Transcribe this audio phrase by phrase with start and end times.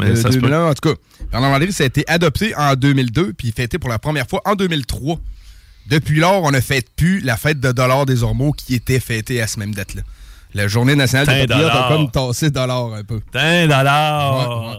[0.00, 0.42] Mais ça se peut.
[0.48, 0.94] 2001, en tout cas,
[1.30, 4.54] Bernard Landry, ça a été adopté en 2002, puis fêté pour la première fois en
[4.54, 5.18] 2003.
[5.90, 9.42] Depuis lors, on ne fête plus la fête de dollars des Ormeaux qui était fêtée
[9.42, 10.02] à cette même date-là.
[10.54, 13.20] La journée nationale des patriotes a comme tassé dollars un peu.
[13.32, 14.76] T'un dollar Ouais,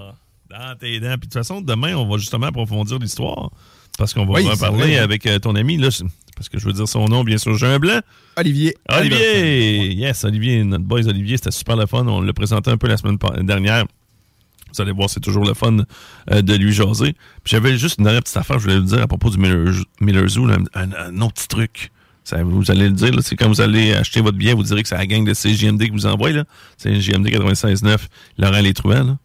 [0.57, 1.07] dans tes dents.
[1.09, 3.49] Puis de toute façon, demain, on va justement approfondir l'histoire.
[3.97, 5.77] Parce qu'on va Oui, en parler avec euh, ton ami.
[5.77, 5.89] Là,
[6.35, 7.55] parce que je veux dire son nom, bien sûr.
[7.57, 7.99] J'ai un blanc.
[8.37, 8.75] Olivier.
[8.89, 9.93] Olivier!
[9.93, 12.05] Yes, Olivier, notre boys Olivier, c'était super le fun.
[12.07, 13.85] On l'a présenté un peu la semaine dernière.
[14.73, 15.77] Vous allez voir, c'est toujours le fun
[16.31, 17.13] euh, de lui jaser.
[17.43, 19.73] Puis j'avais juste une dernière petite affaire, je voulais vous dire à propos du Miller,
[20.01, 21.91] Miller Zoo, là, un, un autre petit truc.
[22.23, 24.87] Ça, vous allez le dire, c'est quand vous allez acheter votre billet, vous direz que
[24.87, 26.45] c'est la gang de CGMD qui vous envoie, là.
[26.77, 27.97] C'est GMD 96.9,
[28.37, 29.17] Laurent Les Truands, là.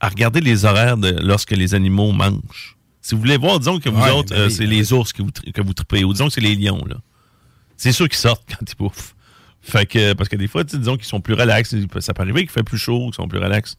[0.00, 2.76] À regarder les horaires de lorsque les animaux mangent.
[3.02, 5.12] Si vous voulez voir, disons que vous Ouais, autres, ben euh, c'est ben les ours
[5.12, 6.96] que vous, que vous tripez, ou disons que c'est les lions, là
[7.78, 9.14] c'est sûr qu'ils sortent quand ils bouffent.
[9.62, 11.74] Fait que, parce que des fois, disons qu'ils sont plus relax.
[12.00, 13.76] Ça peut arriver qu'il fait plus chaud, qu'ils sont plus relax.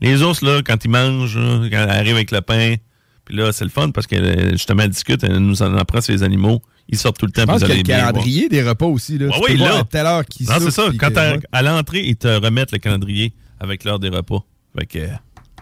[0.00, 2.76] Les ours, là, quand ils mangent, là, quand ils arrivent avec le pain,
[3.24, 6.12] puis là, c'est le fun parce qu'elle, justement, elle discute, elle nous en apprend sur
[6.12, 6.62] les animaux.
[6.88, 7.42] Ils sortent tout le temps.
[7.42, 9.18] Je pense qu'il y a allez le calendrier des repas aussi.
[9.18, 9.28] Là.
[9.46, 9.78] Oui, là.
[9.78, 10.88] à telle heure qu'ils Non, c'est ça.
[10.98, 14.44] Quand que- à l'entrée, ils te remettent le calendrier avec l'heure des repas.
[14.76, 15.08] Fait que, euh,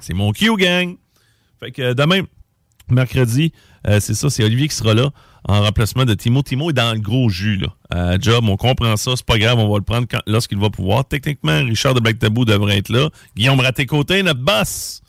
[0.01, 0.97] c'est mon Q, gang.
[1.61, 2.23] Fait que, euh, demain,
[2.91, 3.53] mercredi,
[3.87, 5.11] euh, c'est ça, c'est Olivier qui sera là
[5.47, 6.43] en remplacement de Timo.
[6.43, 7.69] Timo est dans le gros jus, là.
[7.91, 11.07] À job, on comprend ça, c'est pas grave, on va le prendre lorsqu'il va pouvoir.
[11.07, 13.09] Techniquement, Richard de Black Tabou devrait être là.
[13.37, 15.01] Guillaume Raté-Côté, notre boss,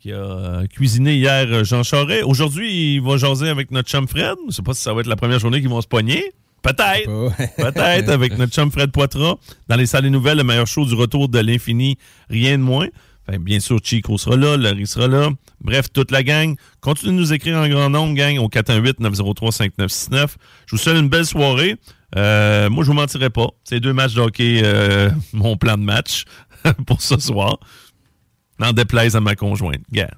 [0.00, 2.24] qui a euh, cuisiné hier euh, Jean Charest.
[2.24, 4.36] Aujourd'hui, il va jaser avec notre chum Fred.
[4.48, 6.32] Je sais pas si ça va être la première journée qu'ils vont se pogner.
[6.62, 7.08] Peut-être.
[7.56, 9.36] Peut-être avec notre chum Fred Poitras.
[9.68, 11.96] Dans les salles des nouvelles, le meilleur show du retour de l'infini,
[12.28, 12.88] rien de moins.
[13.30, 15.30] Fait, bien sûr, Chico sera là, Larry sera là.
[15.60, 16.56] Bref, toute la gang.
[16.80, 20.34] Continuez de nous écrire en grand nombre, gang, au 418-903-5969.
[20.66, 21.76] Je vous souhaite une belle soirée.
[22.16, 23.48] Euh, moi, je vous mentirai pas.
[23.62, 26.24] Ces deux matchs de hockey, euh, mon plan de match
[26.86, 27.58] pour ce soir.
[28.58, 29.82] N'en déplaise à ma conjointe.
[29.92, 30.10] Gars,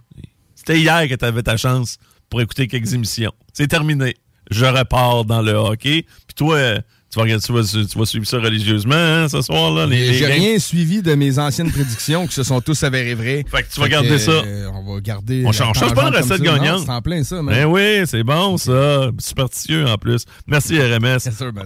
[0.55, 1.99] c'était hier que tu avais ta chance
[2.31, 3.33] pour écouter quelques émissions.
[3.53, 4.15] C'est terminé.
[4.51, 6.07] Je repars dans le hockey.
[6.27, 6.81] Puis toi, euh,
[7.13, 9.87] tu vas, regarder- tu vas, tu vas suivre ça religieusement hein, ce soir-là.
[9.87, 13.45] les- J'ai rien suivi de mes anciennes prédictions qui se sont tous avérées vraies.
[13.51, 14.31] Fait que tu vas garder ça.
[14.33, 15.43] euh, on va garder.
[15.47, 16.85] On change, pas la recette gagnante.
[16.87, 17.55] C'est en plein ça, man.
[17.55, 19.11] Ben oui, c'est bon ça.
[19.19, 20.25] Superstitieux en plus.
[20.47, 21.19] Merci RMS.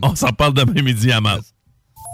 [0.02, 1.52] On s'en parle demain midi à masse.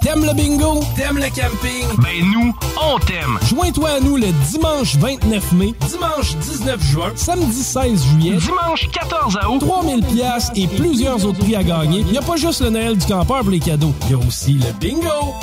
[0.03, 0.81] T'aimes le bingo?
[0.97, 1.87] T'aimes le camping?
[2.03, 2.53] Ben nous,
[2.83, 3.39] on t'aime!
[3.49, 9.39] Joins-toi à nous le dimanche 29 mai, dimanche 19 juin, samedi 16 juillet, dimanche 14
[9.49, 12.01] août, 3000 pièces et plusieurs autres prix à gagner.
[12.01, 14.19] Il n'y a pas juste le Noël du campeur pour les cadeaux, il y a
[14.19, 15.35] aussi le bingo!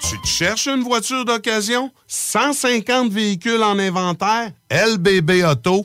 [0.00, 1.90] Tu te cherches une voiture d'occasion?
[2.06, 4.50] 150 véhicules en inventaire?
[4.70, 5.84] lbbauto.com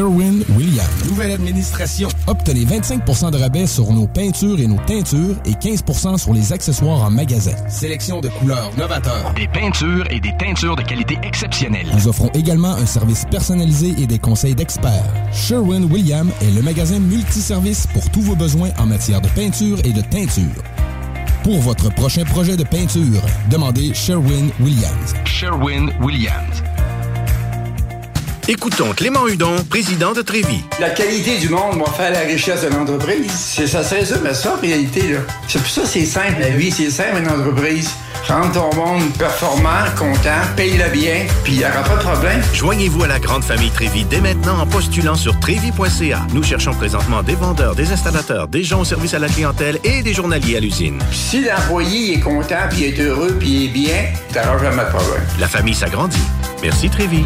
[0.01, 1.09] Sherwin-Williams.
[1.09, 2.09] Nouvelle administration.
[2.25, 5.83] Obtenez 25% de rabais sur nos peintures et nos teintures et 15
[6.17, 7.51] sur les accessoires en magasin.
[7.69, 9.31] Sélection de couleurs novateurs.
[9.35, 11.85] Des peintures et des teintures de qualité exceptionnelle.
[11.93, 15.13] Nous offrons également un service personnalisé et des conseils d'experts.
[15.33, 20.01] Sherwin-Williams est le magasin multiservice pour tous vos besoins en matière de peinture et de
[20.01, 20.63] teinture.
[21.43, 23.21] Pour votre prochain projet de peinture,
[23.51, 25.13] demandez Sherwin-Williams.
[25.25, 26.63] Sherwin-Williams.
[28.47, 30.63] Écoutons Clément Hudon, président de Trévis.
[30.79, 33.31] La qualité du monde va faire la richesse de l'entreprise.
[33.31, 35.13] C'est ça se résume à ça, en réalité.
[35.13, 35.19] là.
[35.47, 36.71] C'est pour ça que c'est simple, la vie.
[36.71, 37.91] C'est simple, une entreprise.
[38.27, 42.41] Rendre ton monde performant, content, paye-le bien, puis il n'y aura pas de problème.
[42.53, 46.19] Joignez-vous à la grande famille Trévi dès maintenant en postulant sur trévi.ca.
[46.33, 50.03] Nous cherchons présentement des vendeurs, des installateurs, des gens au service à la clientèle et
[50.03, 50.99] des journaliers à l'usine.
[51.11, 55.23] Si l'employé est content, puis est heureux, puis est bien, t'auras jamais de problème.
[55.39, 56.21] La famille s'agrandit.
[56.61, 57.25] Merci Trévi.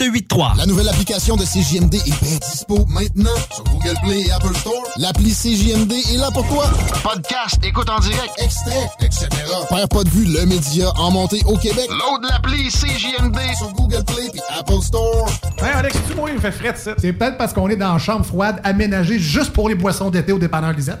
[0.00, 0.56] 581-984-9283.
[0.56, 4.82] La nouvelle application de CJMD est bien dispo maintenant sur Google Play et Apple Store.
[4.96, 6.70] L'appli CJMD est là pour toi.
[7.02, 9.28] Podcast, écoute en direct, extrait, etc.
[9.68, 11.88] Père pas de vue, le média en montée au Québec.
[11.90, 15.28] Load l'appli CJMD sur Google Play et Apple Store.
[15.58, 16.92] Hey Alex, tu moi, il fait frais ça.
[16.98, 20.32] C'est peut-être parce qu'on est dans une chambre froide aménagée juste pour les boissons d'été
[20.32, 21.00] au dépanneur Lisette.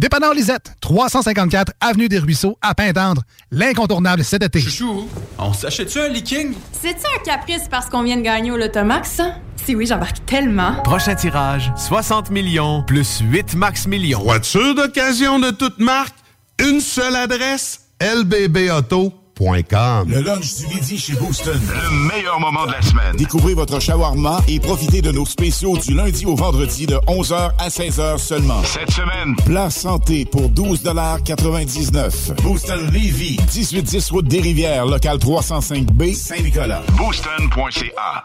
[0.00, 3.22] Dépanneur Lisette, 354 Avenue des Ruisseaux, à Pintendre.
[3.50, 4.60] L'incontournable cet été.
[4.60, 5.08] Chouchou,
[5.38, 6.54] on s'achète-tu un leaking?
[6.72, 9.36] C'est-tu un caprice parce qu'on vient de gagner au Lotomax, ça?
[9.64, 10.82] Si oui, j'embarque tellement.
[10.82, 14.22] Prochain tirage, 60 millions plus 8 max millions.
[14.22, 16.16] Voiture d'occasion de toute marque,
[16.58, 19.21] une seule adresse, lbbauto.com.
[19.42, 21.60] Le lunch du midi chez Booston.
[21.60, 23.16] Le meilleur moment de la semaine.
[23.16, 27.68] Découvrez votre shawarma et profitez de nos spéciaux du lundi au vendredi de 11h à
[27.68, 28.62] 16h seulement.
[28.62, 36.82] Cette semaine, plat santé pour 12,99 Booston Levy, 1810 route des Rivières, local 305B, Saint-Nicolas.
[36.96, 38.24] Booston.ca.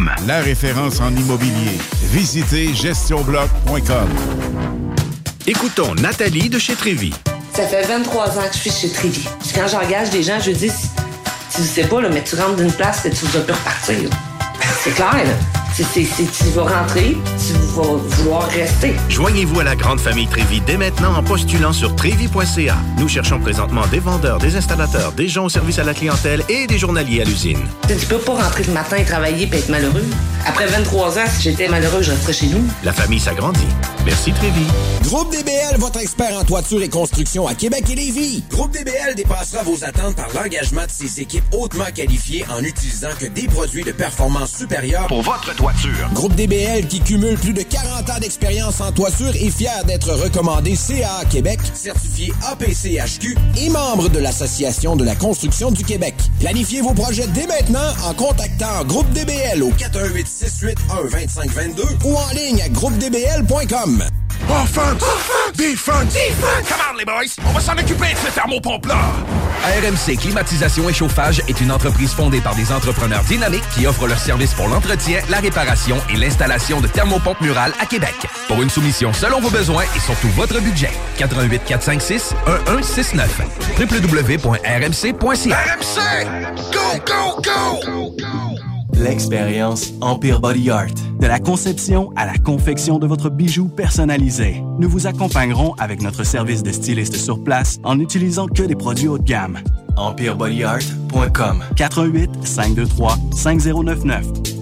[0.27, 1.77] la référence en immobilier.
[2.11, 4.09] Visitez gestionbloc.com.
[5.47, 7.13] Écoutons Nathalie de chez Trévi.
[7.53, 8.89] Ça fait 23 ans que je suis chez.
[8.89, 10.71] Puis quand j'engage des gens, je dis,
[11.53, 14.09] tu sais pas, là, mais tu rentres d'une place et tu vas plus repartir.
[14.83, 15.33] C'est clair, là.
[15.83, 18.93] C'est, tu vas rentrer, tu vas vouloir rester.
[19.09, 22.77] Joignez-vous à la grande famille Trévi dès maintenant en postulant sur trévi.ca.
[22.99, 26.67] Nous cherchons présentement des vendeurs, des installateurs, des gens au service à la clientèle et
[26.67, 27.59] des journaliers à l'usine.
[27.87, 30.05] Tu peux pas rentrer le matin et travailler et être malheureux.
[30.45, 32.63] Après 23 ans, si j'étais malheureux, je resterais chez nous.
[32.83, 33.59] La famille s'agrandit.
[34.05, 34.65] Merci Trévi.
[35.03, 38.43] Groupe DBL, votre expert en toiture et construction à Québec et Lévis.
[38.49, 43.25] Groupe DBL dépassera vos attentes par l'engagement de ses équipes hautement qualifiées en utilisant que
[43.25, 45.70] des produits de performance supérieure pour votre toiture.
[46.13, 50.75] Groupe DBL qui cumule plus de 40 ans d'expérience en toiture est fier d'être recommandé
[50.75, 56.15] CA Québec, certifié APCHQ et membre de l'Association de la construction du Québec.
[56.39, 62.29] Planifiez vos projets dès maintenant en contactant Groupe DBL au 418 681 2522 ou en
[62.33, 64.03] ligne à groupedbl.com.
[64.49, 65.01] Offense!
[65.55, 66.13] Defense!
[66.13, 66.67] Defense!
[66.67, 67.35] Come on, les boys!
[67.47, 68.99] On va s'en occuper de ce thermopompe-là!
[69.63, 74.19] RMC Climatisation et Chauffage est une entreprise fondée par des entrepreneurs dynamiques qui offrent leurs
[74.19, 75.50] services pour l'entretien, la réparation
[76.09, 78.15] et l'installation de thermopompes murales à Québec.
[78.47, 80.91] Pour une soumission selon vos besoins et surtout votre budget.
[81.17, 83.41] 88 456 1169
[83.79, 85.99] www.rmc.ca RMC!
[86.71, 88.15] Go, go, go!
[88.93, 90.93] L'expérience Empire Body Art.
[91.19, 94.63] De la conception à la confection de votre bijou personnalisé.
[94.77, 99.07] Nous vous accompagnerons avec notre service de styliste sur place en n'utilisant que des produits
[99.07, 99.59] haut de gamme.
[99.97, 104.60] EmpireBodyArt.com 418 523 5099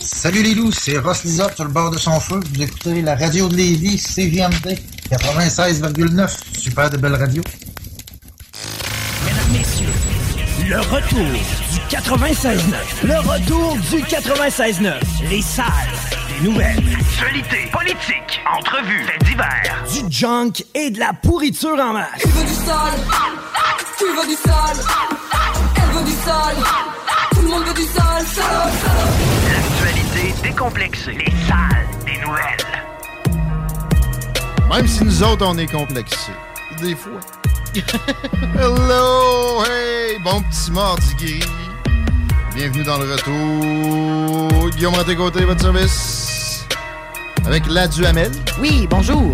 [0.00, 2.40] Salut les loups, c'est Ross Lisotte sur le bord de son feu.
[2.52, 4.76] Vous écoutez la radio de Lévis, CGMD
[5.10, 6.58] 96,9.
[6.58, 7.42] Super de belle radio.
[9.24, 9.86] Mesdames, messieurs,
[10.68, 12.58] le retour du 96.9.
[13.04, 14.94] Le retour du 96.9.
[15.30, 15.66] Les salles
[16.28, 16.82] des nouvelles.
[16.98, 19.84] Actualité, politique, entrevues, faits divers.
[19.92, 22.08] Du junk et de la pourriture en masse.
[22.20, 23.00] Tu veux du sale
[23.98, 24.76] Tu veux du sale
[25.76, 26.95] Elle veut du le
[27.56, 29.12] monde veut du sale, sale, sale.
[29.52, 31.12] L'actualité décomplexée.
[31.12, 32.66] Les salles des nouvelles.
[34.68, 36.32] Même si nous autres, on est complexés.
[36.80, 37.20] Des fois.
[38.54, 39.64] Hello!
[39.64, 40.18] Hey!
[40.22, 41.44] Bon petit mardi gris.
[42.54, 44.70] Bienvenue dans le retour.
[44.70, 46.66] Guillaume à tes côtés, votre service.
[47.46, 48.32] Avec la Duhamel.
[48.60, 49.32] Oui, bonjour.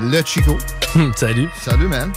[0.00, 0.58] Le Chico.
[1.16, 1.48] Salut.
[1.60, 2.12] Salut, man.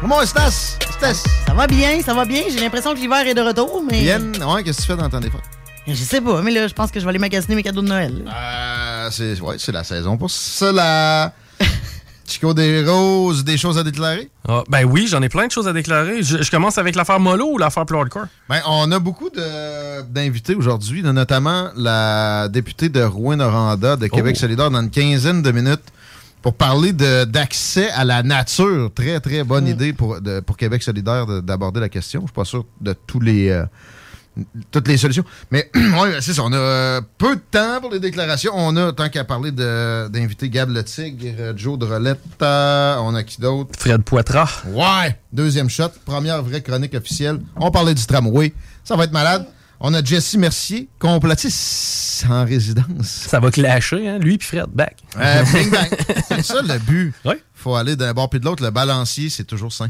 [0.00, 0.78] Comment Stas?
[1.12, 2.42] Ça va bien, ça va bien.
[2.50, 4.00] J'ai l'impression que l'hiver est de retour, mais.
[4.00, 4.20] Bien.
[4.48, 5.38] Ouais, qu'est-ce que tu fais dans ton défaut?
[5.86, 7.88] Je sais pas, mais là, je pense que je vais aller magasiner mes cadeaux de
[7.88, 8.24] Noël.
[8.26, 11.34] Euh, c'est ouais, c'est la saison pour cela.
[12.26, 14.30] Chico, des roses, des choses à déclarer?
[14.48, 16.22] Ah, ben oui, j'en ai plein de choses à déclarer.
[16.22, 18.24] Je, je commence avec l'affaire Molo ou l'affaire plus hardcore?
[18.48, 24.40] Ben, on a beaucoup de- d'invités aujourd'hui, notamment la députée de Rouen-Noranda de Québec Oh.
[24.40, 25.82] solidaire dans une quinzaine de minutes
[26.44, 28.90] pour parler de- d'accès à la nature.
[28.94, 32.20] Très, très bonne idée pour, de- pour Québec solidaire de- d'aborder la question.
[32.20, 33.48] Je suis pas sûr de tous les...
[33.48, 33.64] euh,
[34.70, 35.24] toutes les solutions.
[35.50, 38.52] Mais ouais, c'est ça, on a euh, peu de temps pour les déclarations.
[38.54, 43.22] On a, tant qu'à parler de- d'inviter Gab Le Tigre, Joe Drolette, euh, on a
[43.22, 43.70] qui d'autre?
[43.78, 44.64] Fred Poitras.
[44.66, 45.16] Ouais!
[45.32, 47.40] Deuxième shot, première vraie chronique officielle.
[47.56, 48.52] On parlait du tramway.
[48.84, 49.46] Ça va être malade.
[49.86, 53.06] On a Jesse Mercier, complotiste en résidence.
[53.06, 54.18] Ça va clasher, hein?
[54.18, 54.96] Lui puis Fred, back.
[55.18, 55.90] Euh, bing bang.
[56.26, 57.12] c'est ça le but.
[57.54, 58.64] faut aller d'un bord puis de l'autre.
[58.64, 59.88] Le balancier, c'est toujours sain.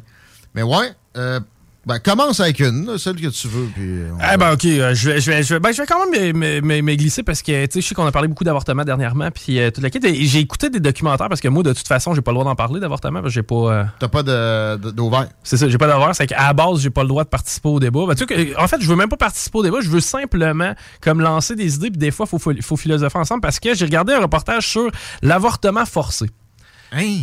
[0.52, 1.38] Mais ouais, euh,
[1.87, 3.67] ben, commence avec une, celle que tu veux.
[3.75, 6.11] Puis Ah ben ok, euh, je vais, je vais, je vais, ben, je vais quand
[6.11, 9.71] même me, glisser parce que je sais qu'on a parlé beaucoup d'avortement dernièrement, puis euh,
[9.71, 10.05] toute la quête.
[10.07, 12.55] J'ai écouté des documentaires parce que moi, de toute façon, j'ai pas le droit d'en
[12.55, 13.55] parler d'avortement parce que j'ai pas.
[13.55, 15.29] euh, T'as pas de- de- d'ouvert.
[15.43, 16.14] C'est ça, j'ai pas d'ouvert.
[16.14, 18.00] C'est qu'à la base, j'ai pas le droit de participer au débat.
[18.07, 19.79] Ben, que, en fait, je veux même pas participer au débat.
[19.83, 21.91] Je veux simplement comme lancer des idées.
[21.91, 24.91] Puis des fois, faut, faut, faut philosopher ensemble parce que j'ai regardé un reportage sur
[25.23, 26.26] l'avortement forcé.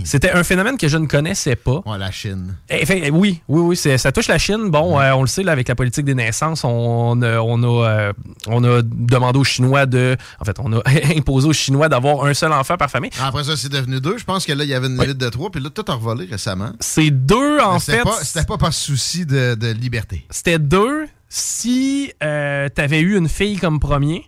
[0.06, 1.82] C'était un phénomène que je ne connaissais pas.
[1.86, 2.56] Ouais, la Chine.
[2.70, 4.70] Eh, fait, eh, oui, oui, oui, ça touche la Chine.
[4.70, 7.88] Bon, euh, on le sait, là, avec la politique des naissances, on, a, on, a,
[7.90, 8.14] euh,
[8.48, 10.18] on a demandé aux Chinois de.
[10.40, 10.82] En fait, on a
[11.16, 13.12] imposé aux Chinois d'avoir un seul enfant par famille.
[13.22, 14.18] Après ça, c'est devenu deux.
[14.18, 15.50] Je pense que là, il y avait une limite de trois.
[15.52, 16.72] Puis là, tout a revolé récemment.
[16.80, 18.04] C'est deux, en fait.
[18.04, 20.26] pas- C'était pas par souci de, de liberté.
[20.30, 24.26] C'était deux si euh, t'avais eu une fille comme premier.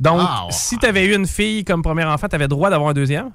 [0.00, 0.52] Donc, Ah, ouais.
[0.52, 3.30] si t'avais eu une fille comme premier enfant, t'avais droit d'avoir un deuxième.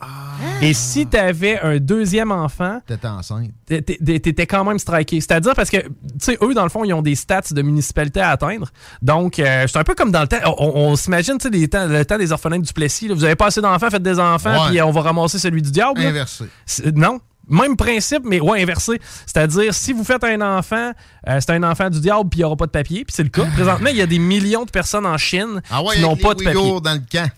[0.62, 3.52] Et si t'avais un deuxième enfant, T'étais enceinte.
[3.66, 5.22] t'é- t'é- t'étais quand même striké.
[5.22, 5.88] C'est-à-dire parce que, tu
[6.20, 8.68] sais, eux, dans le fond, ils ont des stats de municipalité à atteindre.
[9.02, 10.38] Donc, euh, c'est un peu comme dans le temps.
[10.58, 13.08] On, on s'imagine, tu sais, temps- le temps des orphelins du Plessis.
[13.08, 13.16] là.
[13.16, 15.72] Vous avez pas assez d'enfants, faites des enfants, puis euh, on va ramasser celui du
[15.72, 16.02] diable.
[16.02, 16.46] Inversé.
[16.94, 17.20] Non.
[17.50, 19.02] Même principe, mais ouais, inversé.
[19.26, 20.92] C'est-à-dire, si vous faites un enfant,
[21.28, 23.04] euh, c'est un enfant du diable, puis il n'y aura pas de papier.
[23.06, 23.46] Puis c'est le cas.
[23.54, 26.34] Présentement, il y a des millions de personnes en Chine Ah ouais, qui n'ont pas
[26.36, 26.54] de papier.
[26.82, 27.30] Dans le camp.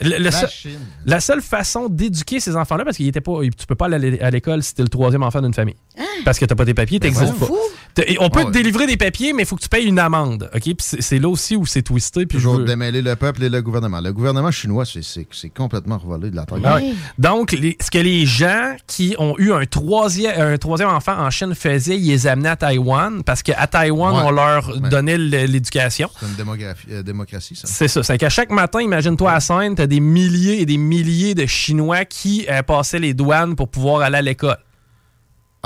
[0.00, 0.78] Le- le La seul- Chine.
[1.06, 4.62] la seule façon d'éduquer ces enfants-là, parce était pas, tu peux pas aller à l'école
[4.62, 5.76] si t'es le troisième enfant d'une famille.
[6.24, 7.46] Parce que t'as pas tes papiers, Ben t'existes pas.
[8.04, 8.52] et On peut Ah te ouais.
[8.52, 10.50] délivrer des papiers, mais il faut que tu payes une amende.
[10.54, 10.62] OK?
[10.78, 12.26] C'est là aussi où c'est twisté.
[12.26, 14.00] Puis je Toujours veux- démêler le peuple et le gouvernement.
[14.00, 16.62] Le gouvernement chinois, c'est- complètement revolé de la taille.
[16.64, 16.94] Ah ouais.
[17.18, 21.30] Donc, les- ce que les gens qui ont eu un troisième, un troisième enfant en
[21.30, 24.22] Chine faisaient, ils les amenaient à Taïwan parce qu'à Taïwan, Ouais.
[24.24, 24.88] on leur Ouais.
[24.88, 26.10] donnait l'éducation.
[26.18, 27.68] C'est une démographie- euh, démocratie, ça.
[27.68, 28.02] C'est ça.
[28.02, 32.46] C'est qu'à chaque matin, imagine-toi à Seine, des milliers et des milliers de Chinois qui
[32.50, 34.56] euh, passaient les douanes pour pouvoir aller à l'école.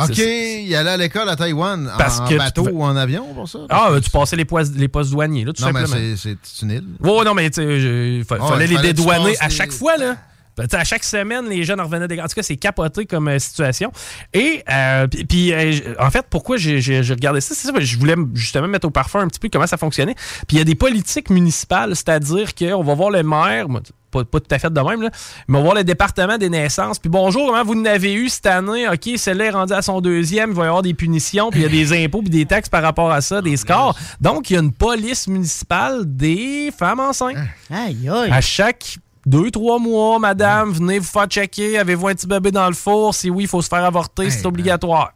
[0.01, 3.49] OK, il allait à l'école à Taïwan Parce en que bateau ou en avion pour
[3.49, 3.59] ça?
[3.69, 6.17] Ah, tu passais les, pois- les postes douaniers, là, tout non, mais simplement.
[6.17, 6.85] c'est- une île.
[7.01, 10.17] Ouais, non, mais tu sais, fa- ouais, fallait les dédouaner à les- chaque fois, là.
[10.57, 12.21] Ben, tu sais, à chaque semaine, les jeunes revenaient des...
[12.21, 13.93] En tout cas, c'est capoté comme euh, situation.
[14.33, 17.55] Et, euh, puis- euh, en fait, pourquoi j'ai regardé ça?
[17.57, 20.15] C'est ça, je voulais justement mettre au parfum un petit peu comment ça fonctionnait.
[20.47, 23.67] Puis il y a des politiques municipales, c'est-à-dire qu'on va voir le maire,
[24.11, 25.11] pas, pas tout à fait de même, là,
[25.49, 26.99] mais on va voir le département des naissances.
[26.99, 28.89] Puis bonjour, comment vous n'avez eu cette année?
[28.89, 31.63] OK, celle-là est rendue à son deuxième, il va y avoir des punitions, puis il
[31.63, 33.97] y a des impôts, puis des taxes par rapport à ça, des scores.
[34.21, 37.37] Donc, il y a une police municipale des femmes enceintes.
[37.71, 38.31] Aïe, aïe.
[38.31, 41.79] À chaque deux, trois mois, madame, venez vous faire checker.
[41.79, 43.15] Avez-vous un petit bébé dans le four?
[43.15, 44.31] Si oui, il faut se faire avorter.
[44.31, 45.13] c'est obligatoire.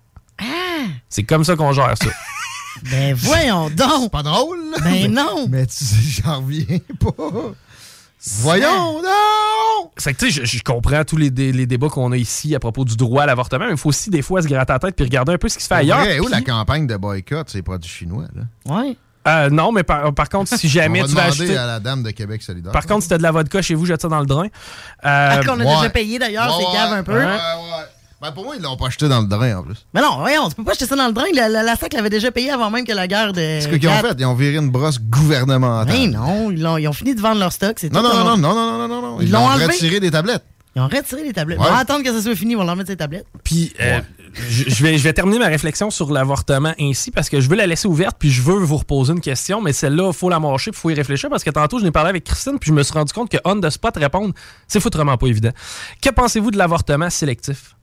[1.08, 2.10] C'est comme ça qu'on gère ça.
[2.90, 4.10] Ben voyons donc!
[4.10, 4.78] pas drôle, là.
[4.82, 5.46] Ben non!
[5.48, 7.52] Mais tu sais, j'en reviens pas.
[8.24, 9.90] Voyons, non!
[9.96, 12.54] C'est que tu sais, je, je comprends tous les, dé- les débats qu'on a ici
[12.54, 14.78] à propos du droit à l'avortement, mais il faut aussi des fois se gratter la
[14.78, 15.98] tête puis regarder un peu ce qui se fait ailleurs.
[16.00, 18.42] Vrai, où la campagne de boycott, c'est les produits chinois, là?
[18.74, 18.96] Ouais.
[19.28, 21.56] Euh, non, mais par, par contre, si jamais On va tu vas demander acheter.
[21.56, 22.72] à la dame de Québec solidaire.
[22.72, 24.46] Par contre, si t'as de la vodka chez vous, jette ça dans le drain.
[24.46, 24.48] Euh,
[25.04, 25.76] Ah, qu'on a ouais.
[25.76, 27.12] déjà payé d'ailleurs, Ouais, c'est ouais, un peu.
[27.18, 27.32] ouais, ouais.
[28.22, 29.84] Ben, pour moi, ils l'ont pas acheté dans le drain, en plus.
[29.92, 31.24] Mais non, voyons, tu peux pas acheter ça dans le drain.
[31.34, 33.40] La, la, la SAC l'avait déjà payé avant même que la guerre de.
[33.40, 34.14] C'est ce qu'ils ont fait.
[34.16, 35.92] Ils ont viré une brosse gouvernementale.
[35.92, 37.82] Mais non, ils, l'ont- ils ont fini de vendre leur stock.
[37.82, 37.94] Non, tout.
[37.96, 39.20] non, non, ont- non, non, non, non, non, non.
[39.20, 40.44] Ils Ils l'ont retiré des tablettes.
[40.76, 41.58] Ils ont retiré les tablettes.
[41.58, 41.66] Ouais.
[41.68, 43.26] On va attendre que ça soit fini, on va leur mettre ces tablettes.
[43.42, 44.00] Puis, euh,
[44.34, 47.56] je, je vais, je vais terminer ma réflexion sur l'avortement ainsi parce que je veux
[47.56, 50.38] la laisser ouverte puis je veux vous reposer une question, mais celle-là, il faut la
[50.38, 52.68] mâcher puis il faut y réfléchir parce que tantôt, je n'ai parlé avec Christine puis
[52.68, 54.32] je me suis rendu compte que on the spot répondre,
[54.68, 55.50] c'est foutrement pas évident.
[56.00, 57.74] Que pensez-vous de l'avortement sélectif?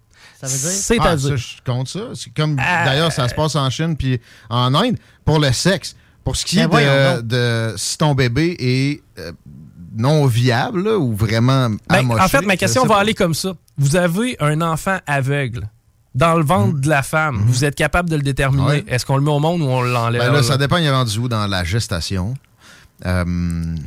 [0.41, 0.69] Ça veut dire?
[0.69, 1.29] Ah, C'est-à-dire.
[1.29, 1.99] ça, je compte ça.
[2.15, 4.19] C'est comme, d'ailleurs, ça se passe en Chine puis
[4.49, 4.97] en Inde.
[5.25, 9.31] Pour le sexe, pour ce qui Ben est de, si ton bébé est euh,
[9.97, 13.01] non viable là, ou vraiment Ben, amoché, en fait, ma question va pas.
[13.01, 13.53] aller comme ça.
[13.77, 15.67] Vous avez un enfant aveugle
[16.15, 16.81] dans le ventre Mhm.
[16.81, 17.43] de la femme.
[17.45, 18.63] Vous êtes capable de le déterminer?
[18.65, 18.85] Ouais.
[18.87, 20.21] Est-ce qu'on le met au monde ou on l'enlève?
[20.21, 22.33] Ben là, ça dépend, il est rendu où dans la gestation.
[23.05, 23.23] Euh,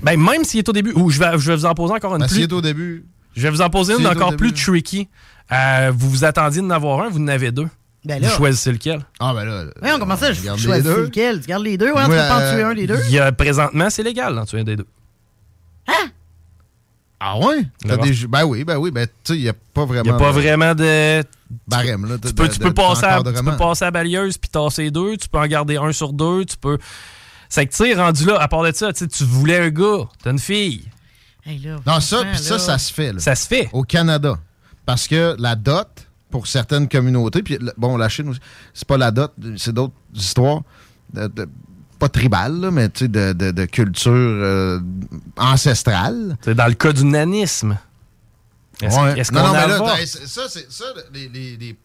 [0.02, 2.12] Ben, même s'il est au début, ou je vais, je vais vous en poser encore
[2.14, 2.34] une ben, plus.
[2.34, 3.04] s'il est au début.
[3.34, 5.08] Je vais vous en poser une encore plus tricky.
[5.50, 7.68] Euh, vous vous attendiez d'en avoir un, vous en avez deux.
[8.04, 8.28] Ben là.
[8.28, 9.04] Vous choisissez lequel?
[9.20, 9.64] Ah, ben là.
[9.80, 11.02] Voyons, comment ça, je Regarde les choisis deux.
[11.04, 11.40] lequel?
[11.40, 13.00] Tu gardes les deux, ouais, tu peux pas en euh, tuer un des deux?
[13.08, 14.86] Il y a, présentement, c'est légal d'en tuer un des deux.
[17.24, 17.64] Ah ouais?
[17.86, 18.90] T'as des- Ben oui, ben oui.
[18.90, 20.02] Ben tu sais, il n'y a pas vraiment.
[20.04, 21.22] Il n'y a pas de vraiment de.
[21.68, 22.16] Barème, là.
[22.18, 25.16] Tu peux, tu peux passer à, tu peux passer à balieuse puis tasser deux.
[25.16, 26.44] Tu peux en garder un sur deux.
[26.44, 26.78] Tu peux.
[27.48, 30.30] C'est que, tu sais, rendu là, à part de ça, tu voulais un gars, t'as
[30.32, 30.88] une fille.
[31.46, 33.12] Hey, là, Non, ça, puis ça, ça se fait.
[33.12, 33.20] là.
[33.20, 33.68] Ça se fait.
[33.72, 34.36] Au Canada.
[34.86, 35.88] Parce que la dot,
[36.30, 38.40] pour certaines communautés, puis bon, la Chine aussi,
[38.74, 40.62] c'est pas la dot, c'est d'autres histoires,
[41.12, 41.48] de- de-
[41.98, 44.80] pas tribales, là, mais tu sais, de, de- de culture euh,
[45.36, 46.36] ancestrale.
[46.42, 47.78] C'est dans le cas du nanisme.
[48.80, 49.18] Est-ce Ouais.
[49.20, 51.76] est-ce non, qu'on non, mais là, ça, c'est ça, les, les- les-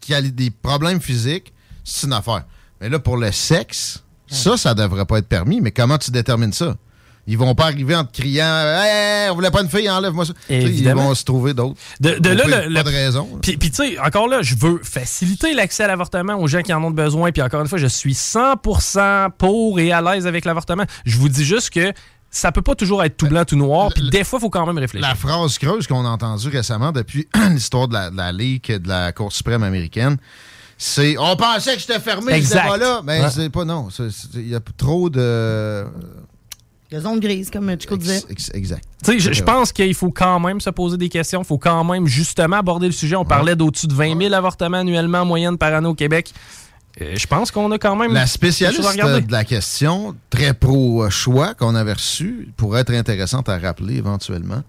[0.00, 1.52] qui a des problèmes physiques,
[1.84, 2.44] c'est une affaire.
[2.80, 5.60] Mais là, pour le sexe, ça, ça devrait pas être permis.
[5.60, 6.76] Mais comment tu détermines ça?
[7.26, 8.44] Ils vont pas arriver en te criant
[8.82, 10.32] Hey, on voulait pas une fille, enlève-moi ça.
[10.48, 11.78] Ils vont se trouver d'autres.
[12.00, 13.28] De, de là, pas le- de raison.
[13.42, 16.72] Puis, puis tu sais, encore là, je veux faciliter l'accès à l'avortement aux gens qui
[16.72, 17.30] en ont besoin.
[17.30, 20.84] Puis encore une fois, je suis 100% pour et à l'aise avec l'avortement.
[21.04, 21.92] Je vous dis juste que
[22.32, 23.90] ça peut pas toujours être tout blanc, tout noir.
[23.94, 25.06] Puis des fois, il faut quand même réfléchir.
[25.08, 28.88] La phrase creuse qu'on a entendue récemment depuis l'histoire de la, de la Ligue de
[28.88, 30.16] la Cour suprême américaine,
[30.78, 33.02] c'est on pensait que j'étais fermé, j'étais pas là.
[33.04, 33.30] Mais Ouais.
[33.30, 33.88] c'est pas non.
[34.34, 35.84] Il y a trop de.
[36.92, 38.22] La zone grise, comme Chico disait.
[38.28, 38.84] Ex- Exact.
[39.04, 41.42] Tu sais, je, je pense qu'il faut quand même se poser des questions.
[41.42, 43.14] Il faut quand même justement aborder le sujet.
[43.16, 46.32] On parlait d'au-dessus de 20 000 avortements annuellement en moyenne par année au Québec.
[47.00, 48.12] Euh, je pense qu'on a quand même.
[48.12, 53.96] La spécialiste de la question, très pro-choix qu'on avait reçue, pourrait être intéressante à rappeler
[53.96, 54.62] éventuellement.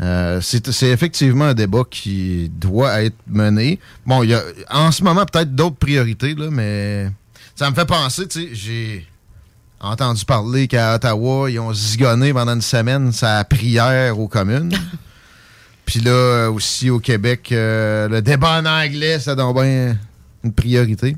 [0.00, 3.78] Euh, c'est c'est effectivement un débat qui doit être mené.
[4.04, 7.08] Bon, il y a en ce moment peut-être d'autres priorités, là, mais
[7.54, 9.06] ça me fait penser, tu sais, j'ai
[9.82, 14.72] entendu parler qu'à Ottawa, ils ont zigonné pendant une semaine sa prière aux communes.
[15.84, 19.98] Puis là, aussi au Québec, euh, le débat en anglais, ça donne bien
[20.44, 21.16] une priorité.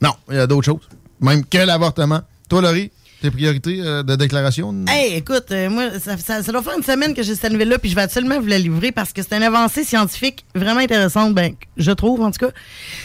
[0.00, 0.88] Non, il y a d'autres choses.
[1.20, 2.20] Même que l'avortement.
[2.48, 4.74] Toi, Laurie, tes priorités euh, de déclaration?
[4.88, 7.78] Hey, écoute, euh, moi, ça, ça- ça doit faire une semaine que j'ai cette nouvelle-là,
[7.78, 11.34] puis je vais absolument vous la livrer parce que c'est une avancée scientifique vraiment intéressante,
[11.34, 12.52] ben, je trouve en tout cas.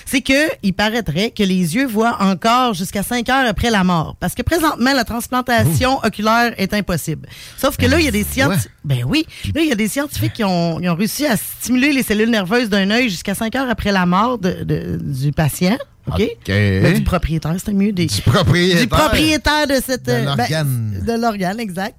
[0.05, 4.15] C'est que il paraîtrait que les yeux voient encore jusqu'à 5 heures après la mort.
[4.19, 7.27] Parce que présentement, la transplantation oculaire est impossible.
[7.57, 8.69] Sauf que là, il y a des scientifiques.
[8.85, 9.25] Ben oui.
[9.55, 12.29] Là, il y a des scientifiques qui ont, ils ont réussi à stimuler les cellules
[12.29, 15.77] nerveuses d'un œil jusqu'à 5 heures après la mort de- de- du patient.
[16.07, 16.21] OK?
[16.47, 17.91] Ben, du propriétaire, c'était mieux.
[17.93, 18.81] Des, du propriétaire.
[18.81, 20.03] Du propriétaire de cette.
[20.03, 21.03] De euh, ben, l'organe.
[21.05, 21.97] de l'organe, exact.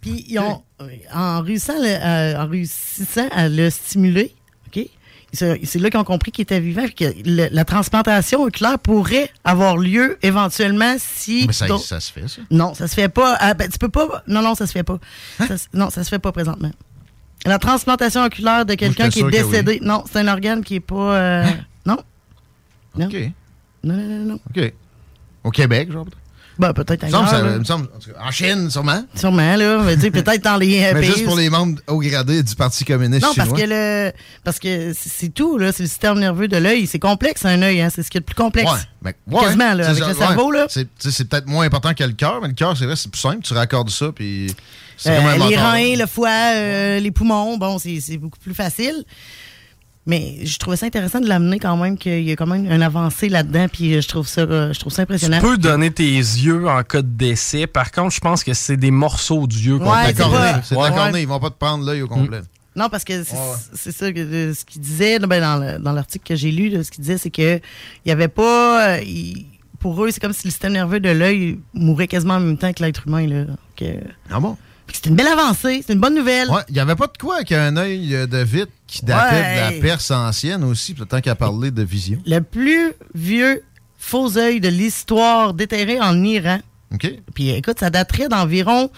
[0.00, 4.34] Puis ils ont, euh, en, réussissant le- euh, en réussissant à le stimuler,
[4.68, 4.84] OK?
[5.32, 9.76] C'est là qu'ils ont compris qu'il était vivant, que le- la transplantation oculaire pourrait avoir
[9.76, 11.44] lieu éventuellement si.
[11.46, 11.66] Mais ça,
[12.00, 12.40] se fait, ça?
[12.50, 13.36] Non, ça se fait pas.
[13.40, 14.22] Ah, ben, tu peux pas.
[14.26, 14.98] Non, non, ça se fait pas.
[15.40, 15.46] Hein?
[15.48, 16.70] Ça non, ça se fait pas présentement.
[17.44, 19.50] La transplantation oculaire de quelqu'un qui est sûr que oui.
[19.50, 19.78] décédé.
[19.82, 20.94] Non, c'est un organe qui est pas.
[21.16, 21.50] euh, Non.
[22.98, 23.06] Non.
[23.06, 23.16] OK.
[23.84, 24.40] Non, non, non, non.
[24.56, 24.72] OK.
[25.44, 26.06] Au Québec, genre?
[26.58, 27.50] Ben, peut-être ailleurs, ça- là.
[27.52, 27.86] il me semble-
[28.18, 29.04] en Chine, sûrement.
[29.14, 29.94] Sûrement, là.
[29.94, 31.04] Dire peut-être dans les Mais pays.
[31.04, 33.60] juste pour les membres haut gradés du Parti communiste Non, parce chinois.
[33.60, 35.70] que le parce que c'est tout, là.
[35.72, 36.86] C'est le système nerveux de l'œil.
[36.86, 37.90] C'est complexe, un œil, hein.
[37.94, 38.70] C'est ce qui est le plus complexe.
[38.72, 40.58] Ouais, mais- ouais, Quasiment, là, avec ça, le cerveau, ouais.
[40.60, 40.66] là.
[40.98, 43.42] C'est peut-être moins important que le cœur, mais le cœur, c'est vrai, c'est plus simple.
[43.42, 44.46] Tu raccordes ça, puis
[45.06, 49.04] Euh, les reins, le foie, euh, les poumons, bon, c'est beaucoup plus facile.
[50.06, 52.82] Mais je trouvais ça intéressant de l'amener quand même, qu'il y a quand même une
[52.82, 55.40] avancée là-dedans, puis euh, je trouve ça, euh, je trouve ça impressionnant.
[55.40, 57.66] Tu peux donner tes yeux en cas de décès.
[57.66, 60.14] Par contre, je pense que c'est des morceaux d'yeux qu'on Ouais,
[60.62, 60.90] C'est Ouais.
[60.90, 61.22] cornée.
[61.22, 62.40] Ils vont pas te prendre l'œil au complet.
[62.76, 63.24] Non, parce que
[63.74, 66.68] c'est ça que euh, ce qu'il disait ben, dans le- dans l'article que j'ai lu,
[66.68, 68.98] là, ce qu'il disait, c'est que il y avait pas.
[69.80, 72.72] pour eux, c'est comme si le système nerveux de l'œil mourait quasiment en même temps
[72.72, 73.26] que l'être humain.
[73.26, 73.44] Là.
[73.76, 74.56] Que- Ah bon?
[74.92, 76.48] C'est une belle avancée, c'est une bonne nouvelle.
[76.50, 79.36] Ouais, il n'y avait pas de quoi qu'un œil euh, de vitre qui datait
[79.70, 82.18] de la Perse ancienne aussi, tant qu'à parler de vision.
[82.26, 83.62] Le plus vieux
[83.98, 86.60] faux œil de l'histoire déterré en Iran.
[86.94, 87.10] OK?
[87.34, 88.90] Puis écoute, ça daterait d'environ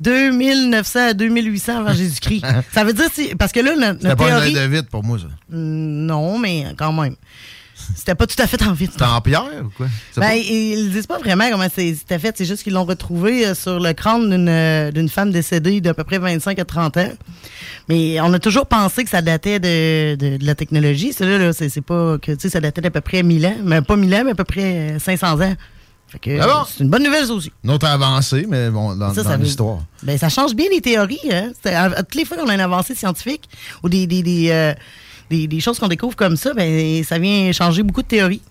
[0.00, 2.44] 2900 à 2800 avant Jésus-Christ.
[2.72, 4.56] ça veut dire, si- parce que là, notre, C'était notre pas un théorie...
[4.58, 5.26] œil de vitre pour moi, ça.
[5.50, 7.16] Mm, Non, mais quand même.
[7.94, 8.92] C'était pas tout à fait en vite.
[8.92, 9.86] C'était en pierre ou quoi?
[10.16, 12.34] Ben, pas- ils disent pas vraiment comment c'était fait.
[12.36, 15.94] C'est juste qu'ils l'ont retrouvé euh, sur le crâne d'une euh, d'une femme décédée d'à
[15.94, 17.12] peu près 25 à 30 ans.
[17.88, 21.12] Mais on a toujours pensé que ça datait de, de- de la technologie.
[21.12, 23.56] Cela, là, c'est pas que, tu sais, ça datait d'à peu près 1000 ans.
[23.64, 25.54] Mais pas 1000 ans, mais à peu près euh, 500 ans.
[26.08, 26.52] Fait que, Ah bon?
[26.52, 27.50] euh, c'est une bonne nouvelle, aussi.
[27.64, 29.78] Une autre avancée, mais bon, dans, Ça, dans ça veut- l'histoire.
[30.04, 31.18] Ben, ça change bien les théories.
[31.32, 31.50] Hein?
[31.98, 33.48] Toutes les fois qu'on a une avancée scientifique
[33.82, 34.72] ou des, des, des, euh,
[35.30, 38.42] des- des choses qu'on découvre comme ça, ben, ça vient changer beaucoup de théories.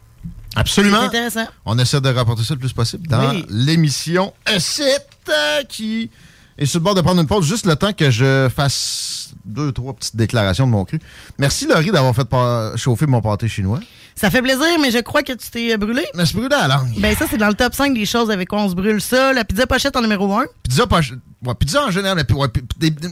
[0.55, 0.99] Absolument.
[1.01, 1.47] C'est intéressant.
[1.65, 3.45] On essaie de rapporter ça le plus possible dans Oui.
[3.49, 4.83] l'émission E7
[5.29, 6.09] euh, qui
[6.57, 7.45] est sur le bord de prendre une pause.
[7.45, 10.99] Juste le temps que je fasse deux, trois petites déclarations de mon cru.
[11.37, 13.79] Merci, Laurie, d'avoir fait chauffer mon pâté chinois.
[14.15, 16.05] Ça fait plaisir, mais je crois que tu t'es euh, brûlé.
[16.15, 16.93] Mais c'est brûlé à la langue.
[16.99, 19.33] Ben ça, c'est dans le top 5 des choses avec quoi on se brûle ça.
[19.33, 20.45] La pizza pochette en numéro 1.
[20.63, 21.19] Pizza pochette.
[21.45, 22.47] Ouais, pizza en général, ouais,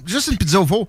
[0.05, 0.87] juste une pizza au four.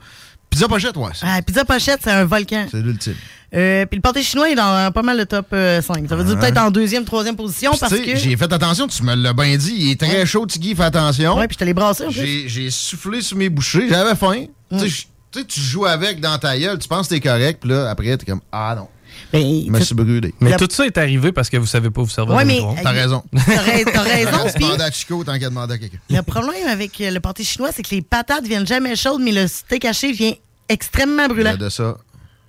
[0.55, 1.11] Pizza pochette, ouais.
[1.23, 2.67] Ah, pizza pochette, c'est un volcan.
[2.71, 3.15] C'est l'ultime.
[3.55, 6.09] Euh, Puis le pâté chinois est dans euh, pas mal le top euh, 5.
[6.09, 6.41] Ça veut dire Ouais.
[6.41, 8.17] peut-être en deuxième, troisième position parce que...
[8.17, 9.75] J'ai fait attention, tu me l'as bien dit.
[9.77, 11.37] Il est très chaud, Tiggy, fais attention.
[11.37, 12.49] Ouais, puis je te l'ai brassé en plus.
[12.49, 14.47] J'ai soufflé sur mes bouchées, j'avais faim.
[14.79, 17.91] Tu sais, tu joues avec dans ta gueule, tu penses que t'es correct, puis là,
[17.91, 18.89] après, t'es comme Ah non.
[19.33, 20.35] Je me suis brûlé.
[20.41, 22.55] Mais tout ça est arrivé parce que vous savez pas vous servir Ouais, de mais-
[22.55, 22.79] micro-ondes.
[22.83, 23.23] T'as raison.
[23.33, 25.99] T'as rais- t'as raison, puis- demandé à Chico tant qu'à demander à quelqu'un.
[26.11, 29.33] Le problème avec euh, le pâté chinois, c'est que les patates viennent jamais chaudes, mais
[29.33, 30.33] le steak haché vient
[30.69, 31.51] extrêmement Il y brûlant.
[31.53, 31.97] a de ça.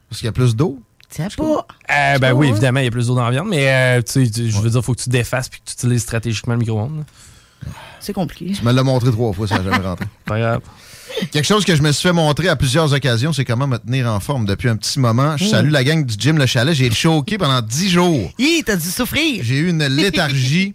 [0.10, 0.80] Parce qu'il y a plus d'eau.
[1.10, 1.44] Tiens pas.
[1.44, 4.02] Euh, ben pas, oui, évidemment, il y a plus d'eau dans la viande, mais euh,
[4.02, 6.60] tu sais, je veux dire, faut que tu défasses puis que tu utilises stratégiquement le
[6.60, 7.04] micro-ondes.
[8.00, 8.52] C'est compliqué.
[8.54, 10.06] Tu me l'as montré trois fois, ça n'a jamais rentré.
[10.26, 10.62] Pas grave.
[11.36, 14.08] Quelque chose que je me suis fait montrer à plusieurs occasions, c'est comment me tenir
[14.08, 15.36] en forme depuis un petit moment.
[15.36, 15.48] Je Mm.
[15.50, 16.74] salue la gang du gym Le Chalet.
[16.74, 18.32] J'ai choqué pendant 10 jours.
[18.40, 19.44] Hi, t'as dû souffrir.
[19.44, 20.72] J'ai eu une léthargie.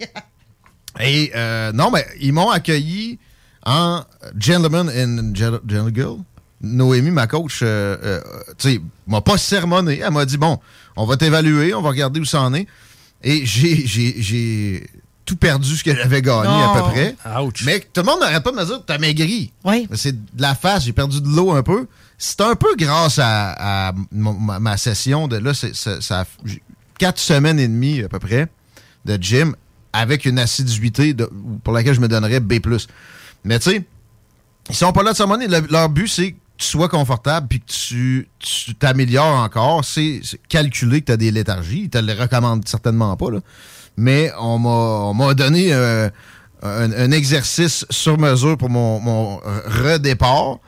[1.00, 3.18] Et euh, non, mais ils m'ont accueilli
[3.64, 4.02] en
[4.38, 6.18] gentleman and gen- gentle girl.
[6.60, 8.20] Noémie, ma coach, euh, euh,
[8.58, 10.00] tu sais, m'a pas sermonné.
[10.04, 10.58] Elle m'a dit bon,
[10.94, 12.66] on va t'évaluer, on va regarder où ça en est.
[13.24, 14.86] Et j'ai
[15.30, 17.16] tout perdu ce que j'avais gagné à peu près.
[17.64, 19.52] Mais tout le monde n'arrête pas de me dire t'as maigri.
[19.64, 19.88] Oui.
[19.94, 21.86] C'est de la face, j'ai perdu de l'eau un peu.
[22.18, 26.24] C'est un peu grâce à, ma, ma session de là, c'est- ça,
[26.98, 28.48] quatre semaines et demie à peu près
[29.04, 29.54] de gym
[29.92, 31.30] avec une assiduité de-
[31.62, 32.60] pour laquelle je me donnerais B+.
[33.44, 33.84] Mais tu sais,
[34.68, 35.46] ils sont pas là de s'amener.
[35.48, 39.84] Leur but, c'est que tu sois confortable puis que tu tu t'améliores encore.
[39.84, 41.82] C'est c'est calculer que tu as des léthargies.
[41.84, 43.30] Ils te le recommandent certainement pas.
[43.30, 43.38] Là.
[43.96, 46.08] Mais on m'a on m'a donné euh,
[46.62, 50.58] un, un exercice sur mesure pour mon, redépart.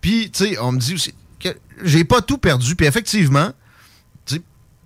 [0.00, 1.48] Puis, tu sais, on me dit aussi que
[1.82, 2.76] j'ai pas tout perdu.
[2.76, 3.50] Puis effectivement,
[4.26, 4.42] tu sais,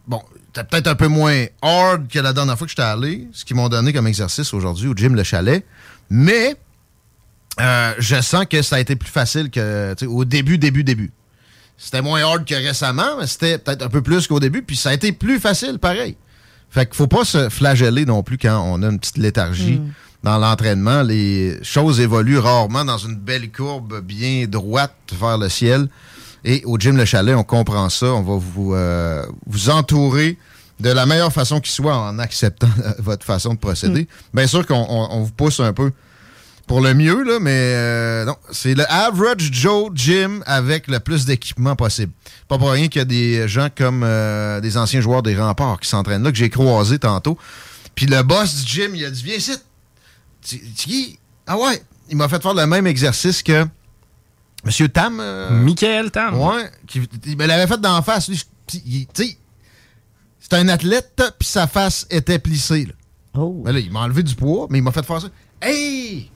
[0.07, 0.23] bon,
[0.53, 3.57] t'as peut-être un peu moins hard que la dernière fois que j'étais allé, ce qu'ils
[3.57, 5.65] m'ont donné comme exercice aujourd'hui au gym Le Chalet.
[6.11, 6.57] Mais
[7.61, 11.13] euh, je sens que ça a été plus facile que au début, début, début.
[11.77, 14.91] C'était moins hard que récemment, mais c'était peut-être un peu plus qu'au début, puis ça
[14.91, 16.17] a été plus facile pareil.
[16.71, 19.91] Fait qu'il faut pas se flageller non plus quand on a une petite léthargie Mm.
[20.23, 21.03] dans l'entraînement.
[21.03, 25.89] Les choses évoluent rarement dans une belle courbe bien droite vers le ciel.
[26.45, 28.07] Et au gym Le Chalet, on comprend ça.
[28.07, 30.39] On va vous, euh, vous entourer
[30.79, 32.69] de la meilleure façon qui soit en acceptant
[33.01, 34.07] votre façon de procéder.
[34.35, 35.91] Bien sûr qu'on on- on vous pousse un peu
[36.69, 41.25] pour le mieux, là, mais euh, non, c'est le Average Joe Gym avec le plus
[41.25, 42.13] d'équipement possible.
[42.47, 45.81] Pas pour rien qu'il y a des gens comme euh, des anciens joueurs des remparts
[45.81, 47.37] qui s'entraînent là, que j'ai croisé tantôt.
[47.95, 51.19] Puis le boss du gym, il a dit Viens ici.
[51.47, 53.67] Ah ouais, il m'a fait faire le même exercice que
[54.65, 55.19] Monsieur Tam.
[55.21, 56.39] euh, Michael Tam.
[56.39, 58.29] Ouais, qui, il l'avait fait d'en face.
[58.29, 58.41] Lui,
[60.41, 62.85] c'est un athlète, puis sa face était plissée.
[62.85, 62.93] Là.
[63.35, 63.63] Oh.
[63.65, 65.29] Ben là, il m'a enlevé du poids, mais il m'a fait faire ça.
[65.61, 66.31] Hey!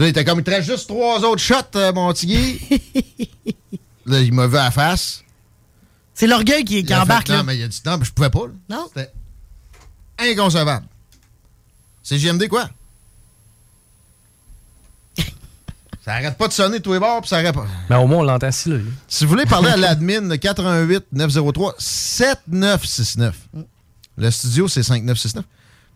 [0.00, 2.58] Là, il était comme, il te reste juste trois autres shots, euh, mon Tiggy.
[4.06, 5.22] là, il m'a vu à la face.
[6.14, 7.42] C'est l'orgueil qui, qui Il a fait, embarque, non, là.
[7.42, 8.46] mais il a dit, non, mais je pouvais pas.
[8.46, 8.52] là.
[8.70, 8.88] Non?
[8.88, 9.12] C'était
[10.18, 10.86] inconcevable.
[12.02, 12.70] C'est JMD quoi?
[16.02, 17.66] Ça arrête pas de sonner tous les bords, puis ça arrête pas.
[17.90, 18.78] Mais au moins, on l'entend si là.
[19.06, 23.36] Si vous voulez parler à l'admin, le 88 903 7969.
[24.16, 25.44] Le studio, c'est 5969.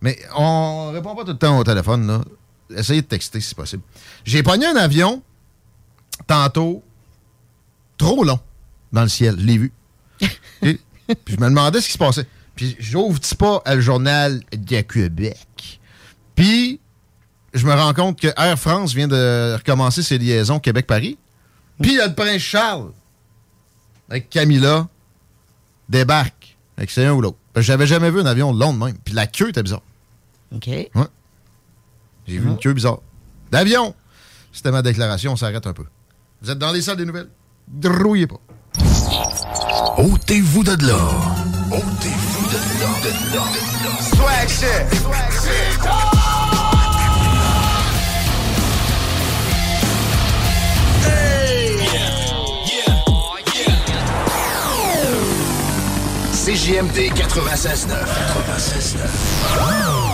[0.02, 2.20] Mais on répond pas tout le temps au téléphone, là.
[2.76, 3.82] Essayez de texter si possible.
[4.24, 5.22] J'ai pogné un avion
[6.26, 6.82] tantôt
[7.98, 8.38] trop long
[8.92, 9.36] dans le ciel.
[9.38, 9.72] Je l'ai vu.
[10.62, 12.26] Et- puis je me demandais ce qui se passait.
[12.56, 15.80] Puis j'ouvre pas le journal de Québec?
[16.34, 16.80] Puis
[17.52, 21.18] je me rends compte que Air France vient de recommencer ses liaisons Québec-Paris.
[21.80, 22.92] Puis il y a le prince Charles
[24.08, 24.88] avec Camilla
[25.88, 27.38] débarque avec c'est un ou l'autre.
[27.56, 28.96] J'avais jamais vu un avion long de même.
[29.04, 29.82] Puis la queue était bizarre.
[30.54, 30.66] OK.
[30.66, 30.88] Ouais.
[32.26, 33.00] J'ai vu une queue bizarre.
[33.50, 33.94] D'avion!
[34.52, 35.84] C'était ma déclaration, on s'arrête un peu.
[36.40, 37.28] Vous êtes dans les salles des nouvelles?
[37.68, 38.40] Drouillez pas.
[39.98, 40.98] Ôtez-vous de là.
[41.70, 42.90] Ôtez-vous de là.
[43.02, 43.42] De là.
[44.00, 45.00] Swag shit.
[45.00, 45.80] Swag shit.
[56.44, 57.88] CJMD 96.9.
[59.56, 60.13] 96.9.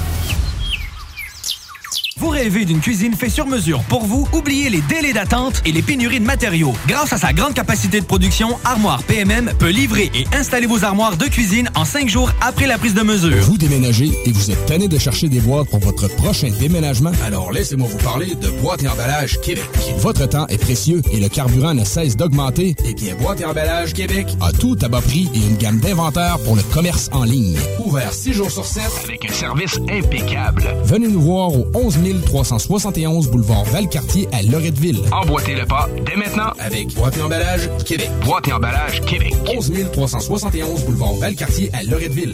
[2.21, 4.27] Vous rêvez d'une cuisine faite sur mesure pour vous?
[4.31, 6.73] Oubliez les délais d'attente et les pénuries de matériaux.
[6.87, 11.17] Grâce à sa grande capacité de production, Armoire PMM peut livrer et installer vos armoires
[11.17, 13.41] de cuisine en cinq jours après la prise de mesure.
[13.41, 17.11] Vous déménagez et vous êtes tanné de chercher des boîtes pour votre prochain déménagement?
[17.25, 19.65] Alors laissez-moi vous parler de Boîte et Emballage Québec.
[19.97, 22.75] Votre temps est précieux et le carburant ne cesse d'augmenter.
[22.85, 26.37] Eh bien, Boîte et Emballage Québec a tout à bas prix et une gamme d'inventaires
[26.45, 27.57] pour le commerce en ligne.
[27.83, 30.71] Ouvert 6 jours sur 7 avec un service impeccable.
[30.83, 34.99] Venez nous voir au 11 371 boulevard Valcartier à Loretteville.
[35.11, 38.09] Emboîtez le pas dès maintenant avec Boîte et Emballage Québec.
[38.25, 39.33] Boîte et emballage Québec.
[39.55, 42.33] 11 371 boulevard Valcartier à Loretteville.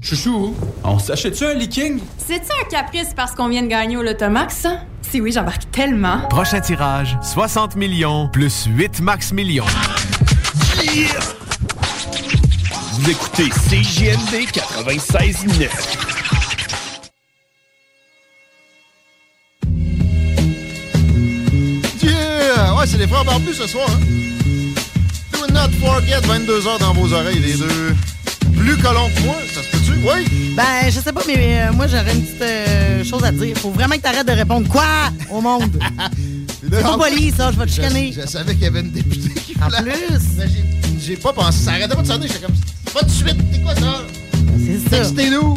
[0.00, 0.54] Chouchou,
[0.84, 2.00] on s'achète-tu un leaking?
[2.18, 4.80] C'est-tu un caprice parce qu'on vient de gagner au Lotomax, ça?
[5.02, 6.20] Si oui, j'embarque tellement.
[6.28, 9.64] Prochain tirage, 60 millions plus 8 max millions.
[12.92, 15.68] Vous écoutez CJMD 96.9.
[22.02, 22.74] Yeah!
[22.74, 23.88] Ouais, c'est les frères barbus ce soir.
[23.90, 24.00] Hein?
[25.32, 27.94] Do not forget, 22h dans vos oreilles, les deux.
[28.56, 29.75] Plus colons que moi, ça se?
[30.06, 30.54] Oui!
[30.56, 33.56] Ben, je sais pas, mais euh, moi, j'aurais une petite euh, chose à te dire.
[33.58, 34.84] Faut vraiment que t'arrêtes de répondre quoi?
[35.30, 35.64] Au monde.
[36.62, 38.12] C'est pas poli, ça, je vais te chicaner.
[38.12, 40.18] Je, je savais qu'il y avait une députée qui En voulait- plus.
[40.38, 40.46] Mais
[41.00, 41.58] j'ai- pas pensé.
[41.64, 42.26] Ça arrêtait pas de sonner.
[42.26, 42.54] J'étais comme.
[42.92, 43.36] Pas de suite.
[43.52, 44.02] C'est quoi ça?
[44.58, 44.96] C'est ça.
[44.96, 45.56] Textez-nous.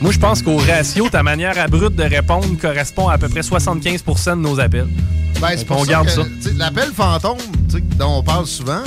[0.00, 3.40] Moi, je pense qu'au ratio, ta manière abrupte de répondre correspond à à peu près
[3.40, 4.88] 75% de nos appels.
[5.40, 6.22] Ben, c'est pour On ça garde que, ça.
[6.56, 8.82] L'appel fantôme tu sais, dont on parle souvent,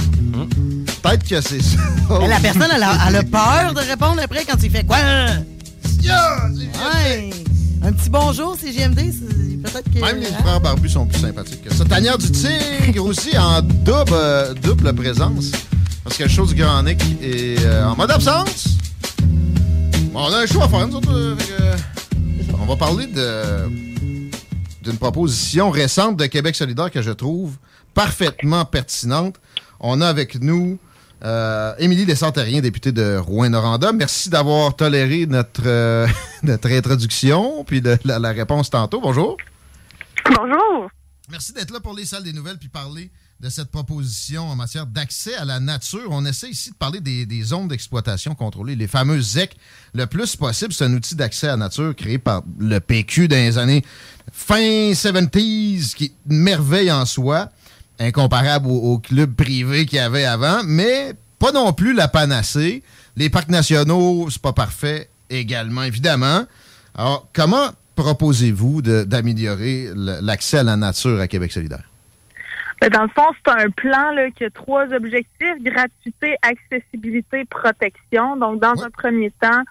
[1.02, 1.78] peut-être que c'est ça.
[2.20, 4.98] Mais la personne, elle a, elle a peur de répondre après quand tu fais quoi?
[6.02, 6.50] Yeah!
[6.94, 7.30] Ouais.
[7.84, 8.96] Un petit bonjour, c'est GMD.
[9.64, 10.00] Peut-être que.
[10.00, 10.38] Même les hein?
[10.42, 11.86] frères barbus sont plus sympathiques que ça.
[11.86, 15.52] Tanière du Tigre aussi en double, euh, double présence.
[16.04, 18.68] Parce que le show du Grand Nick est euh, en mode absence.
[20.14, 21.12] Bon, on a un show à faire, nous autres.
[21.12, 23.90] euh, fait que, on va parler de
[24.82, 27.56] d'une proposition récente de Québec solidaire que je trouve
[27.94, 29.36] parfaitement pertinente.
[29.80, 30.89] On a avec nous Euh,
[31.80, 36.08] Émilie Lessantérien, députée de Rouen-Noranda, merci d'avoir toléré notre, euh,
[36.44, 39.02] notre introduction, puis de, la, la réponse tantôt.
[39.02, 39.38] Bonjour.
[40.26, 40.90] Bonjour.
[41.30, 44.86] Merci d'être là pour les salles des nouvelles puis parler de cette proposition en matière
[44.86, 46.08] d'accès à la nature.
[46.10, 49.56] On essaie ici de parler des, des zones d'exploitation contrôlées, les fameuses ZEC.
[49.94, 53.38] Le plus possible, c'est un outil d'accès à la nature créé par le PQ dans
[53.38, 53.84] les années
[54.32, 57.50] fin 70s, qui est une merveille en soi,
[58.00, 62.84] incomparable au, au club privé qu'il y avait avant, mais pas non plus la panacée.
[63.16, 66.46] Les parcs nationaux, c'est pas parfait également, évidemment.
[66.96, 71.84] Alors, comment proposez-vous d'améliorer l'accès à la nature à Québec solidaire?
[72.82, 78.38] Ben, Dans le fond, c'est un plan là, qui a trois objectifs gratuité, accessibilité, protection.
[78.38, 79.64] Donc, dans un premier temps,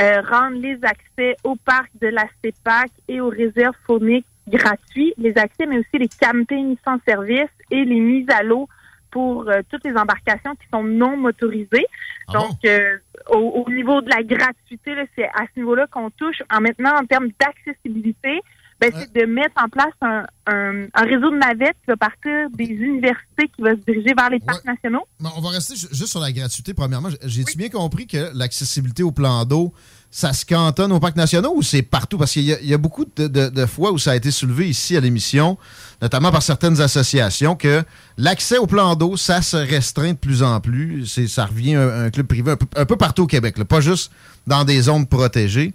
[0.00, 5.36] euh, rendre les accès au parc de la CEPAC et aux réserves fauniques gratuits, les
[5.36, 8.68] accès, mais aussi les campings sans service et les mises à l'eau
[9.10, 11.86] pour euh, toutes les embarcations qui sont non motorisées.
[12.32, 12.96] Donc, euh,
[13.30, 16.42] au, au niveau de la gratuité, c'est à ce niveau-là qu'on touche.
[16.52, 18.40] En maintenant, en termes d'accessibilité,
[18.80, 22.50] ben, c'est de mettre en place un, un, un réseau de navettes qui va partir
[22.50, 25.06] des universités qui va se diriger vers les parcs nationaux.
[25.20, 27.08] Bon, on va rester ju- juste sur la gratuité, premièrement.
[27.22, 29.72] J'ai-tu bien compris que l'accessibilité au plan d'eau,
[30.16, 32.18] ça se cantonne aux parcs nationaux ou c'est partout?
[32.18, 34.14] Parce qu'il y, a- il y a beaucoup de, de- de fois où ça a
[34.14, 35.58] été soulevé ici à l'émission,
[36.00, 37.82] notamment par certaines associations, que
[38.16, 41.06] l'accès au plan d'eau, ça se restreint de plus en plus.
[41.06, 43.58] C'est- Ça revient à un, un club privé un peu, un peu partout au Québec,
[43.58, 44.12] là, pas juste
[44.46, 45.74] dans des zones protégées.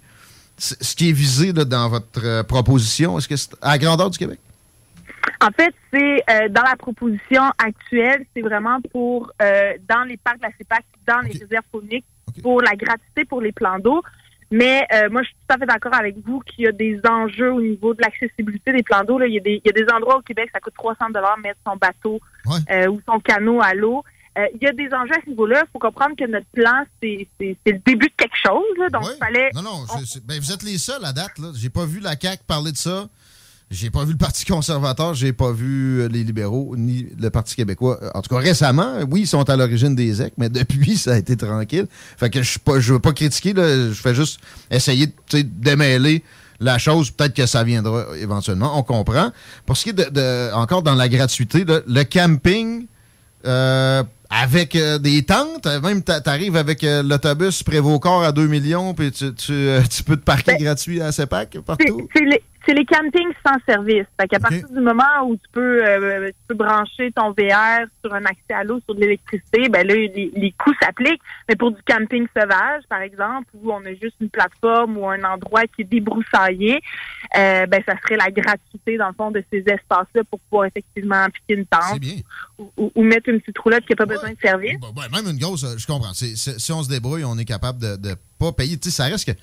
[0.56, 4.08] Ce qui est visé là, dans votre euh, proposition, est-ce que c'est à la grandeur
[4.08, 4.38] du Québec?
[5.42, 10.38] En fait, c'est euh, dans la proposition actuelle, c'est vraiment pour euh, dans les parcs
[10.38, 12.06] de la CEPAC, dans les réserves fauniques,
[12.42, 14.02] pour la gratuité pour les plans d'eau.
[14.50, 17.00] Mais euh, moi, je suis tout à fait d'accord avec vous qu'il y a des
[17.08, 19.18] enjeux au niveau de l'accessibilité des plans d'eau.
[19.18, 19.26] là.
[19.26, 21.38] Il, y a des- il y a des endroits au Québec, ça coûte 300 dollars
[21.38, 22.20] mettre son bateau
[22.70, 24.02] euh, ou son canot à l'eau.
[24.38, 25.62] Euh, il y a des enjeux à ce niveau-là.
[25.66, 28.62] Il faut comprendre que notre plan, c'est le début de quelque chose.
[28.78, 28.88] là.
[28.88, 29.50] donc, il fallait...
[29.54, 31.38] Non, non, je- c'est- ben, vous êtes les seuls à date.
[31.38, 31.50] Là.
[31.56, 33.08] J'ai pas vu la CAQ parler de ça.
[33.70, 37.54] J'ai pas vu le Parti conservateur, j'ai pas vu euh, les libéraux, ni le Parti
[37.54, 38.00] québécois.
[38.02, 41.12] Euh, En tout cas, récemment, oui, ils sont à l'origine des EC, mais depuis, ça
[41.12, 41.86] a été tranquille.
[42.16, 44.40] Fait que je suis pas, je veux pas critiquer, là, je fais juste
[44.72, 46.24] essayer de démêler
[46.58, 47.12] la chose.
[47.12, 49.30] Peut-être que ça viendra éventuellement, on comprend.
[49.66, 52.86] Pour ce qui est de, de- encore dans la gratuité, là, le camping,
[53.46, 58.46] euh, avec euh, des tentes, euh, même t'a- t'arrives avec euh, l'autobus Prévost-Corps à 2
[58.48, 62.08] millions, puis tu, tu, euh, tu peux te parquer gratuit à CEPAC partout?
[62.14, 62.24] C'est
[62.66, 64.04] c'est les campings sans service.
[64.20, 68.14] Fait qu'à partir du moment où tu peux, euh, tu peux brancher ton VR sur
[68.14, 71.22] un accès à l'eau, sur de l'électricité, ben là, les, les coûts s'appliquent.
[71.48, 75.22] Mais pour du camping sauvage, par exemple, où on a juste une plateforme ou un
[75.24, 76.80] endroit qui est débroussaillé,
[77.36, 81.22] euh, ben ça serait la gratuité, dans le fond, de ces espaces-là pour pouvoir effectivement
[81.24, 81.98] appliquer une tente
[82.58, 84.74] ou, ou- ou mettre une petite roulotte qui n'a pas besoin de service.
[84.96, 86.12] Ouais, même une grosse, euh, je comprends.
[86.14, 88.78] Si on se débrouille, on est capable de ne pas payer.
[88.78, 89.38] Tu sais, ça reste que.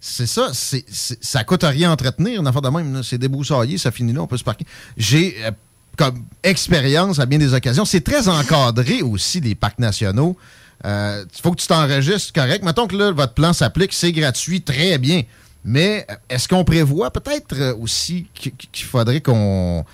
[0.00, 3.02] C'est ça, c'est, ça coûte rien à entretenir, une affaire de même.
[3.02, 4.64] C'est débroussaillé, ça finit là, on peut se parquer.
[4.96, 5.50] J'ai, euh,
[5.96, 10.36] comme expérience à bien des occasions, c'est très encadré aussi, les parcs nationaux.
[10.84, 12.64] Il faut que tu t'enregistres correct.
[12.64, 15.22] Mettons que là, votre plan s'applique, c'est gratuit, très bien.
[15.64, 19.84] Mais euh, est-ce qu'on prévoit peut-être euh, aussi qu- qu'il faudrait qu'on.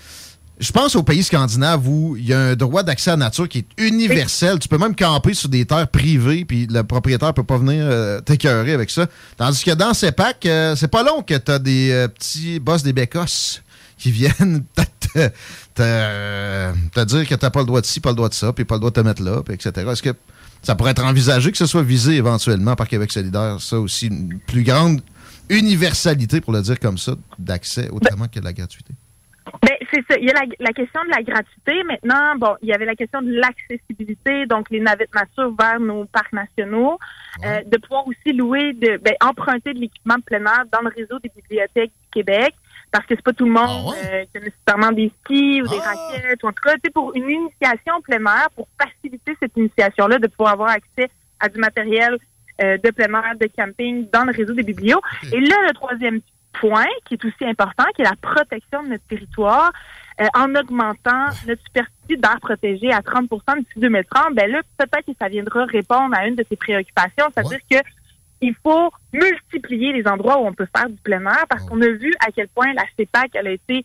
[0.61, 3.49] Je pense aux pays scandinaves où il y a un droit d'accès à la nature
[3.49, 4.61] qui est universel.
[4.61, 8.21] Tu peux même camper sur des terres privées, puis le propriétaire peut pas venir euh,
[8.21, 9.07] t'écœurer avec ça.
[9.37, 12.61] Tandis que dans ces packs, euh, c'est pas long que tu as des euh, petits
[12.61, 13.63] boss des bécosses
[13.99, 15.29] qui viennent te, te-
[15.75, 18.53] te- te dire que t'as pas le droit de ci, pas le droit de ça,
[18.53, 19.73] puis pas le droit de te mettre là, puis etc.
[19.91, 20.15] Est-ce que
[20.63, 24.39] ça pourrait être envisagé que ce soit visé éventuellement par Québec solidaire, ça aussi, une
[24.47, 25.01] plus grande
[25.49, 28.95] universalité, pour le dire comme ça, d'accès autrement que de la gratuité?
[29.63, 30.19] Ben, c'est ça.
[30.19, 31.83] Il y a la, la question de la gratuité.
[31.85, 36.05] Maintenant, bon, il y avait la question de l'accessibilité, donc les navettes nature vers nos
[36.07, 36.99] parcs nationaux,
[37.45, 40.91] euh, de pouvoir aussi louer, de, ben, emprunter de l'équipement de plein air dans le
[40.95, 42.55] réseau des bibliothèques du Québec,
[42.91, 45.79] parce que c'est pas tout le monde euh, qui a nécessairement des skis ou des
[45.79, 50.27] raquettes, ou en tout cas, pour une initiation plein air, pour faciliter cette initiation-là, de
[50.27, 51.09] pouvoir avoir accès
[51.41, 52.19] à du matériel
[52.63, 55.01] euh, de plein air, de camping dans le réseau des biblios.
[55.33, 56.21] Et là, le troisième
[56.61, 59.73] point qui est aussi important, qui est la protection de notre territoire,
[60.21, 65.13] euh, en augmentant notre superficie d'air protégé à 30% d'ici 2030, ben là, peut-être que
[65.21, 67.79] ça viendra répondre à une de tes préoccupations, c'est-à-dire que
[68.41, 71.89] il faut multiplier les endroits où on peut faire du plein air parce qu'on a
[71.89, 73.85] vu à quel point la CEPAC elle a été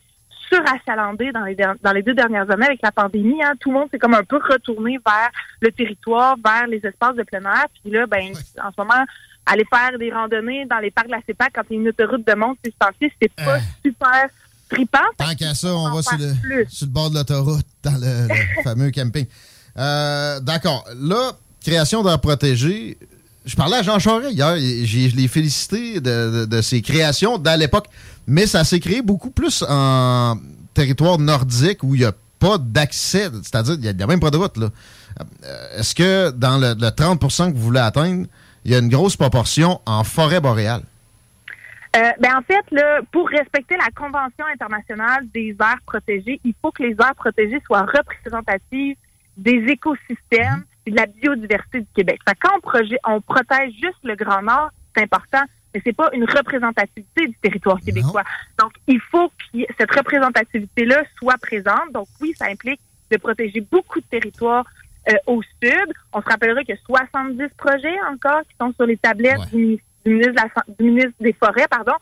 [0.50, 3.42] surachalandée dans les, dans les deux dernières années avec la pandémie.
[3.44, 3.54] Hein.
[3.60, 5.30] Tout le monde s'est comme un peu retourné vers
[5.62, 7.66] le territoire, vers les espaces de plein air.
[7.82, 8.34] Puis là, ben,
[8.64, 9.06] en ce moment,
[9.52, 11.88] aller faire des randonnées dans les parcs de la CEPAC quand il y a une
[11.90, 14.28] autoroute de monte suspensive, c'est pas super
[14.70, 15.00] trippant.
[15.18, 18.64] Tant qu'à ça, on va sur le, sur le bord de l'autoroute, dans le, le
[18.64, 19.26] fameux camping.
[19.78, 20.86] Euh, D'accord.
[21.00, 21.32] Là,
[21.64, 22.98] création d'air protégé,
[23.46, 27.58] je parlais à Jean Charest hier, je l'ai félicité de, de- de ses créations d'à
[27.58, 27.88] l'époque,
[28.28, 30.38] mais ça s'est créé beaucoup plus en
[30.74, 34.38] territoire nordique où il n'y a pas d'accès, c'est-à-dire il n'y a, même pas de
[34.38, 34.56] route.
[34.58, 34.70] là.
[35.44, 38.28] Euh, Est-ce que dans le, le 30 que vous voulez atteindre,
[38.66, 40.84] il y a une grosse proportion en forêt boréale?
[41.96, 46.72] Euh, ben en fait, là, pour respecter la Convention internationale des aires protégées, il faut
[46.72, 48.96] que les aires protégées soient représentatives
[49.38, 52.20] des écosystèmes et de la biodiversité du Québec.
[52.28, 55.42] Fait quand on, on protège juste le Grand Nord, c'est important,
[55.74, 58.24] mais c'est pas une représentativité du territoire québécois.
[58.60, 61.92] Donc, il faut que cette représentativité-là soit présente.
[61.94, 64.66] Donc, oui, ça implique de protéger beaucoup de territoires
[65.10, 65.94] euh, au sud.
[66.14, 69.58] On se rappellera qu'il y a 70 projets encore qui sont sur les tablettes du,
[69.58, 71.94] ministre, du ministre de la San- du ministre des Forêts, pardon,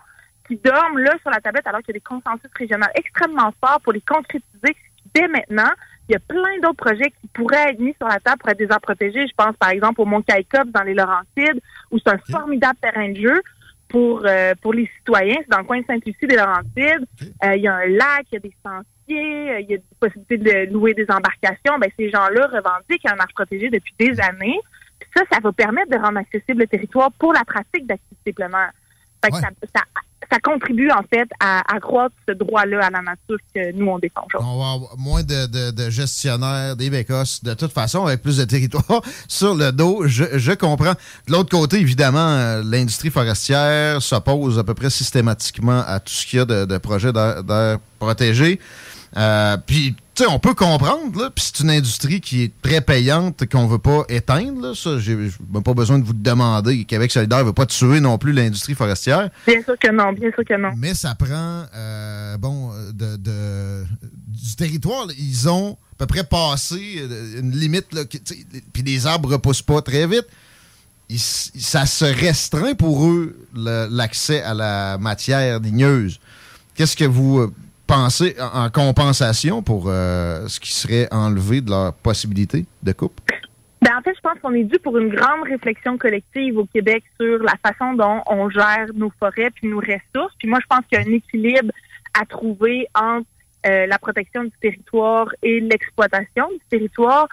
[0.47, 3.81] qui dorment là sur la tablette alors qu'il y a des consensus régionaux extrêmement forts
[3.81, 4.75] pour les concrétiser
[5.13, 5.69] dès maintenant.
[6.09, 8.57] Il y a plein d'autres projets qui pourraient être mis sur la table pour être
[8.57, 9.27] des aires protégées.
[9.27, 13.09] Je pense par exemple au Mont Caïcop dans les Laurentides, où c'est un formidable terrain
[13.09, 13.41] de jeu
[13.89, 15.35] pour euh, pour les citoyens.
[15.41, 17.05] C'est dans le coin de Sainte-Lucie des Laurentides.
[17.43, 19.77] Euh, il y a un lac, il y a des sentiers, euh, il y a
[19.77, 21.77] des possibilités de louer des embarcations.
[21.79, 24.59] Ben, ces gens-là revendiquent un aire protégé depuis des années.
[24.99, 28.49] Puis ça, ça va permettre de rendre accessible le territoire pour la pratique d'activités plein
[28.49, 28.71] air.
[29.23, 29.81] Fait que ça, ça,
[30.31, 34.27] ça contribue en fait à accroître ce droit-là à la nature que nous on défend.
[34.35, 38.37] On va avoir moins de, de- de gestionnaires, des bécosses, de toute façon, avec plus
[38.37, 40.03] de territoire sur le dos.
[40.05, 40.93] Je, je comprends.
[41.27, 46.25] De l'autre côté, évidemment, euh, l'industrie forestière s'oppose à peu près systématiquement à tout ce
[46.27, 48.59] qu'il y a de, de projets d'air protégé.
[49.15, 52.81] Euh, Puis, tu sais, on peut comprendre, là, puis c'est une industrie qui est très
[52.81, 54.73] payante, qu'on veut pas éteindre, là.
[54.75, 56.83] Ça, j'ai même pas besoin de vous le demander.
[56.85, 59.29] Québec solidaire veut pas tuer non plus l'industrie forestière.
[59.45, 60.71] Bien sûr que non, bien sûr que non.
[60.75, 63.85] Mais ça prend, euh, bon, de, de-
[64.27, 65.05] du territoire.
[65.05, 65.13] là.
[65.17, 68.01] Ils ont à peu près passé euh, une limite, là,
[68.73, 70.27] puis les arbres repoussent pas très vite.
[71.09, 76.19] Ils ça se restreint pour eux, l'accès à la matière ligneuse.
[76.75, 77.53] Qu'est-ce que vous
[77.87, 83.19] pensez en, en compensation pour euh, ce qui serait enlevé de leur possibilité de coupe?
[83.81, 87.03] Ben, en fait, je pense qu'on est dû pour une grande réflexion collective au Québec
[87.19, 90.33] sur la façon dont on gère nos forêts puis nos ressources.
[90.39, 91.71] Puis moi, je pense qu'il y a un équilibre
[92.19, 93.27] à trouver entre
[93.67, 97.27] euh, la protection du territoire et l'exploitation du territoire.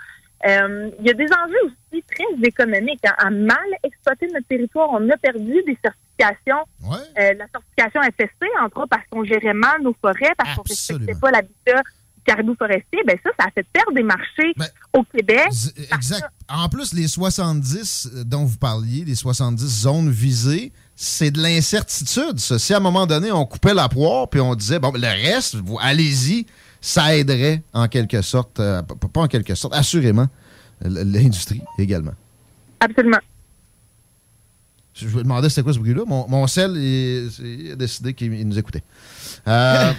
[0.46, 3.00] Euh, il y a des enjeux aussi très économiques.
[3.06, 3.14] hein.
[3.18, 5.78] À mal exploiter notre territoire, on a perdu des
[7.18, 11.14] Euh, la certification FSC, entre autres, parce qu'on gérait mal nos forêts, parce qu'on respectait
[11.20, 11.82] pas l'habitat
[12.24, 13.00] caribou forestier.
[13.06, 14.54] Ben ça, ça a fait perdre des marchés
[14.92, 15.48] au Québec.
[15.92, 16.24] Exact.
[16.48, 22.38] En plus, les 70 dont vous parliez, les 70 zones visées, c'est de l'incertitude.
[22.38, 25.56] Si à un moment donné, on coupait la poire puis on disait, bon, le reste,
[25.56, 26.46] vous, allez-y,
[26.80, 30.28] ça aiderait en quelque sorte, euh, pas en quelque sorte, assurément,
[30.80, 32.14] l'industrie également.
[32.80, 33.18] Absolument.
[34.94, 36.02] Je me demandais c'était quoi ce bruit-là.
[36.06, 38.82] Mon, mon sel il, il a décidé qu'il il nous écoutait.
[39.48, 39.92] Euh,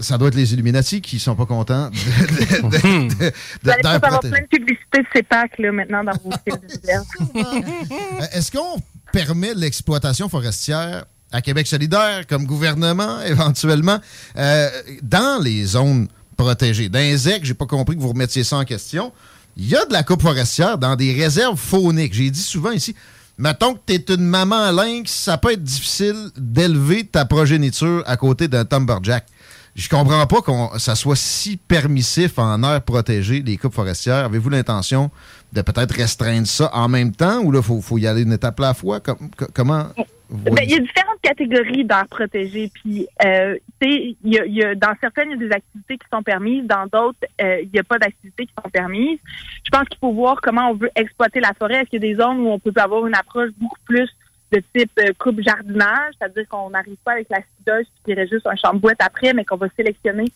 [0.00, 3.32] ça doit être les Illuminati qui sont pas contents de, de- de- de-
[3.62, 6.90] Vous allez avoir plein de publicités de CEPAC là, maintenant dans vos fils de.
[7.36, 8.80] Euh, Est-ce qu'on
[9.12, 13.98] permet l'exploitation forestière à Québec solidaire comme gouvernement, éventuellement,
[14.36, 14.68] euh,
[15.02, 16.88] dans les zones protégées?
[16.88, 19.12] Dans les ZEC, j'ai pas compris que vous remettiez ça en question.
[19.56, 22.14] Il y a de la coupe forestière dans des réserves fauniques.
[22.14, 22.96] J'ai dit souvent ici,
[23.38, 28.16] mettons que tu es une maman lynx, ça peut être difficile d'élever ta progéniture à
[28.16, 29.26] côté d'un Timberjack.
[29.76, 34.26] Je comprends pas que ça soit si permissif en air protégé, les coupes forestières.
[34.26, 35.10] Avez-vous l'intention
[35.52, 38.32] de peut-être restreindre ça en même temps ou là, il faut, faut y aller une
[38.32, 39.00] étape à la fois?
[39.00, 39.88] Com- co- comment?
[40.30, 42.70] Ben, il y a différentes catégories d'aires protégées.
[42.74, 45.48] Puis, euh, tu sais, il y a, il y a- dans certaines, il y a
[45.48, 46.64] des activités qui sont permises.
[46.66, 49.18] Dans d'autres, euh, il n'y a pas d'activités qui sont permises.
[49.64, 51.74] Je pense qu'il faut voir comment on veut exploiter la forêt.
[51.82, 54.08] Est-ce qu'il y a des zones où on peut avoir une approche beaucoup plus
[54.52, 58.46] de type euh, coupe jardinage, c'est-à-dire qu'on n'arrive pas avec la cideuse qui irait juste
[58.46, 60.26] un champ de boîte après, mais qu'on va sélectionner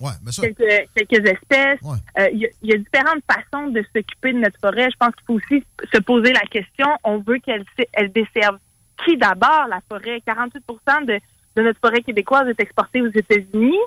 [0.56, 1.78] quelques, quelques espèces.
[2.18, 4.88] Euh, Il y, a- il y a différentes façons de s'occuper de notre forêt.
[4.90, 5.62] Je pense qu'il faut aussi
[5.94, 8.58] se poser la question, on veut qu'elle se- elle desserve
[9.04, 10.20] qui d'abord la forêt?
[10.24, 10.64] 48
[11.06, 11.20] de,
[11.56, 13.78] de notre forêt québécoise est exportée aux États-Unis.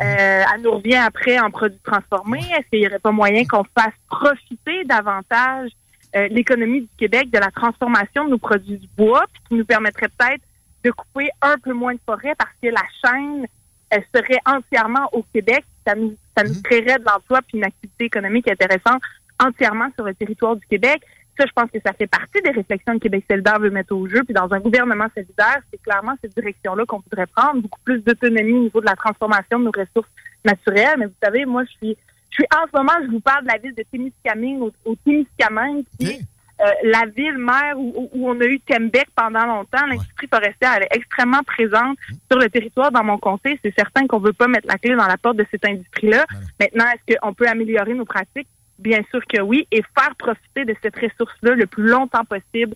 [0.00, 2.40] Euh, elle nous revient après en produits transformés.
[2.40, 5.70] Est-ce qu'il n'y aurait pas moyen qu'on fasse profiter davantage
[6.16, 9.64] euh, l'économie du Québec de la transformation de nos produits du bois, puis qui nous
[9.64, 10.42] permettrait peut-être
[10.84, 13.46] de couper un peu moins de forêt parce que la chaîne
[13.92, 15.64] elle serait entièrement au Québec.
[15.86, 19.02] Ça nous, ça nous créerait de l'emploi puis une activité économique intéressante
[19.38, 21.02] entièrement sur le territoire du Québec.
[21.38, 24.06] Ça, je pense que ça fait partie des réflexions que Québec solidaire veut mettre au
[24.06, 24.22] jeu.
[24.24, 28.52] Puis dans un gouvernement solidaire, c'est clairement cette direction-là qu'on voudrait prendre, beaucoup plus d'autonomie
[28.52, 30.10] au niveau de la transformation de nos ressources
[30.44, 30.96] naturelles.
[30.98, 31.96] Mais vous savez, moi, je suis,
[32.30, 34.94] je suis en ce moment, je vous parle de la ville de Témiscamingue, au, au
[34.96, 36.20] Témiscamingue, qui est
[36.62, 40.84] euh, la ville mère où, où on a eu Tembec pendant longtemps, l'industrie forestière, elle
[40.84, 41.98] est extrêmement présente
[42.30, 43.58] sur le territoire dans mon comté.
[43.64, 46.24] C'est certain qu'on veut pas mettre la clé dans la porte de cette industrie-là.
[46.60, 48.48] Maintenant, est-ce qu'on peut améliorer nos pratiques?
[48.82, 52.74] Bien sûr que oui, et faire profiter de cette ressource-là le plus longtemps possible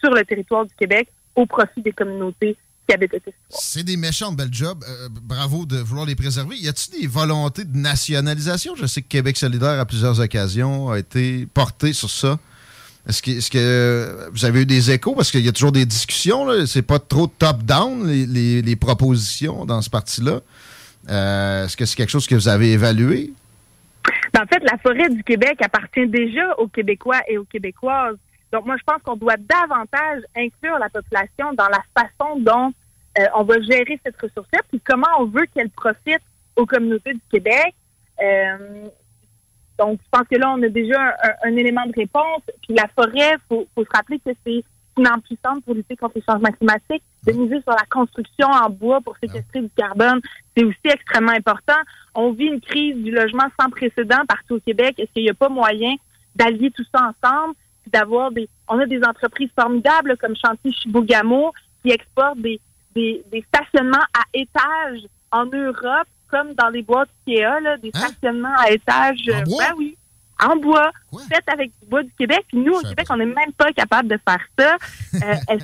[0.00, 3.32] sur le territoire du Québec au profit des communautés qui habitent le.
[3.50, 4.82] C'est des méchants belles jobs.
[4.88, 6.56] Euh, bravo de vouloir les préserver.
[6.56, 8.74] Y a-t-il des volontés de nationalisation?
[8.76, 12.38] Je sais que Québec solidaire, à plusieurs occasions, a été porté sur ça.
[13.08, 15.14] Est-ce que, est-ce que vous avez eu des échos?
[15.14, 16.66] Parce qu'il y a toujours des discussions.
[16.66, 20.40] C'est pas trop top-down, les, propositions dans ce parti-là.
[21.08, 23.32] Euh, est-ce que c'est quelque chose que vous avez évalué?
[24.32, 28.16] Ben, en fait, la forêt du Québec appartient déjà aux Québécois et aux Québécoises.
[28.52, 32.72] Donc, moi, je pense qu'on doit davantage inclure la population dans la façon dont
[33.18, 36.22] euh, on va gérer cette ressource-là, puis comment on veut qu'elle profite
[36.56, 37.74] aux communautés du Québec.
[38.22, 38.88] Euh,
[39.78, 42.42] donc, je pense que là, on a déjà un, élément de réponse.
[42.62, 44.64] Puis la forêt, faut, faut se rappeler que c'est
[44.98, 47.02] une arme puissante pour lutter contre les changements climatiques.
[47.26, 50.20] De miser sur la construction en bois pour séquestrer du carbone,
[50.56, 51.76] c'est aussi extrêmement important.
[52.14, 54.94] On vit une crise du logement sans précédent partout au Québec.
[54.98, 55.96] Est-ce qu'il n'y a pas moyen
[56.34, 58.48] d'allier tout ça ensemble, puis d'avoir des...
[58.68, 62.60] On a des entreprises formidables comme Chantier Chibougamau qui exportent des,
[62.94, 65.00] des, des stationnements à étage
[65.32, 69.18] en Europe, comme dans les boîtes Ikea, là, des stationnements à étage.
[69.28, 69.64] En bois?
[69.68, 69.97] Ben oui,
[70.42, 70.90] en bois,
[71.28, 72.44] fait avec du bois du Québec.
[72.48, 74.76] Puis nous, au Québec, on n'est même pas capable de faire ça.
[75.50, 75.58] Euh,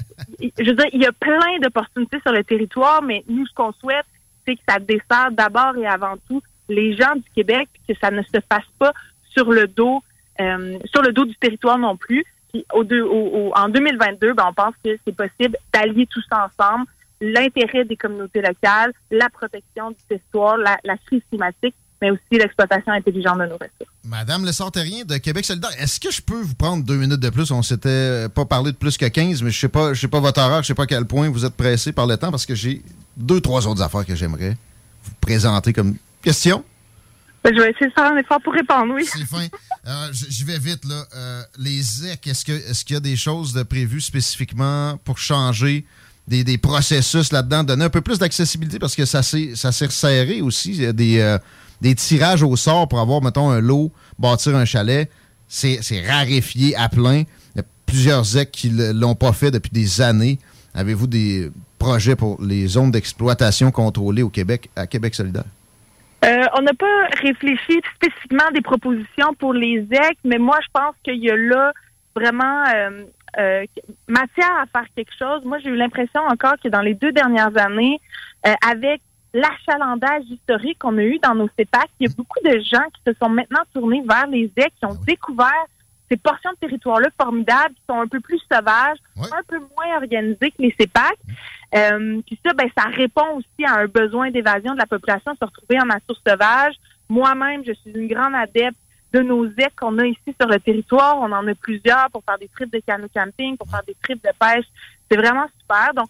[0.58, 3.72] je veux dire, il y a plein d'opportunités sur le territoire, mais nous, ce qu'on
[3.72, 4.06] souhaite,
[4.46, 8.10] c'est que ça dessert d'abord et avant tout les gens du Québec, puis que ça
[8.10, 8.92] ne se fasse pas
[9.30, 10.02] sur le dos,
[10.40, 12.24] euh, sur le dos du territoire non plus.
[12.52, 16.22] Puis au deux- au- au- en 2022, ben, on pense que c'est possible d'allier tout
[16.30, 16.86] ça ensemble,
[17.20, 21.74] l'intérêt des communautés locales, la protection du territoire, la, la crise climatique,
[22.04, 23.90] mais aussi l'exploitation intelligente de nos ressources.
[24.04, 27.30] Madame Le Sartérien de Québec solidaire, est-ce que je peux vous prendre deux minutes de
[27.30, 27.50] plus?
[27.50, 30.20] On s'était pas parlé de plus que 15, mais je sais pas, je sais pas
[30.20, 32.44] votre horaire, je sais pas à quel point vous êtes pressé par le temps parce
[32.46, 32.82] que j'ai
[33.16, 34.56] deux, trois autres affaires que j'aimerais
[35.04, 36.62] vous présenter comme question.
[37.42, 39.04] Ben, je vais essayer de faire un effort pour répondre, oui.
[39.10, 39.46] C'est fin.
[39.86, 41.04] Euh, j- J'y vais vite, là.
[41.14, 45.18] Euh, les ZEC, est-ce que- est-ce qu'il y a des choses de prévues spécifiquement pour
[45.18, 45.84] changer
[46.26, 49.84] des, des processus là-dedans, donner un peu plus d'accessibilité parce que ça s'est ça s'est
[49.86, 50.70] resserré aussi.
[50.70, 51.36] Il y a des, euh,
[51.84, 55.10] des tirages au sort pour avoir, mettons, un lot, bâtir un chalet.
[55.46, 55.78] C'est
[56.08, 57.24] raréfié à plein.
[57.54, 60.38] Il y a plusieurs ZEC qui l'ont pas fait depuis des années.
[60.74, 65.44] Avez-vous des projets pour les zones d'exploitation contrôlées au Québec, à Québec solidaire?
[66.24, 70.94] Euh, on n'a pas réfléchi spécifiquement des propositions pour les EC, mais moi, je pense
[71.04, 71.74] qu'il y a là
[72.16, 73.04] vraiment euh,
[73.38, 73.64] euh,
[74.08, 75.44] matière à faire quelque chose.
[75.44, 78.00] Moi, j'ai eu l'impression encore que dans les deux dernières années,
[78.66, 79.02] avec
[79.34, 83.02] l'achalandage historique qu'on a eu dans nos CEPAC, il y a beaucoup de gens qui
[83.06, 85.66] se sont maintenant tournés vers les EC, qui ont découvert
[86.08, 90.50] ces portions de territoire-là formidables, qui sont un peu plus sauvages, un peu moins organisées
[90.50, 91.18] que les CEPAC.
[91.74, 95.44] Euh, puis ça, ben, ça répond aussi à un besoin d'évasion de la population, se
[95.44, 96.74] retrouver en nature sauvage.
[97.08, 98.78] Moi-même, je suis une grande adepte
[99.12, 101.18] de nos aides qu'on a ici sur le territoire.
[101.18, 104.22] On en a plusieurs pour faire des trips de canot camping, pour faire des trips
[104.22, 104.66] de pêche.
[105.10, 105.94] C'est vraiment super.
[105.94, 106.08] Donc,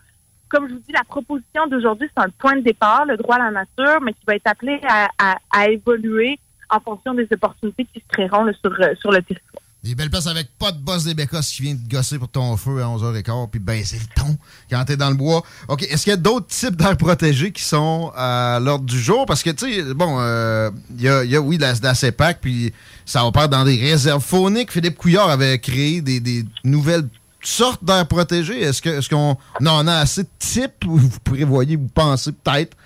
[0.55, 3.51] comme je vous dis, la proposition d'aujourd'hui, c'est un point de départ, le droit à
[3.51, 6.39] la nature, mais qui va être appelé à, évoluer
[6.71, 8.53] en fonction des opportunités qui se créeront euh,
[9.01, 9.63] sur le territoire.
[9.83, 12.57] Des belles places avec pas de boss des bécosses qui vient te gosser pour ton
[12.57, 14.39] feu à 11h15 puis baisser le ton
[14.71, 15.43] quand t'es dans le bois.
[15.69, 19.27] OK, est-ce qu'il y a d'autres types d'aires protégées qui sont à l'ordre du jour?
[19.27, 21.95] Parce que, tu sais, bon, euh, il y, a, il y a, oui, la, la
[21.95, 22.73] CEPAC, puis
[23.05, 24.73] ça opère dans des réserves fauniques.
[24.73, 27.07] Philippe Couillard avait créé des nouvelles
[27.47, 28.61] sortes d'aires protégées.
[28.61, 29.37] Est-ce que est-ce qu'on
[29.67, 32.77] en a assez de types ou vous prévoyez, vous pensez peut-être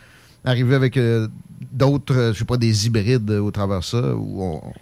[0.45, 1.29] arriver avec euh,
[1.73, 4.15] d'autres, euh, je sais pas, des hybrides au travers de ça?
[4.15, 4.73] Ou on-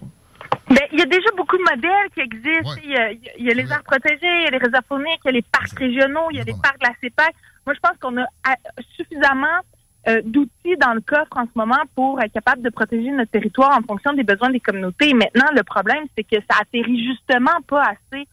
[0.68, 2.80] Ben, il y a déjà beaucoup de modèles qui existent.
[2.84, 5.20] Il, y a, il y a les aires protégées, il y a les réserves fauniques,
[5.24, 7.34] il y a les parcs régionaux, il y a les parcs de la CEPAC.
[7.66, 8.56] Moi, je pense qu'on a a-
[8.96, 9.58] suffisamment
[10.08, 13.76] euh, d'outils dans le coffre en ce moment pour être capable de protéger notre territoire
[13.76, 15.12] en fonction des besoins des communautés.
[15.14, 18.26] Maintenant, le problème, c'est que ça atterrit justement pas assez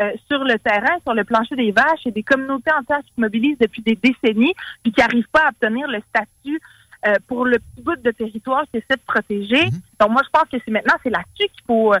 [0.00, 2.00] euh, sur le terrain, sur le plancher des vaches.
[2.04, 5.28] Il y a des communautés entières qui se mobilisent depuis des décennies puis qui n'arrivent
[5.32, 6.60] pas à obtenir le statut
[7.06, 9.64] euh, pour le petit bout de territoire qui essaie de protéger.
[10.00, 11.98] Donc moi, je pense que c'est maintenant, c'est là-dessus qu'il faut euh,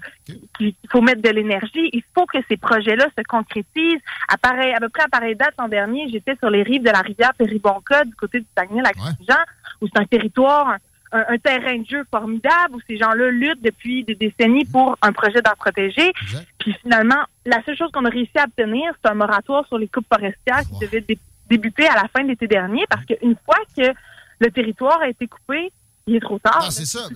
[0.56, 1.90] qu'il faut mettre de l'énergie.
[1.92, 4.00] Il faut que ces projets-là se concrétisent.
[4.28, 6.90] À, pareil, à peu près à pareille date l'an dernier, j'étais sur les rives de
[6.90, 9.42] la rivière Péribonca du côté du Saguenay-Lac-Saint-Jean,
[9.80, 10.76] où c'est un territoire,
[11.12, 15.40] un, terrain de jeu formidable, où ces gens-là luttent depuis des décennies pour un projet
[15.42, 16.12] d'art protégé.
[16.58, 19.88] Puis finalement, la seule chose qu'on a réussi à obtenir, c'est un moratoire sur les
[19.88, 23.58] coupes forestières qui devait dé- débuter à la fin de l'été dernier, parce qu'une fois
[23.76, 23.92] que
[24.40, 25.72] le territoire a été coupé,
[26.08, 26.60] il est trop tard.
[26.62, 27.08] Ah, c'est ça.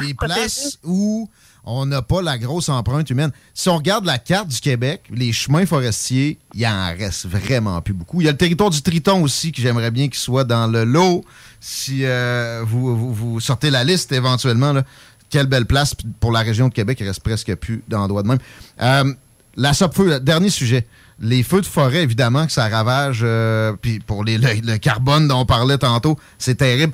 [0.00, 1.28] Des places où
[1.66, 3.32] on n'a pas la grosse empreinte humaine.
[3.52, 7.92] Si on regarde la carte du Québec, les chemins forestiers, il en reste vraiment plus
[7.92, 8.20] beaucoup.
[8.20, 10.84] Il y a le territoire du Triton aussi, que j'aimerais bien qu'il soit dans le
[10.84, 11.24] lot.
[11.60, 14.74] Si euh, vous, sortez la liste éventuellement,
[15.28, 18.38] quelle belle place pour la région de Québec, il reste presque plus d'endroits de même.
[18.80, 19.12] Euh,
[19.56, 20.86] la feu dernier sujet.
[21.18, 23.20] Les feux de forêt, évidemment, que ça ravage.
[23.22, 26.92] euh, Puis pour le carbone dont on parlait tantôt, c'est terrible.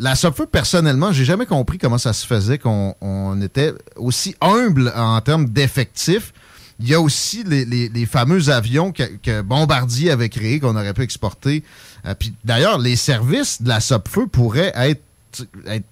[0.00, 4.92] La feu personnellement, j'ai jamais compris comment ça se faisait qu'on on était aussi humble
[4.94, 6.32] en termes d'effectifs.
[6.80, 11.64] Il y a aussi les, fameux avions que, Bombardier avait créés, qu'on aurait pu exporter.
[12.06, 15.02] Euh, d'ailleurs, les services de la feu pourraient être,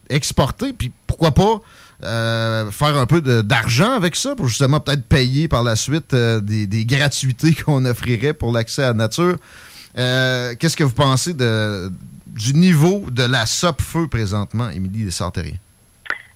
[0.09, 0.73] exportés.
[0.73, 1.61] Puis pourquoi pas
[2.05, 6.41] euh, faire un peu d'argent avec ça pour justement peut-être payer par la suite euh,
[6.41, 9.37] des, des gratuités qu'on offrirait pour l'accès à la nature.
[9.95, 11.91] Qu'est-ce que vous pensez de,
[12.37, 15.57] du niveau de la SOP-feu présentement, Émilie Desartériens?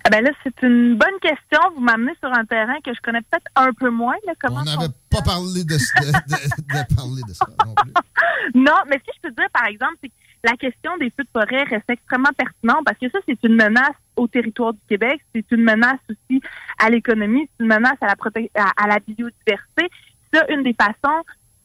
[0.03, 1.61] Ah ben là, c'est une bonne question.
[1.76, 4.14] Vous m'amenez sur un terrain que je connais peut-être un peu moins.
[4.26, 7.92] Là, comment On n'avait pas parlé de, de- de- de parler de ça non plus.
[8.55, 11.28] Non, mais si je peux dire, par exemple, c'est que la question des feux de
[11.32, 15.44] forêt reste extrêmement pertinente parce que ça, c'est une menace au territoire du Québec, c'est
[15.53, 16.40] une menace aussi
[16.78, 18.14] à l'économie, c'est une menace à la,
[18.64, 19.90] à, à la biodiversité.
[20.32, 21.22] Ça, une des façons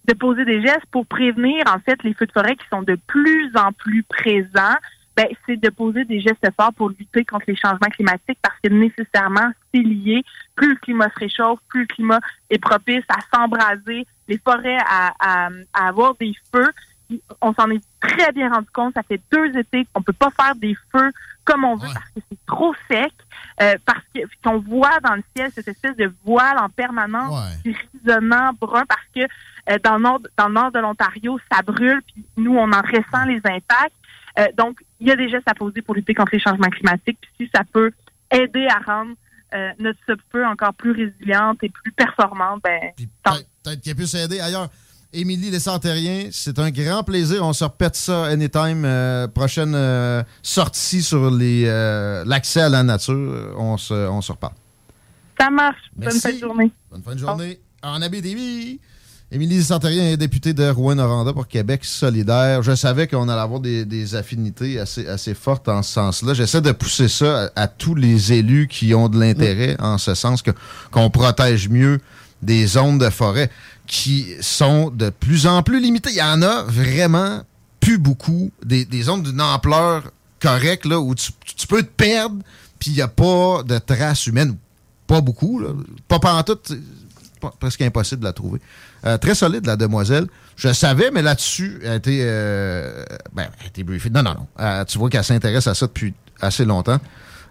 [0.07, 2.97] de poser des gestes pour prévenir, en fait, les feux de forêt qui sont de
[3.07, 4.75] plus en plus présents,
[5.15, 8.69] ben, c'est de poser des gestes forts pour lutter contre les changements climatiques parce que
[8.69, 10.23] nécessairement, c'est lié.
[10.55, 15.13] Plus le climat se réchauffe, plus le climat est propice à s'embraser, les forêts à,
[15.19, 16.69] à, à avoir des feux.
[17.41, 18.93] On s'en est très bien rendu compte.
[18.95, 21.11] Ça fait deux étés qu'on peut pas faire des feux
[21.43, 23.13] comme on veut parce que c'est trop sec,
[23.61, 28.51] euh, parce que qu'on voit dans le ciel cette espèce de voile en permanence grisonnant
[28.59, 32.25] brun parce que euh, dans le nord dans le nord de l'Ontario ça brûle puis
[32.37, 33.95] nous on en ressent les impacts.
[34.39, 37.19] Euh, donc il y a des gestes à poser pour lutter contre les changements climatiques
[37.21, 37.91] puis si ça peut
[38.31, 39.13] aider à rendre
[39.53, 42.91] euh, notre feu encore plus résiliente et plus performante, ben
[43.63, 44.67] Peut-être qu'il puisse aider ailleurs.
[45.15, 47.45] Émilie Lessantérien, c'est un grand plaisir.
[47.45, 48.83] On se repète ça anytime.
[48.83, 53.53] Euh, prochaine euh, sortie sur euh, l'accès à la nature.
[53.57, 54.53] On se, on se reparle.
[55.39, 55.77] ça marche.
[55.95, 56.19] Bonne Merci.
[56.19, 56.71] fin de journée.
[56.91, 57.59] Bonne fin de journée.
[57.81, 58.79] En Abitibi.
[59.31, 62.61] Émilie Santérien est députée de Rouen-Noranda pour Québec solidaire.
[62.61, 66.33] Je savais qu'on allait avoir des, des affinités assez, assez fortes en ce sens-là.
[66.33, 70.13] J'essaie de pousser ça à, à tous les élus qui ont de l'intérêt en ce
[70.13, 70.43] sens
[70.91, 71.99] qu'on protège mieux
[72.41, 73.49] des zones de forêt
[73.87, 76.11] qui sont de plus en plus limitées.
[76.11, 77.41] Il y en a vraiment
[77.79, 78.51] plus beaucoup.
[78.63, 81.31] Des, des zones d'une ampleur correcte là, où tu,
[81.67, 82.37] peux te perdre
[82.79, 84.55] puis il n'y a pas de traces humaines.
[85.07, 85.59] Pas beaucoup.
[85.59, 85.69] Là.
[86.07, 86.73] Pas pantoute.
[87.39, 88.59] pas- presque impossible de la trouver.
[89.05, 90.27] Euh, très solide, la demoiselle.
[90.55, 93.49] Je savais, mais là-dessus, elle a été, euh, ben,
[93.85, 94.09] briefée.
[94.09, 94.47] Non, non, non.
[94.59, 96.99] Euh, tu vois qu'elle s'intéresse à ça depuis assez longtemps.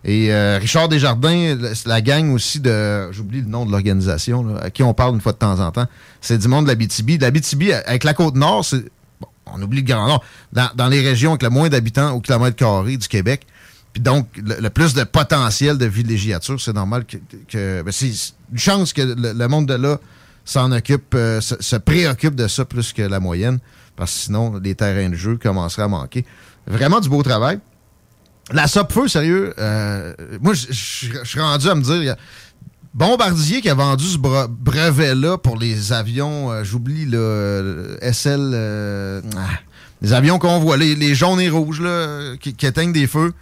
[0.05, 4.83] Et euh, Richard Desjardins, la- gang aussi de, j'oublie le nom de l'organisation, à qui
[4.83, 5.87] on parle une fois de temps en temps,
[6.21, 7.21] c'est du monde de la BTB.
[7.23, 8.85] La BTB, avec la Côte-Nord, c'est,
[9.19, 12.57] bon, on oublie le Grand Nord, dans, les régions avec le moins d'habitants au kilomètre
[12.57, 13.47] carré du Québec,
[13.95, 17.83] puis donc, le, plus de potentiel de villégiature, c'est normal que.
[17.83, 18.11] ben, c'est
[18.53, 19.99] une chance que le, le monde de là
[20.45, 23.59] s'en occupe, euh, se, se préoccupe de ça plus que la moyenne,
[23.97, 26.27] parce que sinon, les terrains de jeu commenceraient à manquer.
[26.67, 27.61] Vraiment du beau travail.
[28.53, 31.97] La SOP-Feu, sérieux, euh, moi, je- suis rendu à me dire.
[31.97, 32.17] il y a
[32.93, 38.53] Bombardier qui a vendu ce bre- brevet-là pour les avions, euh, j'oublie, le SL.
[38.55, 39.49] euh, ah,
[40.01, 43.33] les avions qu'on voit, les, les jaunes et rouges, là, qui, qui éteignent des feux.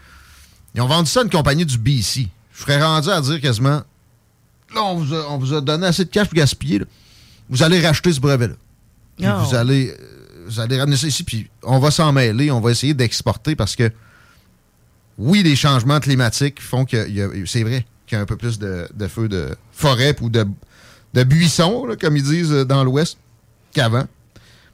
[0.75, 2.29] Ils ont vendu ça à une compagnie du BC.
[2.55, 3.83] Je serais rendu à dire quasiment
[4.75, 6.79] là, on vous a, on vous a donné assez de cash pour gaspiller.
[6.79, 6.85] là.
[7.51, 8.55] Vous allez racheter ce brevet-là.
[9.23, 9.45] Oh.
[9.45, 9.95] Vous allez
[10.47, 13.77] vous allez ramener ça ici, puis on va s'en mêler, on va essayer d'exporter parce
[13.77, 13.91] que
[15.23, 17.07] oui, les changements climatiques font que
[17.47, 20.47] c'est vrai qu'il y a un peu plus de, de feux de forêt ou de,
[21.15, 23.19] de buissons, là, comme ils disent euh, dans l'Ouest,
[23.73, 24.05] qu'avant.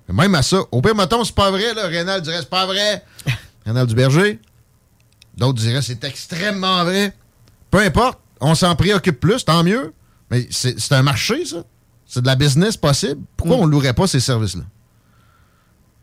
[0.09, 2.67] Mais même à ça, au pire, mettons, c'est pas vrai, là, Rénal dirait c'est pas
[2.67, 3.05] vrai.
[3.67, 4.41] Rénal Duberger.
[5.37, 7.15] D'autres diraient c'est extrêmement vrai.
[7.71, 9.93] Peu importe, on s'en préoccupe plus, tant mieux.
[10.31, 11.65] Mais c'est un marché, ça.
[12.07, 13.21] C'est de la business possible.
[13.37, 14.63] Pourquoi on ne louerait pas ces services-là?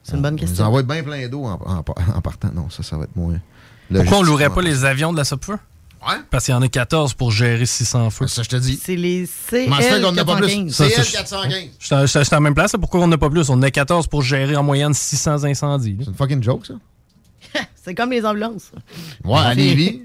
[0.04, 0.66] C'est une bonne On question.
[0.66, 1.84] envoie bien plein d'eau en, en-
[2.16, 2.52] en partant.
[2.54, 3.40] Non, ça, ça va être moins.
[3.94, 5.58] Pourquoi on louerait pas les avions de la Sopfeu?
[6.08, 6.16] Ouais.
[6.30, 8.28] Parce qu'il y en a 14 pour gérer 600 feux.
[8.28, 8.80] Ça, je te dis.
[8.82, 10.46] C'est les Comment ça fait qu'on en a pas plus?
[10.48, 10.70] CL415.
[10.70, 11.70] Ça, CL c'est- 415.
[11.80, 12.74] Je suis la même place.
[12.74, 12.80] là.
[12.80, 13.50] Pourquoi on n'a pas plus?
[13.50, 15.98] On en a 14 pour gérer en moyenne 600 incendies.
[16.00, 16.74] C'est une fucking joke, ça.
[17.84, 18.72] C'est comme les ambulances.
[19.24, 20.04] Ouais, à C'est- Lévis.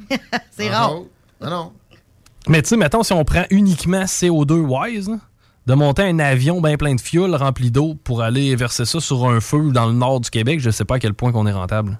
[0.57, 0.95] C'est rare.
[1.43, 1.73] Non, non.
[2.49, 5.19] Mais tu sais, mettons, si on prend uniquement CO2 wise, là,
[5.67, 9.29] de monter un avion bien plein de fioul rempli d'eau pour aller verser ça sur
[9.29, 11.53] un feu dans le nord du Québec, je sais pas à quel point qu'on est
[11.53, 11.99] rentable.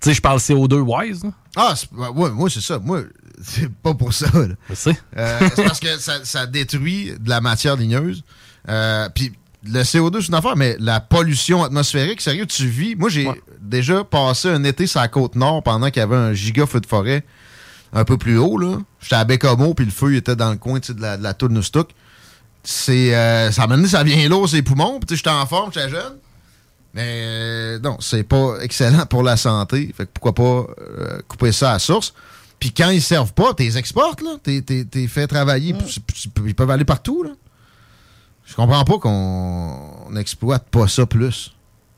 [0.00, 1.24] Tu sais, je parle CO2 wise.
[1.24, 1.30] là.
[1.56, 1.74] Ah,
[2.14, 2.78] ouais, moi, c'est ça.
[2.78, 3.02] Moi,
[3.42, 4.26] c'est pas pour ça.
[4.74, 8.22] C'est Euh, c'est parce que ça, ça détruit de la matière ligneuse.
[8.68, 9.32] Euh, Puis
[9.64, 12.96] le CO2, c'est une affaire, mais la pollution atmosphérique, sérieux, tu vis?
[12.96, 13.28] Moi, j'ai
[13.60, 16.80] déjà passé un été sur la côte nord pendant qu'il y avait un giga feu
[16.80, 17.24] de forêt
[17.92, 18.56] un peu plus haut.
[18.56, 18.78] là.
[19.00, 21.34] J'étais à Bécomo, puis le feu il était dans le coin de la, de la
[21.34, 21.90] tour de Noustouk.
[22.62, 25.00] C'est, euh, ça m'a donné, ça vient lourd, ses poumons.
[25.00, 26.14] Puis j'étais en forme, j'étais jeune.
[26.94, 29.92] Mais euh, non, c'est pas excellent pour la santé.
[29.96, 32.12] Fait que pourquoi pas euh, couper ça à source.
[32.58, 34.36] Puis quand ils servent pas, t'es exportes, là.
[34.42, 35.72] T'es, t'es, t'es fait travailler.
[35.88, 37.30] c'est- Ils peuvent aller partout, là.
[38.44, 41.52] Je comprends pas qu'on n'exploite pas ça plus.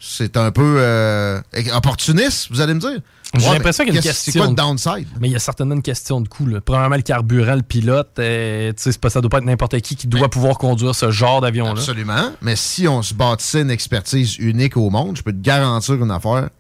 [0.05, 1.41] C'est un peu euh,
[1.75, 2.99] opportuniste, vous allez me dire?
[3.39, 4.33] J'ai Ouais, l'impression qu'il y a une question.
[4.33, 5.07] C'est quoi le downside?
[5.21, 6.45] Mais il y a certainement une question de coût.
[6.45, 6.61] là.
[6.61, 9.81] Premièrement, le carburant, le pilote, euh, tu sais, c'est pas- ça doit pas être n'importe
[9.81, 11.71] qui qui doit pouvoir conduire ce genre d'avion-là.
[11.71, 12.33] Absolument.
[12.43, 16.11] Mais si on se bâtissait une expertise unique au monde, je peux te garantir une
[16.11, 16.51] affaire.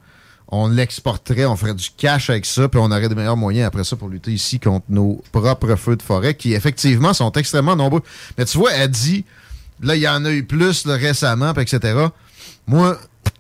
[0.48, 3.84] On l'exporterait, on ferait du cash avec ça, puis on aurait des meilleurs moyens après
[3.84, 8.02] ça pour lutter ici contre nos propres feux de forêt, qui effectivement sont extrêmement nombreux.
[8.38, 9.24] Mais tu vois, elle dit,
[9.82, 12.06] là, il y en a eu plus là, récemment, puis etc.
[12.66, 12.96] Moi,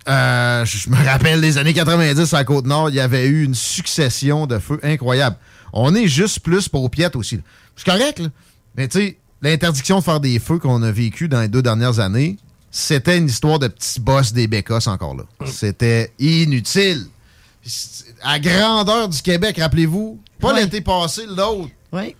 [0.08, 3.54] euh, je me rappelle les années 90 à la Côte-Nord, il y avait eu une
[3.54, 5.36] succession de feux incroyables.
[5.72, 7.40] On est juste plus pour piètes aussi.
[7.76, 8.28] C'est correct, là.
[8.76, 12.00] Mais tu sais, l'interdiction de faire des feux qu'on a vécu dans les deux dernières
[12.00, 12.36] années,
[12.70, 15.24] c'était une histoire de petits boss des bécosses encore là.
[15.46, 17.06] C'était inutile.
[18.22, 21.70] À grandeur du Québec, rappelez-vous, pas l'été passé, l'autre.
[21.92, 22.16] Oui.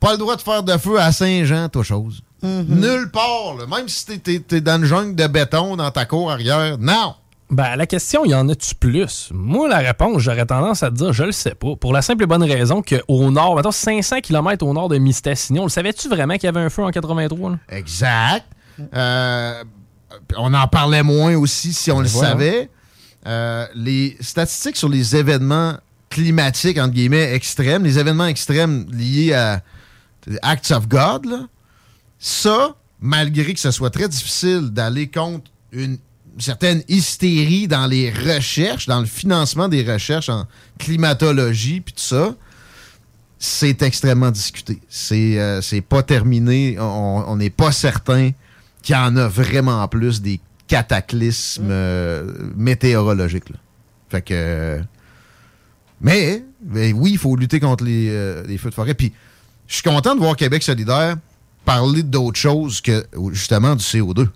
[0.00, 2.22] Pas le droit de faire de feu à Saint-Jean, toi chose.
[2.44, 2.66] Mhm.
[2.80, 3.66] Nulle part, là.
[3.66, 6.76] même si t'es- t'es dans une jungle de béton dans ta cour arrière.
[6.78, 7.14] Non!
[7.50, 9.28] Ben, la question, y en a-tu plus?
[9.32, 11.76] Moi, la réponse, j'aurais tendance à te dire, je le sais pas.
[11.76, 15.60] Pour la simple et bonne raison qu'au nord, mettons 500 km au nord de Mistassini,
[15.62, 17.50] le savais-tu vraiment qu'il y avait un feu en 83?
[17.50, 17.56] là?
[17.68, 18.46] Exact.
[18.94, 19.62] Euh,
[20.36, 22.30] on en parlait moins aussi si on le voilà.
[22.30, 22.70] savait.
[23.26, 25.74] Euh, les statistiques sur les événements
[26.10, 29.60] climatiques, entre guillemets, extrêmes, les événements extrêmes liés à
[30.42, 31.40] Acts of God, là,
[32.26, 35.98] ça, malgré que ce soit très difficile d'aller contre une
[36.38, 40.46] certaine hystérie dans les recherches, dans le financement des recherches en
[40.78, 42.34] climatologie, puis tout ça,
[43.38, 44.80] c'est extrêmement discuté.
[44.88, 46.78] C'est euh, pas terminé.
[46.80, 48.30] On n'est pas certain
[48.82, 53.50] qu'il y en a vraiment plus des cataclysmes euh, météorologiques.
[53.50, 53.56] là.
[54.08, 54.80] Fait que.
[56.00, 58.94] mais, mais oui, il faut lutter contre les, euh, les feux de forêt.
[58.94, 59.12] Puis,
[59.66, 61.18] je suis content de voir Québec solidaire
[61.64, 64.28] parler d'autre chose que justement du CO2.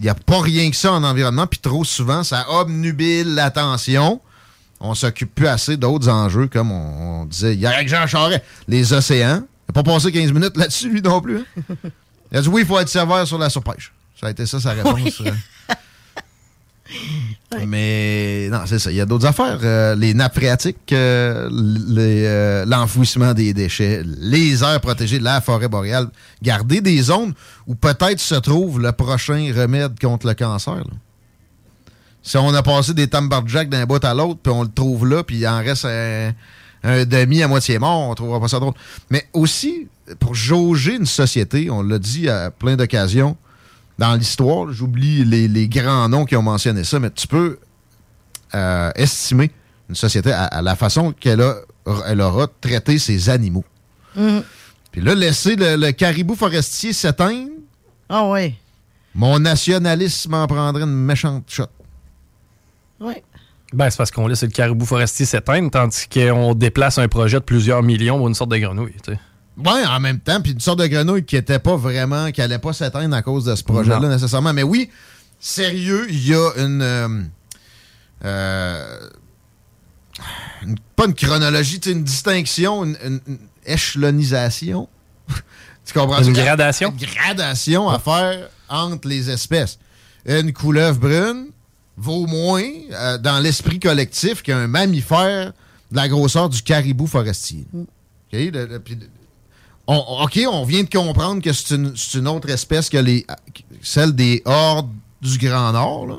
[0.00, 4.20] Il n'y a pas rien que ça en environnement, puis trop souvent, ça obnubile l'attention.
[4.80, 8.42] On s'occupe plus assez d'autres enjeux, comme on, on disait hier avec Jean Charest.
[8.66, 9.42] Les océans.
[9.68, 11.38] Il n'a pas passé 15 minutes là-dessus, lui non plus.
[11.38, 11.44] hein.
[12.32, 13.92] Il a dit oui, il faut être sévère sur la surpêche.
[14.20, 15.20] Ça a été ça sa réponse.
[15.20, 15.30] Oui.
[17.66, 18.90] Mais non, c'est ça.
[18.90, 19.58] Il y a d'autres affaires.
[19.62, 21.48] Euh, les nappes phréatiques, euh,
[21.98, 26.08] euh, l'enfouissement des déchets, les aires protégées, la forêt boréale.
[26.42, 27.34] Garder des zones
[27.66, 30.82] où peut-être se trouve le prochain remède contre le cancer.
[32.22, 35.22] Si on a passé des tambarjacks d'un bout à l'autre, puis on le trouve là,
[35.24, 36.32] puis il en reste un,
[36.82, 38.74] un demi à moitié mort, on trouvera pas ça drôle.
[39.08, 39.88] Mais aussi,
[40.18, 43.36] pour jauger une société, on l'a dit à plein d'occasions,
[44.00, 47.58] dans l'histoire, j'oublie les, les grands noms qui ont mentionné ça, mais tu peux
[48.54, 49.50] euh, estimer
[49.90, 51.56] une société à, à la façon qu'elle a,
[52.06, 53.64] elle aura traité ses animaux.
[54.16, 54.42] Mhm.
[54.90, 57.50] Puis là, laisser le, le caribou forestier s'éteindre,
[58.08, 58.54] Ah ouais.
[59.14, 61.66] mon nationalisme en prendrait une méchante shot.
[63.00, 63.22] Ouais.
[63.72, 67.44] Ben, c'est parce qu'on laisse le caribou forestier s'éteindre, tandis qu'on déplace un projet de
[67.44, 68.96] plusieurs millions pour une sorte de grenouille.
[69.04, 69.18] tu sais.
[69.58, 72.58] Ouais, en même temps, puis une sorte de grenouille qui était pas vraiment, qui allait
[72.58, 74.52] pas s'éteindre à cause de ce projet-là nécessairement.
[74.52, 74.90] Mais oui,
[75.38, 77.08] sérieux, il y a une, euh,
[78.24, 79.08] euh,
[80.62, 84.88] une- pas une chronologie, une distinction, une, une- une échelonisation.
[85.84, 86.22] tu comprends?
[86.22, 86.90] Une gradation?
[86.98, 89.78] Une gradation à faire entre les espèces.
[90.26, 91.46] Une couleuvre brune
[91.96, 95.52] vaut moins euh, dans l'esprit collectif qu'un mammifère
[95.90, 97.66] de la grosseur du caribou forestier.
[97.74, 97.88] OK?
[98.32, 98.98] Le- le- puis-
[99.86, 103.26] on- OK, on vient de comprendre que c'est une, autre espèce que les,
[103.82, 106.06] celle des hordes du Grand Nord.
[106.06, 106.16] là.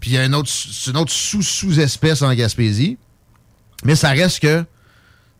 [0.00, 2.98] Puis il y a une autre, c'est une autre sous-sous-espèce en Gaspésie.
[3.84, 4.64] Mais ça reste que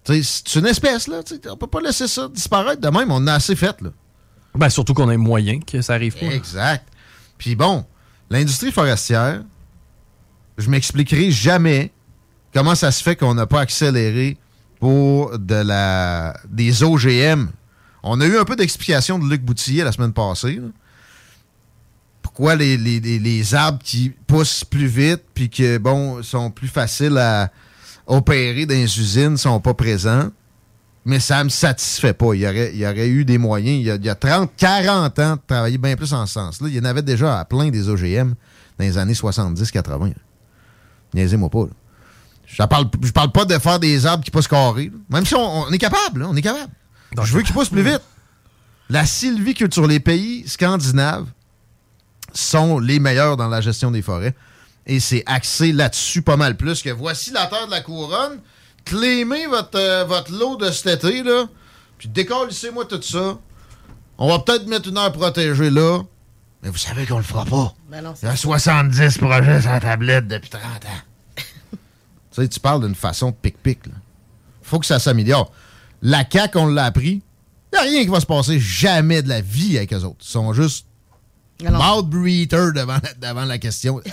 [0.05, 1.21] c'est une espèce, là.
[1.51, 3.11] On peut pas laisser ça disparaître de même.
[3.11, 3.91] On en a assez fait, là.
[4.55, 6.27] Ben, surtout qu'on a moyen que ça arrive pas.
[6.27, 6.87] Exact.
[7.39, 7.85] Puis bon,
[8.31, 9.43] l'industrie forestière,
[10.59, 11.91] je m'expliquerai jamais
[12.53, 14.37] comment ça se fait qu'on n'a pas accéléré
[14.83, 17.47] de la des OGM.
[18.03, 20.61] On a eu un peu d'explication de Luc Boutillier la semaine passée.
[22.21, 27.19] Pourquoi les, les- les- arbres qui poussent plus vite puis que bon sont plus faciles
[27.19, 27.51] à
[28.07, 30.31] opérer dans les usines sont pas présents,
[31.05, 32.35] mais ça me satisfait pas.
[32.35, 34.51] Il y aurait, il aurait eu des moyens, il y a, il y a 30,
[34.57, 36.69] 40 ans, de travailler bien plus en ce sens-là.
[36.69, 38.31] Il y en avait déjà à plein des OGM
[38.79, 40.15] dans les années 70-80.
[41.15, 41.65] Niaisez-moi pas.
[41.65, 41.71] là.
[42.53, 44.93] Je parle, je parle pas de faire des arbres qui poussent carrés.
[45.09, 46.71] Même si on, on est capable, là, on est capable.
[47.23, 48.03] je veux qu'ils poussent plus vite.
[48.91, 51.27] La sylviculture, les pays scandinaves
[52.35, 54.35] sont les meilleurs dans la gestion des forêts.
[54.87, 58.41] Et c'est axé là-dessus pas mal plus que voici la terre de la couronne.
[58.85, 61.45] Clémez votre, euh, votre lot de cet été, là.
[61.99, 63.39] Puis décollissez-moi tout ça.
[64.19, 66.01] On va peut-être mettre une heure protégée là.
[66.63, 67.75] Mais vous savez qu'on le fera pas.
[67.89, 71.12] Ben non, Il y a 70 projets sur la tablette depuis 30 ans.
[72.35, 73.81] Tu sais, tu parles d'une façon pic-pic.
[74.63, 75.53] Faut que ça s'améliore.
[76.03, 77.23] La CAQ, on l'a appris.
[77.73, 80.19] Il n'y a rien qui va se passer jamais de la vie avec eux autres.
[80.23, 80.87] Ils sont juste
[81.63, 84.01] mouth breather devant, la- devant la question.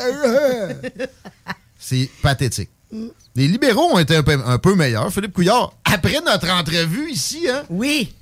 [1.79, 2.69] C'est pathétique.
[3.35, 5.11] Les libéraux ont été un peu, un peu meilleurs.
[5.13, 7.63] Philippe Couillard, après notre entrevue ici, hein?
[7.69, 8.13] Oui.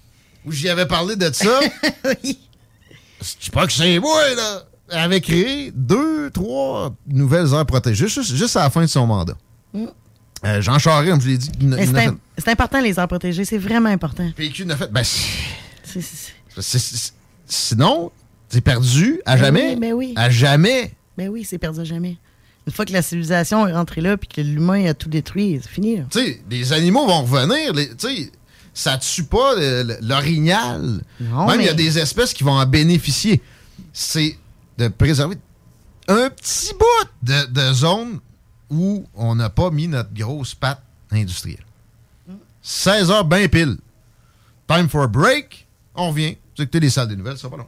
[0.46, 1.60] Où j'y avais parlé de ça.
[2.24, 2.40] oui.
[3.42, 4.64] Je pas que c'est moi, là.
[4.90, 9.36] avait créé deux, trois nouvelles aires protégées juste, juste à la fin de son mandat.
[9.74, 9.86] Mm.
[10.46, 11.50] Euh, Jean Charest, comme je l'ai dit,
[12.38, 13.44] C'est important, les aires protégées.
[13.46, 14.30] C'est vraiment important.
[14.36, 14.92] PQ n'a fait.
[14.92, 15.04] Ben,
[15.84, 17.14] c'est-
[17.48, 18.12] sinon,
[18.50, 19.70] c'est perdu à Ben jamais.
[19.70, 20.14] oui, ben oui.
[20.16, 20.94] À jamais.
[21.18, 22.18] Ben oui, c'est perdu à jamais.
[22.68, 25.70] Une fois que la civilisation est rentrée là puis que l'humain a tout détruit, c'est
[25.70, 26.02] fini.
[26.12, 27.74] Tu sais, les animaux vont revenir.
[27.74, 28.32] Tu sais,
[28.74, 29.56] ça tue pas
[30.02, 31.02] l'orignal.
[31.20, 33.42] Même il y a des espèces qui vont en bénéficier.
[33.94, 34.38] C'est
[34.78, 35.38] de préserver
[36.08, 38.20] un petit bout de, de zone
[38.70, 41.64] où on n'a pas mis notre grosse patte industrielle.
[42.62, 43.78] 16 heures bien pile.
[44.68, 45.66] Time for a break.
[45.96, 46.38] On revient.
[46.56, 47.68] Vous écoutez les salles des nouvelles, ça va long.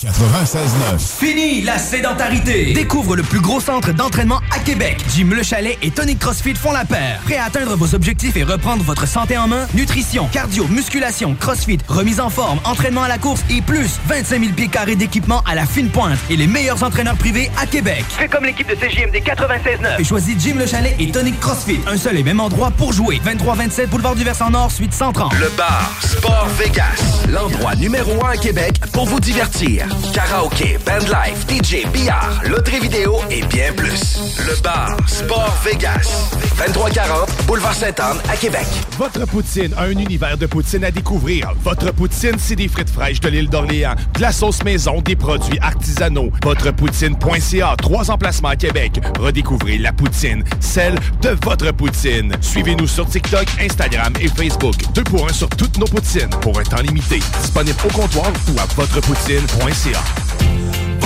[0.00, 1.18] 96.9.
[1.18, 2.72] Fini la sédentarité.
[2.72, 4.96] Découvre le plus gros centre d'entraînement à Québec.
[5.12, 7.18] Jim Le Chalet et Tonic CrossFit font la paire.
[7.24, 9.66] Prêt à atteindre vos objectifs et reprendre votre santé en main?
[9.74, 14.52] Nutrition, cardio, musculation, CrossFit, remise en forme, entraînement à la course et plus 25 000
[14.52, 18.04] pieds carrés d'équipement à la fine pointe et les meilleurs entraîneurs privés à Québec.
[18.08, 20.00] Fais comme l'équipe de CJMD 96.9.
[20.00, 21.80] Et choisis Jim Le Chalet et Tonic CrossFit.
[21.88, 23.20] Un seul et même endroit pour jouer.
[23.26, 25.32] 23-27 Boulevard du Versant Nord, suite 130.
[25.40, 29.87] Le bar Sport Vegas, l'endroit numéro un à Québec pour vous divertir.
[30.12, 34.18] Karaoké, bandlife, DJ, billard, loterie vidéo et bien plus.
[34.38, 38.66] Le bar Sport Vegas, 2340 Boulevard Sainte-Anne à Québec.
[38.98, 41.52] Votre poutine, un univers de poutine à découvrir.
[41.62, 45.58] Votre poutine, c'est des frites fraîches de l'île d'Orléans, de la sauce maison, des produits
[45.60, 46.30] artisanaux.
[46.42, 49.00] Votrepoutine.ca, trois emplacements à Québec.
[49.18, 52.32] Redécouvrez la poutine, celle de votre poutine.
[52.40, 54.74] Suivez-nous sur TikTok, Instagram et Facebook.
[54.94, 57.20] Deux pour un sur toutes nos poutines, pour un temps limité.
[57.40, 59.77] Disponible au comptoir ou à votrepoutine.ca.
[59.78, 60.97] 气啊。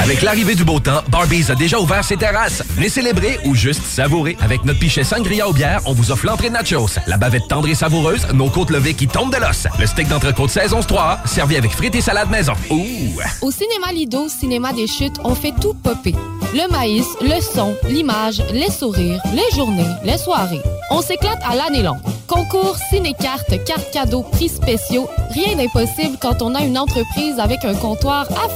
[0.00, 2.62] Avec l'arrivée du beau temps, Barbies a déjà ouvert ses terrasses.
[2.70, 4.36] Venez célébrer ou juste savourer.
[4.40, 7.68] Avec notre pichet sangria aux bières, on vous offre l'entrée de nachos, la bavette tendre
[7.68, 11.56] et savoureuse, nos côtes levées qui tombent de l'os, le steak d'entrecôte saison 3, servi
[11.56, 12.54] avec frites et salade maison.
[12.70, 13.20] Ouh!
[13.42, 16.14] Au cinéma Lido, cinéma des chutes, on fait tout popper.
[16.54, 20.62] Le maïs, le son, l'image, les sourires, les journées, les soirées.
[20.90, 22.00] On s'éclate à l'année longue.
[22.26, 25.08] Concours, ciné-cartes, cartes cadeaux, prix spéciaux.
[25.30, 28.48] Rien d'impossible quand on a une entreprise avec un comptoir à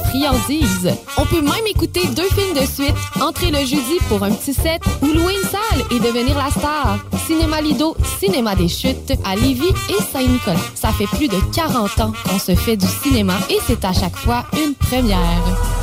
[1.17, 4.81] On peut même écouter deux films de suite, entrer le jeudi pour un petit set
[5.01, 6.99] ou louer une salle et devenir la star.
[7.27, 10.55] Cinéma Lido, cinéma des chutes à Lévis et Saint-Nicolas.
[10.75, 14.15] Ça fait plus de 40 ans qu'on se fait du cinéma et c'est à chaque
[14.15, 15.82] fois une première.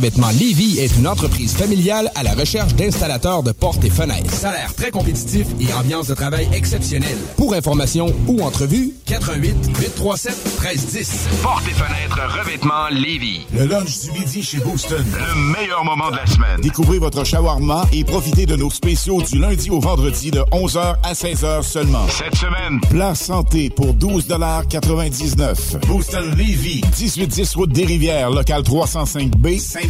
[0.00, 4.32] Revêtement Lévis est une entreprise familiale à la recherche d'installateurs de portes et fenêtres.
[4.32, 7.18] Salaire très compétitif et ambiance de travail exceptionnelle.
[7.36, 11.28] Pour information ou entrevue, 88 837 1310.
[11.42, 13.42] Porte et fenêtres revêtement Lévis.
[13.52, 15.04] Le lunch du midi chez Booston.
[15.04, 16.62] Le meilleur moment de la semaine.
[16.62, 21.12] Découvrez votre shawarma et profitez de nos spéciaux du lundi au vendredi de 11h à
[21.12, 22.06] 16h seulement.
[22.08, 26.80] Cette semaine, plat santé pour 12,99 Booston Levy.
[26.98, 29.89] 1810 route des Rivières, local 305B, Saint-Nicolas.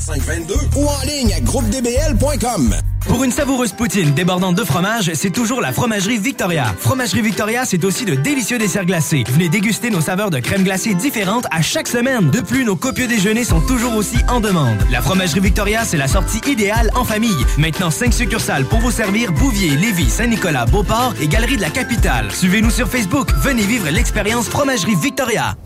[0.00, 2.74] 2522 ou en ligne à groupedbl.com.
[3.06, 6.74] Pour une savoureuse poutine débordante de fromage, c'est toujours la Fromagerie Victoria.
[6.78, 9.24] Fromagerie Victoria, c'est aussi de délicieux desserts glacés.
[9.28, 12.30] Venez déguster nos saveurs de crème glacée différentes à chaque semaine.
[12.30, 14.78] De plus, nos copieux déjeuners sont toujours aussi en demande.
[14.90, 17.44] La Fromagerie Victoria, c'est la sortie idéale en famille.
[17.58, 22.30] Maintenant, 5 succursales pour vous servir Bouvier, Lévis, Saint-Nicolas, Beauport et Galerie de la Capitale.
[22.32, 23.30] Suivez-nous sur Facebook.
[23.42, 25.56] Venez vivre l'expérience Fromagerie Victoria.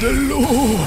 [0.00, 0.78] De l'eau.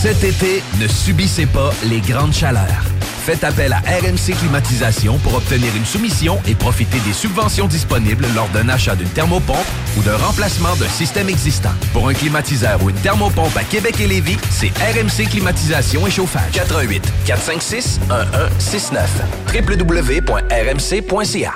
[0.00, 2.84] Cet été, ne subissez pas les grandes chaleurs.
[3.26, 8.48] Faites appel à RMC Climatisation pour obtenir une soumission et profiter des subventions disponibles lors
[8.50, 9.66] d'un achat d'une thermopompe
[9.98, 11.72] ou d'un remplacement d'un système existant.
[11.92, 16.52] Pour un climatiseur ou une thermopompe à Québec et Lévis, c'est RMC Climatisation et Chauffage.
[16.52, 19.10] 88 456 1169
[19.52, 21.54] www.rmc.ca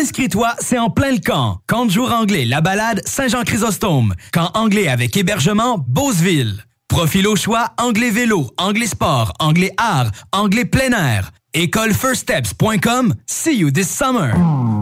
[0.00, 1.58] Inscris-toi, c'est en plein le camp.
[1.66, 4.14] Camp de jour anglais, la balade Saint-Jean-Chrysostome.
[4.32, 6.67] Camp anglais avec hébergement Beauceville.
[6.88, 11.30] Profil au choix, anglais vélo, anglais sport, anglais art, anglais plein air.
[11.54, 13.14] Écolefirststeps.com.
[13.26, 14.34] See you this summer.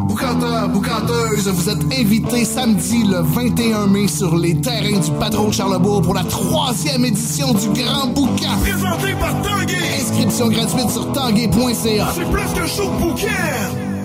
[0.07, 5.53] Boucanteur, boucanteuse, vous êtes invités samedi le 21 mai sur les terrains du Patron de
[5.55, 8.57] Charlebourg pour la troisième édition du Grand Boucan.
[8.61, 10.01] Présenté par Tanguay.
[10.01, 12.07] Inscription gratuite sur tanguay.ca.
[12.15, 13.96] C'est plus qu'un show de bouquin.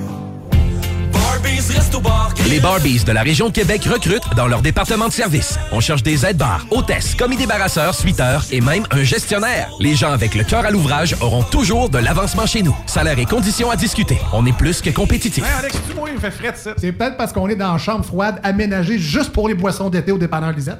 [2.49, 5.57] Les Barbies de la région de Québec recrutent dans leur département de service.
[5.71, 9.69] On cherche des aides-bars, hôtesses, commis débarrasseurs, suiteurs et même un gestionnaire.
[9.79, 12.75] Les gens avec le cœur à l'ouvrage auront toujours de l'avancement chez nous.
[12.87, 14.17] Salaire et conditions à discuter.
[14.33, 15.43] On est plus que compétitifs.
[15.43, 16.73] Hey Alex, tu moi, il me fait frais ça.
[16.77, 20.11] C'est peut-être parce qu'on est dans une chambre froide aménagée juste pour les boissons d'été
[20.11, 20.79] au dépanneur Lisette.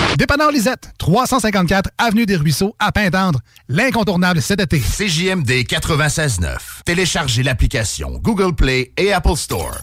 [0.17, 3.39] Dépanneur Lisette, 354 Avenue des Ruisseaux, à Pintendre.
[3.69, 4.79] L'incontournable cet été.
[4.79, 6.57] CJMD 96.9.
[6.85, 9.79] Téléchargez l'application Google Play et Apple Store.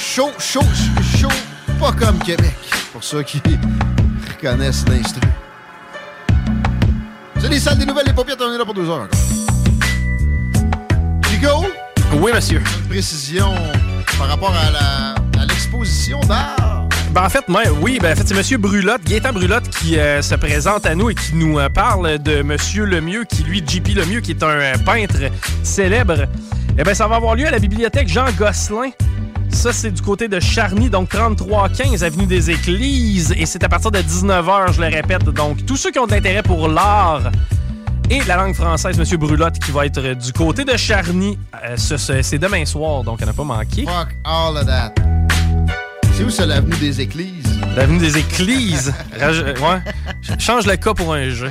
[0.00, 0.60] Chaud, chaud,
[1.18, 1.28] chaud,
[1.80, 2.54] pas comme Québec.
[2.92, 3.40] Pour ceux qui
[4.28, 5.22] reconnaissent l'instru.
[7.42, 9.18] C'est les salles des nouvelles, les paupières, on est là pour deux heures encore.
[11.28, 11.66] Chico?
[12.20, 12.58] Oui, monsieur.
[12.58, 13.52] Une précision
[14.16, 16.86] par rapport à l'exposition d'art.
[17.10, 20.22] Ben en fait, moi, oui, ben en fait, c'est Monsieur Brulotte, Gaétan Brulotte, qui euh,
[20.22, 23.88] se présente à nous et qui nous euh, parle de Monsieur Lemieux, qui lui, JP
[23.96, 25.18] Lemieux, qui est un euh, peintre
[25.64, 26.26] célèbre.
[26.78, 28.90] Eh ben, ça va avoir lieu à la bibliothèque Jean Gosselin.
[29.52, 33.32] Ça, c'est du côté de Charny, donc 3315 Avenue des Églises.
[33.36, 35.24] Et c'est à partir de 19h, je le répète.
[35.24, 37.30] Donc, tous ceux qui ont de l'intérêt pour l'art
[38.10, 41.38] et la langue française, Monsieur Brulotte, qui va être du côté de Charny.
[41.64, 43.84] Euh, ce- ce- c'est demain soir, donc il n'a pas manqué.
[43.84, 44.94] Fuck all of that.
[46.14, 47.60] C'est où c'est l'avenue des églises?
[47.76, 48.92] L'avenue des Églises.
[49.20, 49.80] Euh, ouais.
[50.22, 51.50] Ch- Change le cas pour un jeu.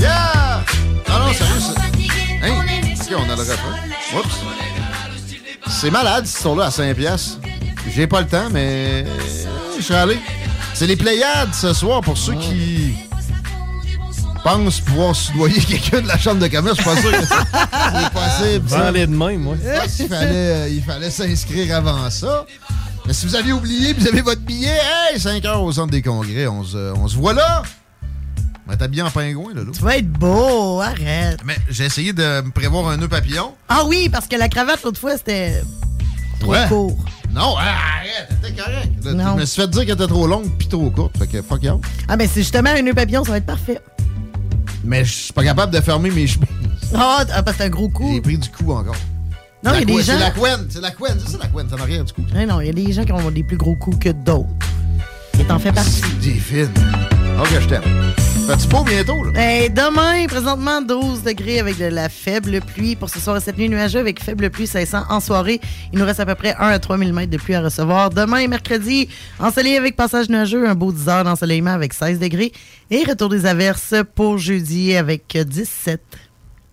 [0.00, 0.62] Yeah!
[1.08, 2.46] Non, non, sérieux, c'est...
[2.48, 2.64] Hein?
[3.10, 3.74] On a le refrain.
[4.16, 4.42] Oups.
[5.70, 7.38] C'est malade, ce son-là, à 5 piastres.
[7.94, 9.04] J'ai pas le temps, mais
[9.76, 10.18] je suis allé.
[10.74, 12.94] C'est les Pléiades ce soir pour ceux qui
[14.42, 16.78] pensent pouvoir soudoyer quelqu'un de la chambre de commerce.
[16.78, 18.68] Je suis pas sûr que c'est possible.
[18.68, 18.78] ça.
[18.78, 19.56] Dans les de même, moi.
[19.62, 22.46] Je pense qu'il fallait, euh, il fallait s'inscrire avant ça.
[23.06, 24.78] Mais si vous aviez oublié, vous avez votre billet,
[25.12, 27.62] hey, 5 heures au centre des congrès, on se, on se voit là.
[28.68, 29.62] Va être habillé en pingouin, là.
[29.72, 31.40] Tu vas être beau, arrête.
[31.44, 33.52] Mais j'ai essayé de me prévoir un nœud papillon.
[33.68, 35.62] Ah oui, parce que la cravate, l'autre fois, c'était
[36.38, 36.66] trop Ouais.
[36.68, 36.98] court.
[37.32, 39.04] Non, arrête, t'es correct.
[39.04, 39.34] Là, Non.
[39.36, 41.16] Je me suis fait dire qu'elle était trop longue puis trop courte.
[41.18, 41.80] Fait que fuck you.
[42.08, 43.80] Ah, ben c'est justement un nœud papillon, ça va être parfait.
[44.84, 46.46] Mais je suis pas capable de fermer mes cheveux.
[46.94, 48.10] Ah, ah, parce que c'est un gros coup.
[48.12, 48.96] J'ai pris du coup encore.
[49.64, 50.12] Non, il y a des gens.
[50.12, 52.22] C'est la couenne, c'est la couenne, c'est ça la couenne, ça n'a rien du coup.
[52.38, 54.48] Eh non, il y a des gens qui ont des plus gros coups que d'autres.
[55.38, 56.00] Et t'en fais partie.
[56.22, 56.68] Des fines.
[57.40, 57.82] Ok, je t'aime.
[58.48, 59.30] Fait-tu beau bientôt, là?
[59.40, 62.96] Hey, demain, présentement, 12 degrés avec de la faible pluie.
[62.96, 65.60] Pour ce soir et cette nuit, nuageux avec faible pluie 500 en soirée.
[65.92, 68.10] Il nous reste à peu près 1 à 3 mm de pluie à recevoir.
[68.10, 69.08] Demain, mercredi,
[69.38, 72.50] ensoleillé avec passage nuageux, un beau 10 heures d'ensoleillement avec 16 degrés.
[72.90, 76.00] Et retour des averses pour jeudi avec 17.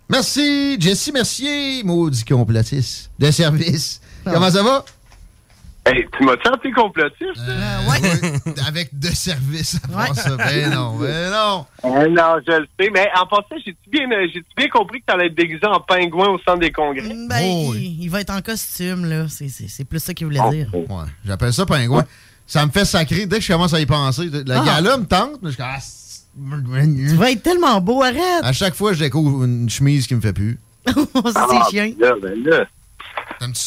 [0.08, 4.00] Merci, Jessie Mercier, maudit complotiste de service.
[4.24, 4.84] Comment ça va?
[5.86, 7.36] Hey, tu m'as senti complotiste?
[7.88, 8.52] oui.
[8.66, 10.36] Avec de service à part ça.
[10.36, 11.66] Ben non, ben non.
[11.84, 12.90] Euh, non, je le sais.
[12.92, 14.26] Mais en passant, j'ai-tu bien, euh,
[14.56, 17.02] bien compris que tu allais être déguisé en pingouin au centre des congrès?
[17.28, 19.26] Ben, il, il va être en costume, là.
[19.28, 20.68] C'est- C'est c'est plus ça qu'il voulait Oh, dire.
[20.74, 22.04] Ouais, j'appelle ça pingouin.
[22.48, 24.24] Ça me fait sacrer dès que je commence à y penser.
[24.24, 24.64] Le Ah.
[24.64, 25.78] gars-là me tente, mais je ah,
[26.36, 28.20] Tu vas être tellement beau, arrête!
[28.42, 30.58] À chaque fois, je découvre une chemise qui me fait plus.
[30.86, 31.90] c'est chiant.
[31.98, 32.64] Là, ben là.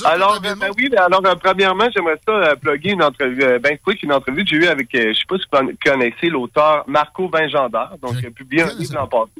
[0.05, 3.59] Alors, euh, ben oui, ben alors, euh, premièrement, j'aimerais ça euh, plugger une entrevue, euh,
[3.59, 6.83] ben quick, une entrevue que j'ai eue avec, je sais pas si vous connaissez l'auteur
[6.87, 9.31] Marco Vingendaire, donc il a publié un livre l'an passé.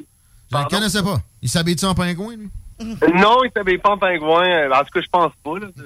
[0.52, 1.18] Je le connaissais pas.
[1.42, 2.48] Il s'habille-tu en pingouin, lui?
[3.14, 4.70] Non, il s'habille pas en pingouin.
[4.72, 5.58] En tout cas, je pense pas.
[5.58, 5.82] Là, de-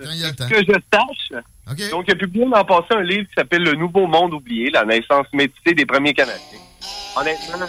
[0.49, 1.43] que je sache.
[1.91, 4.85] Donc, il a publié l'an passé un livre qui s'appelle Le Nouveau Monde oublié, la
[4.85, 6.59] naissance métissée des premiers Canadiens.
[7.17, 7.67] Honnêtement,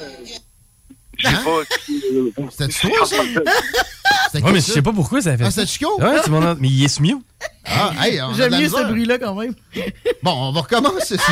[1.17, 1.61] je sais pas.
[1.85, 3.15] si, euh, C'était toi, ça?
[4.41, 5.61] Ouais, mais je sais pas pourquoi ça fait Ah, ça.
[5.61, 6.01] c'était Chico?
[6.01, 7.23] Ouais, tu m'en Mais il est sous
[7.65, 9.53] Ah, hey, J'aime mieux ce bruit-là quand même.
[10.23, 11.17] Bon, on va recommencer.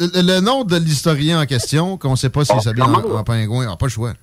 [0.00, 3.66] le, le nom de l'historien en question, qu'on sait pas s'il s'habille en, en pingouin,
[3.66, 4.14] on n'a pas le choix.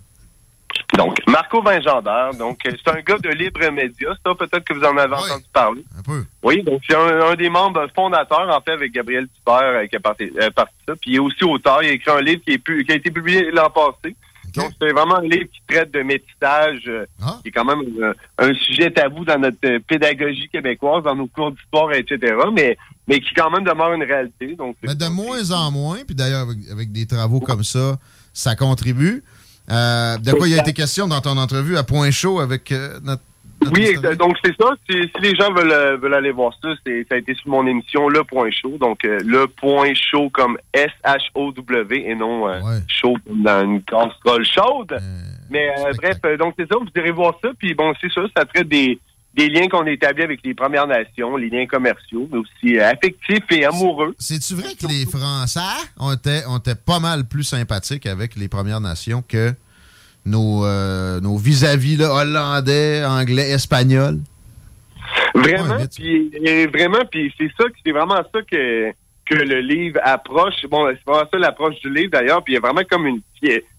[0.97, 4.83] Donc, Marco Vingendaire, donc euh, c'est un gars de Libre Média, ça peut-être que vous
[4.83, 5.83] en avez entendu parler.
[5.97, 6.25] Un peu.
[6.43, 9.95] Oui, donc c'est un, un des membres fondateurs, en fait, avec Gabriel Tubert, euh, qui
[9.95, 10.95] a parti, euh, parti ça.
[10.99, 12.95] Puis il est aussi auteur, il a écrit un livre qui, est pu- qui a
[12.95, 14.15] été publié l'an passé.
[14.55, 17.05] Donc c'est vraiment un livre qui traite de métissage, euh,
[17.43, 17.83] qui est quand même
[18.39, 22.75] un sujet tabou dans notre pédagogie québécoise, dans nos cours d'histoire, etc., mais,
[23.07, 24.55] mais qui quand même demeure une réalité.
[24.55, 27.97] Donc, Mais de moins en moins, puis d'ailleurs, avec, avec des travaux comme ça,
[28.33, 29.23] ça contribue.
[29.71, 32.99] Euh, de quoi il a été question dans ton entrevue à Point Chaud avec euh,
[33.03, 33.21] notre.
[33.61, 34.71] notre Oui, donc c'est ça.
[34.89, 37.67] Si, les gens veulent, euh, veulent aller voir ça, c'est, ça a été sur mon
[37.67, 38.77] émission Le Point Chaud.
[38.79, 42.47] Donc euh, Le Point Chaud comme S-H-O-W et non
[42.87, 44.99] chaud comme dans une casserole chaude.
[45.51, 47.49] Mais bref, donc c'est ça, vous irez voir ça.
[47.57, 48.99] Puis bon, c'est ça, ça traite des,
[49.33, 52.89] des liens qu'on a établis avec les Premières Nations, les liens commerciaux, mais aussi euh,
[52.89, 54.15] affectifs et amoureux.
[54.17, 55.59] C'est-tu vrai que les Français
[55.99, 59.53] ont été, ont été pas mal plus sympathiques avec les Premières Nations que
[60.25, 64.19] nos, euh, nos vis-à-vis hollandais, anglais, espagnols?
[65.35, 68.91] Vraiment, puis et vraiment, puis c'est ça, c'est vraiment ça que
[69.25, 70.55] que le livre approche.
[70.69, 72.43] Bon, c'est vraiment ça l'approche du livre d'ailleurs.
[72.43, 73.21] Puis il y a vraiment comme une.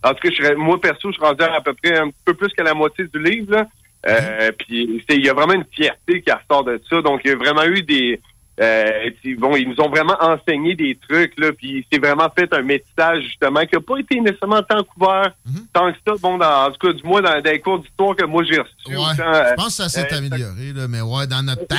[0.03, 2.34] En tout cas, je moi perso, je suis rendu à, à peu près un peu
[2.34, 3.53] plus que la moitié du livre.
[3.53, 3.66] Là.
[4.09, 7.03] Euh, puis c'est- il y a vraiment une fierté qui ressort de ça.
[7.03, 8.20] Donc il y a vraiment eu des.
[8.61, 11.51] Euh, bon, ils nous ont vraiment enseigné des trucs là.
[11.53, 15.32] Puis c'est vraiment fait un métissage justement qui n'a pas été nécessairement tant couvert
[15.72, 16.14] tant que ça.
[16.20, 18.59] Bon, dans, en tout cas, du moins dans, dans les cours d'histoire que moi j'ai
[18.59, 18.74] reçus.
[18.88, 21.66] Ouais, autant, euh, je pense que ça s'est euh, amélioré, là, mais ouais, dans notre
[21.66, 21.76] temps,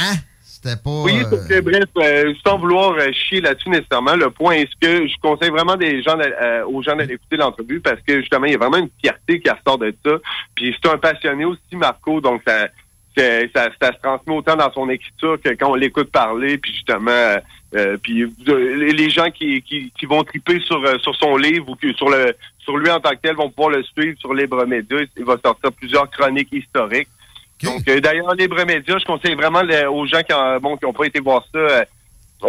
[0.62, 1.03] c'était pas.
[1.03, 4.70] oui, euh, parce que, bref, euh, sans vouloir euh, chier là-dessus nécessairement, le point est
[4.80, 8.45] que je conseille vraiment des gens euh, aux gens d'aller écouter l'entrevue parce que justement,
[8.45, 10.12] il y a vraiment une fierté qui ressort de ça.
[10.55, 12.68] Puis c'est un passionné aussi, Marco, donc ça,
[13.18, 17.36] ça, ça se transmet autant dans son écriture que quand on l'écoute parler, puis justement,
[17.76, 21.93] euh, puis les gens qui, qui, qui vont triper sur, sur son livre ou que
[21.93, 24.99] sur le sur lui en tant que tel vont pouvoir le suivre sur Libre Média.
[25.18, 27.07] Il va sortir plusieurs chroniques historiques.
[27.64, 30.86] Donc, euh, d'ailleurs, Libre Média, je conseille vraiment le- aux gens qui n'ont bon, qui
[30.86, 31.84] ont pas été voir ça euh,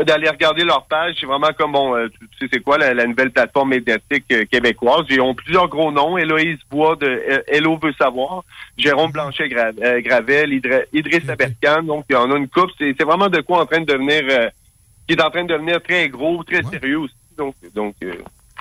[0.04, 1.16] d'aller regarder leur page.
[1.20, 4.44] C'est vraiment comme, bon, euh, tu, sais c'est quoi, la, la nouvelle plateforme médiatique euh,
[4.50, 5.04] québécoise.
[5.10, 6.16] Ils ont plusieurs gros noms.
[6.16, 8.42] Héloïse Bois de euh, Hello veut savoir.
[8.78, 11.82] Jérôme Blanchet Gra- euh, Gravel, Idr- Idriss Aberkan.
[11.82, 12.70] Donc, il y en a une coupe.
[12.78, 14.48] C'est vraiment de quoi en train de devenir, euh,
[15.06, 17.14] qui est en train de devenir très gros, très sérieux aussi.
[17.36, 18.12] Donc, donc euh,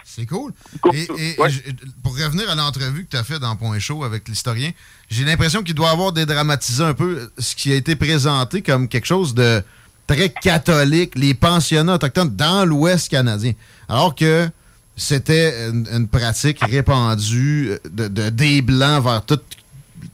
[0.05, 0.51] C'est cool.
[0.93, 1.59] Et, et- et je-
[2.03, 4.71] pour revenir à l'entrevue que tu as fait dans Point Chaud avec l'historien,
[5.09, 9.05] j'ai l'impression qu'il doit avoir dédramatisé un peu ce qui a été présenté comme quelque
[9.07, 9.63] chose de
[10.07, 13.53] très catholique, les pensionnats autochtones dans l'Ouest canadien.
[13.87, 14.49] Alors que
[14.97, 19.43] c'était une, une pratique répandue de, de des Blancs vers toutes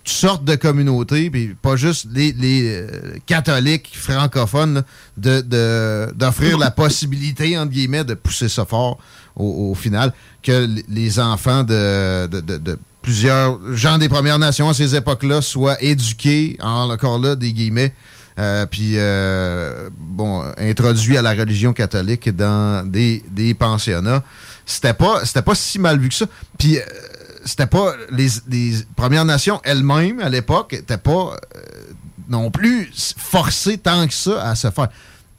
[0.03, 4.83] toutes sortes de communautés, puis pas juste les, les, euh, catholiques francophones, là,
[5.15, 8.97] de- de- d'offrir la possibilité, entre guillemets, de pousser ça fort
[9.37, 10.11] au, au final,
[10.43, 15.41] que les enfants de, de- de- de plusieurs gens des Premières Nations à ces époques-là
[15.41, 17.93] soient éduqués, encore là, des guillemets,
[18.39, 24.23] euh, puis euh, bon, introduits à la religion catholique dans des, des pensionnats.
[24.65, 26.25] C'était pas, c'était pas si mal vu que ça.
[26.57, 26.81] Puis euh,
[27.45, 31.59] c'était pas les, les Premières Nations elles-mêmes à l'époque n'étaient pas euh,
[32.27, 34.89] non plus forcées tant que ça à se faire.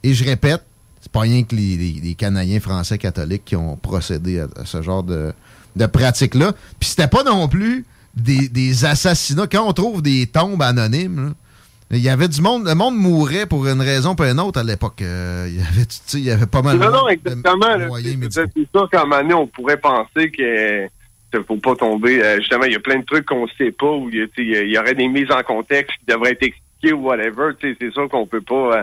[0.02, 0.62] Et je répète,
[1.08, 4.64] c'est pas rien que les, les- les Canadiens français catholiques qui ont procédé à, à
[4.66, 5.32] ce genre de,
[5.76, 6.52] de pratique-là.
[6.78, 9.46] Puis c'était pas non plus des, des assassinats.
[9.50, 11.34] Quand on trouve des tombes anonymes,
[11.90, 14.62] il y avait du monde, le monde mourait pour une raison ou une autre à
[14.62, 15.00] l'époque.
[15.00, 17.74] Euh, il y avait, tu sais, il y avait pas mal Non, non, exactement.
[17.74, 17.86] de là.
[17.86, 22.22] moyens C'est sûr qu'à un moment donné, on pourrait penser que ne faut pas tomber.
[22.22, 24.28] euh, justement, il y a plein de trucs qu'on ne sait pas ou il
[24.70, 27.52] y, aurait des mises en contexte qui devraient être expliquées ou whatever.
[27.62, 28.82] C'est sûr qu'on peut pas euh,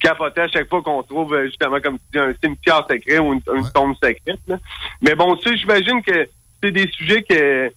[0.00, 3.32] capoter à chaque fois qu'on trouve euh, justement, comme tu dis, un cimetière secret ou
[3.34, 4.40] une, une tombe secrète.
[4.46, 4.58] là.
[5.00, 6.28] Mais bon, tu sais, j'imagine que
[6.62, 7.70] c'est des sujets que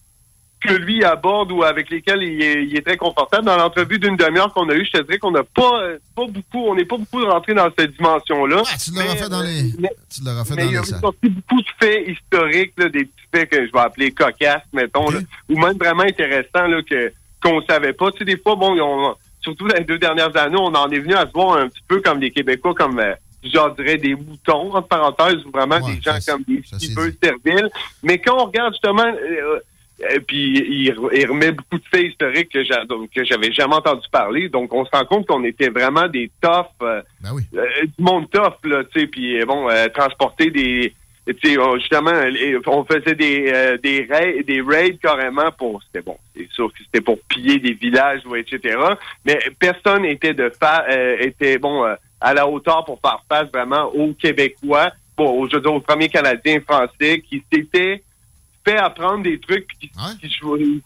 [0.62, 3.46] que lui aborde ou avec lesquels il est, il est très confortable.
[3.46, 6.26] Dans l'entrevue d'une demi-heure qu'on a eue, je te dirais qu'on n'a pas, euh, pas
[6.28, 8.64] beaucoup, on n'est pas beaucoup rentré dans cette dimension-là.
[8.84, 9.72] tu l'auras fait dans les,
[10.14, 13.06] tu l'auras fait Mais dans il y a sorti beaucoup de faits historiques, là, des
[13.06, 17.14] petits faits que je vais appeler cocasses, mettons, là, ou même vraiment intéressants là, que
[17.41, 18.12] qu'on savait pas.
[18.12, 20.99] Tu sais, des fois, bon, on- surtout dans les deux dernières années, on en est
[20.99, 23.14] venu à se voir un petit peu comme les Québécois, comme euh,
[23.44, 27.70] je dirais des moutons, entre parenthèses, ou vraiment des gens comme des petits peu serviles.
[28.03, 29.60] Mais quand on regarde justement euh,
[30.02, 34.49] euh, puis il, il remet beaucoup de faits historiques que j'avais jamais entendu parler.
[34.49, 38.30] Donc on se rend compte qu'on était vraiment des toughs, euh, Ben euh, du monde
[38.30, 39.07] tough là, tu sais.
[39.07, 40.94] Puis euh, bon, euh, transporter des,
[41.34, 42.11] tu sais, on- justement,
[42.68, 46.80] on faisait des euh, des raids, des raids carrément pour, c'était bon, c'est sûr que
[46.84, 48.77] c'était pour piller des villages ou etc.
[49.26, 53.49] Mais personne était de fa euh, était bon euh, à la hauteur pour faire face
[53.51, 58.03] vraiment aux Québécois, bon, aux, je veux dire, aux premiers Canadiens français qui s'étaient
[58.65, 59.89] fait apprendre des trucs qui,
[60.19, 60.30] qui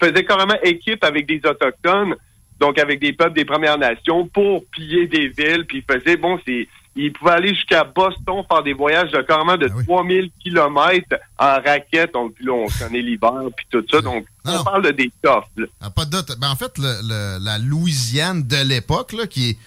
[0.02, 2.16] faisaient carrément équipe avec des autochtones,
[2.60, 6.40] donc avec des peuples des Premières Nations pour piller des villes, puis ils faisaient bon,
[6.46, 11.56] c'est ils pouvaient aller jusqu'à Boston faire des voyages de carrément de 3000 kilomètres en
[11.62, 15.12] raquette, donc puis là on connaît l'hiver puis tout ça, donc on parle de des
[15.24, 15.42] là.
[15.82, 16.38] Ah, pas de doute.
[16.40, 19.58] Ben, en fait, le- le- la Louisiane de l'époque, là, qui est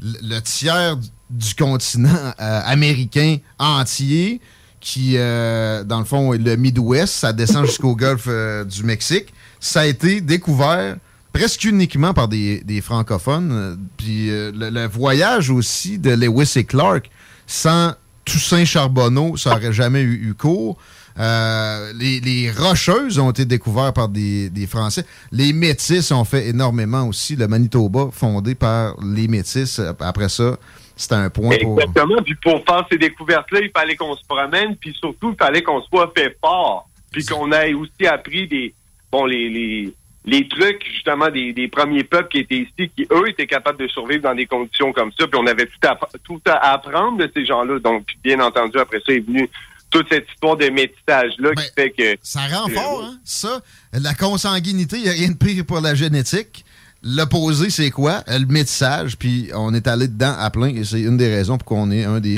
[0.00, 4.40] le, le tiers du- du continent euh, américain entier,
[4.80, 9.32] qui, euh, dans le fond, est le Midwest, ça descend jusqu'au golfe euh, du Mexique,
[9.58, 10.96] ça a été découvert
[11.36, 13.52] presque uniquement par des, des francophones.
[13.52, 17.10] Euh, Puis euh, le, le voyage aussi de Lewis et Clark,
[17.46, 17.92] sans
[18.24, 20.78] Toussaint Charbonneau, ça aurait jamais eu, eu cours.
[21.18, 25.04] Euh, les, les Rocheuses ont été découvertes par des, des Français.
[25.30, 27.36] Les Métis ont fait énormément aussi.
[27.36, 29.80] Le Manitoba, fondé par les Métis.
[30.00, 30.56] Après ça,
[30.96, 31.80] c'était un point pour...
[31.80, 32.22] Exactement.
[32.22, 35.82] Puis pour faire ces découvertes-là, il fallait qu'on se promène, puis surtout, il fallait qu'on
[35.82, 38.74] soit fait fort, puis qu'on ait aussi appris des
[39.12, 39.94] bon les les,
[40.26, 43.88] les trucs justement des, des premiers peuples qui étaient ici, qui eux étaient capables de
[43.88, 47.30] survivre dans des conditions comme ça, puis on avait tout à tout à apprendre de
[47.34, 47.78] ces gens-là.
[47.78, 49.48] Donc, bien entendu, après ça est venu
[49.90, 53.18] toute cette histoire de métissage-là qui fait que Ça rend fort, hein?
[53.24, 53.60] Ça,
[53.92, 56.64] la consanguinité, il n'y a rien de pire pour la génétique.
[57.04, 58.24] L'opposé, c'est quoi?
[58.26, 61.66] Le métissage, puis on est allé dedans à plein, et c'est une des raisons pour
[61.68, 62.34] qu'on est un des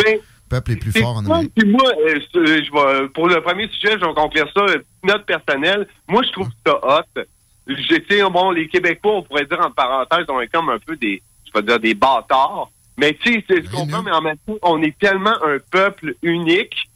[0.51, 1.53] peuples les plus forts en Amérique.
[1.57, 4.63] puis moi, euh, je pour le premier sujet, je vais conclure ça.
[4.65, 5.87] euh, Note personnelle.
[6.07, 7.23] Moi, je trouve ça hot.
[7.69, 11.23] J'étais, bon, les Québécois, on pourrait dire en parenthèse, on est comme un peu des,
[11.47, 12.71] je vais dire des bâtards.
[12.97, 15.59] Mais tu sais, c'est ce qu'on comprends, mais en même temps, on est tellement un
[15.71, 16.89] peuple unique,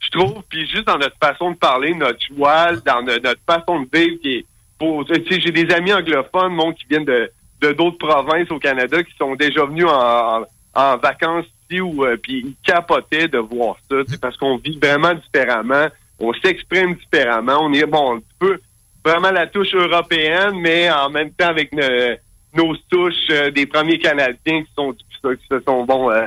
[0.00, 3.80] je trouve, puis juste dans notre façon de parler, notre joie, dans no- notre façon
[3.80, 4.46] de vivre, qui est,
[4.78, 7.30] pour, tu sais, j'ai des amis anglophones, bon, qui viennent de
[7.72, 10.44] d'autres provinces au Canada qui sont déjà venus en, en,
[10.74, 15.14] en vacances ici ou euh, puis ils capotaient de voir ça, parce qu'on vit vraiment
[15.14, 15.86] différemment,
[16.20, 18.60] on s'exprime différemment, on est bon un petit peu
[19.06, 24.62] vraiment la touche européenne, mais en même temps avec nos touches euh, des premiers Canadiens
[24.62, 26.26] qui sont qui se sont bon euh,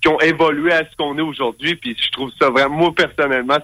[0.00, 3.58] qui ont évolué à ce qu'on est aujourd'hui, puis je trouve ça vraiment, moi personnellement,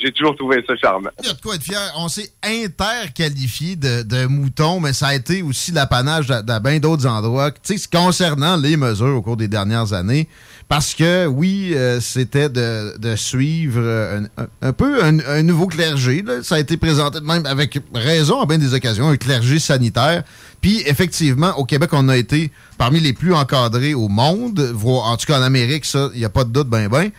[0.00, 1.10] j'ai toujours trouvé ça charmant.
[1.20, 1.92] Il y a de quoi être fier.
[1.98, 7.06] On s'est interqualifié de, de moutons, mais ça a été aussi l'apanage de bien d'autres
[7.06, 7.50] endroits.
[7.50, 10.28] Tu sais, concernant les mesures au cours des dernières années,
[10.68, 15.66] parce que oui, euh, c'était de, de suivre euh, un, un- peu un, un nouveau
[15.68, 16.22] clergé.
[16.26, 16.42] là.
[16.42, 20.24] Ça a été présenté même avec raison à bien des occasions, un clergé sanitaire.
[20.60, 25.16] Puis effectivement, au Québec, on a été parmi les plus encadrés au monde, voire en
[25.16, 27.10] tout cas en Amérique, ça, il n'y a pas de doute, ben ben.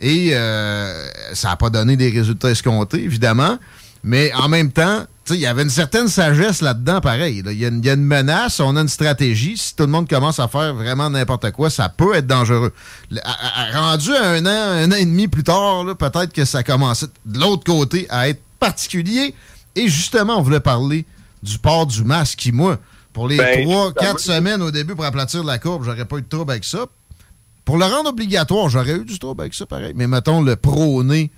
[0.00, 3.58] Et euh, ça n'a pas donné des résultats escomptés, évidemment.
[4.08, 7.42] Mais en même temps, il y avait une certaine sagesse là-dedans, pareil.
[7.42, 7.50] là.
[7.50, 9.56] Il y, a une- il y a une menace, on a une stratégie.
[9.58, 12.72] Si tout le monde commence à faire vraiment n'importe quoi, ça peut être dangereux.
[13.10, 14.48] Le- à- à- rendu à un an,
[14.84, 18.40] un an et demi plus tard, peut-être que ça commençait de l'autre côté à être
[18.60, 19.34] particulier.
[19.74, 21.04] Et justement, on voulait parler
[21.42, 22.78] du port du masque qui, moi,
[23.12, 26.22] pour les Ben, trois, quatre semaines au début pour aplatir la courbe, j'aurais pas eu
[26.22, 26.86] de trouble avec ça.
[27.64, 29.94] Pour le rendre obligatoire, j'aurais eu du trouble avec ça, pareil.
[29.96, 31.32] Mais mettons, le prôner,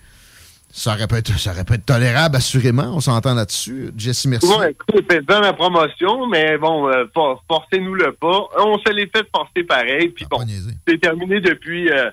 [0.70, 2.93] ça aurait pu être, ça aurait pu être tolérable, assurément.
[2.95, 3.90] On s'entend là-dessus.
[3.97, 4.47] Jesse, merci.
[4.47, 8.43] Ouais, écoute, faites-en la promotion, mais bon, euh, for- forcez-nous le pas.
[8.59, 10.39] On se l'est fait forcer pareil, puis bon,
[10.86, 12.11] c'est terminé depuis euh,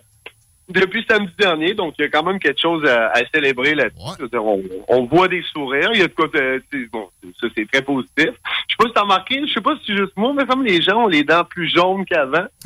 [0.67, 4.25] depuis samedi dernier, donc il y a quand même quelque chose à, à célébrer là-dessus.
[4.33, 7.07] On, on voit des sourires, il y a de quoi, de- bon,
[7.39, 8.29] ça c'est très positif.
[8.67, 10.63] Je sais pas si t'as remarqué, je sais pas si c'est juste moi, mais comme
[10.63, 12.45] les gens ont les dents plus jaunes qu'avant.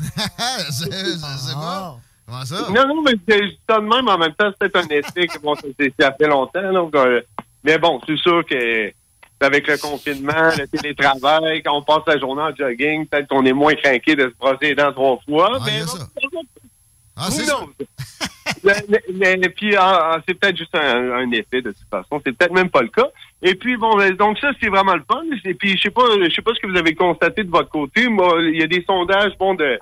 [0.70, 1.98] c'est c'est bon.
[2.30, 2.66] Comment ça?
[2.70, 5.38] Non, non, mais dis ça de même, en même temps, c'est peut-être un effet que
[5.40, 6.72] bon, ça, c'est- fait longtemps.
[6.72, 7.20] Donc, euh,
[7.64, 8.92] mais bon, c'est sûr que
[9.42, 13.52] avec le confinement, le télétravail, quand on passe la journée en jogging, peut-être qu'on est
[13.54, 15.58] moins craqué de se brosser les dents trois fois.
[15.64, 16.40] mais bon,
[17.16, 17.70] Ah, c'est knows?
[18.64, 18.74] mais,
[19.12, 22.20] mais- mais puis, ah, ah, c'est peut-être juste un, un effet de toute façon.
[22.24, 23.08] C'est peut-être même pas le cas.
[23.42, 25.22] Et puis, bon, ben, donc ça, c'est vraiment le fun.
[25.44, 27.70] Et puis, je sais pas, je sais pas ce que vous avez constaté de votre
[27.70, 28.08] côté.
[28.08, 29.78] Moi, il y a des sondages, bon, de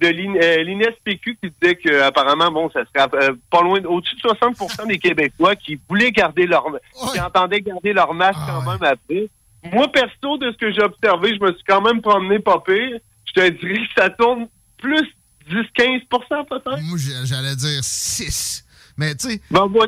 [0.00, 4.14] de l'In- euh, l'INSPQ qui disait que apparemment bon ça serait euh, pas loin au-dessus
[4.16, 6.64] de 60% des Québécois qui voulaient garder leur
[7.12, 9.28] qui entendaient garder leur masque quand même après.
[9.72, 12.98] Moi perso de ce que j'ai observé, je me suis quand même promené pas pire.
[13.26, 14.46] Je te dirais que ça tourne
[14.78, 15.04] plus
[15.50, 16.82] 10-15% peut-être.
[16.82, 18.64] Moi, j'allais dire 6.
[18.96, 19.40] Mais tu sais.
[19.50, 19.86] Ben, ouais,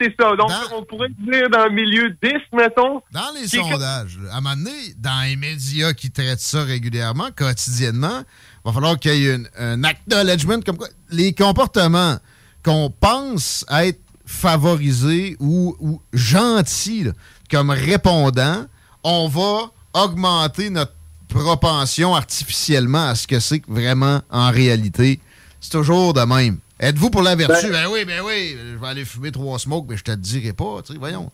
[0.00, 0.36] c'est ça.
[0.36, 3.02] Donc, on pourrait dire dans le milieu 10, mettons.
[3.10, 7.28] Dans les que- sondages, à un moment donné, dans les médias qui traitent ça régulièrement,
[7.36, 8.22] quotidiennement,
[8.66, 12.16] va falloir qu'il y ait une- un acknowledgement comme quoi les comportements
[12.64, 17.12] qu'on pense être favorisés ou, ou gentils là,
[17.50, 18.66] comme répondants,
[19.04, 19.70] on va
[20.02, 20.92] augmenter notre
[21.28, 25.20] propension artificiellement à ce que c'est que vraiment en réalité.
[25.60, 26.58] C'est toujours de même.
[26.80, 27.66] Êtes-vous pour la vertu?
[27.66, 30.16] Ben, Ben- oui, ben oui, je vais aller fumer trois smokes, mais je te le
[30.18, 31.30] dirai pas, tu sais, voyons.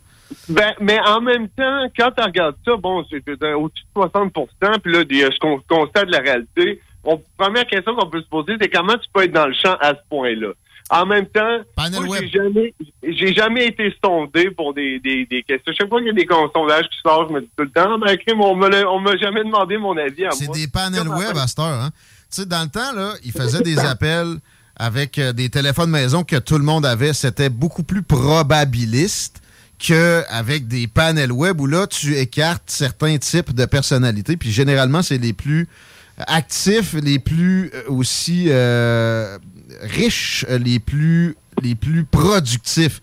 [0.48, 3.16] Ben, mais en même temps, quand tu regardes ça, bon, c'est
[3.54, 5.00] au-dessus de 60% puis là,
[5.30, 8.96] ce qu'on constate de la réalité, on, première question qu'on peut se poser, c'est comment
[8.96, 10.52] tu peux être dans le champ à ce point-là?
[10.90, 15.72] En même temps, j'ai jamais, j'ai jamais été sondé pour des, des, des questions.
[15.78, 17.98] Chaque fois qu'il y a des sondages qui sortent, je me dis tout le temps,
[17.98, 20.36] ben, crime, on on m'a jamais demandé mon avis à moi.
[20.38, 21.80] C'est des panels web à cette heure.
[21.80, 21.90] Hein?
[22.30, 24.36] Tu sais, dans le temps, là, ils faisaient des appels
[24.76, 27.12] avec euh, des téléphones maison que tout le monde avait.
[27.12, 29.40] C'était beaucoup plus probabiliste
[29.78, 34.36] qu'avec des panels web où là, tu écartes certains types de personnalités.
[34.36, 35.68] Puis généralement, c'est les plus
[36.18, 39.38] actifs, les plus euh, aussi euh,
[39.80, 43.00] riches, euh, les plus, les plus productifs.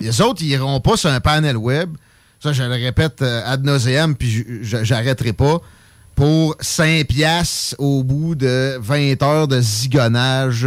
[0.00, 1.90] Les autres, ils iront pas sur un panel web.
[2.42, 5.60] Ça, je le répète ad nauseam, puis j'arrêterai pas.
[6.14, 10.66] Pour 5 piastres au bout de 20 heures de zigonnage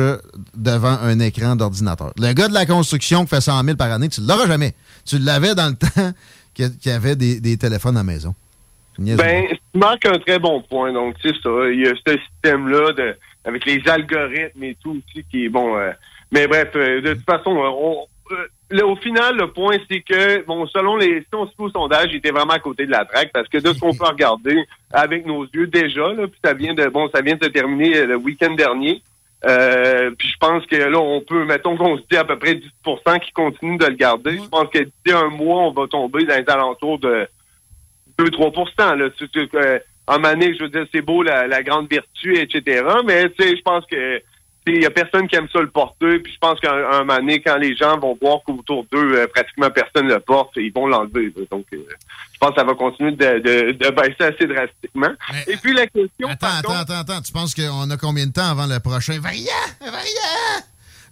[0.55, 2.11] devant un écran d'ordinateur.
[2.17, 4.73] Le gars de la construction qui fait 100 000 par année, tu l'auras jamais.
[5.05, 6.11] Tu l'avais dans le temps
[6.55, 8.33] qu'il y avait des, des téléphones à la maison.
[8.97, 10.91] Ben, tu marques un très bon point.
[10.93, 11.69] Donc, c'est ça.
[11.71, 13.15] Il y a ce système-là de,
[13.45, 15.77] avec les algorithmes et tout aussi qui est bon.
[15.77, 15.91] euh,
[16.31, 20.43] mais bref, euh, de toute façon, euh, on, euh, au final, le point, c'est que,
[20.45, 23.05] bon, selon les, si on se au sondage, il était vraiment à côté de la
[23.05, 24.57] traque parce que de ce qu'on peut regarder
[24.91, 28.05] avec nos yeux déjà, là, puis ça vient de, bon, ça vient de se terminer
[28.05, 29.01] le week-end dernier.
[29.45, 32.55] Euh, puis je pense que là, on peut, mettons qu'on se dit à peu près
[32.85, 34.37] 10% qui continuent de le garder.
[34.37, 37.27] Je pense que d'ici un mois, on va tomber dans les alentours de
[38.19, 39.09] 2-3 là.
[39.17, 42.83] Tu- euh, En année, je veux dire, c'est beau la, la grande vertu, etc.
[43.05, 44.21] Mais tu sais, je pense que
[44.65, 46.19] il y a personne qui aime ça le porter.
[46.19, 49.27] Puis je pense qu'un un moment donné, quand les gens vont voir qu'autour d'eux, euh,
[49.27, 51.33] pratiquement personne le porte, ils vont l'enlever.
[51.51, 51.77] Donc, euh,
[52.33, 55.11] je pense que ça va continuer de, de, de baisser assez drastiquement.
[55.47, 56.27] Et puis la question.
[56.29, 57.21] Attends, attends, attends, attends.
[57.21, 59.51] Tu penses qu'on a combien de temps avant le prochain variant?
[59.81, 60.63] Variant!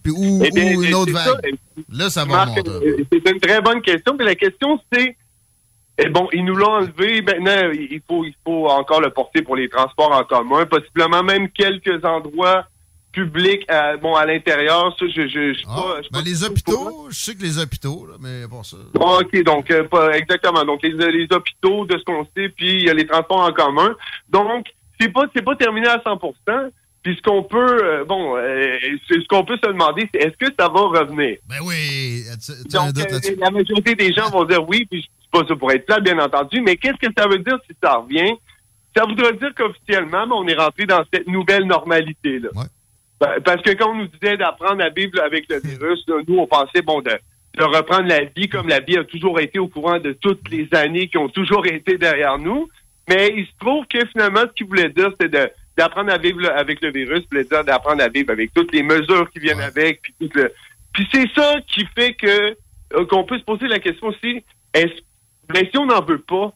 [0.04, 1.32] Puis, ou, Eh bien, ou une autre ça.
[1.34, 1.56] vague?
[1.92, 3.06] Là, ça va remonter.
[3.12, 4.16] C'est une très bonne question.
[4.18, 5.16] Mais la question, c'est
[6.04, 7.22] eh bon, ils nous l'ont enlevé.
[7.22, 11.50] Maintenant, il faut, il faut encore le porter pour les transports en commun, possiblement même
[11.50, 12.66] quelques endroits
[13.12, 14.96] publics, à, bon, à l'intérieur.
[14.98, 17.42] Ça, je, je, je suis pas- je suis Ben, pas les hôpitaux, je sais que
[17.44, 18.78] les hôpitaux, là, mais bon, ça.
[18.94, 20.64] Bon, OK, donc, euh, pas exactement.
[20.64, 23.52] Donc, les, les hôpitaux, de ce qu'on sait, puis il y a les transports en
[23.52, 23.94] commun.
[24.30, 24.68] Donc,
[25.00, 26.70] c'est pas, c'est pas terminé à 100%
[27.04, 28.78] Puis ce qu'on peut, euh, bon, euh,
[29.10, 31.38] c'est- ce qu'on peut se demander, c'est est-ce que ça va revenir?
[31.50, 35.46] Ben oui, tu, tu Donc, euh, la majorité des gens vont dire oui, puis pas
[35.48, 38.34] ça pour être plat, bien entendu, mais qu'est-ce que ça veut dire si ça revient?
[38.96, 42.50] Ça voudrait dire qu'officiellement, ben, on est rentré dans cette nouvelle normalité-là.
[43.20, 46.40] Ben, Parce que quand on nous disait d'apprendre à vivre avec le virus, là, nous,
[46.40, 47.18] on pensait, bon, de,
[47.58, 50.68] de reprendre la vie comme la vie a toujours été au courant de toutes les
[50.74, 52.68] années qui ont toujours été derrière nous.
[53.08, 56.50] Mais il se trouve que finalement, ce qu'il voulait dire, c'était de d'apprendre à vivre
[56.52, 60.02] avec le virus, voulait dire d'apprendre à vivre avec toutes les mesures qui viennent avec,
[60.02, 60.52] puis tout le...
[60.94, 62.56] Puis c'est ça qui fait que
[62.94, 64.44] euh, qu'on peut se poser la question aussi,
[64.74, 65.02] est-ce
[65.52, 66.52] ben, si on n'en veut pas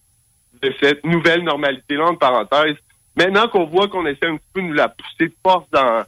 [0.62, 2.78] de cette nouvelle normalité-là, entre parenthèses,
[3.16, 6.04] maintenant qu'on voit qu'on essaie un petit peu de nous la pousser de force dans,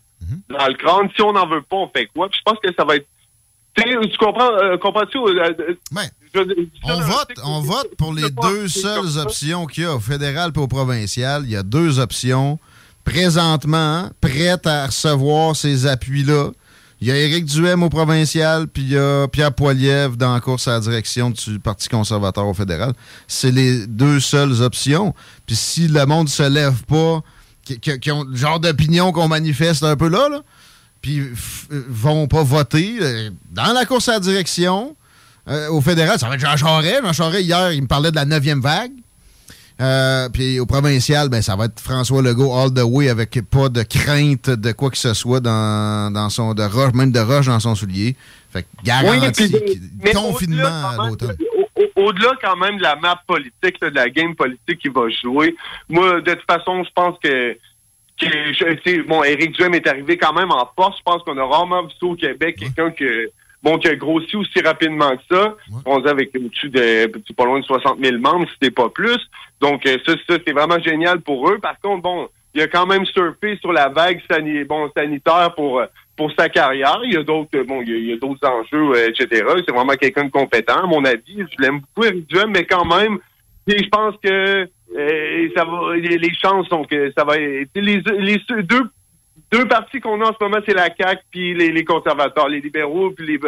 [0.50, 2.30] dans le crâne, si on n'en veut pas, on fait quoi?
[2.30, 3.08] Puis je pense que ça va être...
[3.76, 5.20] Tu comprends, euh, comprends-tu?
[5.20, 10.00] euh, euh, On vote, on vote pour les deux seules options qu'il y a au
[10.00, 11.44] fédéral et au provincial.
[11.46, 12.58] Il y a deux options
[13.04, 16.50] présentement prêtes à recevoir ces appuis-là
[17.00, 20.40] Il y a Éric Duhem au provincial, puis il y a Pierre Poilievre dans la
[20.40, 22.94] course à la direction du Parti conservateur au fédéral.
[23.28, 25.14] C'est les deux seules options.
[25.46, 27.22] Puis si le monde se lève pas,
[27.64, 30.42] qui, ont le genre d'opinion qu'on manifeste un peu là, là
[31.02, 34.96] puis euh, vont pas voter euh, dans la course à la direction
[35.48, 37.02] euh, au fédéral, ça va être Jean Charest.
[37.04, 38.92] Jean Charest, hier, il me parlait de la neuvième vague.
[39.80, 43.70] Euh, puis au provincial, ben, ça va être François Legault all the way avec pas
[43.70, 47.46] de crainte de quoi que ce soit dans, dans son de roche, même de roche
[47.46, 48.16] dans son soulier.
[48.52, 49.52] Fait que garanti,
[50.04, 51.36] Oui, confinement au-delà, à quand même, l'automne.
[51.58, 54.88] au- au- Au-delà quand même de la map politique, là, de la game politique qui
[54.90, 55.56] va jouer,
[55.90, 57.54] moi, de toute façon, je pense que,
[58.20, 60.98] que je- bon, Éric Duhem est arrivé quand même en force.
[60.98, 63.30] Je pense qu'on a rarement vu ça au Québec, quelqu'un que
[63.64, 65.56] bon, qui a grossi aussi rapidement que ça.
[65.86, 69.20] On dit avec au-dessus de pas loin de 60 000 membres, c'était pas plus.
[69.62, 71.60] Donc euh, ça, ça c'est vraiment génial pour eux.
[71.60, 74.22] Par contre, bon, il a quand même surfé sur la vague
[74.68, 75.86] bon, sanitaire pour euh,
[76.16, 77.00] pour sa carrière.
[77.04, 79.46] Il y a d'autres euh, bon, il y a, d'autres enjeux, etc.
[79.66, 81.38] C'est vraiment quelqu'un de compétent, à mon avis.
[81.58, 83.20] Je l'aime beaucoup, Eric mais quand même,
[83.68, 87.38] je pense que euh, ça va, les, chances sont que ça va.
[87.38, 88.84] être- Les, les deux
[89.52, 92.60] deux partis qu'on a en ce moment, c'est la CAQ puis les, les conservateurs, les
[92.60, 93.40] libéraux puis les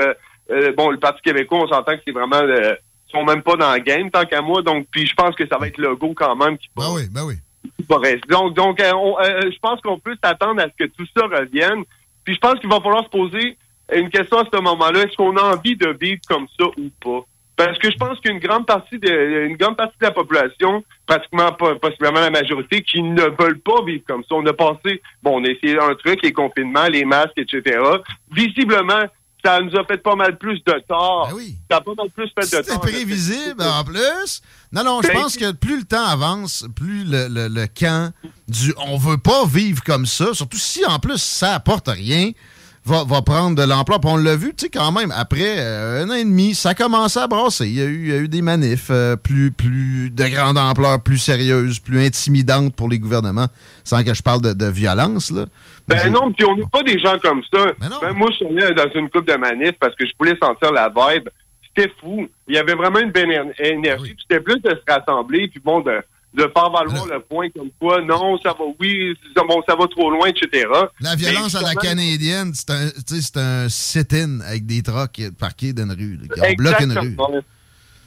[0.52, 2.74] euh, bon le Parti québécois, on s'entend que c'est vraiment euh,
[3.12, 4.62] sont même pas dans la game tant qu'à moi.
[4.62, 6.86] Donc puis je pense que ça va être le go quand même qui va.
[6.88, 7.36] Ben oui, ben oui.
[8.30, 11.26] Donc donc euh, on- euh, je pense qu'on peut s'attendre à ce que tout ça
[11.26, 11.84] revienne.
[12.24, 13.58] Puis je pense qu'il va falloir se poser
[13.94, 17.26] une question à ce moment-là est-ce qu'on a envie de vivre comme ça ou pas?
[17.56, 21.52] Parce que je pense qu'une grande partie de une grande partie de la population, pratiquement
[21.52, 24.36] pas, possiblement la majorité, qui ne veulent pas vivre comme ça.
[24.36, 27.80] On a passé, bon, on a essayé un truc, les confinements, les masques, etc.
[28.32, 29.04] Visiblement,
[29.44, 31.32] ça nous a fait pas mal plus de tort.
[31.70, 32.82] Ça a pas mal plus fait de C'était tort.
[32.82, 34.42] prévisible en plus.
[34.72, 38.12] Non, non, je Ben, pense que plus le temps avance, plus le, le, le camp
[38.48, 42.32] du on veut pas vivre comme ça, surtout si en plus ça apporte rien,
[42.86, 44.00] va, va prendre de l'ampleur.
[44.00, 46.70] Puis on l'a vu, tu sais, quand même, après euh, un an et demi, ça
[46.70, 47.68] a commencé à brasser.
[47.68, 50.58] Il y a eu, il y a eu des manifs euh, plus, plus de grande
[50.58, 53.48] ampleur, plus sérieuses, plus intimidantes pour les gouvernements,
[53.84, 55.46] sans que je parle de, de violence, là.
[55.90, 57.66] Ben non, puis on n'est pas des gens comme ça.
[58.02, 60.72] Ben moi, je suis allé dans une coupe de manifs parce que je voulais sentir
[60.72, 61.30] la vibe.
[61.76, 62.28] C'était fou.
[62.48, 64.14] Il y avait vraiment une belle éner- énergie.
[64.16, 66.02] Puis C'était plus de se rassembler, puis bon, de,
[66.34, 69.88] de faire valoir le point comme quoi, non, ça va, oui, ça, bon, ça va
[69.88, 70.68] trop loin, etc.
[71.00, 75.84] La violence à la canadienne, c'est un, c'est un sit-in avec des trucks parqués dans
[75.84, 76.20] une rue.
[76.50, 77.16] qui bloquent une rue.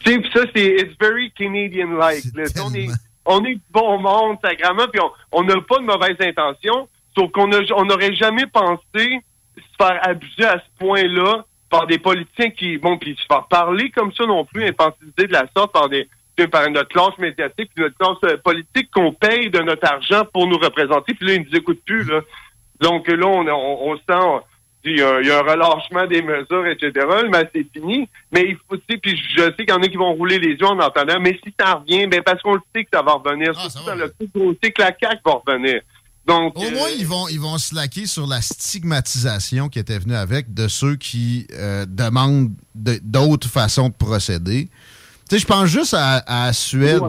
[0.05, 2.25] Tu sais, ça, c'est it's very Canadian-like.
[2.65, 2.89] On est,
[3.25, 7.51] on est bon monde, sacrément, puis on- on n'a pas de mauvaises intentions, sauf qu'on
[7.53, 9.21] a- on n'aurait jamais pensé
[9.57, 13.91] se faire abuser à ce point-là par des politiciens qui, bon, puis se faire parler
[13.91, 16.09] comme ça non plus, infantiliser de la sorte par des
[16.51, 20.47] par notre classe médiatique, puis notre classe euh, politique qu'on paye de notre argent pour
[20.49, 22.21] nous représenter, puis là, ils nous écoutent plus, là.
[22.81, 24.45] Donc là, on, on, on sent
[24.85, 27.07] il y, a, il y a un relâchement des mesures, etc.
[27.31, 28.09] Mais c'est fini.
[28.33, 30.41] Mais il faut, tu sais, puis je sais qu'il y en a qui vont rouler
[30.41, 33.03] les yeux en entendant, mais si ça revient, ben parce qu'on le sait que ça
[33.03, 33.55] va revenir.
[33.55, 35.83] Surtout dans le plus gros sait que la CAQ va revenir.
[36.27, 40.15] Donc, Au moins, ils vont, ils vont se laquer sur la stigmatisation qui était venue
[40.15, 44.69] avec de ceux qui euh, demandent de- d'autres façons de procéder.
[45.29, 47.01] Tu sais, je pense juste à, à la Suède,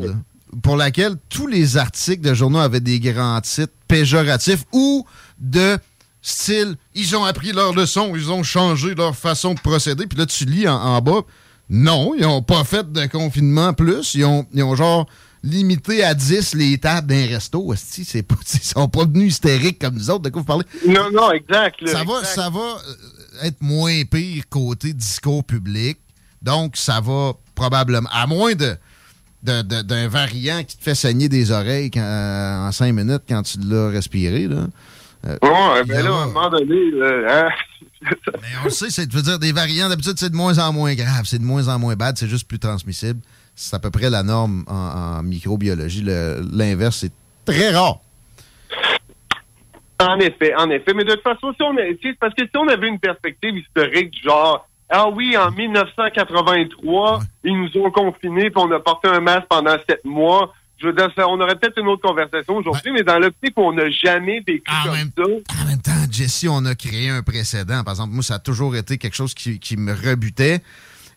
[0.61, 5.05] pour laquelle tous les articles de journaux avaient des grands titres péjoratifs ou
[5.39, 5.77] de
[6.21, 10.07] style ils ont appris leur leçon, ils ont changé leur façon de procéder.
[10.07, 11.21] Puis là, tu lis en, en bas,
[11.69, 14.15] non, ils n'ont pas fait de confinement plus.
[14.15, 15.07] Ils ont, ils ont genre
[15.43, 17.73] limité à 10 les tables d'un resto.
[17.73, 20.23] Esti, c'est pas, ils sont pas venus hystériques comme nous autres.
[20.23, 20.65] De quoi vous parlez?
[20.87, 21.81] Non, non, exact.
[21.81, 25.99] là, Ça va, ça va euh, être moins pire côté discours public.
[26.41, 28.75] Donc, ça va probablement, à moins de
[29.43, 33.57] d'un variant qui te fait saigner des oreilles quand- euh, en cinq minutes quand tu
[33.59, 34.47] l'as respiré.
[34.47, 34.67] Là.
[35.27, 35.37] Euh,
[35.85, 37.49] ben là, à un moment donné, là, hein,
[38.41, 40.93] Mais on le sait, c'est de dire des variants, d'habitude, c'est de moins en moins
[40.93, 43.19] grave, c'est de moins en moins bad, c'est juste plus transmissible.
[43.55, 46.03] C'est à peu près la norme en, en microbiologie.
[46.03, 47.13] L'inverse, c'est
[47.45, 47.99] très rare.
[49.99, 50.93] En effet, en effet.
[50.93, 54.11] Mais de toute façon, si on a, parce que si on avait une perspective historique
[54.11, 59.19] du genre, ah oui, en 1983, ils nous ont confinés puis on a porté un
[59.19, 60.53] masque pendant sept mois.
[60.77, 63.61] Je veux dire, ça, on aurait peut-être une autre conversation aujourd'hui, mais dans l'optique où
[63.61, 65.23] on n'a jamais vécu comme ça.
[65.61, 67.83] En même temps, Jesse, on a créé un précédent.
[67.83, 70.61] Par exemple, moi, ça a toujours été quelque chose qui, qui me rebutait.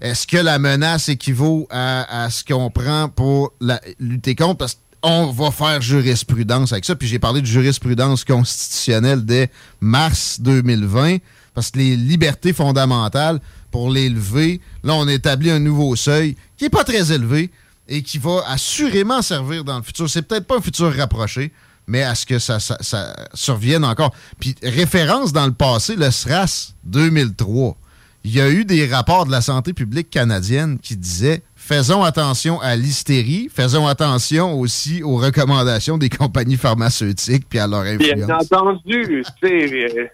[0.00, 3.52] Est-ce que la menace équivaut à, ce qu'on prend pour
[3.98, 4.58] lutter contre?
[4.58, 6.94] Parce qu'on va faire jurisprudence avec ça.
[6.94, 9.50] Puis j'ai parlé de jurisprudence constitutionnelle dès
[9.80, 11.18] mars 2020.
[11.54, 13.40] Parce que les libertés fondamentales,
[13.70, 17.50] pour les lever, là, on établit un nouveau seuil qui n'est pas très élevé
[17.88, 20.08] et qui va assurément servir dans le futur.
[20.08, 21.52] C'est peut-être pas un futur rapproché,
[21.86, 24.12] mais à ce que ça, ça survienne encore.
[24.38, 27.76] Puis, référence dans le passé, le SRAS 2003.
[28.26, 32.60] Il y a eu des rapports de la santé publique canadienne qui disaient faisons attention
[32.60, 38.26] à l'hystérie, faisons attention aussi aux recommandations des compagnies pharmaceutiques puis à leur influence.
[38.26, 40.06] Bien entendu, tu sais, euh,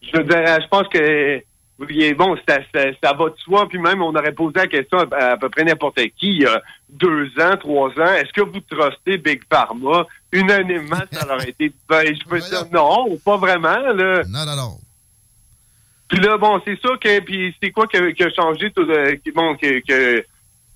[0.00, 1.42] je dirais, je pense que
[1.80, 4.98] oui, bon, ça, ça, ça va de soi, puis même on aurait posé la question
[4.98, 8.42] à, à peu près n'importe qui il y a deux ans, trois ans, est-ce que
[8.42, 10.06] vous trustez Big Pharma?
[10.30, 14.22] Unanimement, ça aurait été, ben, je peux dire non, pas vraiment, là.
[14.28, 14.78] Non, non, non.
[16.14, 19.32] Puis là, bon, c'est sûr que, puis c'est quoi qui a, changé, tout, euh, qui-
[19.32, 20.24] bon, que, que,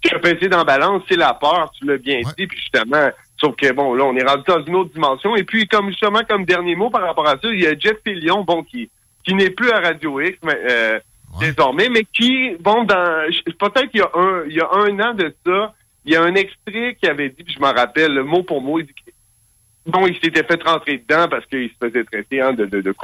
[0.02, 3.08] qui a pesé dans la balance, c'est la peur, tu l'as bien dit, puis justement,
[3.40, 6.22] sauf que, bon, là, on est rendu dans une autre dimension, et puis, comme justement,
[6.28, 8.90] comme dernier mot par rapport à ça, il y a Jeff Fillion, bon, qui,
[9.24, 10.98] qui n'est plus à Radio X, mais, euh,
[11.38, 13.28] désormais, mais qui, bon, dans,
[13.60, 15.72] peut-être qu'il y a un, il y a un an de ça,
[16.04, 18.60] il y a un extrait qui avait dit, puis je m'en rappelle, le mot pour
[18.60, 18.94] mot, il dit
[19.88, 22.94] Bon, il s'était fait rentrer dedans parce qu'il se faisait traiter hein, de, de, de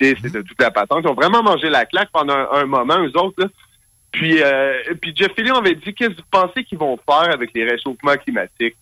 [0.00, 1.00] et de toute la patente.
[1.02, 3.42] Ils ont vraiment mangé la claque pendant un, moment, eux autres.
[3.42, 3.46] Là.
[4.12, 7.52] Puis, euh, puis Jeff Fillion avait dit qu'est-ce que vous pensez qu'ils vont faire avec
[7.54, 8.76] les réchauffements climatiques?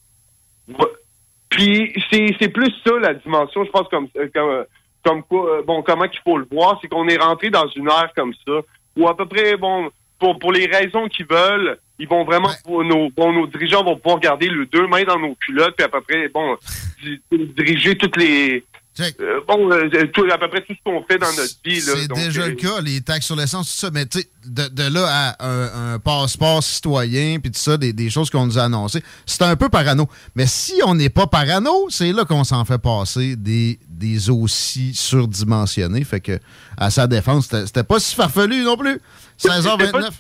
[1.49, 4.65] Puis c'est, c'est plus ça la dimension, je pense, comme, euh, comme, euh,
[5.05, 7.87] comme quoi, euh, bon, comment qu'il faut le voir, c'est qu'on est rentré dans une
[7.87, 8.63] ère comme ça,
[8.97, 13.11] où à peu près, bon, pour, pour les raisons qu'ils veulent, ils vont vraiment, nos,
[13.11, 16.01] bon, nos dirigeants vont pouvoir garder le deux mains dans nos culottes, puis à peu
[16.01, 16.57] près, bon,
[17.03, 17.21] di-
[17.57, 18.65] diriger toutes les,
[19.21, 21.81] euh, bon, euh, tout- à peu près tout ce qu'on fait dans notre vie.
[21.81, 21.93] là.
[21.97, 23.91] C'est déjà euh, le cas, les taxes sur l'essence, tout ça.
[23.93, 27.93] Mais tu sais, de, de là à un, un passeport citoyen, puis tout ça, des,
[27.93, 30.09] des choses qu'on nous a annoncées, c'est un peu parano.
[30.37, 34.95] Mais si on n'est pas parano, c'est là qu'on s'en fait passer des, des aussi
[34.95, 36.05] surdimensionnés.
[36.05, 36.39] Fait que,
[36.77, 39.01] à sa défense, c'était pas si farfelu non plus.
[39.37, 40.11] C'était pas 16h29.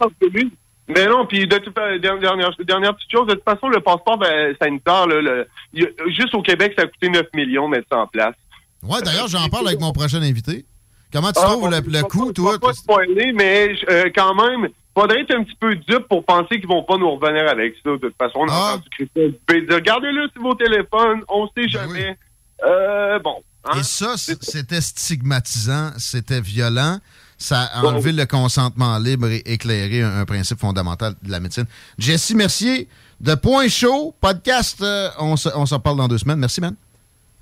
[0.88, 4.54] Mais non, puis de toute dernière, dernière, petite chose, de toute façon, le passeport ben,
[4.60, 5.40] sanitaire, là, le-
[5.76, 8.34] a- juste au Québec, ça a coûté 9 millions de mettre ça en place.
[8.82, 10.66] Ouais, d'ailleurs, j'en parle avec mon prochain invité.
[11.10, 12.50] Comment tu Ah, trouves le, le coût, toi?
[12.50, 16.24] Je vais pas spoiler, mais euh, quand même, faudrait être un petit peu dupe pour
[16.24, 17.90] penser qu'ils vont pas nous revenir avec ça.
[17.92, 18.72] De toute façon, on a Ah.
[18.74, 22.18] entendu Christophe Dubé dire Gardez-le sur vos téléphones, on sait jamais.
[22.64, 23.42] Euh, bon.
[23.64, 23.78] hein?
[23.78, 26.98] Et ça, c'était stigmatisant, c'était violent.
[27.38, 31.66] Ça a enlevé le consentement libre et éclairé un, un principe fondamental de la médecine.
[31.98, 32.88] Jesse Mercier,
[33.20, 36.38] de Point Chaud, podcast, euh, on se on s'en parle dans deux semaines.
[36.38, 36.74] Merci, man.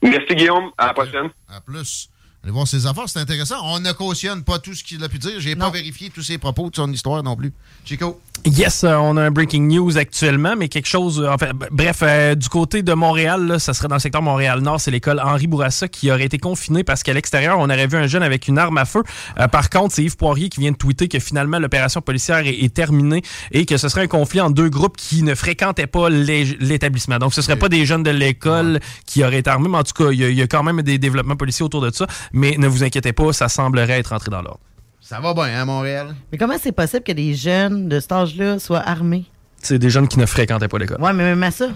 [0.03, 0.71] Merci, Guillaume.
[0.79, 1.29] À la prochaine.
[1.49, 2.09] À plus.
[2.45, 3.55] Allez voir ses affaires, c'est intéressant.
[3.63, 5.35] On ne cautionne pas tout ce qu'il a pu dire.
[5.39, 7.53] J'ai pas vérifié tous ses propos de son histoire non plus.
[7.85, 8.21] Chico.
[8.45, 11.21] Yes, euh, on a un breaking news actuellement, mais quelque chose.
[11.21, 14.81] euh, enfin, bref, euh, du côté de Montréal, là, ça serait dans le secteur Montréal-Nord,
[14.81, 18.09] c'est l'école Henri Bourassa qui aurait été confinée parce qu'à l'extérieur, on aurait vu un
[18.09, 19.05] jeune avec une arme à feu.
[19.39, 22.65] Euh, par contre, c'est Yves Poirier qui vient de tweeter que finalement l'opération policière est,
[22.65, 26.11] est terminée et que ce serait un conflit en deux groupes qui ne fréquentaient pas
[26.11, 27.19] l'é- l'établissement.
[27.21, 29.93] Donc, ce serait pas des jeunes de l'école qui auraient été armés, mais en tout
[29.95, 32.09] cas, il y, a- il y a quand même des développements policiers autour de ça.
[32.33, 34.61] Mais ne vous inquiétez pas, ça semblerait être entré dans l'ordre.
[35.01, 36.15] Ça va bien, hein, Montréal?
[36.31, 39.27] Mais comment c'est possible que des jeunes de cet âge-là soient armés?
[39.61, 41.01] C'est des jeunes qui ne fréquentaient pas l'école.
[41.01, 41.69] Ouais, mais même à ça.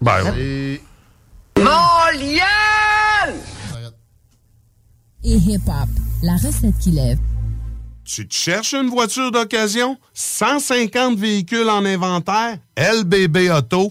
[0.00, 0.22] Ben,
[1.56, 3.34] Montréal!
[5.22, 5.88] Et hip-hop,
[6.22, 7.18] la recette qui lève.
[8.04, 9.98] Tu te cherches une voiture d'occasion?
[10.14, 12.56] 150 véhicules en inventaire?
[12.76, 13.90] lbbauto.com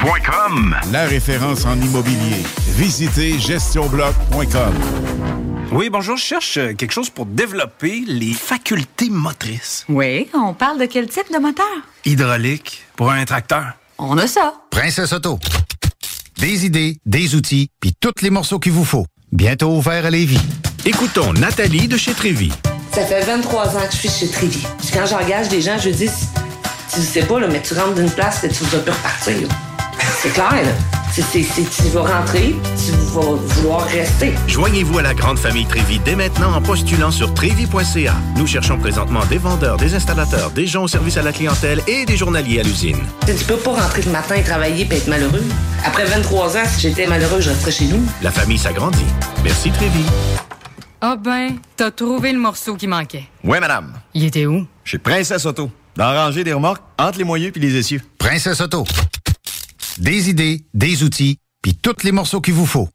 [0.91, 2.43] La référence en immobilier.
[2.75, 4.73] Visitez GestionBloc.com
[5.71, 9.85] Oui, bonjour, je cherche euh, quelque chose pour développer les facultés motrices.
[9.87, 11.65] Oui, on parle de quel type de moteur?
[12.03, 13.73] Hydraulique pour un tracteur.
[13.99, 14.55] On a ça.
[14.71, 15.37] Princesse Auto.
[16.39, 19.05] Des idées, des outils, puis tous les morceaux qu'il vous faut.
[19.31, 20.41] Bientôt ouvert à Lévis.
[20.83, 22.51] Écoutons Nathalie de chez Trévy.
[22.91, 24.65] Ça fait 23 ans que je suis chez Trévy.
[24.79, 26.09] Puis quand j'engage des gens, je dis,
[26.91, 29.41] tu sais pas, là, mais tu rentres d'une place, et tu vas plus repartir.
[29.41, 29.47] là.
[30.13, 30.63] C'est clair,
[31.11, 34.33] c'est- tu vas rentrer, tu vas vouloir rester.
[34.47, 38.13] Joignez-vous à la grande famille Trévi dès maintenant en postulant sur trévi.ca.
[38.37, 42.05] Nous cherchons présentement des vendeurs, des installateurs, des gens au service à la clientèle et
[42.05, 42.99] des journaliers à l'usine.
[43.25, 45.43] Tu peux pas rentrer le matin et travailler et être malheureux.
[45.85, 48.03] Après 23 ans, si j'étais malheureux, je resterais chez nous.
[48.21, 49.05] La famille s'agrandit.
[49.43, 50.03] Merci Trévi.
[51.01, 53.25] Ah ben, t'as trouvé le morceau qui manquait.
[53.43, 53.93] Oui, madame.
[54.13, 54.67] Il était où?
[54.83, 55.71] Chez Princesse Auto.
[55.95, 58.01] Dans la rangée des remorques, entre les moyeux puis les essieux.
[58.17, 58.85] Princesse Auto.
[60.01, 62.89] Des idées, des outils, puis tous les morceaux qu'il vous faut.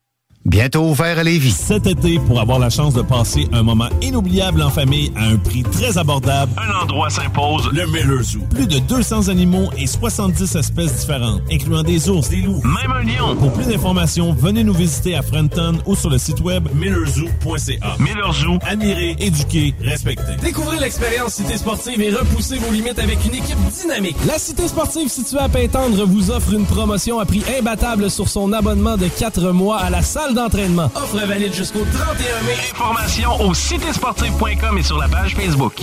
[0.46, 1.50] Bientôt ouvert à Lévis.
[1.50, 5.38] Cet été, pour avoir la chance de passer un moment inoubliable en famille à un
[5.38, 8.38] prix très abordable, un endroit s'impose, le Miller Zoo.
[8.50, 13.02] Plus de 200 animaux et 70 espèces différentes, incluant des ours, des loups, même un
[13.02, 13.34] lion.
[13.34, 17.96] Pour plus d'informations, venez nous visiter à Frenton ou sur le site web millerzoo.ca.
[17.98, 20.36] Miller Zoo, admirer, éduquer, respecter.
[20.40, 24.16] Découvrez l'expérience Cité Sportive et repoussez vos limites avec une équipe dynamique.
[24.28, 28.52] La Cité Sportive située à Pintendre vous offre une promotion à prix imbattable sur son
[28.52, 30.90] abonnement de 4 mois à la salle d'entraînement.
[30.94, 32.54] Offre valide jusqu'au 31 mai.
[32.72, 35.82] Informations au citésportive.com et sur la page Facebook.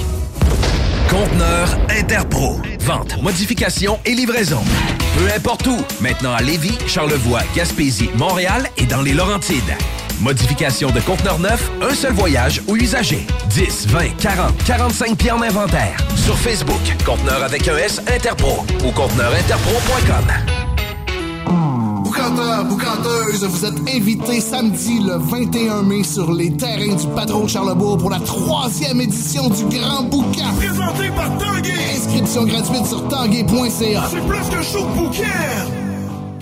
[1.10, 2.62] Conteneur Interpro.
[2.80, 4.62] Vente, modification et livraison.
[5.18, 5.78] Peu importe où.
[6.02, 9.76] Maintenant à Lévis, Charlevoix, Gaspésie, Montréal et dans les Laurentides.
[10.22, 13.26] Modification de conteneur neuf, un seul voyage ou usager.
[13.50, 15.98] 10, 20, 40, 45 pieds en inventaire.
[16.16, 20.73] Sur Facebook, conteneur avec un S Interpro ou conteneurinterpro.com.
[22.14, 27.98] Boucanteur, boucanteuse, vous êtes invités samedi le 21 mai sur les terrains du Patron Charlebourg
[27.98, 30.54] pour la troisième édition du Grand Boucan.
[30.58, 31.74] Présenté par Tanguay.
[31.96, 34.04] Inscription gratuite sur tanguay.ca.
[34.12, 35.83] C'est plus que show de bouquin.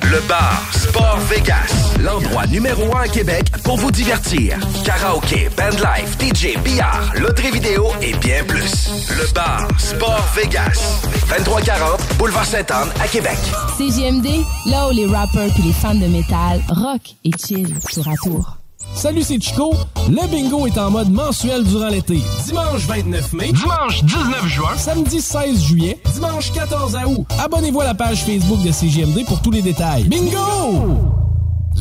[0.03, 4.57] Le bar Sport Vegas, l'endroit numéro un à Québec pour vous divertir.
[4.83, 8.89] Karaoke, bandlife, DJ, billard, loterie vidéo et bien plus.
[9.09, 13.37] Le bar Sport Vegas, 2340 Boulevard Sainte-Anne à Québec.
[13.77, 18.15] CGMD, là où les rappers puis les fans de métal rock et chill tour à
[18.23, 18.60] tour.
[18.95, 19.73] Salut, c'est Chico.
[20.09, 22.19] Le bingo est en mode mensuel durant l'été.
[22.45, 27.25] Dimanche 29 mai, dimanche 19 juin, samedi 16 juillet, dimanche 14 août.
[27.43, 30.03] Abonnez-vous à la page Facebook de CGMD pour tous les détails.
[30.05, 31.20] Bingo!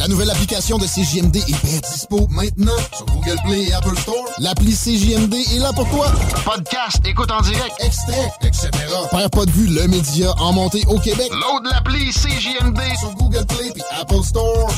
[0.00, 4.24] La nouvelle application de CJMD est bien dispo maintenant sur Google Play et Apple Store.
[4.38, 6.06] L'appli CJMD est là pour toi.
[6.42, 8.70] Podcast, écoute en direct, extrait, etc.
[9.10, 11.30] Père pas de vue, le média en montée au Québec.
[11.30, 14.72] Load l'appli CJMD sur Google Play et Apple Store.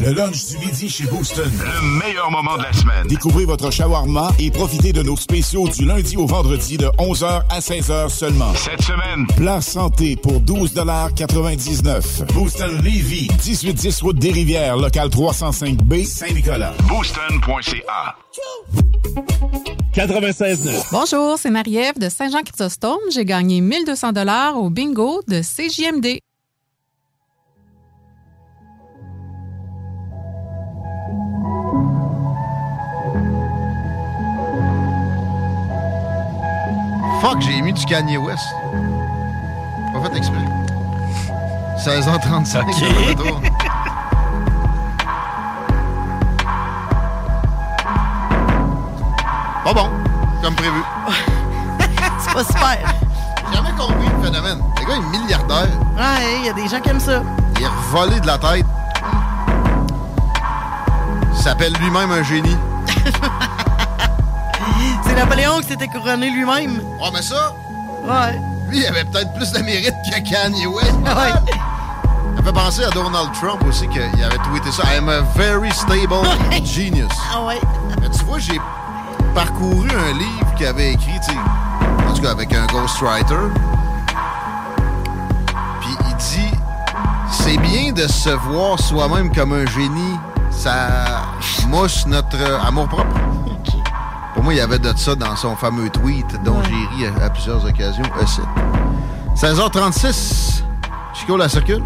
[0.00, 1.50] Le lunch du midi chez Booston.
[1.50, 3.08] Le meilleur moment de la semaine.
[3.08, 7.58] Découvrez votre shawarma et profitez de nos spéciaux du lundi au vendredi de 11h à
[7.58, 8.52] 16h seulement.
[8.54, 16.74] Cette semaine, plat santé pour 12,99 Booston Levy, 1810 route des Rivières, local 305B, Saint-Nicolas.
[16.88, 18.16] Booston.ca.
[19.94, 20.86] 96.9.
[20.92, 22.98] Bonjour, c'est Marie-Ève de Saint-Jean-Chrysostome.
[23.12, 26.18] J'ai gagné 1200 dollars au bingo de CJMD.
[37.20, 38.44] Fuck, j'ai mis du Kanye West.
[39.92, 40.38] Pas fait exprès.
[41.78, 42.62] 16h35.
[42.68, 43.67] Ok.
[49.68, 49.90] Pas bon,
[50.42, 50.82] comme prévu.
[52.18, 52.78] C'est pas super.
[53.50, 54.62] J'ai jamais compris le phénomène.
[54.80, 55.68] Le gars est milliardaire.
[55.94, 57.22] Ouais, il y a des gens qui aiment ça.
[57.58, 58.64] Il est revolé de la tête.
[61.34, 62.56] Il s'appelle lui-même un génie.
[65.04, 66.78] C'est Napoléon qui s'était couronné lui-même.
[66.98, 67.52] Ouais, mais ça,
[68.06, 68.40] Ouais.
[68.70, 70.94] lui, il avait peut-être plus de mérite que Kanye West.
[71.04, 71.32] Ouais.
[72.38, 74.84] Ça fait penser à Donald Trump aussi, qu'il avait tweeté ça.
[74.96, 76.26] I'm a very stable
[76.64, 77.12] genius.
[77.34, 77.60] Ah ouais.
[78.00, 78.58] Mais tu vois, j'ai
[79.38, 81.12] parcouru un livre qu'il avait écrit,
[82.08, 83.36] en tout cas avec un ghostwriter.
[85.80, 86.56] Puis il dit
[87.30, 90.18] c'est bien de se voir soi-même comme un génie.
[90.50, 91.22] Ça
[91.68, 93.14] mouche notre euh, amour-propre.
[94.34, 97.26] Pour moi, il y avait de ça dans son fameux tweet dont j'ai ri à,
[97.26, 98.40] à plusieurs occasions aussi.
[99.36, 100.62] 16h36.
[101.14, 101.84] Chico, la circule?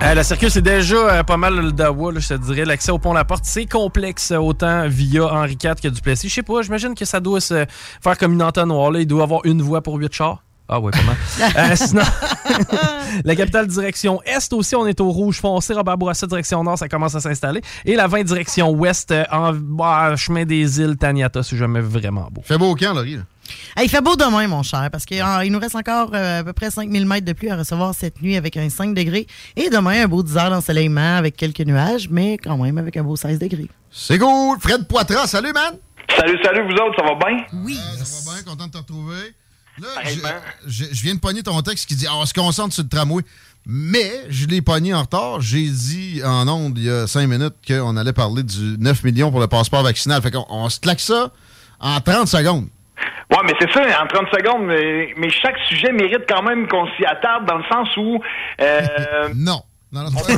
[0.00, 2.64] Euh, la circule, c'est déjà euh, pas mal le dawa, je te dirais.
[2.64, 6.28] L'accès au pont La Porte, c'est complexe, euh, autant via Henri IV que Duplessis.
[6.28, 7.66] Je sais pas, j'imagine que ça doit se
[8.00, 8.92] faire comme une entonnoir.
[8.92, 9.00] Là.
[9.00, 10.44] Il doit avoir une voie pour huit chars.
[10.68, 10.92] Ah ouais.
[11.56, 12.02] Euh, sinon,
[13.24, 15.74] la capitale direction Est aussi, on est au rouge foncé.
[15.74, 17.60] Robert Bourassa, direction Nord, ça commence à s'installer.
[17.84, 22.42] Et la 20 direction Ouest, en bah, chemin des îles Taniata, c'est jamais vraiment beau.
[22.44, 23.16] Fait beau au camp, Laurie.
[23.16, 23.22] là.
[23.76, 26.52] Hey, il fait beau demain, mon cher, parce qu'il nous reste encore euh, à peu
[26.52, 29.26] près 5000 mètres de pluie à recevoir cette nuit avec un 5 degrés.
[29.56, 33.02] Et demain, un beau 10 heures d'ensoleillement avec quelques nuages, mais quand même avec un
[33.02, 33.68] beau 16 degrés.
[33.90, 34.58] C'est cool.
[34.60, 35.74] Fred Poitras, salut, man.
[36.16, 37.44] Salut, salut, vous autres, ça va bien?
[37.64, 37.78] Oui.
[38.02, 39.34] ça va bien, content de te retrouver.
[39.80, 40.18] Là, je,
[40.66, 42.88] je- je viens de pogner ton texte qui dit Ah, on se concentre sur le
[42.88, 43.22] tramway.
[43.64, 45.40] Mais je l'ai pogné en retard.
[45.40, 49.30] J'ai dit en ondes il y a cinq minutes qu'on allait parler du 9 millions
[49.30, 50.20] pour le passeport vaccinal.
[50.22, 51.30] Fait qu'on on se claque ça
[51.78, 52.66] en 30 secondes.
[53.30, 56.86] Ouais, mais c'est ça, en 30 secondes, mais, mais chaque sujet mérite quand même qu'on
[56.96, 58.20] s'y attarde dans le sens où.
[58.60, 59.60] Euh, non.
[59.90, 60.36] Non, non, on peut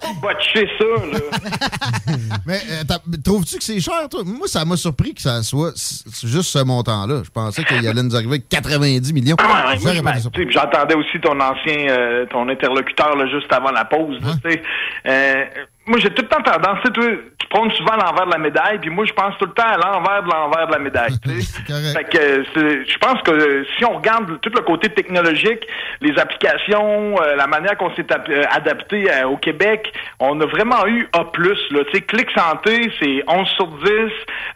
[0.00, 1.18] pas botcher ça, là.
[2.46, 4.22] Mais euh, t'as- trouves-tu que c'est cher, toi?
[4.24, 5.72] Moi, ça m'a surpris que ça soit
[6.22, 7.22] juste ce montant-là.
[7.24, 9.34] Je pensais qu'il allait nous arriver avec 90 millions.
[9.40, 14.20] Ouais, ouais, J'entendais aussi ton ancien, euh, ton interlocuteur là, juste avant la pause.
[14.22, 15.50] là, tu sais.
[15.88, 17.00] Moi, j'ai tout le temps tendance, tu
[17.38, 19.76] tu prônes souvent l'envers de la médaille, puis moi, je pense tout le temps à
[19.76, 21.14] l'envers de l'envers de la médaille.
[21.24, 25.66] fait que je pense que si on regarde tout le côté technologique,
[26.00, 30.86] les applications, euh, la manière qu'on s'est euh, adapté euh, au Québec, on a vraiment
[30.86, 31.18] eu A+.
[31.38, 33.90] Là, tu sais, Clic Santé, c'est 11 sur 10.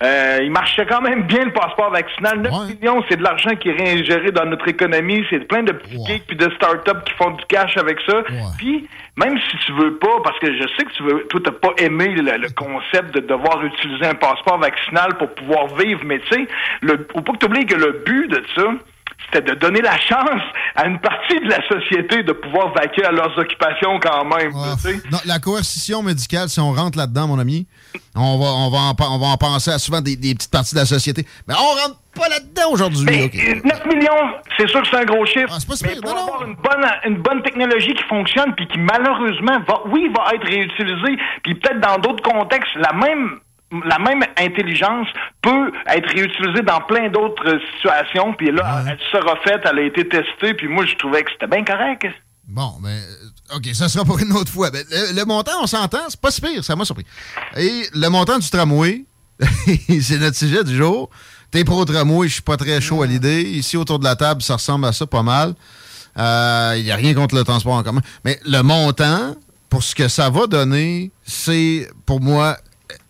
[0.02, 2.40] Euh, il marchait quand même bien le passeport vaccinal.
[2.40, 5.24] 9 millions, c'est de l'argent qui est réingéré dans notre économie.
[5.30, 8.22] C'est plein de petits geeks puis de start-up qui font du cash avec ça.
[8.58, 11.52] Puis, même si tu veux pas, parce que je sais que tu veux, toi, t'as
[11.52, 16.18] pas aimé le, le concept de devoir utiliser un passeport vaccinal pour pouvoir vivre, mais
[16.20, 16.48] tu sais,
[16.80, 18.64] le, faut pas que tu oublies que le but de ça,
[19.32, 20.42] c'était de donner la chance
[20.74, 24.52] à une partie de la société de pouvoir vaquer à leurs occupations quand même.
[24.52, 25.02] tu sais.
[25.10, 27.66] Non, la coercition médicale, si on rentre là-dedans, mon ami,
[28.14, 30.74] on va, on va, en, on va en penser à souvent des, des petites parties
[30.74, 31.26] de la société.
[31.48, 33.06] Mais on rentre pas là-dedans aujourd'hui.
[33.06, 33.34] Mais, OK.
[33.34, 35.48] euh, 9 millions, c'est sûr que c'est un gros chiffre.
[35.50, 39.80] Ah, mais pour avoir une bonne, une bonne technologie qui fonctionne, puis qui malheureusement, va,
[39.86, 43.40] oui, va être réutilisée, puis peut-être dans d'autres contextes, la même
[43.86, 45.08] la même intelligence
[45.40, 49.82] peut être réutilisée dans plein d'autres euh, situations, puis là, elle sera faite, elle a
[49.82, 52.06] été testée, puis moi, je trouvais que c'était bien correct.
[52.46, 54.70] Bon, mais euh, OK, ça sera pour une autre fois.
[54.70, 57.04] Ben, le, le montant, on s'entend, c'est pas si pire, ça m'a surpris.
[57.56, 59.04] Et le montant du tramway,
[60.00, 61.10] c'est notre sujet du jour.
[61.50, 63.42] T'es pro tramway, je suis pas très chaud à l'idée.
[63.42, 65.54] Ici, autour de la table, ça ressemble à ça pas mal.
[66.16, 68.00] Il n'y a rien contre le transport en commun.
[68.24, 69.34] Mais le montant,
[69.68, 72.56] pour ce que ça va donner, c'est pour moi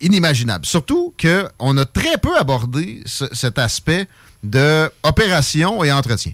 [0.01, 0.65] inimaginable.
[0.65, 4.07] Surtout qu'on a très peu abordé ce- cet aspect
[4.43, 6.33] de opération et entretien.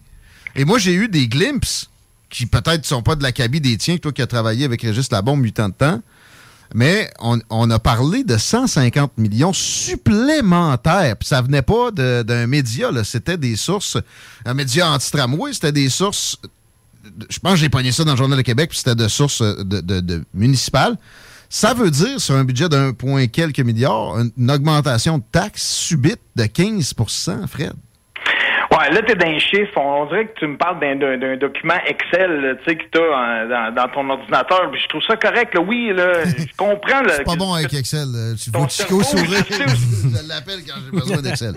[0.56, 1.90] Et moi, j'ai eu des glimpses
[2.30, 5.44] qui peut-être sont pas de l'acabit des tiens, toi qui as travaillé avec Régis Labombe
[5.44, 6.02] 8 ans de temps,
[6.76, 11.16] mais on, a parlé de 150 millions supplémentaires.
[11.18, 13.98] Puis ça venait pas d'un média, c'était des sources,
[14.46, 16.38] un média anti-tramway, c'était des sources,
[17.30, 19.42] je pense que j'ai pogné ça dans le Journal de Québec, puis c'était de sources
[19.42, 20.96] de, municipales.
[21.52, 26.22] Ça veut dire, sur un budget d'un point quelques milliards, une augmentation de taxes subite
[26.36, 27.74] de 15% Fred.
[28.72, 29.72] Ouais, là, t'es dans les chiffres.
[29.78, 32.84] On, on dirait que tu me parles d'un, d'un- d'un document Excel, tu sais, que
[32.92, 34.70] t'as en- dans, dans ton ordinateur.
[34.72, 35.62] Puis je trouve ça correct, là.
[35.62, 37.02] Oui, là, je comprends.
[37.02, 38.08] là, C'est pas bon avec Excel.
[38.42, 39.28] Tu vois cerveau, sourire?
[39.50, 41.54] je l'appelle quand j'ai besoin d'Excel.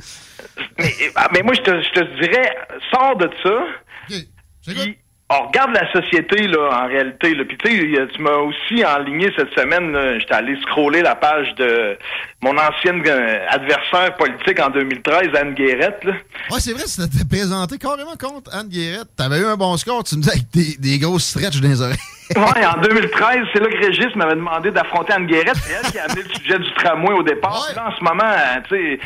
[0.78, 2.56] Mais, ah, mais moi, je te, je te dirais,
[2.90, 3.64] sors de ça.
[4.08, 4.98] Puis,
[5.32, 7.34] on regarde la société, là, en réalité.
[7.34, 7.44] Là.
[7.44, 9.96] Puis, tu sais, tu m'as aussi enligné cette semaine.
[10.20, 11.96] J'étais allé scroller la page de
[12.42, 16.04] mon ancienne euh, adversaire politique en 2013, Anne Guérette.
[16.04, 16.12] Là.
[16.50, 19.08] Ouais, c'est vrai, tu t'étais présenté carrément contre Anne Guérette.
[19.16, 21.80] T'avais eu un bon score, tu me disais avec des, des grosses stretches dans les
[21.80, 21.96] oreilles.
[22.36, 25.56] Ouais, en 2013, c'est là que Régis m'avait demandé d'affronter Anne Guérette.
[25.56, 27.64] C'est elle qui a amené le sujet du tramway au départ.
[27.66, 28.98] Puis là, en ce moment, euh, tu sais,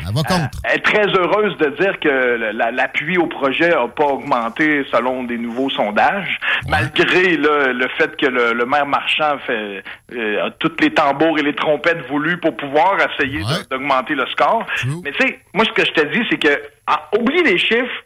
[0.43, 5.23] euh, elle est très heureuse de dire que l'appui au projet n'a pas augmenté selon
[5.23, 6.39] des nouveaux sondages,
[6.69, 9.83] malgré là, le fait que le, le maire Marchand fait
[10.13, 14.65] euh, a toutes les tambours et les trompettes voulues pour pouvoir essayer d'augmenter le score.
[15.03, 18.03] Mais tu sais, moi, ce que je te dis, c'est que ah, oublie les chiffres.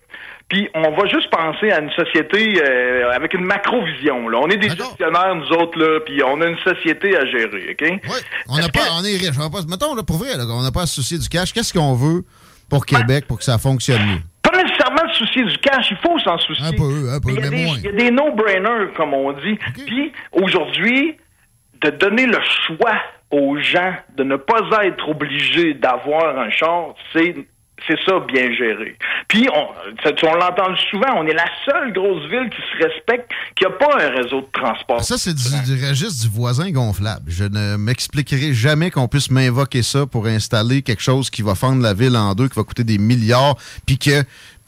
[0.51, 4.27] Puis on va juste penser à une société euh, avec une macro-vision.
[4.27, 4.39] Là.
[4.43, 8.01] On est des gestionnaires, nous autres, là, puis on a une société à gérer, OK?
[8.49, 9.29] On, n'a pas, on est riche.
[9.37, 11.29] On va pas, mettons, là, pour vrai, là, on n'a pas à se soucier du
[11.29, 11.53] cash.
[11.53, 12.23] Qu'est-ce qu'on veut
[12.69, 14.19] pour Québec pour que ça fonctionne mieux?
[14.43, 16.65] Pas nécessairement de soucier du cash, il faut s'en soucier.
[16.65, 17.77] Un peu, un peu, il y a mais des- moins.
[17.77, 19.57] Il y a des no-brainers, comme on dit.
[19.87, 21.15] Puis aujourd'hui,
[21.81, 22.99] de donner le choix
[23.31, 27.35] aux gens de ne pas être obligés d'avoir un char, c'est
[27.87, 28.95] c'est ça bien géré.
[29.27, 33.71] Puis on, l'entend souvent, on est la seule grosse ville qui se respecte, qui n'a
[33.71, 35.03] pas un réseau de transport.
[35.03, 37.25] Ça, c'est du registre du voisin gonflable.
[37.27, 41.81] Je ne m'expliquerai jamais qu'on puisse m'invoquer ça pour installer quelque chose qui va fendre
[41.81, 43.55] la ville en deux, qui va coûter des milliards,
[43.85, 44.23] puis que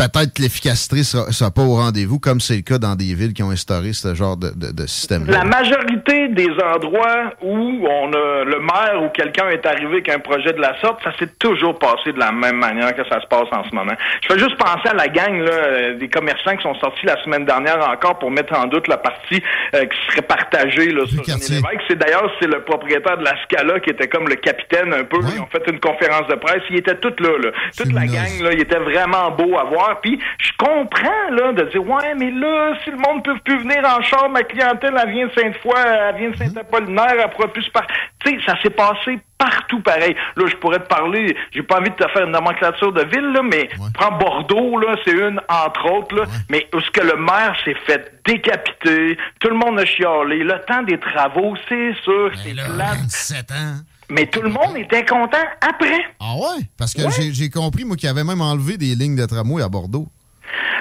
[0.10, 3.44] peut-être l'efficacité sera, sera pas au rendez-vous, comme c'est le cas dans des villes qui
[3.44, 8.44] ont instauré ce genre de, de- de système La majorité des endroits où on a
[8.44, 11.78] le maire ou quelqu'un est arrivé avec un projet de la sorte, ça s'est toujours
[11.80, 13.94] passé de la même manière que ça se passe en ce moment.
[14.22, 17.22] Je fais juste penser à la gang là, euh, des commerçants qui sont sortis la
[17.24, 19.42] semaine dernière encore pour mettre en doute la partie
[19.76, 21.24] euh, qui serait partagée là, sur
[21.60, 21.62] René.
[21.88, 25.18] C'est d'ailleurs c'est le propriétaire de la Scala qui était comme le capitaine un peu.
[25.36, 26.62] Ils ont fait une conférence de presse.
[26.70, 27.50] Ils étaient tous là, là.
[27.78, 29.93] Toute la gang là, il était vraiment beau à voir.
[30.02, 33.80] Puis je comprends là de dire ouais mais là si le monde peut plus venir
[33.86, 37.64] en char, ma clientèle elle vient de Sainte-Foy, elle vient de Saint-Apollinaire, elle pourra plus
[37.64, 37.86] se par...
[38.20, 40.16] Tu sais ça s'est passé partout pareil.
[40.36, 43.32] Là, je pourrais te parler, j'ai pas envie de te faire une nomenclature de ville,
[43.34, 47.18] là, mais prends Bordeaux, là, c'est une entre autres, là, mais où ce que le
[47.18, 52.32] maire s'est fait décapiter, tout le monde a chialé, le temps des travaux, c'est sûr,
[52.36, 53.00] c'est plate.
[53.02, 53.76] 27 ans.
[54.10, 56.06] Mais tout le monde était content après.
[56.20, 56.64] Ah ouais?
[56.78, 59.70] Parce que j'ai- j'ai compris, moi, qu'il avait même enlevé des lignes de tramway à
[59.70, 60.08] Bordeaux.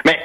[0.05, 0.19] Mais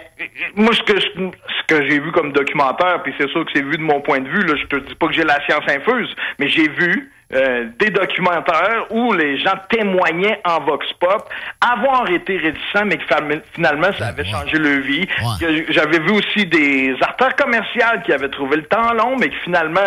[0.56, 3.76] moi, ce que, ce que j'ai vu comme documentaire, puis c'est sûr que c'est vu
[3.76, 6.08] de mon point de vue, là, je te dis pas que j'ai la science infuse,
[6.38, 11.28] mais j'ai vu euh, des documentaires où les gens témoignaient en vox pop,
[11.60, 13.04] avoir été réticents, mais que
[13.54, 15.06] finalement, ça avait changé leur vie.
[15.68, 19.80] J'avais vu aussi des artères commerciales qui avaient trouvé le temps long, mais qui finalement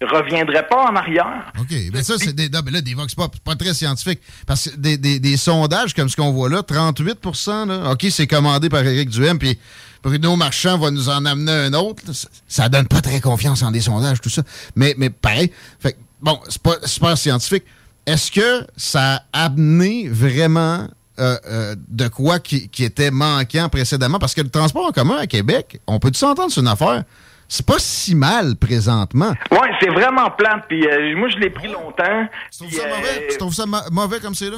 [0.00, 1.52] ne reviendraient pas en arrière.
[1.60, 4.20] OK, mais ça, c'est des, non, mais là, des vox pop, c'est pas très scientifique.
[4.46, 7.18] Parce que des, des- des sondages comme ce qu'on voit là, 38
[7.66, 9.58] là, OK, c'est commandé par Éric Duhem, puis
[10.02, 12.02] Bruno Marchand va nous en amener un autre.
[12.12, 14.42] Ça, ça donne pas très confiance en des sondages, tout ça.
[14.76, 17.64] Mais, mais pareil, fait, bon, c'est pas super scientifique.
[18.04, 20.86] Est-ce que ça a amené vraiment
[21.18, 24.18] euh, euh, de quoi qui, qui était manquant précédemment?
[24.18, 27.04] Parce que le transport en commun à Québec, on peut s'entendre sur une affaire?
[27.48, 29.32] C'est pas si mal présentement.
[29.52, 30.64] Ouais, c'est vraiment plate.
[30.68, 32.26] Puis euh, moi, je l'ai pris longtemps.
[32.50, 33.26] Tu trouves ça mauvais?
[33.30, 34.56] Tu trouves ça ma- mauvais comme c'est là?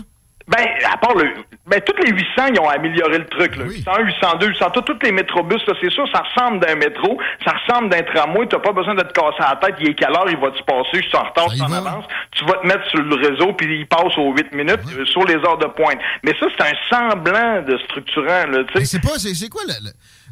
[0.49, 1.35] Ben, à part le.
[1.67, 3.65] Ben, toutes les 800, ils ont amélioré le truc, là.
[3.65, 7.91] 801, 802, 803, tous les métrobus, là, c'est sûr, ça ressemble d'un métro, ça ressemble
[7.91, 10.39] d'un tramway, t'as pas besoin de te casser la tête, il est quelle heure, il
[10.39, 12.89] va te passer, je suis en retard, je suis en avance, tu vas te mettre
[12.89, 15.99] sur le réseau, puis il passe aux 8 minutes, euh, sur les heures de pointe.
[16.23, 18.85] Mais ça, c'est un semblant de structurant, là, tu sais.
[18.87, 19.91] C'est pas, c'est c'est quoi le.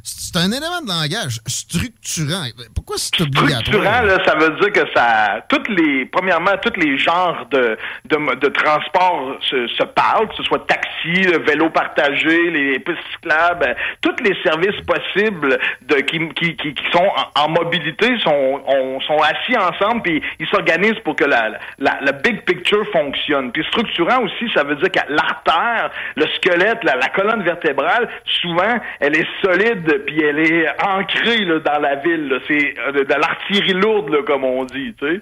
[0.09, 2.45] C'est un élément de langage structurant.
[2.75, 3.61] Pourquoi c'est obligatoire?
[3.61, 8.35] structurant, là, ça veut dire que ça, toutes les, premièrement, tous les genres de, de,
[8.37, 13.75] de transport se, se parlent, que ce soit taxi, le vélo partagé, les pistes cyclables,
[14.01, 19.01] tous les services possibles de, qui, qui, qui, qui sont en, en mobilité sont, on-
[19.01, 23.51] sont assis ensemble puis ils s'organisent pour que la, la, la big picture fonctionne.
[23.53, 28.09] Puis structurant aussi, ça veut dire que l'artère, le squelette, la, la colonne vertébrale,
[28.41, 32.41] souvent, elle est solide puis elle est ancrée là, dans la ville.
[32.47, 34.95] C'est euh, de, l'artillerie lourde, là, comme on dit.
[34.99, 35.21] Tu sais.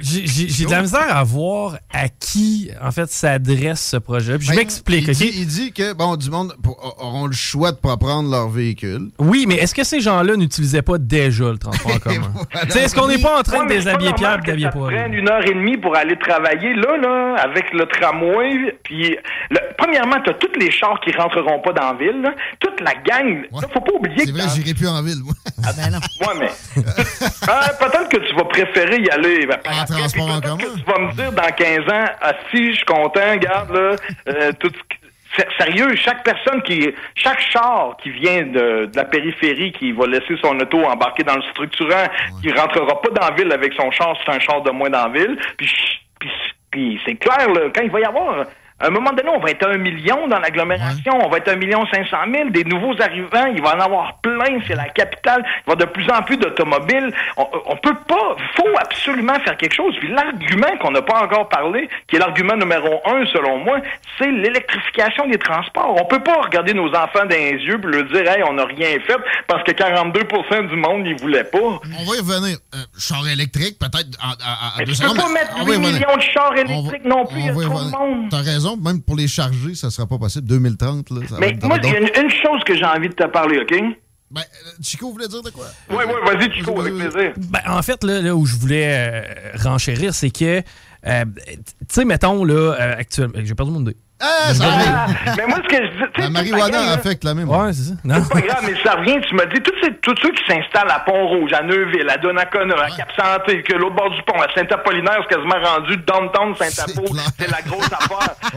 [0.00, 4.36] J'ai de la misère à voir à qui, en fait, s'adresse ce projet.
[4.38, 7.72] Puis je Ben, m'explique, il il dit que, bon, du monde pour- auront le choix
[7.72, 9.08] de pas prendre leur véhicule.
[9.18, 12.32] Oui, mais est-ce que ces gens-là n'utilisaient pas déjà le transport en commun?
[12.64, 14.92] Tu sais, Est-ce qu'on n'est pas en train Ouais, de déshabiller Pierre et d'habiller Paul?
[14.94, 18.76] prenne une heure et demie pour aller travailler là, là, avec le tramway.
[18.82, 19.16] Puis,
[19.50, 22.20] le- premièrement, t'as tous les chars qui rentreront pas dans la ville.
[22.22, 22.34] là.
[22.60, 23.42] Toute la gang.
[23.52, 25.34] Là, faut pas oublier C'est que vrai, j'irai plus en ville, moi.
[26.20, 26.50] Ouais, mais.
[27.48, 29.46] Ah, Peut-être que tu vas préférer y aller.
[29.46, 32.76] ben, après, transport en que Tu vas me dire dans 15 ans, ah, si, je
[32.76, 33.96] suis content, regarde, là,
[34.28, 34.72] euh, tout
[35.58, 40.34] Sérieux, chaque personne qui, chaque char qui vient de, de la périphérie, qui va laisser
[40.42, 42.06] son auto embarquer dans le structurant,
[42.40, 45.08] qui rentrera pas dans la ville avec son char, c'est un char de moins dans
[45.08, 45.36] la ville.
[45.58, 45.70] Puis,
[46.70, 48.46] puis c'est clair, là, quand il va y avoir
[48.78, 51.56] à un moment donné, on va être un million dans l'agglomération, on va être un
[51.56, 55.42] million cinq cent mille, des nouveaux arrivants, il va en avoir plein, c'est la capitale,
[55.46, 57.10] il va y avoir de plus en plus d'automobiles.
[57.38, 59.94] On, on peut pas, faut absolument faire quelque chose.
[59.98, 63.78] Puis l'argument qu'on n'a pas encore parlé, qui est l'argument numéro un selon moi,
[64.18, 65.96] c'est l'électrification des transports.
[66.00, 68.64] On peut pas regarder nos enfants dans les yeux et leur dire, hey, on n'a
[68.66, 69.16] rien fait
[69.48, 71.58] parce que 42% du monde n'y voulait pas.
[71.58, 72.58] On va y revenir.
[72.74, 75.64] Euh, char électrique, peut-être en, en- en Mais deux tu peux secondes, pas mettre on
[75.64, 75.92] va y 8 revenir.
[75.94, 78.28] millions de chars va- électriques non plus, il y a trop de monde.
[78.30, 80.46] T'as raison, même pour les charger, ça sera pas possible.
[80.46, 81.20] 2030, là.
[81.28, 83.26] ça va Mais moi, il y a une, une chose que j'ai envie de te
[83.26, 83.74] parler, OK?
[84.30, 84.42] Ben,
[84.82, 85.66] Chico voulait dire de quoi?
[85.88, 87.32] Oui, oui, vas-y, Chico, avec plaisir.
[87.36, 90.62] Ben, en fait, là, là où je voulais euh, renchérir, c'est que,
[91.06, 93.96] euh, tu sais, mettons, là, euh, actuellement, j'ai perdu mon idée.
[94.18, 95.06] Ah, ça Ah,
[95.36, 97.66] mais moi, ce que je dis, tu sais, La marijuana affecte la mémoire.
[97.66, 97.94] Ouais, c'est ça.
[98.02, 100.90] C'est pas grave, mais ça revient, tu me dis, tous, ces, tous ceux qui s'installent
[100.90, 105.18] à Pont-Rouge, à Neuville, à Donnacona, à Cap-Santé, que l'autre bord du pont, à Saint-Apollinaire,
[105.28, 107.04] c'est quasiment rendu downtown Saint-Apo,
[107.38, 108.34] c'est la grosse affaire.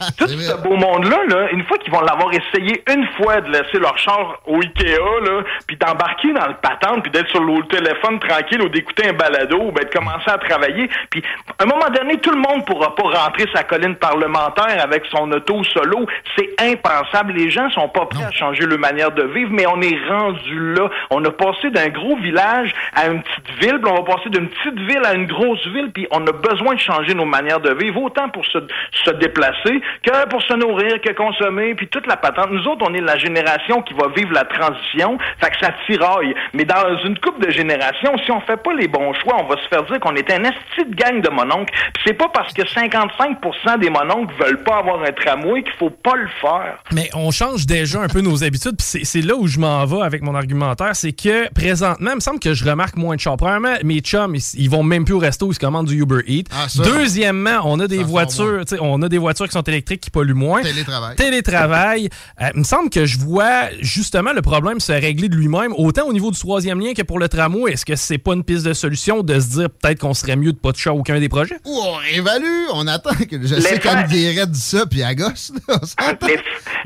[0.00, 3.50] Sais, Tout ce beau monde-là, là, une fois qu'ils vont l'avoir essayé une fois de
[3.50, 7.66] laisser leur char au Ikea, là, puis d'embarquer dans le patente, puis d'être sur le
[7.66, 11.22] téléphone tranquille ou d'écouter un balado, ou ben, de commencer à travailler, puis
[11.58, 15.30] à un moment donné, tout le monde pourra pas rentrer sa colline parlementaire avec son
[15.32, 16.06] auto solo.
[16.36, 17.32] C'est impensable.
[17.34, 20.74] Les gens sont pas prêts à changer leur manière de vivre, mais on est rendu
[20.74, 20.88] là.
[21.10, 24.48] On a passé d'un gros village à une petite ville, puis on va passer d'une
[24.48, 27.72] petite ville à une grosse ville, puis on a besoin de changer nos manières de
[27.74, 28.58] vivre, autant pour se,
[29.04, 32.50] se déplacer que pour se nourrir, que consommer, puis toute la patente.
[32.50, 36.34] Nous autres, on est la génération qui va vivre la transition, fait que ça tiraille.
[36.54, 39.56] Mais dans une couple de générations, si on fait pas les bons choix, on va
[39.56, 41.72] se faire dire qu'on est un esti de gang de mononcles.
[41.94, 45.90] Puis c'est pas parce que 55% des mononcles veulent pas avoir un tramway qu'il faut
[45.90, 46.78] pas le faire.
[46.92, 50.00] Mais on change déjà un peu nos habitudes, puis c'est- là où je m'en vais
[50.02, 53.36] avec mon argumentaire, c'est que présentement, il me semble que je remarque moins de chars.
[53.36, 56.20] Premièrement, mes chums, ils, ils vont même plus au resto, ils se commandent du Uber
[56.26, 56.44] Eats.
[56.52, 56.66] Ah.
[56.84, 60.00] Deuxièmement, on a des Ça voitures, tu sais, on a des voitures qui sont électriques
[60.00, 60.62] qui polluent moins.
[60.62, 61.16] Télétravail.
[61.16, 62.08] Télétravail.
[62.40, 66.06] Euh, il me semble que je vois justement le problème se régler de lui-même, autant
[66.06, 67.72] au niveau du troisième lien que pour le tramway.
[67.72, 70.52] Est-ce que c'est pas une piste de solution de se dire peut-être qu'on serait mieux
[70.52, 71.56] de pas toucher à aucun des projets?
[71.64, 75.14] Ou on évalue, on attend que je Les sais qu'Anne Guérette dit ça, puis à
[75.14, 75.52] gosse.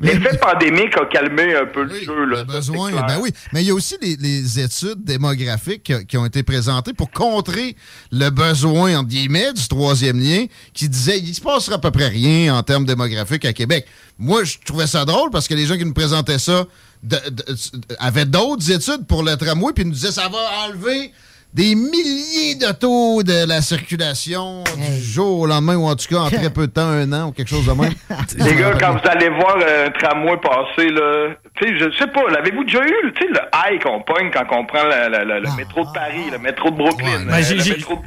[0.01, 2.25] L'effet pandémique a calmé un peu le jeu.
[2.25, 3.31] Là, Le besoin, ben oui.
[3.53, 7.11] Mais il y a aussi les, les études démographiques qui, qui ont été présentées pour
[7.11, 7.77] contrer
[8.11, 12.09] le besoin, entre guillemets, du troisième lien, qui disait il se passera à peu près
[12.09, 13.87] rien en termes démographiques à Québec.
[14.19, 16.65] Moi, je trouvais ça drôle parce que les gens qui nous présentaient ça
[17.03, 17.57] de- de-
[17.99, 20.39] avaient d'autres études pour le tramway, puis ils nous disaient ça va
[20.69, 21.13] enlever
[21.55, 26.21] des milliers de taux de la circulation du jour au lendemain, ou en tout cas
[26.21, 27.93] en très peu de temps, un an, ou quelque chose de même.
[28.39, 32.23] Les gars, quand vous allez voir un tramway passer, là, tu sais, je sais pas,
[32.31, 35.41] l'avez-vous déjà eu, tu sais, le high qu'on pogne quand on prend la- la- la-
[35.41, 37.27] le métro de Paris, le métro de Brooklyn?
[37.27, 37.99] Ben, euh, j'ai- métro-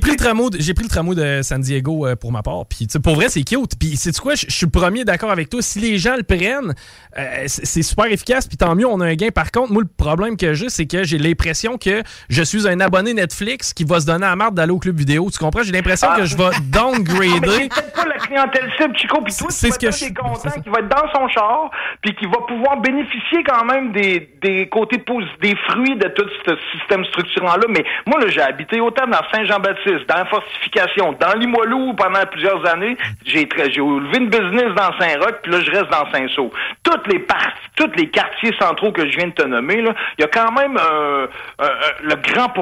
[0.00, 2.66] pris le tramway, j'ai pris le tramway de San Diego euh, pour ma part.
[2.68, 3.78] Puis pour vrai, c'est cute.
[3.78, 5.62] Puis c'est quoi, je suis le premier d'accord avec toi.
[5.62, 6.74] Si les gens le prennent,
[7.16, 8.46] euh, c'est c'est super efficace.
[8.48, 9.28] Puis tant mieux, on a un gain.
[9.32, 12.71] Par contre, moi le problème que j'ai, c'est que j'ai l'impression que je suis un
[12.80, 15.28] abonné Netflix qui va se donner à marre d'aller au club vidéo.
[15.30, 15.62] Tu comprends?
[15.62, 16.16] J'ai l'impression Ah.
[16.18, 17.68] que je vais downgrader.
[17.68, 20.14] c'est peut-être pas la clientèle cible, Chico, puis toi, C'est ce que je- un des
[20.14, 21.70] contents qui va être dans son char,
[22.00, 26.26] puis qui va pouvoir bénéficier quand même des, des côtés positifs, des fruits de tout
[26.46, 27.64] ce système structurant-là.
[27.68, 32.64] Mais moi, là, j'ai habité autant dans Saint-Jean-Baptiste, dans la fortification, dans Limoilou pendant plusieurs
[32.68, 32.96] années.
[33.24, 36.50] J'ai j'ai levé une business dans Saint-Roch, puis là, je reste dans Saint-Saul.
[36.82, 37.46] Toutes les parties,
[37.76, 40.50] tous les quartiers centraux que je viens de te nommer, là, il y a quand
[40.52, 41.26] même euh,
[41.60, 41.68] euh, euh,
[42.02, 42.61] le grand pourcentage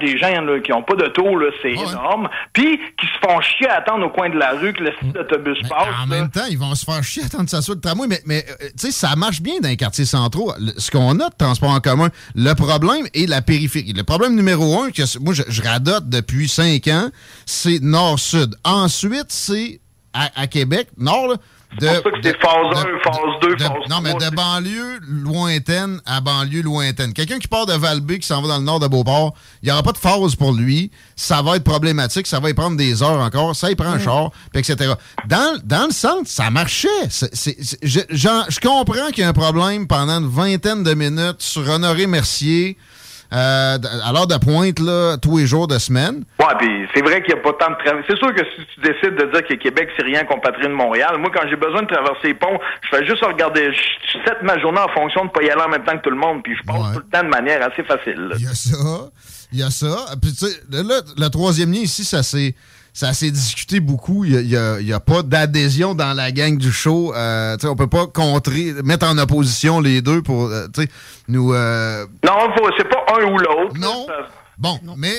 [0.00, 3.68] des gens là, qui ont pas d'auto, là, c'est énorme, puis qui se font chier
[3.68, 5.88] à attendre au coin de la rue que le site d'autobus passe.
[6.02, 8.06] En même temps, ils vont se faire chier à attendre que ça soit le tramway,
[8.08, 10.52] mais, mais euh, tu sais, ça marche bien dans les quartiers centraux.
[10.58, 13.92] Le- ce qu'on a de transport en commun, le problème est la périphérie.
[13.92, 17.08] Le problème numéro un, que moi, je, je radote depuis cinq ans,
[17.46, 18.54] c'est nord-sud.
[18.64, 19.80] Ensuite, c'est
[20.12, 21.34] à, à Québec, nord, là,
[21.80, 24.30] de, C'est pour ça que c'est phase 1, phase 2, de- phase Non, mais 3,
[24.30, 27.12] de banlieue lointaine à banlieue lointaine.
[27.12, 29.72] Quelqu'un qui part de Valby, qui s'en va dans le nord de Beauport, il n'y
[29.72, 30.90] aura pas de phase pour lui.
[31.14, 32.26] Ça va être problématique.
[32.26, 33.54] Ça va y prendre des heures encore.
[33.54, 34.94] Ça, il prend un char, puis etc.
[35.26, 36.88] Dans, dans le centre, ça marchait.
[37.10, 40.94] C'est- c'est- c'est- je, je comprends qu'il y a un problème pendant une vingtaine de
[40.94, 42.78] minutes sur Honoré Mercier.
[43.32, 46.24] Euh, à l'heure de pointe, là, tous les jours de semaine.
[46.40, 48.02] Ouais, puis c'est vrai qu'il n'y a pas tant de travail.
[48.08, 50.72] C'est sûr que si tu décides de dire que Québec, c'est rien qu'on patrie de
[50.72, 54.38] Montréal, moi, quand j'ai besoin de traverser les ponts, je fais juste regarder, je set
[54.42, 56.42] ma journée en fonction de pas y aller en même temps que tout le monde,
[56.42, 58.32] puis je passe tout le temps de manière assez facile.
[58.38, 59.10] Il y a ça.
[59.52, 60.14] Il y a ça.
[60.20, 62.54] Puis, tu sais, là, le troisième lien ici, ça s'est.
[62.98, 64.24] Ça s'est discuté beaucoup.
[64.24, 67.14] Il n'y a, il y a pas d'adhésion dans la gang du show.
[67.14, 70.66] Euh, on peut pas contrer, mettre en opposition les deux pour euh,
[71.28, 71.54] nous.
[71.54, 72.32] euh, Non,
[72.76, 73.76] c'est pas un ou l'autre.
[73.78, 74.04] Non.
[74.58, 75.14] Bon, mais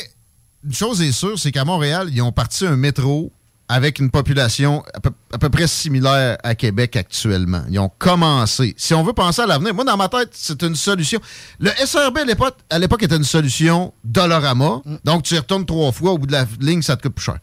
[0.66, 3.32] une chose est sûre, c'est qu'à Montréal, ils ont parti un métro
[3.70, 7.62] avec une population à peu, à peu près similaire à Québec actuellement.
[7.70, 8.74] Ils ont commencé.
[8.76, 11.22] Si on veut penser à l'avenir, moi, dans ma tête, c'est une solution.
[11.60, 14.82] Le SRB, à l'époque, à l'époque, était une solution Dolorama.
[15.06, 17.24] Donc, tu y retournes trois fois, au bout de la ligne, ça te coûte plus
[17.24, 17.38] cher.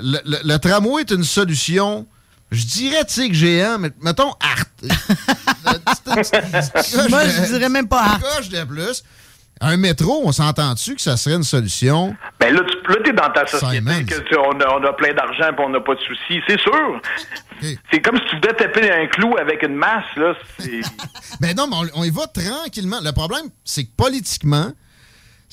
[0.00, 2.06] Le, le- le tramway est une solution,
[2.50, 4.64] je dirais, tu sais, que géant, mais mettons art.
[7.08, 8.20] Moi, je dirais même pas art.
[8.20, 9.02] Coche de plus.
[9.60, 12.16] Un métro, on s'entend-tu que ça serait une solution?
[12.40, 15.14] Ben là, tu là, t'es dans ta société, que tu- on, a, on a plein
[15.14, 16.40] d'argent et on n'a pas de soucis.
[16.46, 17.00] C'est sûr.
[17.90, 20.34] C'est comme si tu voulais taper un clou avec une masse, là.
[21.40, 22.98] Mais non, mais on, on y va tranquillement.
[23.02, 24.72] Le problème, c'est que politiquement,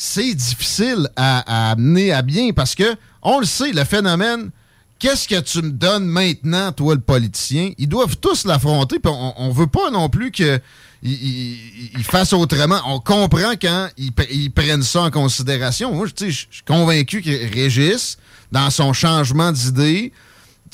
[0.04, 4.50] c'est difficile à, à amener à bien parce que, on le sait, le phénomène,
[4.98, 7.70] qu'est-ce que tu me donnes maintenant, toi, le politicien?
[7.78, 10.60] Ils doivent tous l'affronter, puis on, on veut pas non plus que
[11.04, 12.80] ils, fassent autrement.
[12.88, 15.94] On comprend quand ils, pre- ils prennent ça en considération.
[15.94, 18.18] Moi, je je suis convaincu que Régis,
[18.52, 20.12] dans son changement d'idée,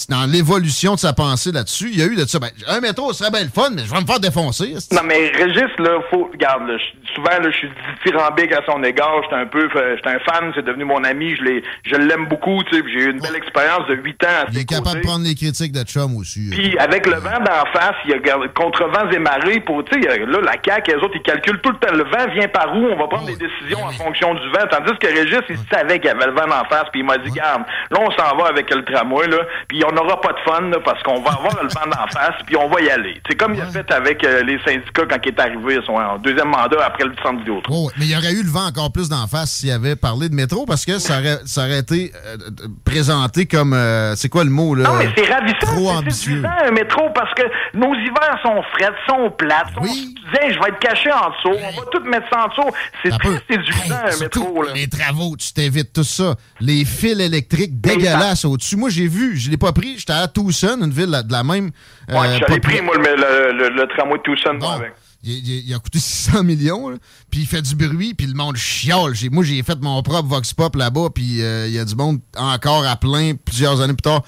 [0.10, 2.40] dans l'évolution de sa pensée là-dessus, il y a eu de ça.
[2.40, 4.76] Ben, un métro serait bien le fun, mais je vais me faire défoncer.
[4.92, 6.30] Non, mais Régis, là, faut.
[6.32, 6.78] Regarde, là,
[7.16, 7.70] souvent, là, je suis
[8.04, 9.22] dithyrambique à son égard.
[9.24, 9.68] J'étais un peu.
[9.76, 11.36] euh, J'étais un fan, c'est devenu mon ami.
[11.36, 12.84] Je l'ai- je l'aime beaucoup, tu sais.
[12.88, 15.36] J'ai eu une belle expérience de huit ans à Il est capable de prendre les
[15.36, 16.50] critiques de chum aussi.
[16.52, 18.20] Puis avec le vent d'en face, il y a
[18.56, 21.72] contre vents et marées pour, tu sais, là, la CAQ, les autres, ils calculent tout
[21.72, 21.94] le temps.
[21.94, 22.86] Le vent vient par où?
[22.86, 24.66] On va prendre des décisions en fonction du vent.
[24.70, 27.18] Tandis que Régis, il savait qu'il y avait le vent d'en face, puis il m'a
[27.18, 29.38] dit, garde, là, on s'en va avec le tramway, là,
[29.68, 32.36] puis on n'aura pas de fun, là, parce qu'on va avoir le vent d'en face,
[32.46, 33.22] puis on va y aller.
[33.28, 36.18] C'est comme il a fait avec euh, les syndicats quand il est arrivé son en
[36.18, 37.62] deuxième mandat après le centre vidéo.
[37.70, 39.96] Oh, ouais, mais il y aurait eu le vent encore plus d'en face s'il avait
[39.96, 43.74] parlé de métro parce que ça aurait, ça aurait été euh, euh, présenté comme.
[43.74, 44.90] euh, c'est quoi le mot, là?
[44.90, 45.58] Non, mais c'est ravissant.
[45.62, 46.44] Trop c'est ambitieux.
[46.66, 47.44] un métro, parce que
[47.74, 49.68] nos hivers sont freds, sont plates.
[49.76, 51.60] sont- Tu disais, je vais être caché en dessous.
[51.62, 52.76] On va tout mettre ça en dessous.
[53.04, 54.72] C'est très séduisant, un métro, là.
[54.76, 56.36] Les travaux, tu t'évites tout ça.
[56.60, 58.76] Les fils électriques dégueulasses au-dessus.
[58.76, 59.98] Moi, j'ai vu, je l'ai pas pris.
[59.98, 61.72] J'étais à Tucson, une ville de la même.
[62.10, 64.94] Ouais, euh, j'avais popula- pris, moi, le, le, tramway de Tucson, avec.
[65.24, 66.98] Il, il- il a coûté 600 millions, là.
[67.32, 69.14] puis il fait du bruit, puis le monde chiale.
[69.32, 72.20] Moi, j'ai fait mon propre Vox Pop là-bas, puis euh, il y a du monde
[72.38, 74.24] encore à plein plusieurs années plus tard.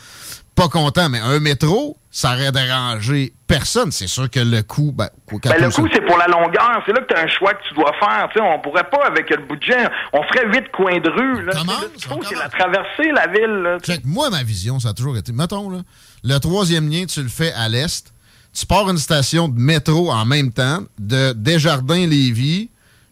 [0.60, 3.92] Pas content, mais un métro, ça aurait dérangé personne.
[3.92, 4.92] C'est sûr que le coût...
[4.92, 6.84] Ben, Ben, le on coût, c'est pour la longueur.
[6.86, 8.28] C'est là que tu as un choix que tu dois faire.
[8.34, 11.46] Tu sais, on pourrait pas, avec le budget, on ferait huit coins de rue.
[11.46, 11.54] Là.
[11.56, 12.22] Comment?
[12.28, 13.62] C'est la traversée, la ville.
[13.64, 13.78] là.
[14.04, 15.32] Moi, ma vision, ça a toujours été.
[15.32, 15.80] Mettons, là,
[16.24, 18.14] le troisième lien, tu le fais à l'est.
[18.52, 22.70] Tu pars une station de métro en même temps, de Desjardins-Lévis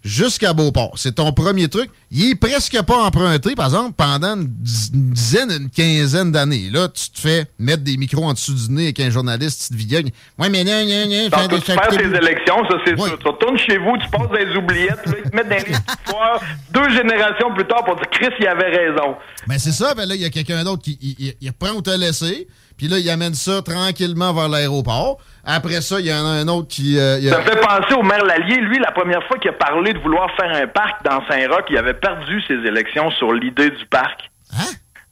[0.07, 0.93] jusqu'à Beauport.
[0.95, 1.89] C'est ton premier truc.
[2.09, 6.69] Il est presque pas emprunté, par exemple, pendant une, dizaine, une quinzaine d'années.
[6.71, 9.73] Là, tu te fais mettre des micros en dessous du nez avec un journaliste, tu
[9.77, 10.11] te viognes.
[10.39, 13.19] Ouais, mais non, non, non, Donc, des tu perds tes élections, ça c'est sûr.
[13.19, 16.41] Tu retournes chez vous, tu passes les oubliettes, là, ils te mettent dans les histoires.
[16.71, 19.15] Deux générations plus tard pour dire Chris, il avait raison.
[19.47, 21.71] Ben c'est ça, ben là, il y a quelqu'un d'autre qui il, il- il reprend
[21.75, 22.47] où t'as laissé,
[22.77, 25.17] puis là, il amène ça tranquillement vers l'aéroport.
[25.49, 26.99] Après ça, il y en a un autre qui...
[26.99, 28.57] euh, y a- Ça me fait penser au maire Lallier.
[28.57, 31.77] Lui, la première fois qu'il a parlé de vouloir faire un parc dans Saint-Roch, il
[31.77, 34.29] avait perdu ses élections sur l'idée du parc.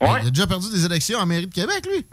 [0.02, 2.06] Ben, Il a déjà perdu des élections en mairie de Québec, lui.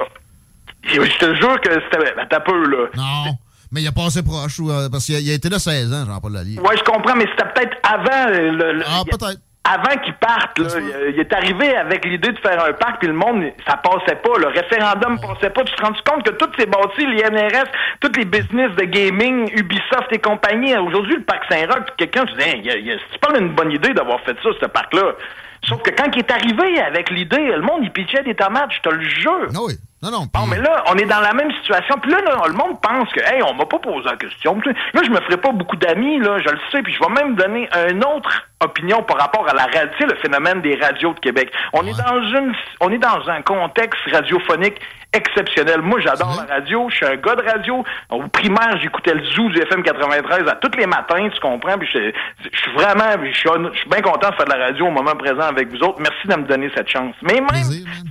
[0.84, 2.14] Je te jure que c'était...
[2.16, 2.86] Ben, t'as peu, là.
[2.94, 3.32] Non,
[3.72, 6.32] mais il a passé proche, ou, euh, parce qu'il a, été là 16 ans, Jean-Paul
[6.32, 6.60] Lallier.
[6.60, 8.72] Ouais, je comprends, mais c'était peut-être avant euh, le...
[8.74, 9.40] le- Ah, peut-être.
[9.64, 13.06] Avant qu'il parte, là, il, il est arrivé avec l'idée de faire un parc, puis
[13.06, 14.36] le monde, ça passait pas.
[14.38, 15.62] Le référendum passait pas.
[15.62, 17.68] Tu te rends compte que toutes ces bâtis, l'INRS,
[18.00, 22.42] tous les business de gaming, Ubisoft et compagnie, aujourd'hui, le parc Saint-Roch, quelqu'un, tu dis,
[22.42, 25.12] Hey, c'est pas une bonne idée d'avoir fait ça, ce parc-là.
[25.64, 28.80] Sauf que quand il est arrivé avec l'idée, le monde, il pitchait des tomates, je
[28.80, 29.46] te le jure.
[29.64, 29.74] oui.
[30.02, 30.26] Non, non.
[30.34, 31.94] Bon, mais là, on est dans la même situation.
[32.02, 34.58] Puis là, là, le monde pense que, hey, on m'a pas posé la question.
[34.66, 36.82] Là, je me ferai pas beaucoup d'amis, là, je le sais.
[36.82, 40.60] Puis je vais même donner une autre opinion par rapport à la radio, le phénomène
[40.60, 41.52] des radios de Québec.
[41.72, 44.80] On est dans une, on est dans un contexte radiophonique
[45.12, 45.82] exceptionnel.
[45.82, 46.88] Moi, j'adore la radio.
[46.88, 47.84] Je suis un gars de radio.
[48.10, 51.76] Au primaire, j'écoutais le zoo du FM 93 à tous les matins, tu comprends?
[51.78, 52.12] Puis je,
[52.50, 54.86] je suis vraiment, je suis, hon- je suis bien content de faire de la radio
[54.86, 55.98] au moment présent avec vous autres.
[56.00, 57.14] Merci de me donner cette chance.
[57.22, 57.48] Mais même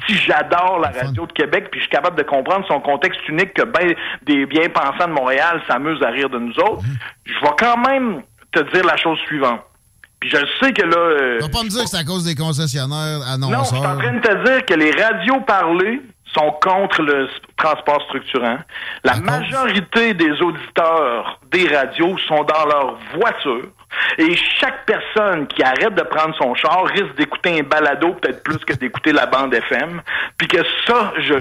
[0.08, 3.54] si j'adore la radio de Québec, puis je suis capable de comprendre son contexte unique
[3.54, 3.94] que ben
[4.24, 6.82] des bien-pensants de Montréal s'amusent à rire de nous autres,
[7.26, 8.22] je vais quand même
[8.52, 9.62] te dire la chose suivante.
[10.20, 10.98] Puis je sais que là...
[10.98, 13.78] euh, Tu vas pas me dire que c'est à cause des concessionnaires non, je suis
[13.78, 13.98] en annonceurs.
[13.98, 16.02] train de te dire que les radios parlées
[16.34, 18.58] sont contre le transport structurant.
[19.04, 23.68] La majorité des auditeurs des radios sont dans leur voiture.
[24.18, 28.60] Et chaque personne qui arrête de prendre son char risque d'écouter un balado peut-être plus
[28.60, 30.02] que d'écouter la bande FM.
[30.38, 31.34] Puis que ça, je...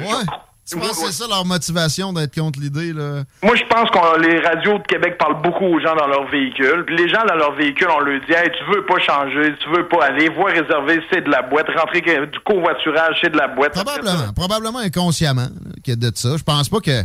[0.70, 3.24] Tu penses que c'est ça leur motivation d'être contre l'idée, là?
[3.42, 6.84] Moi, je pense que les radios de Québec parlent beaucoup aux gens dans leur véhicule.
[6.86, 9.70] Puis les gens dans leur véhicule, on leur dit, hey, tu veux pas changer, tu
[9.70, 13.48] veux pas aller, voie réservée, c'est de la boîte, rentrer du covoiturage, c'est de la
[13.48, 13.72] boîte.
[13.72, 15.48] Probablement, probablement inconsciemment
[15.82, 16.36] qu'il y a de ça.
[16.36, 17.02] Je pense pas que...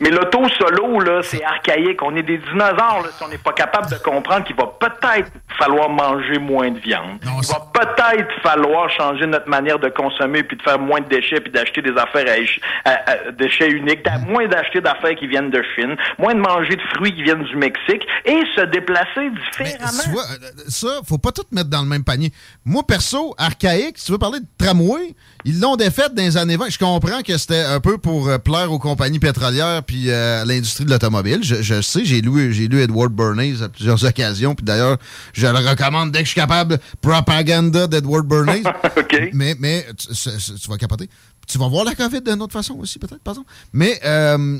[0.00, 2.02] Mais l'auto solo, là, c'est archaïque.
[2.02, 5.30] On est des dinosaures, là, si on n'est pas capable de comprendre qu'il va peut-être
[5.58, 7.18] falloir manger moins de viande.
[7.22, 11.40] Il va peut-être falloir changer notre manière de consommer puis de faire moins de déchets
[11.40, 15.50] puis d'acheter des affaires à, éche- à- à- déchets uniques, moins d'acheter d'affaires qui viennent
[15.50, 20.02] de Chine, moins de manger de fruits qui viennent du Mexique et se déplacer différemment.
[20.04, 22.32] Tu vois, euh, ça, faut pas tout mettre dans le même panier.
[22.66, 25.14] Moi, perso, archaïque, si tu veux parler de tramway,
[25.46, 26.70] ils l'ont défaite dans les années 20.
[26.70, 30.44] Je comprends que c'était un peu pour euh, plaire aux compagnies pétrolières puis euh, à
[30.44, 31.38] l'industrie de l'automobile.
[31.42, 34.56] Je, je sais, j'ai lu, j'ai lu Edward Bernays à plusieurs occasions.
[34.56, 34.98] Puis d'ailleurs,
[35.32, 36.80] je le recommande dès que je suis capable.
[37.00, 38.64] Propaganda d'Edward Bernays.
[39.32, 41.08] Mais, mais tu, vas capoter.
[41.46, 43.50] Tu vas voir la COVID d'une autre façon aussi, peut-être, par exemple.
[43.72, 44.58] Mais euh,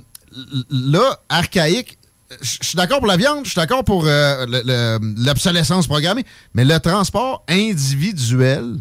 [0.70, 1.98] là, archaïque,
[2.42, 6.24] je suis d'accord pour la viande, je suis d'accord pour euh, le- le- l'obsolescence programmée,
[6.54, 8.76] mais le transport individuel,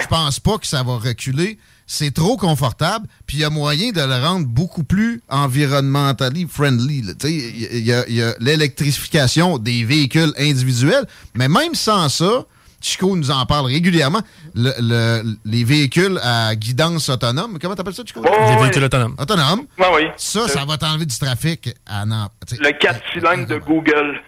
[0.00, 1.58] je pense pas que ça va reculer.
[1.86, 7.02] C'est trop confortable, puis il y a moyen de le rendre beaucoup plus environnementally friendly.
[7.02, 11.04] y a- a, il y a l'électrification des véhicules individuels,
[11.34, 12.44] mais même sans ça,
[12.80, 14.20] Chico nous en parle régulièrement,
[14.54, 18.22] le- le- les véhicules à guidance autonome, comment t'appelles ça, Chico?
[18.24, 19.14] Oh, Les véhicules autonomes.
[19.18, 19.66] Autonome?
[19.78, 20.06] oui.
[20.16, 22.32] Ça, ça va t'enlever du trafic à Nantes.
[22.58, 24.20] Le 4 cylindres de Google.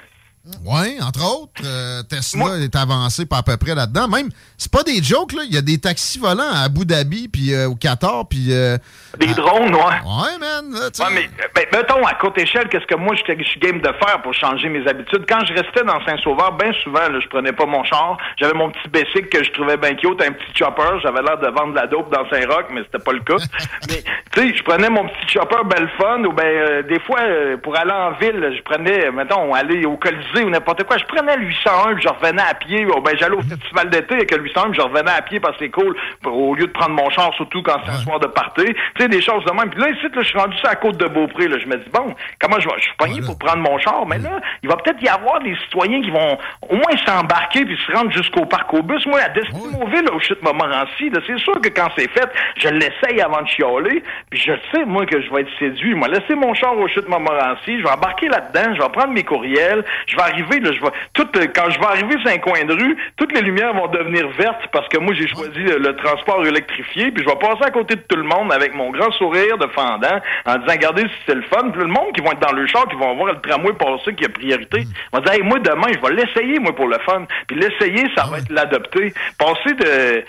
[0.65, 4.09] Oui, entre autres, euh, Tesla est avancé pas à peu près là-dedans.
[4.09, 4.29] Même,
[4.59, 5.43] c'est pas des jokes, là.
[5.47, 8.49] Il y a des taxis volants à Abu Dhabi, puis euh, au Qatar, puis...
[8.51, 8.77] euh,
[9.21, 9.81] Des drones, ouais.
[9.81, 10.73] Ouais, man.
[10.73, 10.89] là.
[10.99, 14.21] Ouais, mais ben, mettons, à courte échelle, qu'est-ce que moi, je suis game de faire
[14.23, 15.27] pour changer mes habitudes?
[15.29, 18.17] Quand je restais dans Saint-Sauveur, bien souvent, là, je prenais pas mon char.
[18.37, 20.99] J'avais mon petit bicycle que je trouvais bien cute, un petit chopper.
[21.05, 23.37] J'avais l'air de vendre de la dope dans Saint-Roch, mais c'était pas le cas.
[23.89, 24.03] mais,
[24.33, 27.21] tu sais, je prenais mon petit chopper belle fun, ou ben, des fois,
[27.63, 30.99] pour aller en ville, je prenais, mettons, aller au Colisée ou n'importe quoi.
[30.99, 32.87] Je prenais le 801 puis je revenais à pied.
[32.89, 35.57] Oh, ben, j'allais au festival d'été avec le 801 puis je revenais à pied parce
[35.57, 38.27] que c'est cool au lieu de prendre mon char, surtout quand c'est un soir de
[38.27, 38.65] party.
[38.65, 39.71] Tu sais, des choses de même.
[39.71, 41.49] Puis là, ici, là, je suis rendu sur la côte de Beaupré.
[41.49, 41.59] Là.
[41.59, 42.75] Je me dis, bon, comment je vais?
[42.79, 45.57] Je suis pogné pour prendre mon char, mais là, il va peut-être y avoir des
[45.65, 46.39] citoyens qui vont
[46.69, 49.05] au moins s'embarquer puis se rendre jusqu'au parc au bus.
[49.07, 53.21] Moi, à Destinoville, là, au chute Montmorency, c'est sûr que quand c'est fait, je l'essaye
[53.21, 55.95] avant de chialer, puis je sais, moi, que je vais être séduit.
[55.95, 59.25] Moi, laisser mon char au chute Montmorency, je vais embarquer là-dedans, je vais prendre mes
[59.25, 62.39] courriels, je vais arriver, là, je vais, tout, euh, quand je vais arriver sur un
[62.39, 65.79] coin de rue, toutes les lumières vont devenir vertes parce que moi, j'ai choisi le,
[65.79, 68.91] le transport électrifié, puis je vais passer à côté de tout le monde avec mon
[68.91, 71.71] grand sourire de fendant en disant, regardez si c'est le fun.
[71.71, 74.15] Puis le monde qui vont être dans le char, qui vont voir le tramway passer
[74.15, 77.27] qui a priorité, va dire, hey, moi, demain, je vais l'essayer, moi, pour le fun.
[77.47, 79.13] Puis l'essayer, ça va être l'adopter.
[79.39, 80.25] Passer de,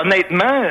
[0.00, 0.62] honnêtement,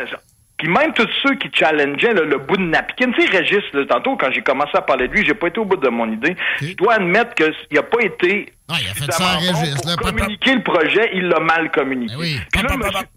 [0.58, 3.86] puis même tous ceux qui challengeaient là, le bout de napkin, tu sais, Régis, là,
[3.88, 6.10] tantôt, quand j'ai commencé à parler de lui, j'ai pas été au bout de mon
[6.12, 6.36] idée.
[6.62, 9.90] Je dois admettre qu'il n'a pas été Ah, il a fait ça bon Régis, pour
[9.90, 9.96] là.
[9.98, 12.16] communiquer le projet, il l'a mal communiqué.
[12.52, 13.08] Puis là, monsieur-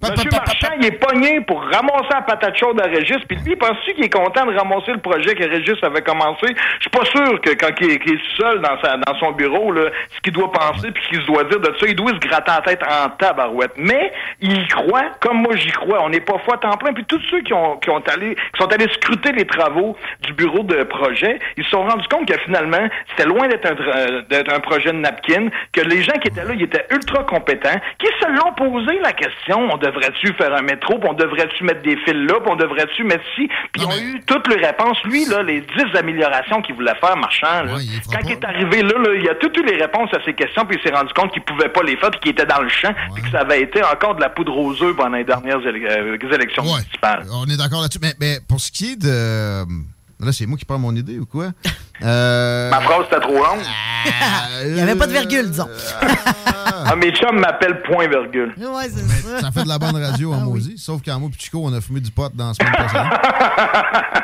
[0.00, 3.94] Monsieur Marchand, il est pogné pour ramasser la patate chaude à Régis, puis lui, penses-tu
[3.94, 6.46] qu'il est content de ramasser le projet que Régis avait commencé?
[6.46, 9.90] Je suis pas sûr que quand il est, seul dans, sa, dans son bureau, là,
[10.14, 12.18] ce qu'il doit penser puis ce qu'il se doit dire de ça, il doit se
[12.18, 13.72] gratter la tête en tabarouette.
[13.76, 16.00] Mais il y croit, comme moi j'y crois.
[16.04, 16.92] On n'est pas foi à temps plein.
[16.92, 20.32] Puis tous ceux qui ont, qui ont allé, qui sont allés scruter les travaux du
[20.32, 24.54] bureau de projet, ils se sont rendus compte que finalement, c'était loin d'être un, d'être
[24.54, 28.06] un projet de napkin, que les gens qui étaient là, ils étaient ultra compétents, qui
[28.06, 31.96] se l'ont posé la question, on devrait-tu faire un métro, puis on devrait-tu mettre des
[31.98, 34.98] fils là, puis on devrait-tu mettre ci, puis ils ont eu toutes les réponses.
[35.04, 37.72] Lui, là, les 10 améliorations qu'il voulait faire, marchand, là,
[38.12, 40.64] quand il est arrivé là, là, il a toutes eu les réponses à ces questions,
[40.66, 42.68] puis il s'est rendu compte qu'il pouvait pas les faire, puis qu'il était dans le
[42.68, 45.58] champ, puis que ça avait été encore de la poudre aux œufs pendant les dernières
[45.60, 47.24] éle- euh, élections municipales.
[47.32, 47.98] On est d'accord là-dessus.
[48.02, 49.64] Mais, mais pour ce qui est de.
[50.20, 51.52] Là, c'est moi qui prends mon idée ou quoi?
[52.00, 52.70] Euh...
[52.70, 53.58] Ma phrase était trop longue.
[54.66, 55.66] Il n'y avait pas de virgule, disons.
[55.90, 58.54] Ah, mes chums m'appellent point virgule.
[58.56, 59.40] ouais, c'est ça.
[59.40, 60.78] Ça fait de la bonne radio en maudit.
[60.78, 63.12] Sauf qu'en moi et Chico, on a fumé du pot dans la semaine précédente.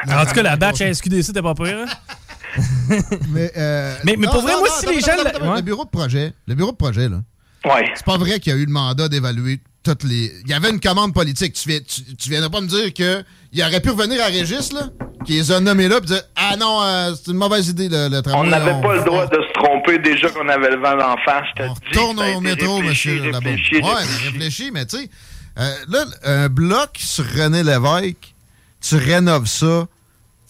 [0.09, 1.85] En tout cas, la batch à SQDC, t'es pas pire.
[1.85, 2.97] hein?
[3.31, 5.17] mais, euh, mais, mais non, pour vrai, non, moi, non, si les gens.
[5.17, 5.57] Ouais.
[5.57, 7.23] Le bureau de projet, le bureau de projet, là.
[7.97, 10.33] C'est pas vrai qu'il y a eu le mandat d'évaluer toutes les.
[10.45, 11.53] Il y avait une commande politique.
[11.55, 14.89] Tu viens, tu, pas me dire qu'il aurait pu revenir à Régis, là,
[15.25, 18.09] qui les a nommés là, puis dire Ah non, euh, c'est une mauvaise idée, le,
[18.09, 18.49] le tramway.
[18.49, 21.47] On n'avait pas le droit de se tromper déjà qu'on avait le vent d'en face.
[21.57, 24.19] Je au métro, réfléchi, monsieur réfléchi, Ouais, réfléchi.
[24.25, 25.11] mais réfléchis, mais tu sais,
[25.59, 28.35] euh, là, un bloc sur René Lévesque,
[28.81, 29.87] tu rénoves ça.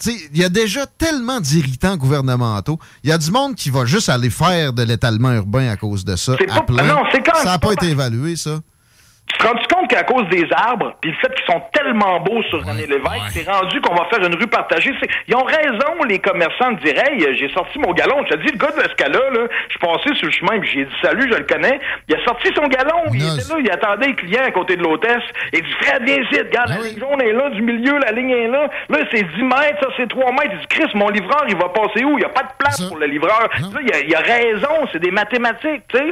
[0.07, 2.79] Il y a déjà tellement d'irritants gouvernementaux.
[3.05, 6.05] Il y a du monde qui va juste aller faire de l'étalement urbain à cause
[6.05, 6.35] de ça.
[6.39, 6.83] C'est à pas- plein.
[6.83, 8.61] non, quand ça n'a pas- été évalué, ça.
[9.35, 12.43] Tu te rends compte qu'à cause des arbres, puis le fait qu'ils sont tellement beaux
[12.45, 14.93] sur René Lévesque, c'est rendu qu'on va faire une rue partagée.
[15.27, 18.25] Ils ont raison, les commerçants, de dire Hey, j'ai sorti mon galon.
[18.27, 20.71] Je te dis, le gars de l'escala, là, je suis passé sur le chemin, puis
[20.73, 21.81] j'ai dit Salut, je le connais.
[22.09, 23.03] Il a sorti son galon.
[23.13, 25.23] Il était là, il attendait les clients à côté de l'hôtesse.
[25.53, 28.31] Il dit Fred, viens ici, regarde, la ligne jaune est là, du milieu, la ligne
[28.31, 28.69] est là.
[28.89, 30.53] Là, c'est 10 mètres, ça, c'est 3 mètres.
[30.53, 32.13] Il dit Chris, mon livreur, il va passer où?
[32.19, 33.49] Il n'y a pas de place pour le livreur.
[33.61, 36.05] Là, il a, il a raison, c'est des mathématiques, tu sais.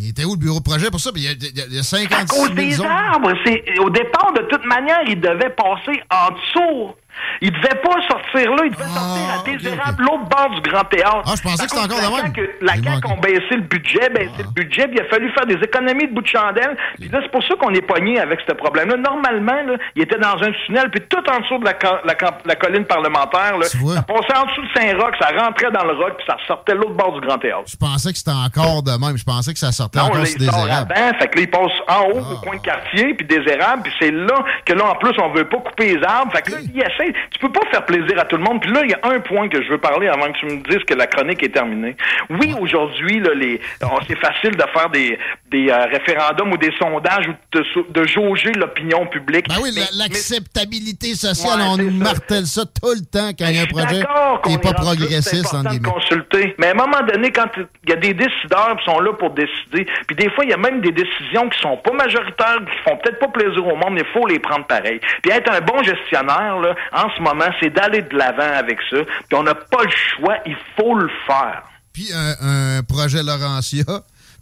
[0.00, 1.10] Il était où le bureau de projet pour ça?
[1.14, 2.86] Il y a, il y a- il y a 56 À cause 000 des zones.
[2.86, 3.32] arbres.
[3.44, 6.94] C'est, au départ, de toute manière, il devait passer en dessous.
[7.40, 11.22] Il devait pas sortir là, il devait sortir à Désérable, l'autre bord du Grand Théâtre.
[11.26, 12.46] Ah, je pensais que c'était encore de même.
[12.60, 15.54] La CAQ ont baissé le budget, baissé le budget, puis il a fallu faire des
[15.62, 16.76] économies de bout de chandelle.
[16.98, 18.96] Puis là, c'est pour ça qu'on est pogné avec ce problème-là.
[18.96, 21.74] Normalement, là, il était dans un tunnel, puis tout en dessous de la,
[22.04, 22.14] la,
[22.44, 26.16] la colline parlementaire, là, ça passait en dessous de Saint-Roch, ça rentrait dans le roc,
[26.16, 27.64] puis ça ressortait l'autre bord du Grand Théâtre.
[27.66, 29.16] Je pensais que c'était encore de même.
[29.16, 32.02] Je pensais que ça sortait Non, encore sur avant, fait que là, il passe en
[32.10, 35.12] haut, au coin de quartier, puis des érables, puis c'est là que là, en plus,
[35.20, 36.32] on veut pas couper les arbres.
[36.32, 37.09] Fait que là, il essaie.
[37.30, 38.60] Tu peux pas faire plaisir à tout le monde.
[38.60, 40.62] Puis là, il y a un point que je veux parler avant que tu me
[40.68, 41.96] dises que la chronique est terminée.
[42.30, 43.60] Oui, aujourd'hui, là, les,
[44.08, 45.18] c'est facile de faire des,
[45.50, 47.58] des euh, référendums ou des sondages ou
[47.92, 49.48] de, jauger l'opinion publique.
[49.48, 52.04] Ben oui, Mais- l'acceptabilité sociale, Ouais, on nous ça.
[52.04, 54.02] martèle ça tout le temps quand il y a un projet
[54.42, 56.54] qui n'est pas c'est progressiste, en de consulter.
[56.58, 59.30] Mais à un moment donné, quand il y a des décideurs qui sont là pour
[59.30, 62.88] décider, puis des fois, il y a même des décisions qui sont pas majoritaires, qui
[62.88, 65.00] font peut-être pas plaisir au monde, mais il faut les prendre pareil.
[65.22, 66.74] Puis être un bon gestionnaire, là,
[67.04, 68.98] en ce moment, c'est d'aller de l'avant avec ça.
[69.28, 71.62] Puis on n'a pas le choix, il faut le faire.
[71.92, 73.84] Puis un, un projet Laurentia,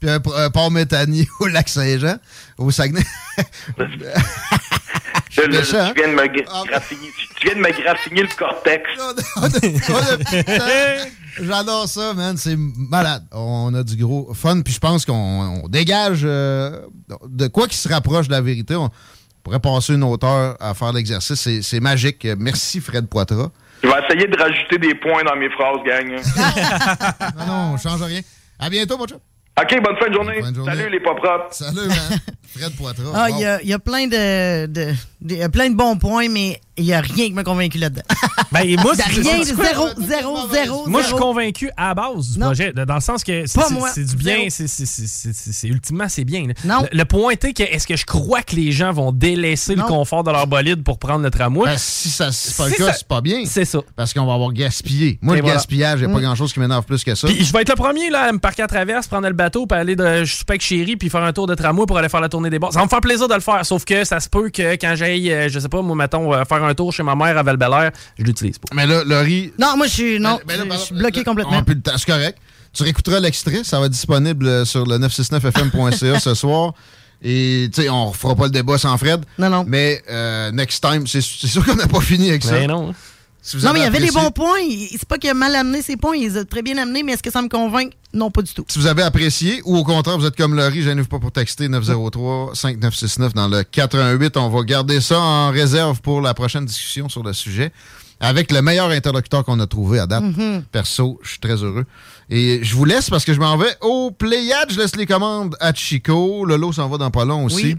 [0.01, 2.17] puis un, un port méthanier au lac Saint-Jean,
[2.59, 3.03] au Saguenay.
[5.31, 5.93] Je- méchant, hein?
[5.95, 6.27] tu, viens de me
[6.67, 8.83] graffiner, tu- tu viens de me graffiner le cortex.
[11.41, 12.37] J'adore ça, man.
[12.37, 13.25] C'est malade.
[13.33, 14.63] On a du gros fun.
[14.63, 16.81] Puis je pense qu'on on dégage euh,
[17.29, 18.75] de quoi qui se rapproche de la vérité.
[18.75, 18.91] On
[19.43, 21.61] pourrait passer une autre heure à faire l'exercice.
[21.63, 22.27] C'est- magique.
[22.39, 23.51] Merci, Fred Poitras.
[23.83, 26.11] Je vais essayer de rajouter des points dans mes phrases, gang.
[27.39, 28.21] non, non, on change rien.
[28.59, 29.19] À bientôt, mon chum.
[29.61, 30.41] OK, bonne fin de journée.
[30.65, 31.53] Salut, les pas propres.
[31.53, 32.19] Salut, man.
[32.57, 33.11] Fred Poitras.
[33.15, 33.41] Ah, il Wow.
[33.41, 36.61] y, a, il y a plein de- il y a plein de bons points, mais
[36.77, 38.03] il n'y a rien qui m'a convaincu là-dedans.
[38.51, 41.89] Ben, moi, Il y a c'est- rien, zéro, zéro, zéro, Moi, je suis convaincu à
[41.89, 43.91] la base du projet, de- dans le sens que c'est Pas c'est- moi.
[43.95, 46.47] c'est du bien, c'est c'est- c'est- c'est- c'est- c'est- ultimement c'est bien.
[46.47, 46.55] là.
[46.65, 46.87] Non.
[46.91, 49.83] Le, le point est que est-ce que je crois que les gens vont délaisser le
[49.83, 51.67] confort de leur bolide pour prendre le tramway?
[51.67, 53.43] Ben, si ça c'est pas le Si cas, ça- c'est pas bien.
[53.45, 53.81] C'est ça.
[53.97, 55.19] Parce qu'on va avoir gaspillé.
[55.21, 55.57] Moi, Et le voilà.
[55.57, 56.25] gaspillage, il n'y a pas Mm.
[56.25, 57.29] grand-chose qui m'énerve plus que ça.
[57.29, 59.67] Puis je vais être le premier là, à me parquer à traverse, prendre le bateau,
[59.67, 62.21] puis aller de souper avec chérie, puis faire un tour de tramway pour aller faire
[62.23, 62.73] la tournée des bars.
[62.73, 64.95] Ça va me faire plaisir de le faire, sauf que ça se peut que quand
[65.09, 67.43] j'aille, euh, je sais pas, moi, mettons, euh, faire un tour chez ma mère à
[67.43, 67.59] val
[68.19, 68.69] je l'utilise pas.
[68.75, 71.63] Mais là, Laurie, Non, moi, je suis, non, Ben là, je- suis bloqué on complètement.
[71.97, 72.39] c'est correct.
[72.73, 76.75] Tu réécouteras l'extrait, ça va être disponible euh, sur le 969fm.ca ce soir.
[77.23, 79.25] Et tu sais, on refera pas le débat sans Fred.
[79.39, 79.65] Non, non.
[79.67, 82.53] Mais euh, next time, c'est sûr qu'on n'a pas fini avec ça.
[82.53, 82.95] Ben non.
[83.41, 84.59] Si Non, mais il y avait des bons points.
[84.91, 87.13] C'est pas qu'il a mal amené ses points, il les a très bien amenés, mais
[87.13, 87.93] est-ce que ça me convainc?
[88.13, 88.65] Non, pas du tout.
[88.69, 91.69] Si vous avez apprécié ou au contraire, vous êtes comme Laurie, gênez-vous pas pour texter
[91.69, 94.37] 903-5969 dans le 88.
[94.37, 97.73] On va garder ça en réserve pour la prochaine discussion sur le sujet
[98.21, 100.25] avec le meilleur interlocuteur qu'on a trouvé à date.
[100.25, 100.65] Mhm.
[100.73, 101.85] Perso, je suis très heureux.
[102.31, 104.73] Et je vous laisse parce que je m'en vais au Pléiade.
[104.73, 106.45] Je laisse les commandes à Chico.
[106.45, 107.65] Lolo s'en va dans pas long aussi.
[107.65, 107.77] Oui.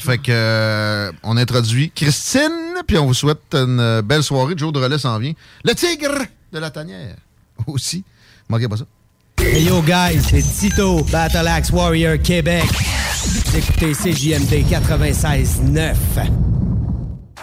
[0.00, 4.54] Fait que euh, on introduit Christine, puis on vous souhaite une euh, belle soirée.
[4.56, 5.32] Jour de relais s'en vient.
[5.64, 6.18] Le tigre
[6.52, 7.16] de la tanière
[7.66, 8.04] aussi.
[8.48, 8.84] Manquez pas ça.
[9.38, 12.64] Hey yo guys, c'est Tito, Battle Axe Warrior Québec.
[13.24, 15.94] Vous écoutez CJMD 96.9.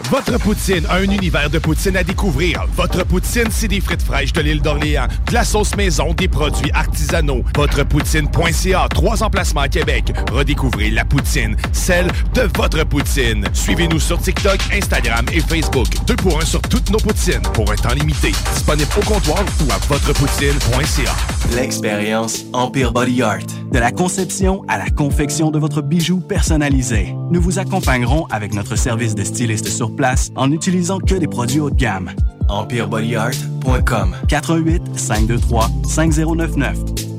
[0.05, 2.65] Votre poutine, un univers de poutine à découvrir.
[2.75, 6.71] Votre poutine, c'est des frites fraîches de l'île d'Orléans, de la sauce maison, des produits
[6.73, 7.43] artisanaux.
[7.55, 10.11] Votrepoutine.ca, trois emplacements à Québec.
[10.31, 13.45] Redécouvrez la poutine, celle de votre poutine.
[13.53, 15.87] Suivez-nous sur TikTok, Instagram et Facebook.
[16.07, 18.31] Deux pour un sur toutes nos poutines, pour un temps limité.
[18.53, 21.55] Disponible au comptoir ou à votrepoutine.ca.
[21.55, 23.39] L'expérience Empire Body Art.
[23.71, 27.13] De la conception à la confection de votre bijou personnalisé.
[27.31, 31.59] Nous vous accompagnerons avec notre service de styliste sur place en n'utilisant que des produits
[31.59, 32.11] haut de gamme.
[32.49, 37.18] EmpireBodyArt.com 418 523 5099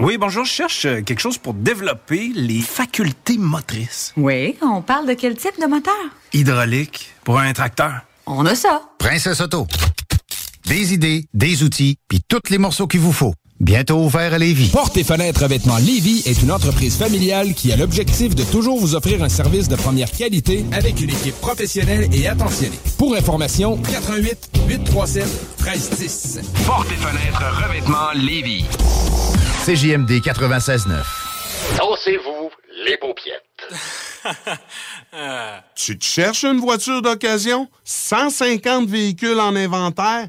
[0.00, 4.12] Oui, bonjour, je cherche euh, quelque chose pour développer les facultés motrices.
[4.16, 5.94] Oui, on parle de quel type de moteur?
[6.32, 7.92] Hydraulique pour un tracteur.
[8.26, 8.82] On a ça.
[8.98, 9.66] Princesse Auto.
[10.66, 13.34] Des idées, des outils, puis tous les morceaux qu'il vous faut.
[13.60, 14.70] Bientôt ouvert à Lévis.
[14.70, 18.96] Porte et fenêtres revêtement Lévis est une entreprise familiale qui a l'objectif de toujours vous
[18.96, 22.78] offrir un service de première qualité avec une équipe professionnelle et attentionnée.
[22.98, 25.24] Pour information, 88 837
[25.60, 26.40] 1310.
[26.66, 28.64] Porte et fenêtres revêtement Lévis.
[29.64, 30.88] CJMD 96.9.
[31.78, 32.50] Dansez-vous
[32.84, 33.42] les paupiettes.
[35.76, 37.68] Tu te cherches une voiture d'occasion?
[37.84, 40.28] 150 véhicules en inventaire?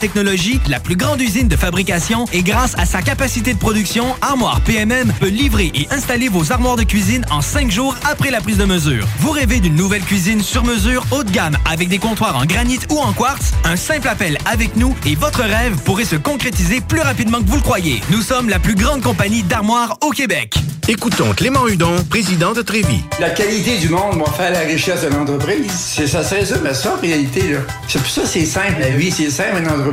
[0.01, 4.59] technologie, la plus grande usine de fabrication et grâce à sa capacité de production, Armoire
[4.61, 8.57] PMM peut livrer et installer vos armoires de cuisine en cinq jours après la prise
[8.57, 9.07] de mesure.
[9.19, 12.79] Vous rêvez d'une nouvelle cuisine sur mesure haut de gamme avec des comptoirs en granit
[12.89, 13.51] ou en quartz?
[13.63, 17.57] Un simple appel avec nous et votre rêve pourrait se concrétiser plus rapidement que vous
[17.57, 18.01] le croyez.
[18.09, 20.55] Nous sommes la plus grande compagnie d'armoires au Québec.
[20.87, 23.03] Écoutons Clément Hudon, président de Trévis.
[23.19, 25.71] La qualité du monde va faire la richesse de l'entreprise.
[25.71, 27.53] C'est ça, c'est ça, mais ça en réalité.
[27.53, 27.59] là.
[27.87, 29.90] C'est pour ça que c'est simple la vie, c'est simple une entreprise.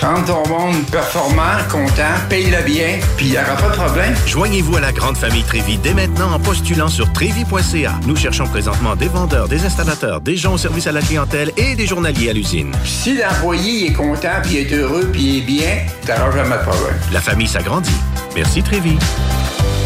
[0.00, 4.14] Rendre ton monde performant, content, paye-le bien, puis il n'y aura pas de problème.
[4.26, 7.92] Joignez-vous à la grande famille Trévis dès maintenant en postulant sur trévis.ca.
[8.06, 11.74] Nous cherchons présentement des vendeurs, des installateurs, des gens au service à la clientèle et
[11.74, 12.72] des journaliers à l'usine.
[12.84, 16.98] Si l'employé est content, puis est heureux, puis est bien, t'auras jamais de problème.
[17.12, 17.90] La famille s'agrandit.
[18.34, 18.98] Merci Trévis.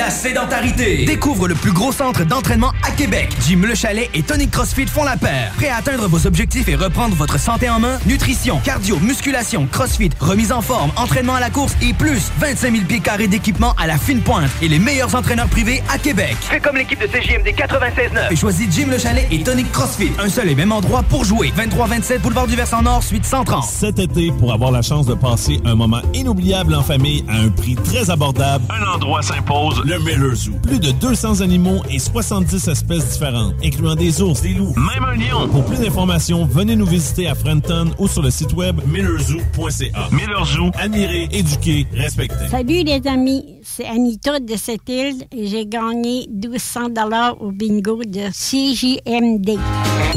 [0.00, 1.04] la sédentarité!
[1.04, 3.28] Découvre le plus gros centre d'entraînement à Québec.
[3.46, 5.52] Jim Le Chalet et Tonic CrossFit font la paire.
[5.58, 7.98] Prêt à atteindre vos objectifs et reprendre votre santé en main?
[8.06, 12.84] Nutrition, cardio, musculation, CrossFit, remise en forme, entraînement à la course et plus 25 000
[12.86, 16.34] pieds carrés d'équipement à la fine pointe et les meilleurs entraîneurs privés à Québec.
[16.40, 18.32] Fais comme l'équipe de CJMD 96.9.
[18.32, 20.12] Et choisis Jim Le Chalet et Tonic CrossFit.
[20.18, 21.52] Un seul et même endroit pour jouer.
[21.58, 23.64] 23-27 Boulevard du Versant Nord, suite 130.
[23.64, 27.50] Cet été, pour avoir la chance de passer un moment inoubliable en famille à un
[27.50, 30.52] prix très abordable, un endroit s'impose, le Miller Zoo.
[30.62, 35.16] Plus de 200 animaux et 70 espèces différentes, incluant des ours, des loups, même un
[35.16, 35.48] lion.
[35.48, 40.08] Pour plus d'informations, venez nous visiter à Frenton ou sur le site web millerzoo.ca.
[40.12, 42.48] Miller Zoo, admirer, éduquer, respecter.
[42.48, 48.00] Salut les amis, c'est Anita de cette île et j'ai gagné 1200 dollars au bingo
[48.04, 49.58] de CJMD.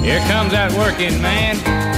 [0.03, 1.92] Here comes that working man.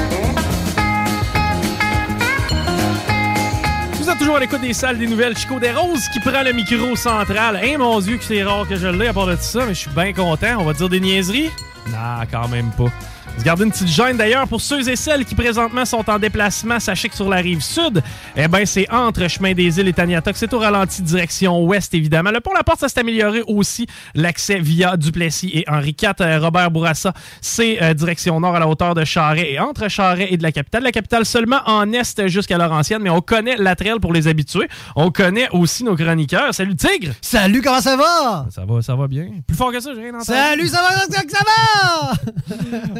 [4.18, 5.38] Toujours à l'écoute des salles des nouvelles.
[5.38, 7.60] Chico des Roses qui prend le micro central.
[7.64, 9.74] Hein, mon Dieu, que c'est rare que je l'ai à part de tout ça, mais
[9.74, 10.58] je suis bien content.
[10.60, 11.50] On va dire des niaiseries?
[11.88, 12.92] Non, quand même pas.
[13.38, 16.80] Vous gardez une petite gêne d'ailleurs pour ceux et celles qui présentement sont en déplacement.
[16.80, 18.02] Sachez que sur la rive sud,
[18.36, 20.38] eh ben c'est entre chemin des îles et Taniatoc.
[20.38, 22.32] C'est au ralenti direction ouest évidemment.
[22.32, 23.88] Le pont La Porte, ça s'est amélioré aussi.
[24.16, 26.14] L'accès via Duplessis et Henri IV.
[26.22, 30.28] Euh, Robert Bourassa, c'est euh, direction nord à la hauteur de Charret et entre Charret
[30.32, 30.84] et de la capitale.
[30.84, 34.70] La capitale seulement en est jusqu'à Laurentienne, mais on connaît la trail pour les habitués.
[34.95, 36.53] On connaît aussi nos chroniqueurs.
[36.53, 37.12] Salut Tigre!
[37.22, 38.45] Salut, comment ça va?
[38.49, 39.28] Ça va, ça va bien.
[39.45, 40.26] Plus fort que ça, j'ai rien entendu.
[40.26, 42.14] Salut, ça va, ça va?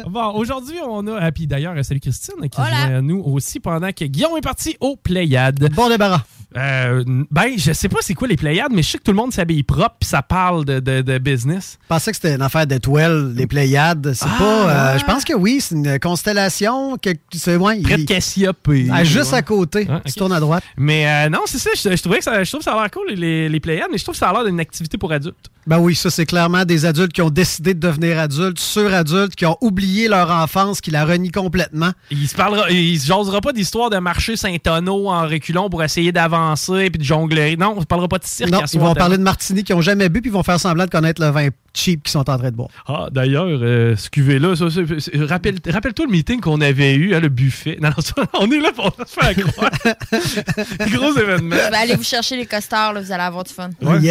[0.34, 1.18] Aujourd'hui, on a.
[1.20, 2.90] Ah, puis d'ailleurs, salut Christine qui Hola.
[2.90, 5.72] est à nous aussi pendant que Guillaume est parti au Pléiade.
[5.74, 6.22] Bon débarras.
[6.56, 9.16] Euh, ben, je sais pas c'est quoi les Pléiades, mais je sais que tout le
[9.16, 11.78] monde s'habille propre puis ça parle de, de- de business.
[11.82, 14.12] Je pensais que c'était une affaire d'étoiles, les Pléiades.
[14.14, 14.44] C'est Ah, pas.
[14.44, 14.98] euh, ouais.
[15.00, 16.96] Je pense que oui, c'est une constellation.
[16.98, 18.86] Que, c'est, Près de Cassiopée.
[18.92, 19.38] Ah, juste Ouais.
[19.38, 19.86] à côté.
[19.90, 20.62] Ah, Tu tournes à droite.
[20.76, 21.70] Mais euh, non, c'est ça.
[21.74, 23.88] Je, je trouvais que ça, je trouve que ça a l'air cool, les, les Pléiades,
[23.90, 25.50] mais je trouve que ça a l'air d'une activité pour adultes.
[25.66, 29.46] Ben oui, ça, c'est clairement des adultes qui ont décidé de devenir adultes, sur-adultes, qui
[29.46, 31.90] ont oublié leur enfance, qui la renient complètement.
[32.12, 36.12] Il se parlera, il se jasera pas d'histoire de marcher Saint-Tonneau en reculons pour essayer
[36.12, 36.45] d'avancer
[36.90, 37.56] puis de jongler.
[37.56, 38.50] Non, on se parlera pas de cirque.
[38.50, 40.60] Non, ils soir, vont parler de martini qu'ils n'ont jamais bu, puis ils vont faire
[40.60, 42.68] semblant de connaître le vin cheap qu'ils sont en train de boire.
[42.86, 47.28] Ah, d'ailleurs, euh, ce cuvée-là, c'est- rappelle, rappelle-toi le meeting qu'on avait eu, hein, le
[47.28, 47.78] buffet.
[47.80, 49.70] Non, non, ça, on est là pour se faire croire.
[50.90, 51.56] Gros événement.
[51.70, 53.70] Ben, allez vous chercher les costards, là, vous allez avoir du fun.
[53.82, 53.98] Ouais.
[54.00, 54.06] Tu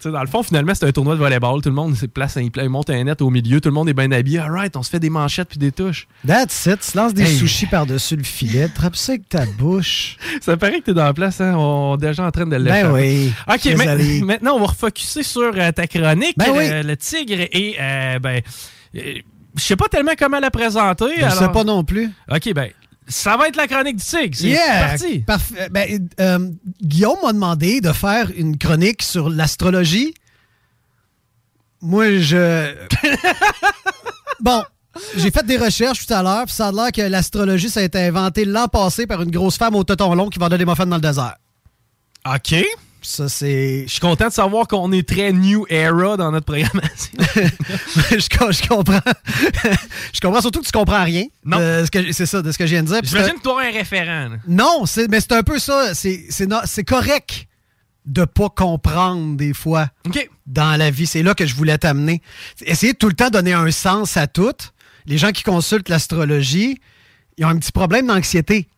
[0.00, 1.60] sais, dans le fond, finalement, c'est un tournoi de volleyball.
[1.62, 3.88] Tout le monde se place, il il monte un net au milieu, tout le monde
[3.88, 4.38] est bien habillé.
[4.38, 6.06] All right, on se fait des manchettes puis des touches.
[6.26, 6.80] That's it.
[6.80, 7.36] Tu lances des Hey.
[7.36, 8.68] sushis par-dessus le filet.
[8.68, 10.16] Trappe ça avec ta bouche.
[10.40, 11.54] Ça paraît que t'es dans la place, hein?
[11.56, 13.32] On est déjà en train de le Ben oui.
[13.48, 14.20] OK, Désolé.
[14.20, 16.64] ma- maintenant, on va refocuser sur euh, ta chronique, Ben oui.
[16.70, 18.40] euh, le tigre, et euh, ben,
[18.96, 19.14] euh,
[19.56, 21.16] je sais pas tellement comment la présenter.
[21.18, 22.10] Je alors- sais pas non plus.
[22.30, 22.70] OK, ben,
[23.08, 24.36] ça va être la chronique du tigre.
[24.36, 24.88] C'est Yeah!
[24.88, 25.18] parti.
[25.20, 25.68] Parfait.
[25.70, 26.50] Ben, euh,
[26.82, 30.14] Guillaume m'a demandé de faire une chronique sur l'astrologie.
[31.82, 32.74] Moi, je.
[34.40, 34.62] bon,
[35.16, 37.82] J'ai fait des recherches tout à l'heure, puis ça a l'air que l'astrologie, ça a
[37.84, 40.86] été inventé l'an passé par une grosse femme au toton long qui vendait des muffins
[40.86, 41.36] dans le désert.
[42.26, 42.54] OK.
[43.02, 43.84] Ça, c'est.
[43.86, 47.12] Je suis content de savoir qu'on est très new era dans notre programmation.
[47.16, 49.00] je, co- je comprends.
[50.12, 51.24] je comprends surtout que tu comprends rien.
[51.44, 51.58] Non.
[51.58, 53.00] de ce C'est ça, de ce que je viens de dire.
[53.02, 54.28] J'imagine que auras un référent.
[54.30, 54.36] là.
[54.46, 55.94] Non, mais c'est un peu ça.
[55.94, 57.46] C'est correct
[58.06, 59.88] de pas comprendre des fois
[60.46, 61.06] dans la vie.
[61.06, 62.22] C'est là que je voulais t'amener.
[62.62, 64.52] Essayer de tout le temps donner un sens à tout.
[65.06, 66.80] Les gens qui consultent l'astrologie,
[67.38, 68.68] ils ont un petit problème d'anxiété.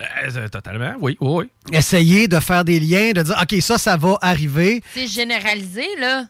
[0.00, 1.28] Euh, totalement, oui, oui,
[1.70, 1.76] oui.
[1.76, 4.82] Essayer de faire des liens, de dire OK, ça, ça va arriver.
[4.94, 6.24] C'est généralisé, là.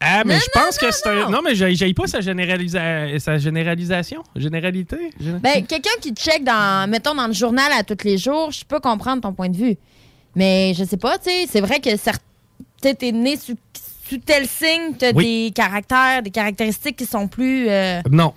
[0.00, 1.30] Ah, mais Non, je pense que c'est un.
[1.30, 3.18] Non, mais j'ai pas sa, généralisa...
[3.18, 4.22] sa généralisation.
[4.36, 5.10] Généralité.
[5.18, 8.62] Géné- Ben, quelqu'un qui check dans, mettons, dans le journal à tous les jours, je
[8.64, 9.76] peux comprendre ton point de vue.
[10.34, 12.22] Mais je sais pas, tu sais, c'est vrai que certes,
[12.82, 13.56] tu sais, t'es né sous,
[14.06, 15.46] sous tel signe, t'as Oui.
[15.46, 17.66] des caractères, des caractéristiques qui sont plus.
[17.70, 18.34] euh, Non.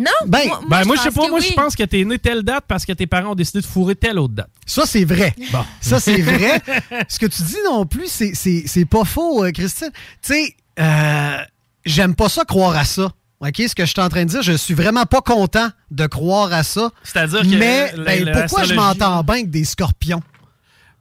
[0.00, 0.10] Non?
[0.26, 1.24] Ben, Ben, moi, je sais pense pas.
[1.26, 1.46] que Moi, oui.
[1.50, 3.94] je pense que t'es né telle date parce que tes parents ont décidé de fourrer
[3.94, 4.48] telle autre date.
[4.66, 5.34] Ça, c'est vrai.
[5.52, 5.64] Bon.
[5.80, 6.62] Ça, c'est vrai.
[7.08, 9.90] Ce que tu dis non plus, c'est- c'est c'est pas faux, euh, Christine.
[10.22, 11.36] Tu sais, euh,
[11.84, 13.12] j'aime pas ça croire à ça.
[13.42, 16.06] OK, ce que je suis en train de dire, je suis vraiment pas content de
[16.06, 16.90] croire à ça.
[17.02, 20.22] C'est-à-dire que Mais la- ben, la- pourquoi je m'entends bien avec des scorpions?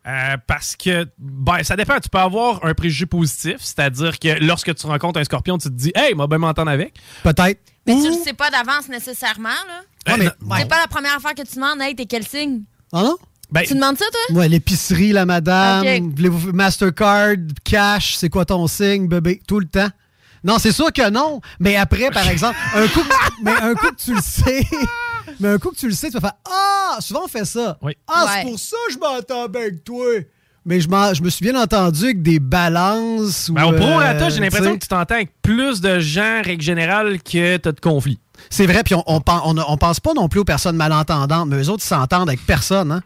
[0.08, 2.00] Euh, parce que, ben, ça dépend.
[2.00, 5.74] Tu peux avoir un préjugé positif, c'est-à-dire que lorsque tu rencontres un scorpion, tu te
[5.74, 6.94] dis, hey, m'a bien m'entendre avec.
[7.24, 7.60] Peut-être.
[7.96, 10.14] Mais tu le sais pas d'avance nécessairement, là.
[10.14, 12.62] Ouais, mais- C'est pas la première affaire que tu demandes, hey, t'es quel signe?
[12.94, 13.18] Ah non?
[13.66, 14.38] tu demandes ça, toi?
[14.38, 16.16] Ouais, l'épicerie, la madame, Ok.
[16.16, 19.42] voulez-vous Mastercard, cash, c'est quoi ton signe, bébé?
[19.48, 19.90] Tout le temps?
[20.44, 21.42] Non, c'est sûr que non.
[21.60, 23.02] Mais après, par exemple, un coup,
[23.42, 24.66] mais un coup que tu le sais,
[25.40, 27.78] mais un coup que tu le sais, tu vas faire Ah, souvent on fait ça.
[27.82, 27.96] Ah, Ouais.
[28.08, 30.06] c'est pour ça que je m'entends bien avec toi.
[30.66, 33.50] Mais je, je me suis bien entendu avec des balances.
[33.50, 36.42] Ou, Ben, au prorata, euh, j'ai l'impression tu que tu t'entends avec plus de gens,
[36.44, 38.20] règle générale, que t'as de conflits.
[38.50, 41.48] C'est vrai, puis on, on, pen- on, on pense pas non plus aux personnes malentendantes,
[41.50, 42.92] mais eux autres, ils s'entendent avec personne.
[42.92, 43.02] Hein?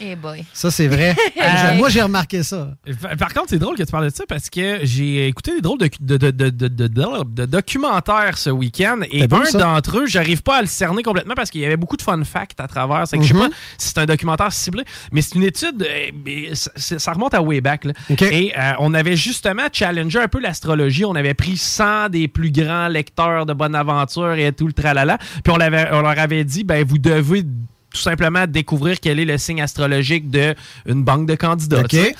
[0.00, 0.44] Eh boy.
[0.52, 1.14] Ça, c'est vrai.
[1.38, 2.70] Euh, Moi, j'ai remarqué ça.
[3.18, 5.78] Par contre, c'est drôle que tu parles de ça parce que j'ai écouté des drôles
[5.78, 10.06] de, de, de, de, de- de- de- de documentaires ce week-end et un d'entre eux,
[10.06, 12.66] j'arrive pas à le cerner complètement parce qu'il y avait beaucoup de fun facts à
[12.68, 13.06] travers.
[13.06, 13.42] C'est que Je Mhm.
[13.42, 17.42] sais pas si c'est un documentaire ciblé, mais c'est une étude, euh, ça, remonte à
[17.42, 17.84] way back.
[17.84, 17.92] là.
[18.30, 21.04] Et euh, on avait justement challengé un peu l'astrologie.
[21.04, 25.18] On avait pris 100 des plus grands lecteurs de Bonaventure et tout le tralala.
[25.44, 27.44] Puis on, on leur avait dit, ben vous devez
[27.92, 31.80] tout simplement découvrir quel est le signe astrologique d'une banque de candidats.
[31.80, 31.88] OK.
[31.88, 32.16] tu sais.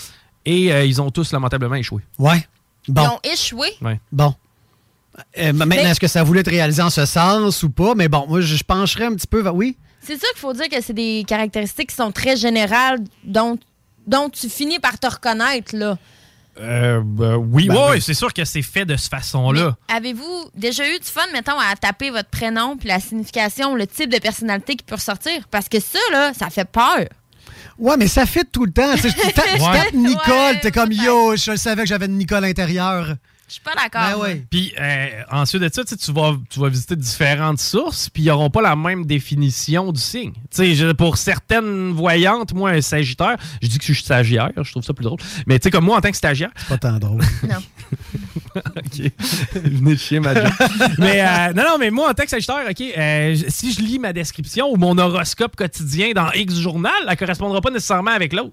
[0.47, 2.03] Et euh, ils ont tous lamentablement échoué.
[2.19, 2.47] Ouais.
[2.89, 3.03] Bon.
[3.03, 3.69] Ils ont échoué?
[3.82, 4.01] Ouais.
[4.11, 4.35] Bon.
[5.36, 7.95] Euh, maintenant, Mais- est-ce que ça voulait être réalisé en ce sens ou pas?
[7.95, 9.77] Mais bon, moi, je je pencherais un petit peu vers oui?
[10.01, 13.59] C'est sûr qu'il faut dire que c'est des caractéristiques qui sont très générales, dont,
[14.07, 15.99] dont tu finis par te reconnaître, là.
[16.60, 18.01] Euh, ben oui, Ben ouais, oui.
[18.02, 19.76] c'est sûr que c'est fait de cette façon-là.
[19.89, 24.10] Avez-vous déjà eu du fun, mettons, à taper votre prénom puis la signification, le type
[24.12, 25.47] de personnalité qui peut ressortir?
[25.51, 27.05] Parce que ça, là, ça fait peur.
[27.78, 28.94] Ouais, mais ça fit tout le temps.
[28.97, 29.32] Tu Ouais.
[29.32, 33.14] tapes Nicole, t'es comme yo, je savais que j'avais une Nicole intérieure.
[33.49, 34.23] Je suis pas d'accord.
[34.23, 34.45] Ben.
[34.51, 38.51] Puis euh, ensuite de ça, tu vas, tu vas visiter différentes sources, puis ils n'auront
[38.51, 40.33] pas la même définition du signe.
[40.33, 44.51] Tu sais, je- pour certaines voyantes, moi, un sagittaire, je dis que je suis stagiaire,
[44.61, 45.19] je trouve ça plus drôle.
[45.47, 46.51] Mais tu sais, comme moi, en tant que stagiaire.
[46.57, 47.23] C'est pas tant drôle.
[48.57, 49.12] OK.
[49.55, 50.35] Venez de chier ma
[50.99, 53.99] mais euh, non, non, mais moi, en tant que sagittaire, OK, euh, si je lis
[53.99, 58.53] ma description ou mon horoscope quotidien dans X journal, elle correspondra pas nécessairement avec l'autre.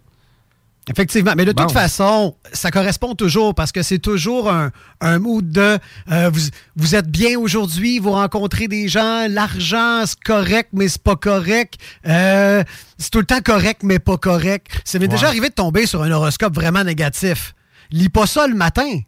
[0.90, 1.34] Effectivement.
[1.36, 1.64] Mais de Bon.
[1.64, 4.72] toute façon, ça correspond toujours parce que c'est toujours un,
[5.02, 5.80] un mood de
[6.12, 6.42] euh, vous,
[6.76, 11.76] vous êtes bien aujourd'hui, vous rencontrez des gens, l'argent, c'est correct, mais c'est pas correct.
[12.08, 12.64] Euh,
[13.00, 14.82] c'est tout le temps correct, mais pas correct.
[14.86, 17.56] Ça m'est déjà arrivé de tomber sur un horoscope vraiment négatif.
[17.92, 19.00] Lis pas ça le matin.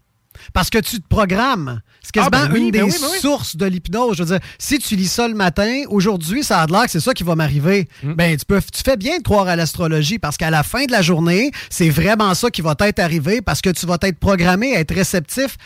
[0.53, 1.81] Parce que tu te programmes.
[2.01, 3.19] C'est Ah, quasiment ben oui, une ben des oui, ben oui.
[3.19, 4.17] sources de l'hypnose.
[4.17, 6.99] Je veux dire, si tu lis ça le matin, aujourd'hui, ça a l'air que c'est
[7.01, 7.87] ça qui va m'arriver.
[8.03, 8.13] Hmm.
[8.13, 10.91] Ben, tu, peux, tu fais bien de croire à l'astrologie parce qu'à la fin de
[10.91, 14.75] la journée, c'est vraiment ça qui va t'être arrivé parce que tu vas être programmé
[14.75, 15.57] à être réceptif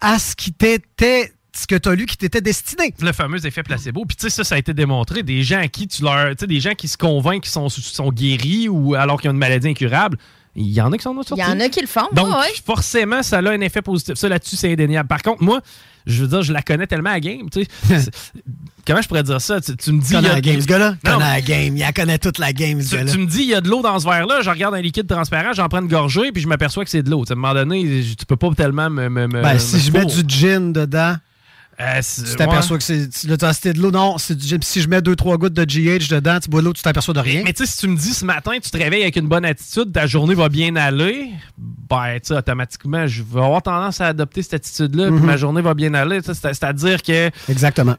[0.00, 2.94] à ce qui t'était, ce que tu as lu qui t'était destiné.
[3.00, 4.04] le fameux effet placebo.
[4.06, 5.22] Puis tu sais, ça, ça a été démontré.
[5.22, 6.30] Des gens à qui tu leur.
[6.30, 9.32] Tu sais, des gens qui se convainquent qu'ils sont, sont guéris ou alors qu'ils ont
[9.34, 10.16] une maladie incurable.
[10.56, 11.42] Il y en a qui s'en ont Il sortis.
[11.42, 12.08] y en a qui le font.
[12.12, 12.52] Donc, ouais, ouais.
[12.66, 14.14] forcément, ça a un effet positif.
[14.16, 15.08] Ça, là-dessus, c'est indéniable.
[15.08, 15.60] Par contre, moi,
[16.06, 17.48] je veux dire, je la connais tellement à game.
[17.50, 18.10] tu sais.
[18.86, 19.60] Comment je pourrais dire ça?
[19.60, 20.08] Tu, tu me dis.
[20.14, 20.96] Il y a- la game, ce gars-là?
[21.04, 21.76] La game.
[21.76, 23.12] Il la connaît toute la game, ce gars-là.
[23.12, 25.06] tu me dis, il y a de l'eau dans ce verre-là, je regarde un liquide
[25.06, 27.22] transparent, j'en prends une gorgée, puis je m'aperçois que c'est de l'eau.
[27.28, 29.08] À un moment donné, tu peux pas tellement me.
[29.08, 31.14] me- me- Ben, me si je mets du gin dedans,
[31.80, 32.78] Euh, tu t'aperçois ouais.
[32.78, 33.90] que c'est t'as cité de l'eau.
[33.90, 34.16] Non.
[34.18, 34.36] Si
[34.82, 37.42] je mets 2-3 gouttes de GH dedans, tu bois l'eau, tu t'aperçois de rien.
[37.44, 39.44] Mais tu sais, si tu me dis ce matin, tu te réveilles avec une bonne
[39.44, 44.08] attitude, ta journée va bien aller, ben, tu sais, automatiquement, je vais avoir tendance à
[44.08, 45.24] adopter cette attitude-là, puis Mhm.
[45.26, 46.20] ma journée va bien aller.
[46.22, 47.30] C'est-à-dire que.
[47.48, 47.96] Exactement.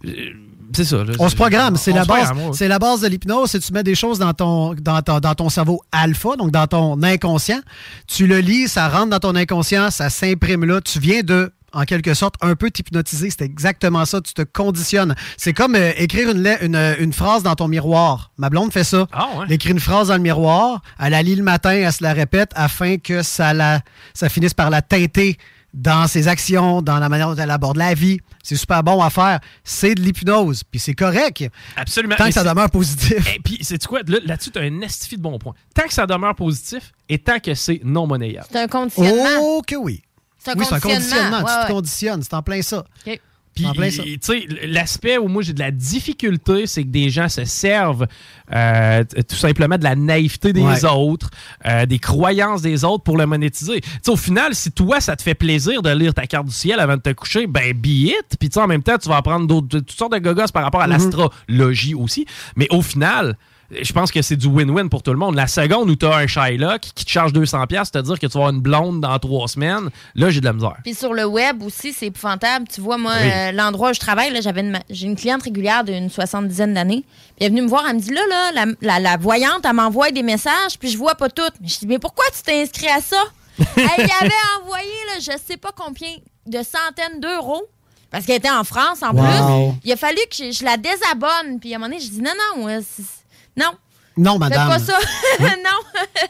[0.73, 1.03] c'est ça.
[1.03, 2.31] là, On se programme, c'est la se base.
[2.31, 2.49] ouais.
[2.53, 5.35] C'est la base de l'hypnose, c'est tu mets des choses dans ton, dans, ton, dans
[5.35, 7.59] ton cerveau alpha, donc dans ton inconscient.
[8.07, 10.79] Tu le lis, ça rentre dans ton inconscient, ça s'imprime là.
[10.81, 13.29] Tu viens de, en quelque sorte, un peu t'hypnotiser.
[13.29, 14.21] C'est exactement ça.
[14.21, 15.15] Tu te conditionnes.
[15.37, 18.31] C'est comme euh, écrire une, le- une, euh, une phrase dans ton miroir.
[18.37, 19.07] Ma blonde fait ça.
[19.11, 19.45] Ah, ouais.
[19.47, 22.13] Elle écrit une phrase dans le miroir, elle la lit le matin, elle se la
[22.13, 23.81] répète afin que ça, la,
[24.13, 25.37] ça finisse par la teinter
[25.73, 28.19] dans ses actions, dans la manière dont elle aborde la vie.
[28.43, 29.39] C'est super bon à faire.
[29.63, 30.63] C'est de l'hypnose.
[30.69, 31.45] Puis c'est correct.
[31.77, 32.15] Absolument.
[32.17, 33.25] Tant que ça demeure positif.
[33.35, 34.01] Et puis, c'est quoi?
[34.05, 35.53] Là- Là-dessus, tu as un estifi de bon point.
[35.73, 38.47] Tant que ça demeure positif et tant que c'est non monnayable.
[38.51, 39.29] C'est un conditionnement.
[39.39, 40.01] Oh que oui.
[40.43, 41.37] C'est un oui, c'est un conditionnement.
[41.39, 41.65] Ouais, tu ouais.
[41.67, 42.23] te conditionnes.
[42.23, 42.83] C'est en plein ça.
[43.53, 47.43] Puis, tu sais, l'aspect où moi j'ai de la difficulté, c'est que des gens se
[47.43, 48.07] servent
[48.53, 50.85] euh, tout simplement de la naïveté des Ouais.
[50.85, 51.29] autres,
[51.65, 53.81] euh, des croyances des autres pour le monétiser.
[53.81, 56.53] Tu sais, au final, si toi, ça te fait plaisir de lire ta carte du
[56.53, 58.25] ciel avant de te coucher, ben, be it.
[58.39, 60.63] Puis, tu sais, en même temps, tu vas apprendre d'autres, toutes sortes de gogos par
[60.63, 60.93] rapport à Mhm.
[60.93, 62.25] l'astrologie aussi.
[62.55, 63.37] Mais au final,
[63.81, 65.35] je pense que c'est du win-win pour tout le monde.
[65.35, 68.39] La seconde où tu as un Shylock qui te charge 200$, c'est-à-dire que tu vas
[68.39, 70.75] avoir une blonde dans trois semaines, là, j'ai de la misère.
[70.83, 72.67] Puis sur le web aussi, c'est épouvantable.
[72.67, 73.29] Tu vois, moi, Oui.
[73.33, 76.73] euh, l'endroit où je travaille, là, j'avais une, ma- j'ai une cliente régulière d'une soixante-dizaine
[76.73, 77.03] d'années.
[77.07, 79.65] Puis elle est venue me voir, elle me dit là, là, la, la- la voyante,
[79.65, 81.53] elle m'envoie des messages, puis je vois pas toutes.
[81.61, 83.21] Mais je dis, mais pourquoi tu t'es inscrit à ça?
[83.59, 84.31] elle y avait
[84.61, 86.09] envoyé, là, je sais pas combien
[86.47, 87.63] de centaines d'euros.
[88.09, 89.71] Parce qu'elle était en France en Wow.
[89.71, 89.79] plus.
[89.85, 91.59] Il a fallu que je, je la désabonne.
[91.61, 93.20] Puis à un moment donné, je dis non, non, c'est-
[93.57, 93.71] non.
[94.17, 94.67] Non, madame.
[94.67, 94.97] pas ça.
[95.39, 95.47] non.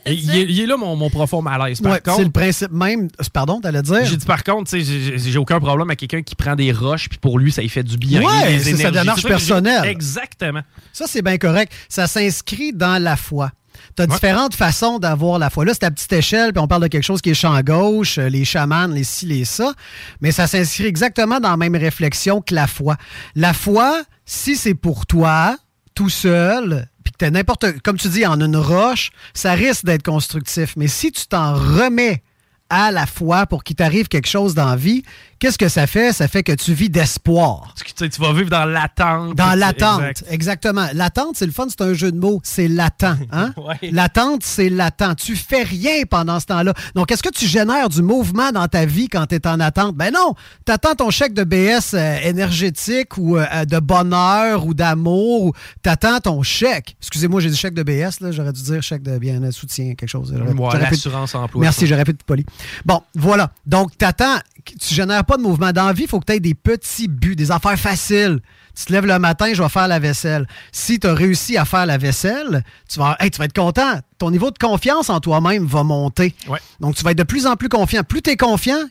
[0.05, 1.81] Et Il est, il est là mon, mon profond malaise.
[1.81, 3.09] Par Ouais, contre, c'est le principe même.
[3.33, 4.05] Pardon, t'allais dire?
[4.05, 7.39] J'ai dit par contre, j'ai- aucun problème avec quelqu'un qui prend des roches puis pour
[7.39, 8.21] lui ça lui fait du bien.
[8.21, 9.83] Ouais, Les c'est sa démarche personnelle.
[9.85, 10.61] Exactement.
[10.93, 11.73] Ça, c'est bien correct.
[11.89, 13.51] Ça s'inscrit dans la foi.
[13.97, 15.65] Tu as différentes façons d'avoir la foi.
[15.65, 18.19] Là, c'est à petite échelle, puis on parle de quelque chose qui est champ gauche,
[18.19, 19.73] euh, les chamans, les ci, les ça.
[20.21, 22.95] Mais ça s'inscrit exactement dans la même réflexion que la foi.
[23.35, 25.57] La foi, si c'est pour toi,
[25.95, 30.75] tout seul, puis que n'importe, comme tu dis, en une roche, ça risque d'être constructif.
[30.75, 32.23] Mais si tu t'en remets
[32.69, 35.03] à la foi pour qu'il t'arrive quelque chose dans la vie,
[35.41, 36.13] qu'est-ce que ça fait?
[36.13, 37.73] Ça fait que tu vis d'espoir.
[37.75, 39.35] Tu, sais, tu vas vivre dans l'attente.
[39.35, 40.23] Dans tu- l'attente, exact.
[40.29, 40.87] exactement.
[40.93, 42.39] L'attente, c'est le fun, c'est un jeu de mots.
[42.43, 43.03] C'est latent.
[43.31, 43.53] Hein?
[43.57, 43.89] Ouais.
[43.91, 45.15] L'attente, c'est latent.
[45.17, 46.73] Tu fais rien pendant ce temps-là.
[46.95, 49.95] Donc, est-ce que tu génères du mouvement dans ta vie quand tu es en attente?
[49.95, 50.35] Ben non.
[50.65, 55.41] Tu attends ton chèque de BS euh, énergétique ou euh, de bonheur ou d'amour.
[55.47, 55.53] ou
[55.83, 56.95] Tu attends ton chèque.
[57.01, 58.21] Excusez-moi, j'ai dit chèque de BS.
[58.21, 58.31] là.
[58.31, 60.33] J'aurais dû dire chèque de bien soutien, quelque chose.
[60.37, 61.61] J'aurais- Ouais, pu- l'assurance emploi.
[61.61, 62.45] Merci, j'aurais pu être poli.
[62.85, 63.51] Bon, voilà.
[63.65, 67.07] Donc, t'attends, tu génères pas de mouvement d'envie, il faut que tu aies des petits
[67.07, 68.39] buts, des affaires faciles.
[68.77, 70.47] Tu te lèves le matin, je vais faire la vaisselle.
[70.71, 73.99] Si tu as réussi à faire la vaisselle, tu vas, hey, tu vas être content.
[74.17, 76.33] Ton niveau de confiance en toi-même va monter.
[76.79, 78.03] Donc, tu vas être de plus en plus confiant.
[78.03, 78.81] Plus tu es confiant,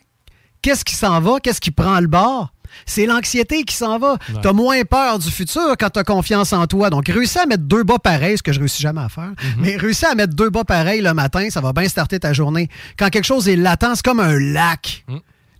[0.61, 1.41] qu'est-ce qui s'en va?
[1.43, 2.53] Qu'est-ce qui prend le bord?
[2.87, 4.13] C'est l'anxiété qui s'en va.
[4.13, 4.41] Ouais.
[4.41, 6.89] Tu as moins peur du futur quand tu as confiance en toi.
[6.89, 9.77] Donc, réussis à mettre deux bas pareils, ce que je réussis jamais à faire, mais
[9.77, 12.69] réussis à mettre deux bas pareils le matin, ça va bien starter ta journée.
[12.97, 15.05] Quand quelque chose est latent, c'est comme un lac.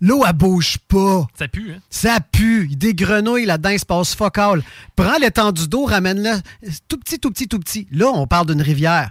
[0.01, 1.27] L'eau, elle bouge pas.
[1.39, 1.81] Ça pue, hein?
[1.91, 2.65] Ça pue.
[2.67, 4.63] Il y a des grenouilles là-dedans, il se passe focal.
[4.97, 6.41] Prends l'étendue d'eau, ramène-le
[6.89, 7.87] tout petit, tout petit, tout petit.
[7.93, 9.11] Là, on parle d'une rivière.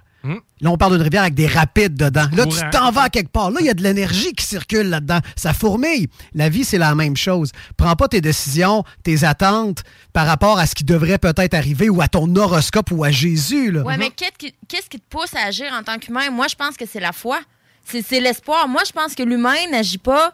[0.61, 2.27] Là, on parle d'une rivière avec des rapides dedans.
[2.33, 3.51] Là, tu t'en vas à quelque part.
[3.51, 5.19] Là, il y a de l'énergie qui circule là-dedans.
[5.37, 6.07] Ça fourmille.
[6.33, 7.51] La vie, c'est la même chose.
[7.77, 12.01] Prends pas tes décisions, tes attentes par rapport à ce qui devrait peut-être arriver ou
[12.01, 13.71] à ton horoscope ou à Jésus.
[13.71, 13.83] Là.
[13.83, 16.29] Ouais, mais qu'est-ce qui, qu'est-ce qui te pousse à agir en tant qu'humain?
[16.31, 17.39] Moi, je pense que c'est la foi.
[17.85, 18.67] C'est l'espoir.
[18.67, 20.33] Moi, je pense que l'humain n'agit pas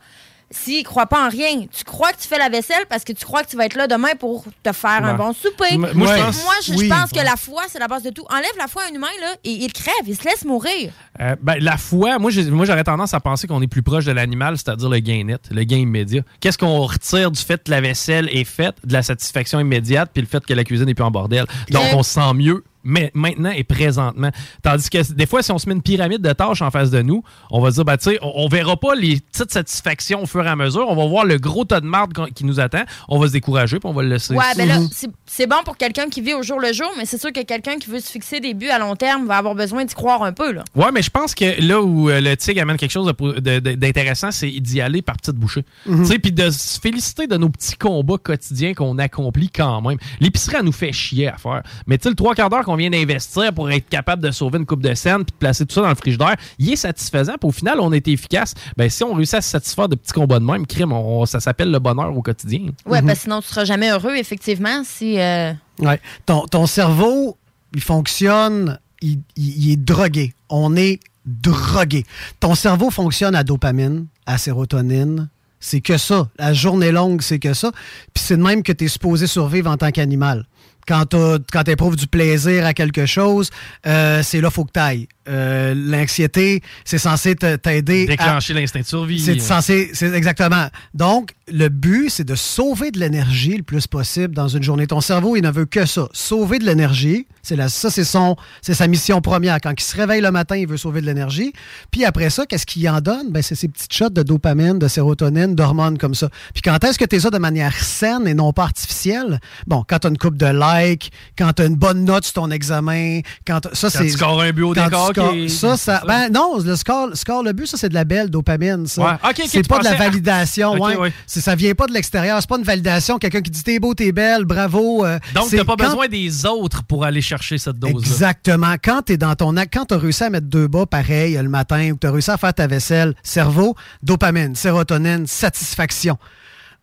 [0.52, 1.66] s'il ne croit pas en rien.
[1.76, 3.76] Tu crois que tu fais la vaisselle parce que tu crois que tu vas être
[3.76, 5.18] là demain pour te faire un Ouais.
[5.18, 5.74] bon souper.
[5.74, 6.90] M- moi, je pense- Moi, je, je oui.
[6.90, 8.26] pense que la foi, c'est la base de tout.
[8.30, 10.92] Enlève la foi à un humain, là, et il crève, il se laisse mourir.
[11.20, 14.58] Euh, ben, la foi, moi, j'aurais tendance à penser qu'on est plus proche de l'animal,
[14.58, 16.22] c'est-à-dire le gain net, le gain immédiat.
[16.40, 20.22] Qu'est-ce qu'on retire du fait que la vaisselle est faite, de la satisfaction immédiate, puis
[20.22, 21.46] le fait que la cuisine n'est plus en bordel?
[21.72, 22.64] Donc, Euh, on se sent mieux.
[22.86, 24.32] Mais maintenant et présentement.
[24.64, 27.02] Tandis que des fois, si on se met une pyramide de tâches en face de
[27.02, 30.24] nous, on va se dire, ben, tu sais, on, on verra pas les petites satisfactions
[30.24, 30.88] au fur et à mesure.
[30.88, 32.84] On va voir le gros tas de marde qui nous attend.
[33.10, 34.36] On va se décourager, puis on va le laisser.
[34.36, 34.80] Ouais, ben là,
[35.26, 37.78] c'est, bon pour quelqu'un qui vit au jour le jour, mais c'est sûr que quelqu'un
[37.78, 40.32] qui veut se fixer des buts à long terme va avoir besoin d'y croire un
[40.32, 40.64] peu, là.
[40.76, 44.52] Ouais, mais je pense que là où euh, le tigre amène quelque chose d'intéressant, c'est
[44.52, 45.66] d'y aller par petites bouchées.
[45.86, 46.04] Mhm.
[46.04, 49.98] Tu sais, puis de se féliciter de nos petits combats quotidiens qu'on accomplit quand même.
[50.20, 51.64] L'épicerie, elle nous fait chier à faire.
[51.88, 54.58] Mais tu sais, le trois quarts d'heure qu'on vient d'investir pour être capable de sauver
[54.60, 57.34] une coupe de scène puis de placer tout ça dans le frigidaire, il est satisfaisant.
[57.40, 58.54] Puis au final, on est efficace.
[58.78, 61.40] Ben, si on réussit à se satisfaire de petits combats de même, crime, on- ça
[61.40, 62.68] s'appelle le bonheur au quotidien.
[62.86, 65.20] Ouais, parce que sinon, tu seras jamais heureux, effectivement, si.
[65.20, 66.00] euh, Ouais.
[66.26, 67.38] Ton, ton cerveau,
[67.74, 70.34] il fonctionne, il, il- il est drogué.
[70.50, 72.06] On est drogué.
[72.40, 75.30] Ton cerveau fonctionne à dopamine, à sérotonine,
[75.60, 76.30] C'est que ça.
[76.38, 77.72] La journée longue, c'est que ça.
[78.14, 80.46] Puis c'est de même que tu es supposé survivre en tant qu'animal.
[80.88, 83.50] Quand tu éprouves du plaisir à quelque chose,
[83.88, 85.08] euh, c'est là faut que tu ailles.
[85.28, 89.20] Euh, l'anxiété, c'est censé t'aider déclencher l'instinct de survie.
[89.20, 90.68] C'est censé, c'est exactement.
[90.94, 94.88] Donc, le but, c'est de sauver de l'énergie le plus possible dans une journée.
[94.88, 97.28] Ton cerveau, il ne veut que ça, sauver de l'énergie.
[97.44, 99.60] C'est la, ça, c'est son, c'est sa mission première.
[99.62, 101.54] Quand il se réveille le matin, il veut sauver de l'énergie.
[101.92, 103.32] Puis après ça, qu'est-ce qu'il en donne?
[103.32, 106.30] Ben, c'est ces petites shots de dopamine, de sérotonine, d'hormones comme ça.
[106.54, 109.40] Puis quand est-ce que tu es ça de manière saine et non pas artificielle?
[109.68, 112.34] Bon, quand tu as une coupe de likes, quand tu as une bonne note sur
[112.34, 114.06] ton examen, quand ça c'est.
[114.06, 115.12] tu scores un but au décor
[115.48, 118.88] ça, ça, Ben non, le score, score le but, ça, c'est de la belle dopamine.
[118.88, 119.20] Ça.
[119.46, 120.74] c'est pas de la validation.
[120.74, 121.14] ouais.
[121.42, 122.38] Ça vient pas de l'extérieur.
[122.42, 123.18] C'est pas une validation.
[123.18, 125.06] Quelqu'un qui dit t'es beau, t'es belle, bravo.
[125.06, 127.92] Euh, Donc, t'as pas besoin des autres pour aller chercher cette dose.
[127.92, 128.00] -là.
[128.00, 128.76] Exactement.
[128.84, 131.92] Quand t'es dans ton acte, quand t'as réussi à mettre deux bas pareil le matin
[131.92, 136.18] ou t'as réussi à faire ta vaisselle, cerveau, dopamine, sérotonine, satisfaction.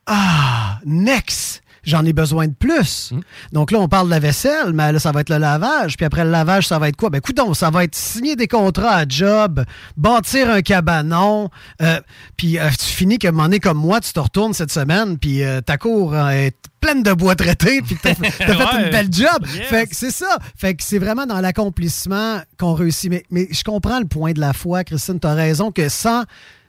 [0.06, 1.61] Ah, next!
[1.84, 3.12] J'en ai besoin de plus.
[3.12, 3.20] Mmh.
[3.52, 5.96] Donc là, on parle de la vaisselle, mais là, ça va être le lavage.
[5.96, 7.10] Puis après le lavage, ça va être quoi?
[7.10, 9.64] Ben, écoute ça va être signer des contrats à job,
[9.96, 11.50] bâtir un cabanon.
[11.80, 12.00] Euh,
[12.36, 15.60] puis euh, tu finis que, un comme moi, tu te retournes cette semaine, puis euh,
[15.60, 19.46] ta cour est pleine de bois traités, puis t'as fait une belle job.
[19.46, 20.38] Fait que c'est ça.
[20.56, 23.10] Fait que c'est vraiment dans l'accomplissement qu'on réussit.
[23.10, 26.24] Mais, mais je comprends le point de la foi, Christine, t'as raison, que sans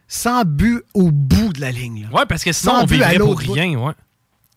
[0.07, 2.07] sans but au bout de la ligne.
[2.13, 3.93] Ouais, parce que sinon, on vivrait pour rien, ouais.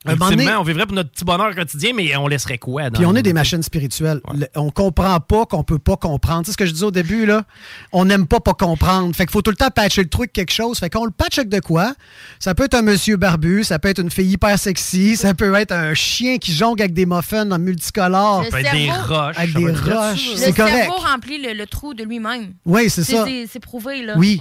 [0.09, 2.91] Ultimement, on vivrait pour notre petit bonheur quotidien, mais on laisserait quoi?
[2.91, 4.21] Puis on est des machines spirituelles.
[4.55, 6.43] On comprend pas qu'on peut pas comprendre.
[6.43, 7.45] Tu sais ce que je disais au début, là?
[7.93, 9.15] On n'aime pas pas comprendre.
[9.15, 10.79] Fait qu'il faut tout le temps patcher le truc quelque chose.
[10.79, 11.95] Fait qu'on le patch avec de quoi?
[12.39, 15.55] Ça peut être un monsieur barbu, ça peut être une fille hyper sexy, ça peut
[15.55, 18.45] être un chien qui jongle avec des muffins en multicolores.
[18.45, 19.37] Ça peut être des roches.
[19.39, 20.31] Avec des roches.
[20.33, 22.55] Le cerveau remplit le, trou de lui-même.
[22.65, 23.25] Oui, c'est ça.
[23.51, 24.15] C'est prouvé, là.
[24.17, 24.41] Oui.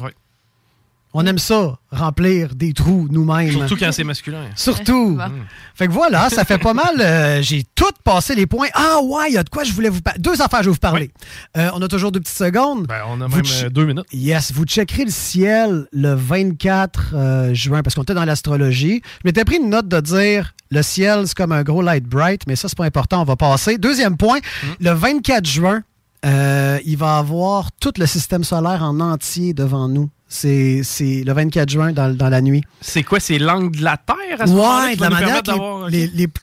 [1.17, 3.49] On aime ça, remplir des trous nous-mêmes.
[3.49, 4.49] Surtout quand c'est masculin.
[4.53, 5.17] Surtout.
[5.73, 6.99] Fait que voilà, ça fait pas mal.
[6.99, 8.67] Euh, j'ai tout passé les points.
[8.73, 10.19] Ah ouais, il y a de quoi je voulais vous parler.
[10.19, 11.11] Deux affaires, je vais vous parler.
[11.55, 12.87] Euh, on a toujours deux petites secondes.
[12.87, 14.05] Ben, on a même euh, deux minutes.
[14.11, 19.01] Yes, vous checkerez le ciel le 24 juin parce qu'on était dans l'astrologie.
[19.23, 22.41] Je m'étais pris une note de dire le ciel, c'est comme un gros light bright,
[22.45, 23.77] mais ça, c'est pas important, on va passer.
[23.77, 24.83] Deuxième point, hmm.
[24.83, 25.81] le 24 juin,
[26.25, 30.09] il va avoir tout le système solaire en entier devant nous.
[30.35, 32.63] C'est le 24 juin dans, la nuit.
[32.81, 33.19] C'est quoi?
[33.19, 35.41] C'est l'angle de la Terre à ce Ouais, de la manière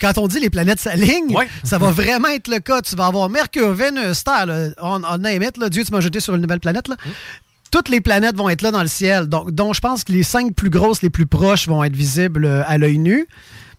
[0.01, 2.81] quand on dit les planètes s'alignent, ça va vraiment être le cas.
[2.83, 6.43] Tu vas avoir Mercure, Vénus, Terre, on, on là, Dieu, tu m'as jeté sur une
[6.43, 6.89] nouvelle planète.
[6.89, 6.97] Là.
[7.05, 7.11] Mm.
[7.71, 9.27] Toutes les planètes vont être là dans le ciel.
[9.27, 12.45] Donc, donc, je pense que les cinq plus grosses, les plus proches vont être visibles
[12.45, 13.27] euh, à l'œil nu.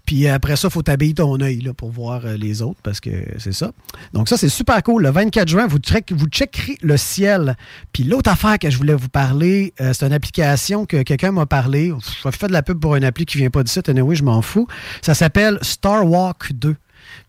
[0.06, 3.09] Puis après ça, il faut t'habiller ton œil pour voir euh, les autres parce que
[3.38, 3.72] c'est ça.
[4.11, 5.03] Donc ça, c'est super cool.
[5.03, 5.80] Le 24 juin, vous,
[6.11, 7.56] vous checkerez le ciel.
[7.93, 11.45] Puis l'autre affaire que je voulais vous parler, euh, c'est une application que quelqu'un m'a
[11.45, 11.93] parlé.
[12.23, 13.80] Je fais de la pub pour une appli qui vient pas d'ici.
[13.80, 14.67] oui, je m'en fous.
[15.01, 16.75] Ça s'appelle Star Walk 2.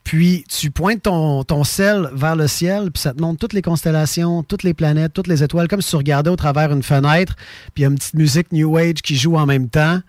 [0.02, 3.62] Puis tu pointes ton, ton sel vers le ciel, puis ça te montre toutes les
[3.62, 7.34] constellations, toutes les planètes, toutes les étoiles, comme si tu regardais au travers une fenêtre,
[7.74, 10.00] puis il y a une petite musique New Age qui joue en même temps.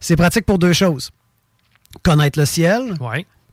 [0.00, 1.10] C'est pratique pour deux choses
[2.02, 2.94] connaître le ciel.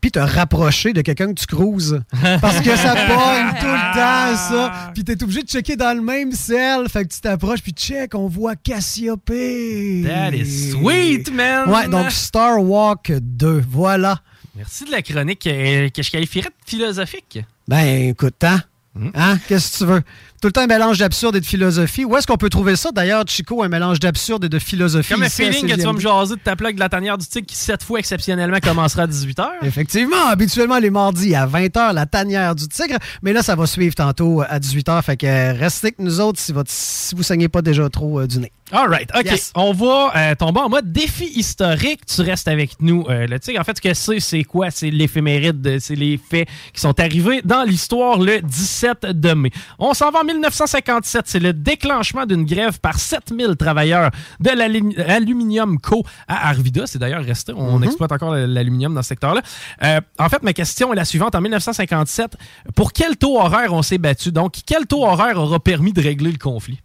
[0.01, 1.99] Puis te rapprocher de quelqu'un que tu cruises.
[2.41, 4.91] Parce que ça pogne tout le temps, ça.
[4.93, 6.87] Puis t'es obligé de checker dans le même ciel.
[6.87, 9.25] Fait que tu t'approches, puis check, on voit Cassiope.
[9.25, 11.69] That is sweet, man.
[11.69, 13.63] Ouais, donc Star Walk 2.
[13.69, 14.21] Voilà.
[14.55, 17.39] Merci de la chronique euh, que je qualifierais de philosophique.
[17.67, 18.61] Ben, écoute, hein?
[18.95, 19.09] Hmm?
[19.13, 19.37] Hein?
[19.47, 20.01] Qu'est-ce que tu veux?
[20.41, 22.05] Tout le temps un mélange d'absurde et de philosophie.
[22.05, 25.13] Où est-ce qu'on peut trouver ça, d'ailleurs, Chico, un mélange d'absurde et de philosophie?
[25.13, 27.25] Comme un feeling que tu vas me jaser de ta plaque de la tanière du
[27.25, 29.45] tigre qui, cette fois, exceptionnellement, commencera à 18h.
[29.63, 32.97] Effectivement, habituellement, les mardis à 20h, la tanière du tigre.
[33.21, 35.01] Mais là, ça va suivre tantôt à 18h.
[35.03, 38.27] Fait que restez avec nous autres si, votre, si vous saignez pas déjà trop euh,
[38.27, 38.53] du nez.
[38.71, 39.33] All right, OK.
[39.55, 42.05] On va euh, tomber en mode défi historique.
[42.05, 43.03] Tu restes avec nous.
[43.09, 44.69] Euh, le tigre, en fait, ce que c'est, c'est quoi?
[44.69, 49.51] C'est l'éphéméride, c'est les faits qui sont arrivés dans l'histoire le 17 de mai.
[49.79, 51.23] On s'en va en 1957.
[51.25, 56.03] C'est le déclenchement d'une grève par 7000 travailleurs de l'Aluminium Co.
[56.27, 56.87] à Arvida.
[56.87, 57.53] C'est d'ailleurs resté.
[57.55, 57.85] On mm-hmm.
[57.85, 59.41] exploite encore l'aluminium dans ce secteur-là.
[59.83, 61.35] Euh, en fait, ma question est la suivante.
[61.35, 62.37] En 1957,
[62.75, 64.31] pour quel taux horaire on s'est battu?
[64.31, 66.79] Donc, quel taux horaire aura permis de régler le conflit?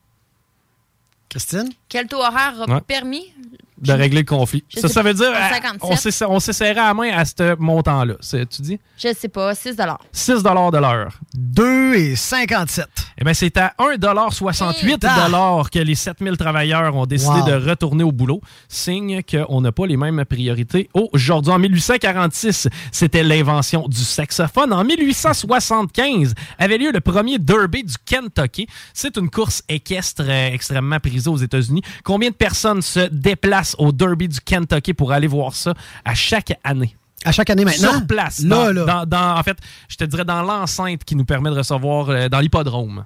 [1.35, 1.69] Christine?
[1.89, 3.33] Quel taux horaire a permis?
[3.79, 4.63] De régler le conflit?
[4.75, 5.87] ça, ça veut dire euh,
[6.29, 8.15] on s'est serré à la main à ce montant-là.
[8.31, 8.79] Tu dis?
[8.97, 9.77] Je sais pas, 6
[10.13, 11.19] 6 de l'heure.
[11.35, 12.87] 2 et 57.
[13.21, 17.47] Eh bien, c'est à 1,68 que les 7000 travailleurs ont décidé Wow.
[17.47, 18.41] de retourner au boulot.
[18.69, 21.53] Signe qu'on n'a pas les mêmes priorités aujourd'hui.
[21.53, 24.73] En 1846, c'était l'invention du saxophone.
[24.73, 28.67] En 1875, avait lieu le premier Derby du Kentucky.
[28.93, 31.83] C'est une course équestre euh, extrêmement prisée aux États-Unis.
[32.05, 36.59] Combien de personnes se déplacent au Derby du Kentucky pour aller voir ça à chaque
[36.65, 36.97] année?
[37.25, 37.93] À chaque année maintenant?
[37.93, 38.41] Sur place.
[38.41, 38.85] Là, dans, là.
[38.85, 39.57] dans- dans- en fait,
[39.89, 43.05] je te dirais dans l'enceinte qui nous permet de recevoir euh, dans l'hippodrome.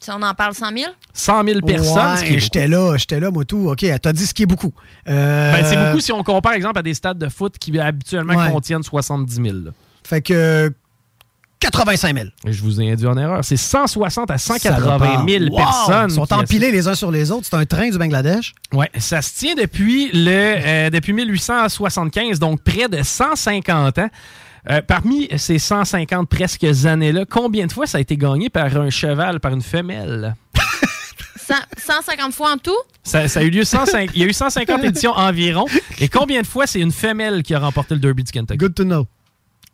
[0.00, 0.92] Si on en parle 100 000?
[1.12, 2.18] 100 000 personnes.
[2.20, 3.68] Ouais, j'étais là, j'étais là, moi tout.
[3.70, 4.72] OK, t'as dit ce qui est beaucoup.
[5.08, 8.34] Euh, Ben, c'est beaucoup si on compare, exemple, à des stades de foot qui habituellement
[8.36, 8.50] Ouais.
[8.52, 9.46] contiennent 70 000.
[9.64, 9.70] là.
[10.04, 10.72] Fait que
[11.60, 12.28] 85 000.
[12.46, 13.44] Et Je vous ai induit en erreur.
[13.44, 15.26] C'est 160 à 180 Salopard.
[15.28, 15.56] 000 Wow!
[15.56, 16.10] personnes.
[16.10, 17.46] Ils sont empilés les uns sur les autres.
[17.50, 18.54] C'est un train du Bangladesh.
[18.72, 24.08] Ouais, ça se tient depuis, le, euh, depuis 1875, donc près de 150 ans.
[24.70, 28.90] Euh, parmi ces 150 presque années-là, combien de fois ça a été gagné par un
[28.90, 30.34] cheval, par une femelle?
[31.46, 32.76] 100 150 fois en tout?
[33.02, 35.64] Ça, ça a eu lieu 105, il y a eu 150 éditions environ.
[35.98, 38.58] Et combien de fois c'est une femelle qui a remporté le Derby du Kentucky?
[38.58, 39.06] Good to know.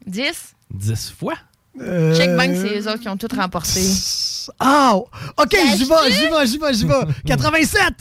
[0.06, 0.54] 10?
[0.72, 1.34] 10 fois.
[1.78, 3.80] Check Bank, c'est eux autres qui ont tout remporté.
[4.60, 4.94] Ah!
[4.96, 6.94] OK, j'y vais, j'y vais, j'y vais, j'y vais.
[7.26, 7.94] 87!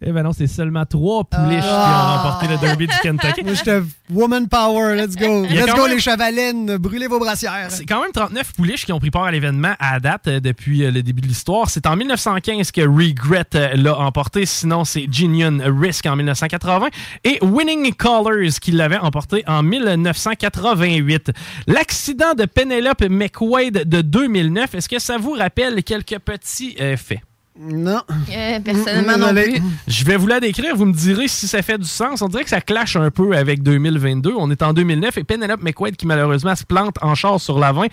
[0.00, 3.42] Eh ben non, c'est seulement trois pouliches qui ont remporté le Derby du Kentucky.
[3.44, 3.80] Moi, j'étais
[4.10, 4.94] woman power.
[4.94, 5.42] Let's go.
[5.42, 6.76] Let's go, même- les chevalines.
[6.76, 7.66] Brûlez vos brassières.
[7.70, 10.84] C'est quand même 39 pouliches qui ont pris part à l'événement à date euh, depuis
[10.84, 11.70] euh, le début de l'histoire.
[11.70, 14.46] C'est en 1915 que Regret euh, l'a emporté.
[14.46, 16.88] Sinon, c'est Genius Risk en 1980
[17.24, 21.32] et Winning Colors qui l'avait emporté en 1988.
[21.66, 27.20] L'accident de Penelope McQuaid de 2009, est-ce que ça vous rappelle quelques petits faits?
[27.60, 28.00] Non.
[28.34, 29.60] Euh, personnellement, non plus.
[29.86, 32.22] Je vais vous la décrire, vous me direz si ça fait du sens.
[32.22, 34.32] On dirait que ça clash un peu avec 2022.
[34.38, 37.84] On est en 2009 et Penelope McQuaid, qui malheureusement se plante en char sur l'avant,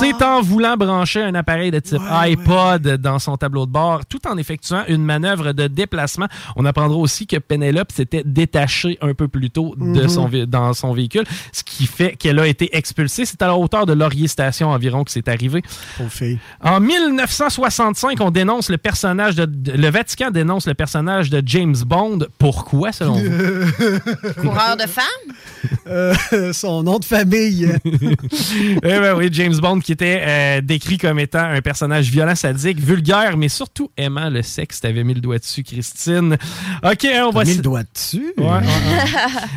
[0.00, 4.20] c'est en voulant brancher un appareil de type iPod dans son tableau de bord, tout
[4.28, 6.26] en effectuant une manœuvre de déplacement.
[6.56, 10.08] On apprendra aussi que Penelope s'était détachée un peu plus tôt de Mhm.
[10.08, 13.24] son dans son véhicule, ce qui fait qu'elle a été expulsée.
[13.24, 15.62] C'est à la hauteur de Laurier Station environ que c'est arrivé.
[15.96, 16.38] Pauvre fille.
[16.62, 21.76] En 1965, on dénonce le personnage de, de- le Vatican dénonce le personnage de James
[21.86, 22.18] Bond.
[22.38, 23.30] Pourquoi, selon vous?
[24.42, 25.04] Coureur de femmes?
[25.86, 27.72] Euh, son nom de famille.
[28.82, 32.78] Eh ben oui, James Bond qui était euh, décrit comme étant un personnage violent, sadique,
[32.80, 34.80] vulgaire, mais surtout aimant le sexe.
[34.80, 36.36] T'avais mis le doigt dessus, Christine.
[36.82, 37.44] Ok, hein, on va.
[37.44, 38.32] mis le doigt dessus?
[38.36, 38.60] Ouais, ouais, ouais.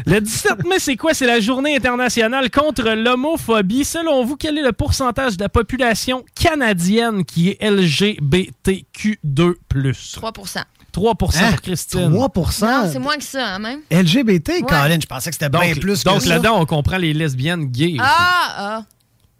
[0.13, 1.13] Le 17 mai, c'est quoi?
[1.13, 3.83] C'est la journée internationale contre l'homophobie.
[3.85, 7.57] Selon vous, quel est le pourcentage de la population canadienne qui est
[9.25, 10.19] LGBTQ2+.
[10.19, 11.53] 3% 3% pour Hein?
[11.63, 12.11] Christine.
[12.11, 12.29] 3
[12.61, 13.79] Non, c'est moins que ça, hein, même.
[13.89, 14.61] LGBT, Ouais.
[14.61, 16.29] Colin, je pensais que c'était bien Donc, plus donc que ça.
[16.29, 17.93] là-dedans, on comprend les lesbiennes gays.
[17.93, 17.99] aussi.
[18.01, 18.85] Ah, ah.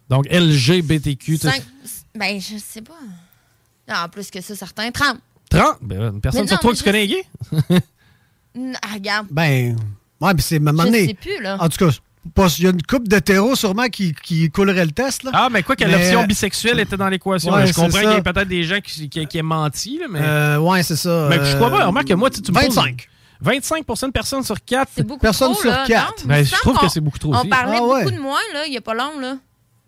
[0.10, 1.38] Donc LGBTQ.
[1.40, 1.64] tout- Cinq-
[2.16, 2.94] Ben, je sais pas.
[3.88, 4.90] Non, plus que ça, certains.
[4.92, 5.18] 30.
[5.50, 5.78] 30?
[5.82, 7.26] Ben, une personne sur non, trois mais que tu connais est gay?
[8.56, 9.28] Mm, Ah, regarde.
[9.30, 9.76] Ben,
[10.22, 11.58] ouais, puis c'est à un moment Je donné- sais plus, là.
[11.60, 11.92] En tout cas,
[12.60, 15.24] il y a une couple d'hétéros sûrement qui, qui coulerait le test.
[15.24, 15.32] Là.
[15.34, 17.52] Ah, mais quoi que Mais, l'option euh, bisexuelle était dans l'équation.
[17.54, 20.06] ouais, je comprends qu'il y a peut-être des gens qui, qui, qui aient menti, là,
[20.10, 20.20] mais.
[20.22, 21.28] Euh, ouais, c'est ça.
[21.30, 21.82] mais je crois pas.
[21.84, 23.10] euh, Remarque que moi, tu, tu me poses- 25.
[23.42, 24.90] 25 de personnes sur 4.
[24.96, 26.22] C'est beaucoup Personne trop, sur là, quatre.
[26.22, 26.28] non?
[26.30, 27.50] Ben, Il me je trouve que c'est beaucoup trop On aussi.
[27.50, 28.04] parlait Ah ouais.
[28.06, 29.36] beaucoup de moi, là, il n'y a pas long, là.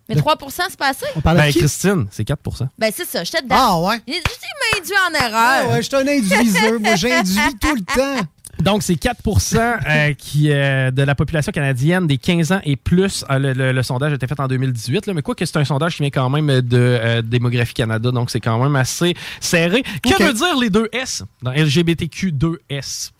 [0.08, 0.36] Mais De- 3
[0.68, 1.06] c'est pas assez?
[1.16, 1.58] On parle Ben, de qui?
[1.60, 3.56] Christine, c'est 4% Ben, c'est ça, j'étais dedans.
[3.58, 4.00] Ah ouais?
[4.06, 5.32] Il il m'a induit en erreur.
[5.64, 6.80] Ah ouais, je suis un induiseur.
[6.80, 8.26] Moi, j'induis tout le temps.
[8.60, 13.24] Donc, c'est 4% euh, qui, euh, de la population canadienne des 15 ans et plus.
[13.30, 15.56] Euh, le, le- le sondage a été fait en 2018, là, mais quoi que c'est
[15.58, 19.14] un sondage qui vient quand même de euh, Démographie Canada, donc c'est quand même assez
[19.40, 19.82] serré.
[19.82, 21.22] Que veut dire les deux S?
[21.42, 23.10] Dans LGBTQ2S,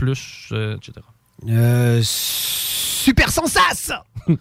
[0.53, 0.93] euh, etc.
[1.49, 3.93] Euh, super sensas!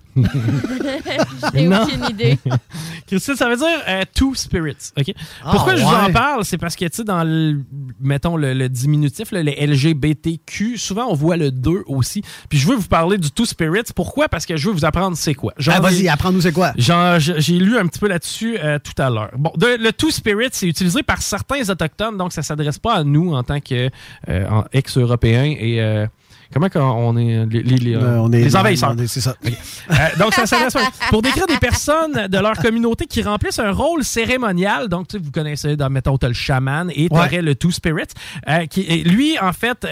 [1.54, 2.40] J'ai aucune idée.
[3.08, 3.68] Christine, ça veut dire?
[3.88, 4.92] Euh, two spirits.
[4.98, 5.14] OK?
[5.44, 6.44] Ah, Pourquoi je vous en parle?
[6.44, 7.62] C'est parce que, tu sais, dans le,
[8.00, 12.24] mettons, le, le diminutif, les LGBTQ, souvent, on voit le 2 aussi.
[12.50, 13.92] Puis je veux vous parler du two spirits.
[13.96, 14.28] Pourquoi?
[14.28, 15.54] Parce que je veux vous apprendre c'est quoi.
[15.68, 16.74] Ah, vas-y, apprends-nous c'est quoi.
[16.78, 19.30] J'ai lu un petit peu là-dessus euh, tout à l'heure.
[19.38, 23.04] Bon, de- le Two Spirit, c'est utilisé par certains autochtones, donc ça s'adresse pas à
[23.04, 23.90] nous en tant que
[24.30, 26.08] euh, en ex-européens et euh,
[26.54, 28.94] comment qu'on- on est les, les- les, euh, Euh, on est- les envahisseurs?
[28.96, 29.36] on est- C'est ça.
[29.46, 30.76] Euh, donc, ça s'adresse
[31.10, 34.88] pour décrire des personnes de leur communauté qui remplissent un rôle cérémonial.
[34.90, 37.42] Donc, tu vous connaissez, dans, mettons, t'as le chaman et t'aurais Ouais.
[37.42, 38.06] le Two Spirit.
[38.50, 39.88] euh, qui, lui, en fait,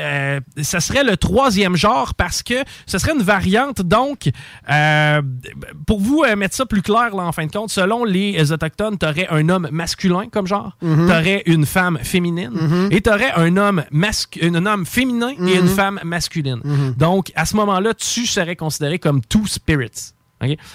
[0.62, 3.82] ça serait le troisième genre parce que ce serait une variante.
[3.82, 4.30] Donc,
[5.88, 9.28] pour vous mettre ça plus clair, là, en fin de compte, selon les Autochtones, t'aurais
[9.30, 11.08] un homme masculin comme genre, Mhm.
[11.08, 12.88] t'aurais une femme féminine Mhm.
[12.92, 13.84] et t'aurais un homme,
[14.42, 15.60] un homme féminin et Mhm.
[15.62, 16.43] une femme masculine.
[16.64, 16.94] Mhm.
[16.98, 20.12] Donc, à ce moment-là, tu serais considéré comme two spirits.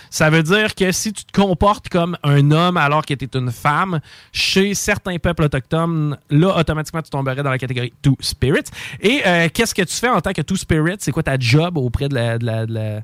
[0.08, 3.38] Ça veut dire que si tu te comportes comme un homme alors que tu es
[3.38, 4.00] une femme,
[4.32, 8.70] chez certains peuples autochtones, là, automatiquement, tu tomberais dans la catégorie Two Spirits.
[9.02, 10.96] Et euh, qu'est-ce que tu fais en tant que Two Spirits?
[11.00, 12.38] C'est quoi ta job auprès de la.
[12.38, 13.00] de la- de la-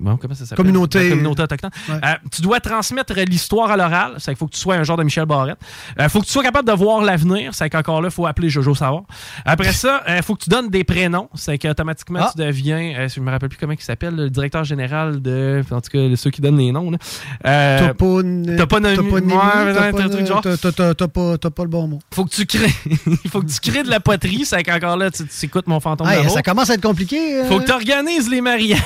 [0.00, 0.56] Bon, comment ça s'appelle?
[0.64, 1.04] Communauté.
[1.04, 1.70] La communauté autochtone.
[1.90, 1.96] Euh,
[2.30, 4.14] tu dois transmettre l'histoire à l'oral.
[4.18, 5.58] C'est qu'il faut que tu sois un genre de Michel Barrette.
[5.98, 7.54] Il faut que tu sois capable de voir l'avenir.
[7.54, 9.02] C'est qu'encore là, il faut appeler Jojo Savard.
[9.44, 11.28] Après ça, il faut que tu donnes des prénoms.
[11.34, 12.32] C'est qu'automatiquement, Ah.
[12.34, 15.80] tu deviens, euh, je me rappelle plus comment il s'appelle, le directeur général de, en
[15.80, 16.90] tout cas, ceux qui donnent les noms.
[16.90, 16.98] là.
[17.46, 18.96] Euh, Topon- toponymie.
[18.96, 19.32] toponymie,
[19.74, 20.40] t'as pas- truc genre.
[20.40, 21.98] t'as- t'as- t'as- T'as pas t'as pas le bon mot.
[22.14, 22.96] Faut que tu crées, il
[23.30, 24.44] faut que tu crées de la poterie.
[24.44, 27.40] C'est qu'encore là, tu, tu écoutes mon fantôme ça commence à être compliqué.
[27.40, 27.44] euh.
[27.48, 28.78] Faut que tu organises les mariages.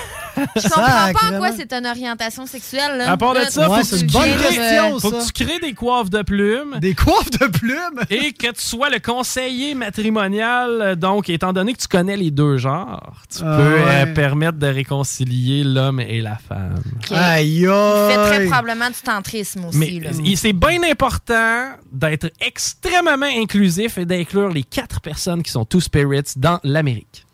[1.08, 2.99] Je comprends pas en quoi c'est une orientation sexuelle.
[2.99, 3.12] Là.
[3.12, 5.18] À part de ça, Ouais, faut c'est que une tu bonne crées- question, Faut ça.
[5.18, 6.76] que tu crées des coiffes de plumes.
[6.81, 8.00] Des coiffes de plumes?
[8.10, 10.97] et que tu sois le conseiller matrimonial.
[10.97, 13.84] Donc, étant donné que tu connais les deux genres, tu Ah peux ouais.
[13.89, 16.83] euh, permettre de réconcilier l'homme et la femme.
[17.10, 18.47] Aïe, Il fait très aïe.
[18.49, 20.00] probablement du tantrisme aussi.
[20.00, 25.81] Mais c'est bien important d'être extrêmement inclusif et d'inclure les quatre personnes qui sont two
[25.81, 27.25] spirits dans l'Amérique.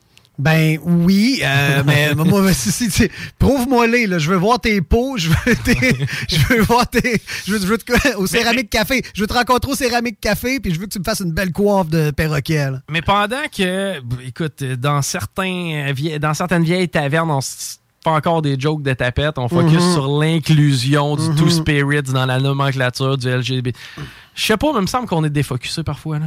[0.42, 4.18] Ben oui, euh, mais moi, si, si, prouve-moi-les, là.
[4.18, 7.22] Je veux voir tes pots, je veux, tes- je veux voir tes.
[7.46, 9.02] Je veux, je veux te- au céramique café.
[9.14, 11.32] Je veux te rencontrer au céramique café, puis je veux que tu me fasses une
[11.32, 12.80] belle coiffe de perroquet, là.
[12.90, 13.94] Mais pendant que,
[14.26, 18.94] écoute, dans, certains, euh, dans certaines vieilles tavernes, on s- fait encore des jokes de
[18.94, 19.92] tapette, on focus Mhm.
[19.92, 21.50] sur l'inclusion du Two Mhm.
[21.50, 23.76] Spirits dans la nomenclature du LGBT.
[24.34, 26.18] Je sais pas, mais il me semble qu'on est défocusé parfois.
[26.18, 26.26] Là.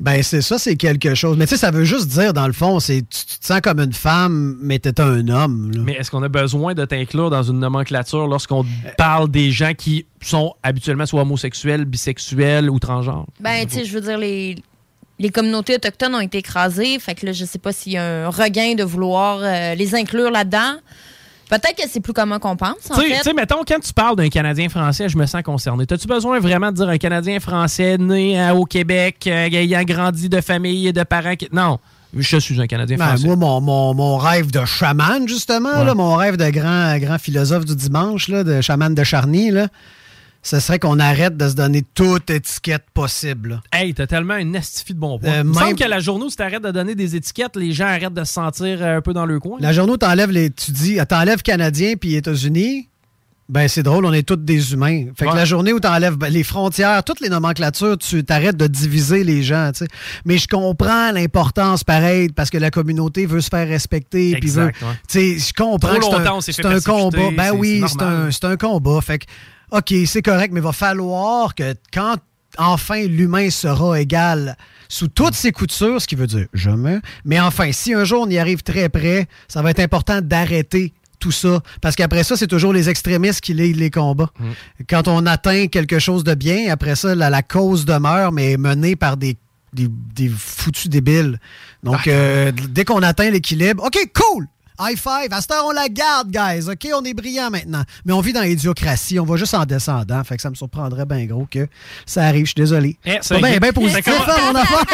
[0.00, 1.36] Ben c'est ça, c'est quelque chose.
[1.36, 3.60] Mais tu sais, ça veut juste dire, dans le fond, c'est tu, tu te sens
[3.60, 5.72] comme une femme, mais t'es un homme.
[5.74, 5.82] là.
[5.84, 8.64] Mais est-ce qu'on a besoin de t'inclure dans une nomenclature lorsqu'on
[8.96, 13.26] parle des gens qui sont habituellement soit homosexuels, bisexuels ou transgenres?
[13.40, 14.56] Ben, tu sais, je veux dire, les,
[15.18, 16.98] les communautés autochtones ont été écrasées.
[17.00, 19.94] Fait que là, je sais pas s'il y a un regain de vouloir euh, les
[19.96, 20.76] inclure là-dedans.
[21.48, 23.16] Peut-être que c'est plus commun qu'on pense, en Tu sais- fait.
[23.16, 25.86] tu sais, mettons, quand tu parles d'un Canadien français, je me sens concerné.
[25.86, 30.28] T'as-tu besoin vraiment de dire un Canadien français né euh, au Québec, euh, ayant grandi
[30.28, 31.48] de famille et de parents qui...
[31.52, 31.78] Non,
[32.16, 33.26] je suis un Canadien Ben, français.
[33.26, 35.84] moi, mon, mon- mon rêve de chaman, justement, Ouais.
[35.84, 39.68] là, mon rêve de grand, grand philosophe du dimanche, là, de chaman de Charny, là,
[40.42, 43.48] ce serait qu'on arrête de se donner toute étiquette possible.
[43.72, 43.78] là.
[43.80, 45.28] Hey, t'as tellement un estifi de bon point.
[45.28, 47.72] Euh, Il me semble qu'à la journée où tu arrêtes de donner des étiquettes, les
[47.72, 49.58] gens arrêtent de se sentir euh, un peu dans le coin.
[49.60, 50.50] La journée où t'enlèves les.
[50.50, 52.88] Tu dis, ah, t'enlèves Canadiens puis États-Unis,
[53.48, 55.06] ben c'est drôle, on est tous des humains.
[55.16, 55.36] Fait que Ouais.
[55.36, 59.42] la journée où t'enlèves ben, les frontières, toutes les nomenclatures, tu t'arrêtes de diviser les
[59.42, 59.84] gens, tu.
[60.26, 64.36] Mais je comprends l'importance pareil parce que la communauté veut se faire respecter veut.
[64.36, 64.88] Exact, ouais.
[65.08, 67.30] Tu sais, je comprends Trop que c'est un- fait un combat.
[67.36, 69.00] Ben oui, c'est un, c'est un combat.
[69.00, 69.24] Fait que,
[69.70, 72.16] OK, c'est correct, mais il va falloir que quand
[72.56, 74.56] enfin l'humain sera égal
[74.88, 76.98] sous toutes ses coutures, ce qui veut dire jamais.
[77.24, 80.94] Mais enfin, si un jour on y arrive très près, ça va être important d'arrêter
[81.18, 81.60] tout ça.
[81.80, 84.30] Parce qu'après ça, c'est toujours les extrémistes qui lient les combats.
[84.38, 84.50] Mm.
[84.88, 88.96] Quand on atteint quelque chose de bien, après ça, la, la cause demeure, mais menée
[88.96, 89.36] par des,
[89.72, 91.38] des, des foutus débiles.
[91.82, 94.46] Donc, euh, dès qu'on atteint l'équilibre, OK, cool!
[94.80, 95.28] High five.
[95.32, 96.68] À cette heure, on la garde, guys.
[96.70, 97.82] OK, on est brillant maintenant.
[98.04, 99.18] Mais on vit dans l'idiocratie.
[99.18, 100.22] On va juste en descendant.
[100.24, 101.66] Fait que ça me surprendrait bien gros que
[102.06, 102.42] ça arrive.
[102.46, 102.96] Je suis désolé.
[103.04, 104.84] Eh, c'est bien ben positif, hein, mon affaire.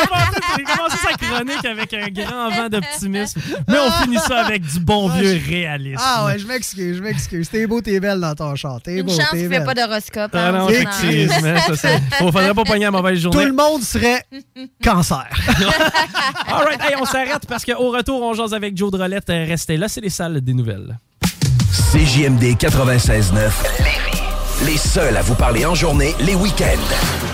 [0.56, 4.80] J'ai commencé sa chronique avec un grand vent d'optimisme, mais on finit ça avec du
[4.80, 6.00] bon vieux réalisme.
[6.02, 7.48] Ah ouais, je m'excuse, je m'excuse.
[7.50, 8.80] T'es beau, t'es belle dans ton char.
[8.82, 9.60] T'es Une beau, chance t'es belle.
[9.60, 10.30] fait pas d'horoscope.
[10.34, 11.58] Ah non, effectivement.
[11.66, 11.88] ça, ça-
[12.18, 13.38] Faut- faudrait pas pogner à mauvaise journée.
[13.42, 14.22] Tout le monde serait
[14.82, 15.28] cancer.
[16.46, 19.28] All right, hey, on s'arrête parce qu'au retour, on jase avec Joe Drolette.
[19.30, 20.98] Euh, Restez là, c'est les salles des nouvelles.
[21.92, 23.50] CJMD 96.9.
[24.66, 27.33] Les seuls à vous parler en journée, les week-ends.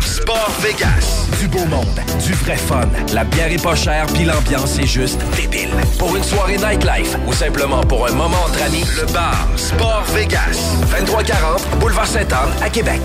[0.00, 1.26] Sport Vegas.
[1.40, 2.88] Du beau monde, du vrai fun.
[3.12, 5.70] La bière est pas chère, puis l'ambiance est juste débile.
[5.98, 10.76] Pour une soirée nightlife ou simplement pour un moment entre amis, le bar Sport Vegas.
[10.90, 13.00] 2340 Boulevard Sainte-Anne à Québec.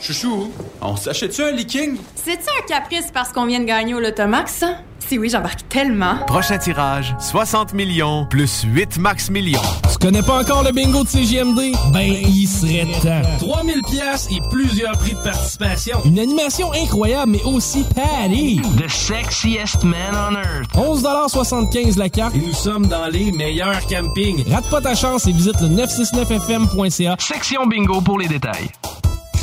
[0.00, 1.96] Chouchou, on s'achète-tu un leaking?
[2.14, 4.78] C'est-tu un caprice parce qu'on vient de gagner au Lotomax, ça?
[5.08, 6.16] Si oui, j'embarque tellement.
[6.26, 9.60] Prochain tirage, 60 millions plus 8 max millions.
[9.90, 11.60] Tu connais pas encore le bingo de CGMD?
[11.92, 13.22] Ben, il serait temps.
[13.38, 15.98] 3000 pièces et plusieurs prix de participation.
[16.04, 18.60] Une animation incroyable, mais aussi patty.
[18.78, 20.74] The sexiest man on earth.
[20.74, 24.44] 11,75 la carte et nous sommes dans les meilleurs campings.
[24.50, 27.14] Rate pas ta chance et visite le 969fm.ca.
[27.20, 28.70] Section bingo pour les détails.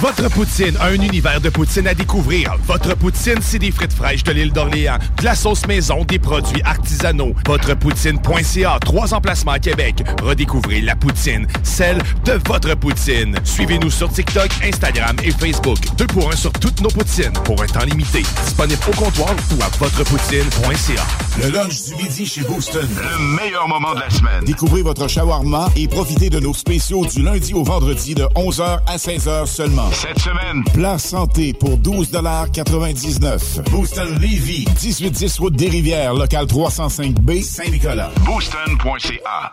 [0.00, 2.54] Votre poutine, un univers de poutine à découvrir.
[2.68, 6.62] Votre poutine, c'est des frites fraîches de l'île d'Orléans, de la sauce maison, des produits
[6.62, 7.34] artisanaux.
[7.44, 10.04] Votrepoutine.ca, trois emplacements à Québec.
[10.22, 13.34] Redécouvrez la poutine, celle de votre poutine.
[13.42, 15.78] Suivez-nous sur TikTok, Instagram et Facebook.
[15.96, 18.22] Deux pour un sur toutes nos poutines, pour un temps limité.
[18.44, 21.02] Disponible au comptoir ou à votrepoutine.ca.
[21.42, 22.88] Le lunch du midi chez Booston.
[23.02, 24.44] Le meilleur moment de la semaine.
[24.44, 28.96] Découvrez votre shawarma et profitez de nos spéciaux du lundi au vendredi de 11h à
[28.96, 29.87] 16h seulement.
[29.92, 38.10] Cette semaine, plat santé pour 12,99 Booston Levy, 1810 Route des Rivières, local 305B, Saint-Nicolas.
[38.24, 39.52] Booston.ca.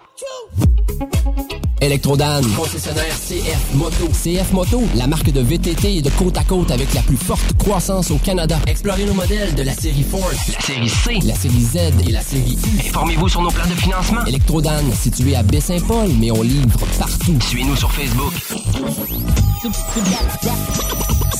[1.81, 4.07] Electrodan, concessionnaire CF Moto.
[4.07, 7.57] CF Moto, la marque de VTT et de côte à côte avec la plus forte
[7.57, 8.57] croissance au Canada.
[8.65, 12.21] Explorez nos modèles de la série Force, la série C, la série Z et la
[12.21, 12.87] série U.
[12.87, 14.25] Informez-vous sur nos plans de financement.
[14.25, 17.37] Electrodan, situé à Baie-Saint-Paul, mais on livre partout.
[17.41, 18.33] Suivez-nous sur Facebook.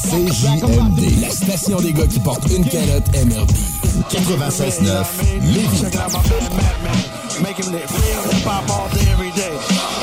[0.06, 3.52] CJMD, la station des gars qui portent une calotte MRB.
[4.10, 5.06] 96.9,
[5.54, 5.84] Lévis.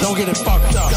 [0.01, 0.93] Don't get it fucked up.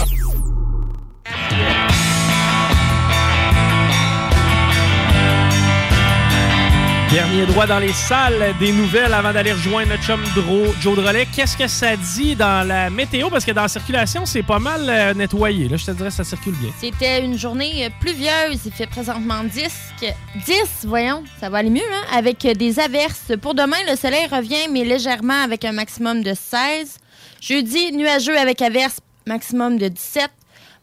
[7.15, 11.25] Dernier droit dans les salles des nouvelles avant d'aller rejoindre notre chum Dro, Joe Drolet.
[11.33, 13.29] Qu'est-ce que ça dit dans la météo?
[13.29, 15.69] Parce que dans la circulation, c'est pas mal euh, nettoyé.
[15.69, 16.71] Là, je te dirais ça circule bien.
[16.77, 18.59] C'était une journée euh, pluvieuse.
[18.65, 19.63] Il fait présentement 10.
[20.01, 22.03] que- 10, voyons, ça va aller mieux, hein?
[22.17, 23.31] Avec euh, des averses.
[23.41, 26.97] Pour demain, le soleil revient, mais légèrement avec un maximum de 16.
[27.39, 30.29] Jeudi, nuageux avec averses, maximum de 17.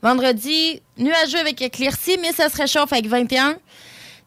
[0.01, 3.57] Vendredi, nuageux avec éclaircie, mais ça se réchauffe avec 21.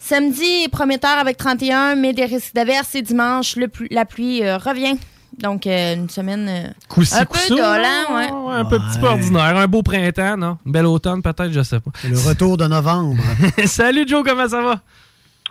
[0.05, 2.93] Samedi, prometteur avec 31, mais des risques d'averse.
[2.93, 4.95] Et dimanche, le plu- la pluie euh, revient.
[5.39, 6.67] Donc, euh, une semaine euh,
[7.13, 8.31] un peu dolent, ouais.
[8.31, 9.57] Ouais, un peu petit peu ordinaire.
[9.57, 10.59] Un beau printemps, non?
[10.63, 11.89] Une belle automne, peut-être, je sais pas.
[12.07, 13.19] Le retour de novembre.
[13.65, 14.79] Salut, Joe, comment ça va?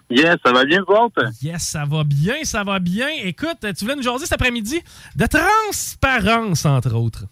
[0.08, 1.24] Yes, ça va bien, vous autres?
[1.42, 3.08] Yes, ça va bien, ça va bien.
[3.24, 4.81] Écoute, tu voulais nous jaser cet après-midi
[5.16, 7.24] de transparence, entre autres.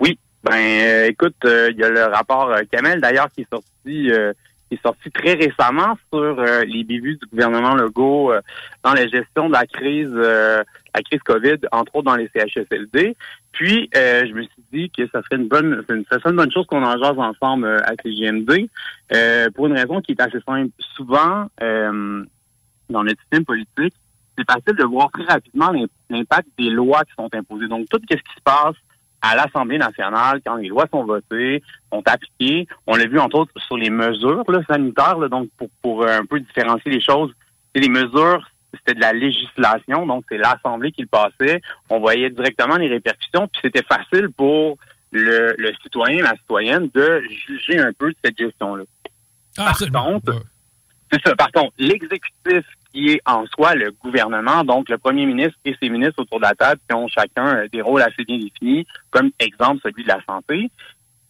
[0.00, 0.18] Oui.
[0.42, 4.10] Ben, euh, écoute, euh, il y a le rapport euh, Kamel, d'ailleurs, qui est sorti
[4.10, 4.32] euh,
[4.68, 8.40] qui est sorti très récemment sur euh, les bévues du gouvernement Legault euh,
[8.82, 10.62] dans la gestion de la crise euh,
[10.94, 13.16] la crise COVID, entre autres dans les CHSLD.
[13.52, 16.50] Puis, euh, je me suis dit que ça serait une bonne ça serait une bonne
[16.52, 18.68] chose qu'on en jase ensemble euh, à CGMD
[19.12, 20.70] euh, pour une raison qui est assez simple.
[20.96, 23.94] Souvent, dans le système politique,
[24.38, 27.68] c'est facile de voir très rapidement l'im- l'impact des lois qui sont imposées.
[27.68, 28.74] Donc, tout ce qui se passe
[29.26, 33.52] à l'Assemblée nationale, quand les lois sont votées, sont appliquées, on l'a vu entre autres
[33.66, 37.32] sur les mesures là, sanitaires, là, donc pour, pour euh, un peu différencier les choses,
[37.74, 42.30] c'est les mesures, c'était de la législation, donc c'est l'Assemblée qui le passait, on voyait
[42.30, 44.78] directement les répercussions, puis c'était facile pour
[45.10, 48.84] le, le citoyen, la citoyenne, de juger un peu de cette gestion-là.
[49.56, 50.42] Par contre,
[51.10, 51.34] c'est ça.
[51.36, 52.64] Par contre, l'exécutif
[52.96, 56.44] qui est en soi le gouvernement, donc le premier ministre et ses ministres autour de
[56.44, 60.08] la table qui ont chacun euh, des rôles assez bien définis, comme exemple celui de
[60.08, 60.70] la santé,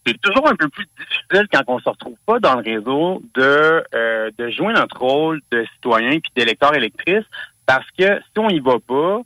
[0.06, 3.82] c'est toujours un peu plus difficile quand on se retrouve pas dans le réseau de
[3.92, 7.24] euh, de jouer notre rôle de citoyen puis d'électeur électrice
[7.66, 9.22] parce que si on y va pas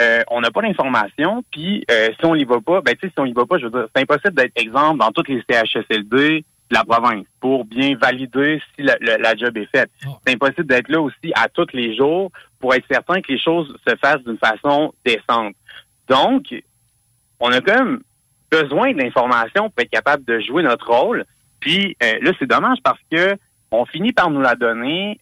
[0.00, 3.20] euh, on n'a pas d'informations, puis si on y va pas, ben tu sais, si
[3.20, 6.46] on y va pas, je veux dire, c'est impossible d'être exemple dans toutes les CHSLD
[6.72, 9.90] la province pour bien valider si la, la- la job est faite.
[10.26, 13.76] C'est impossible d'être là aussi à tous les jours pour être certain que les choses
[13.86, 15.54] se fassent d'une façon décente.
[16.08, 16.54] Donc,
[17.40, 18.00] on a quand même
[18.50, 21.24] besoin d'informations pour être capable de jouer notre rôle.
[21.60, 23.36] Puis euh, là, c'est dommage parce que
[23.70, 25.18] on finit par nous la donner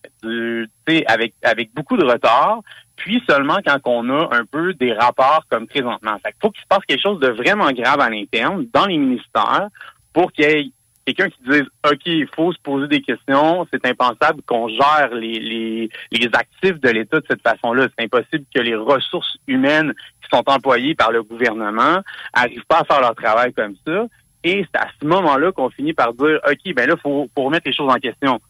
[0.86, 2.60] sais, avec avec beaucoup de retard,
[2.96, 6.16] puis seulement quand on a un peu des rapports comme présentement.
[6.22, 8.98] Fait qu'il faut qu'il se passe quelque chose de vraiment grave à l'interne dans les
[8.98, 9.68] ministères
[10.12, 10.70] pour qu'il y ait
[11.06, 15.38] quelqu'un qui dise OK, il faut se poser des questions, c'est impensable qu'on gère les,
[15.40, 17.88] les, les actifs de l'État de cette façon-là.
[17.98, 22.00] C'est impossible que les ressources humaines qui sont employées par le gouvernement
[22.32, 24.06] arrivent pas à faire leur travail comme ça.
[24.44, 27.66] Et c'est à ce moment-là qu'on finit par dire OK, ben là, faut, faut remettre
[27.68, 28.40] les choses en question.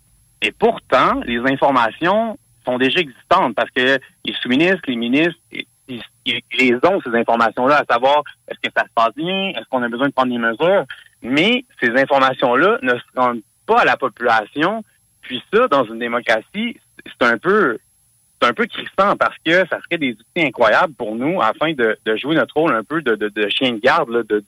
[0.42, 6.02] Et pourtant, les informations sont déjà existantes parce que les sous-ministres, les ministres, ils, ils-
[6.26, 9.82] ils les ont, ces informations-là, à savoir est-ce que ça se passe bien, est-ce qu'on
[9.82, 10.84] a besoin de prendre des mesures?
[11.23, 14.82] Mais ces informations-là ne se rendent pas à la population.
[15.23, 17.78] Puis ça, dans une démocratie, c'est un peu
[18.42, 18.66] c'est un peu
[19.18, 22.74] parce que ça serait des outils incroyables pour nous afin de, de jouer notre rôle
[22.74, 24.42] un peu de, de, de chien de garde là, de,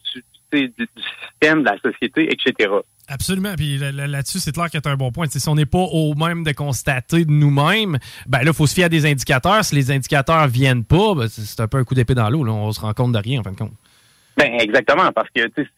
[0.51, 0.87] du, du-
[1.31, 2.71] système, de la société, etc.
[3.07, 3.53] Absolument.
[3.55, 5.27] Puis là- là- là-dessus, c'est clair que tu un bon point.
[5.29, 8.73] Si on n'est pas au même de constater de nous-mêmes, ben là, il faut se
[8.73, 9.63] fier à des indicateurs.
[9.63, 12.47] Si les indicateurs viennent pas, ben, c'est un peu un coup d'épée dans l'eau.
[12.47, 13.73] On se rend compte de rien, en fin de compte.
[14.37, 15.69] Ben exactement, parce que tu sais,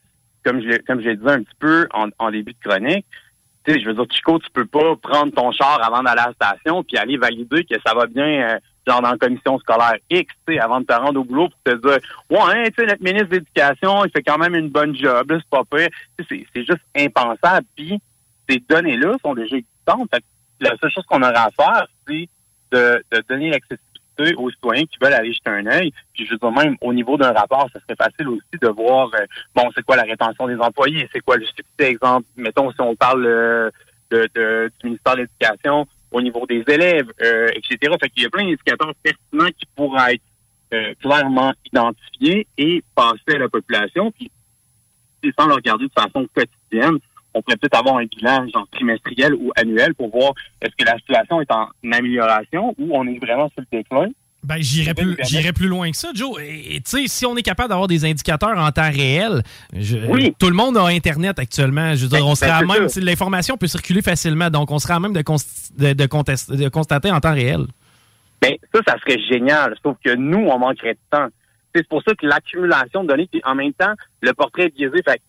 [0.45, 3.05] comme je comme je l'ai dit un petit peu en, début de chronique,
[3.65, 6.27] tu sais, je veux dire, Chico, tu peux pas prendre ton char avant d'aller à
[6.27, 9.97] la station puis aller valider que ça va bien, euh, genre dans la commission scolaire
[10.09, 11.97] X, tu sais, avant de te rendre au boulot pour te dire,
[12.29, 15.25] ouais, hein, tu sais, notre ministre de l'Éducation, il fait quand même une bonne job,
[15.29, 15.89] c'est pas pire.
[16.29, 17.65] C'est c'est juste impensable.
[17.75, 17.99] Puis
[18.47, 20.09] ces données-là sont déjà existantes.
[20.59, 22.29] La seule chose qu'on aura à faire, c'est
[22.71, 23.94] de, de donner l'accessibilité
[24.37, 25.91] aux citoyens qui veulent aller jeter un œil.
[26.13, 29.09] Puis je veux dire, même au niveau d'un rapport, ça serait facile aussi de voir,
[29.15, 32.81] euh, bon, c'est quoi la rétention des employés, c'est quoi le succès, exemple, mettons, si
[32.81, 33.69] on parle euh,
[34.11, 37.93] de, de- du ministère de l'Éducation, au niveau des élèves, euh, etc.
[37.99, 40.21] Fait qu'il y a plein d'indicateurs pertinents qui pourraient être
[40.73, 44.11] euh, clairement identifiés et passés à la population.
[44.11, 44.31] Puis
[45.37, 46.99] sans le regarder de façon quotidienne,
[47.35, 50.97] on pourrait peut-être avoir un bilan genre trimestriel ou annuel pour voir est-ce que la
[50.97, 54.07] situation est en amélioration ou on est vraiment sur le déclin.
[54.43, 56.39] Ben, j'irais plus, j'irais plus loin que ça, Joe.
[56.39, 59.41] Et tu sais, si on est capable d'avoir des indicateurs en temps réel,
[59.73, 59.97] je-
[60.37, 61.95] tout le monde a Internet actuellement.
[61.95, 64.77] Je veux dire, Ben, on serait ben, à même, l'information peut circuler facilement, donc on
[64.77, 65.37] serait à même de, cons-
[65.77, 67.65] de, de contest- de constater en temps réel.
[68.41, 69.75] Ben, ça, ça serait génial.
[69.81, 71.27] Sauf que nous, on manquerait de temps.
[71.73, 75.01] C'est pour ça que l'accumulation de données, puis en même temps, le portrait est biaisé.
[75.03, 75.19] Fait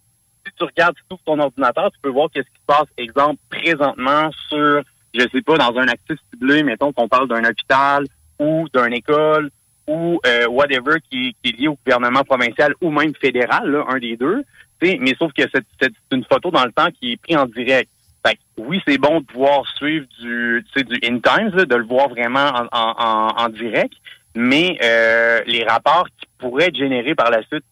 [0.47, 4.31] si tu regardes, tu ton ordinateur, tu peux voir qu'est-ce qui se passe, exemple, présentement
[4.49, 4.83] sur,
[5.15, 8.07] je sais pas, dans un actif ciblé, mettons qu'on parle d'un hôpital
[8.39, 9.50] ou d'une école
[9.89, 14.16] ou euh, whatever qui, est lié au gouvernement provincial ou même fédéral, là, un des
[14.16, 14.42] deux.
[14.81, 17.47] Tu sais, mais sauf que c'est une photo dans le temps qui est prise en
[17.47, 17.91] direct.
[18.26, 21.84] Fait que oui, c'est bon de pouvoir suivre du, du in times, là, de le
[21.84, 23.94] voir vraiment en, en, en, direct,
[24.34, 27.65] mais euh, les rapports qui pourraient être générés par la suite,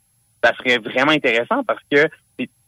[0.43, 2.09] ça serait vraiment intéressant parce que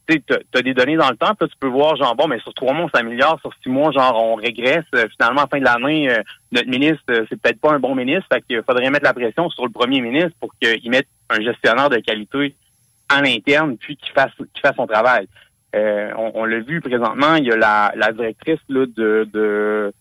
[0.06, 0.22] tu
[0.54, 2.72] as des données dans le temps, puis tu peux voir, genre, bon, mais sur trois
[2.72, 4.84] mois, on s'améliore, sur six mois, genre, on régresse.
[4.94, 7.94] Euh, finalement, à fin de l'année, euh, notre ministre, euh, c'est peut-être pas un bon
[7.94, 11.40] ministre, fait qu'il faudrait mettre la pression sur le premier ministre pour qu'il mette un
[11.40, 12.54] gestionnaire de qualité
[13.12, 15.28] en interne, puis qu'il fasse, qu'il fasse son travail.
[15.74, 19.92] on, l'a vu présentement, il y a la, la directrice là, de, de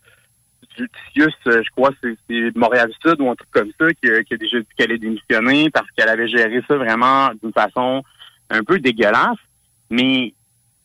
[0.76, 4.66] du je crois, c'est Montréal-Sud ou un truc comme ça, qui, qui a déjà dit
[4.76, 8.02] qu'elle allait démissionner parce qu'elle avait géré ça vraiment d'une façon
[8.50, 9.38] un peu dégueulasse.
[9.90, 10.34] Mais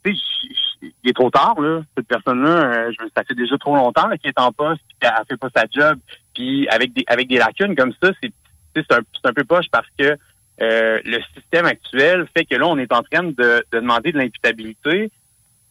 [0.03, 1.81] il est trop tard, là.
[1.95, 5.37] Cette personne-là, euh, ça fait déjà trop longtemps qu'elle est en poste, puis qu'elle fait
[5.37, 5.99] pas sa job.
[6.33, 8.31] Puis avec des avec des lacunes comme ça, c'est
[8.75, 10.17] c'est un, un peu poche parce que
[10.61, 14.17] euh, le système actuel fait que là, on est en train de, de demander de
[14.17, 15.11] l'imputabilité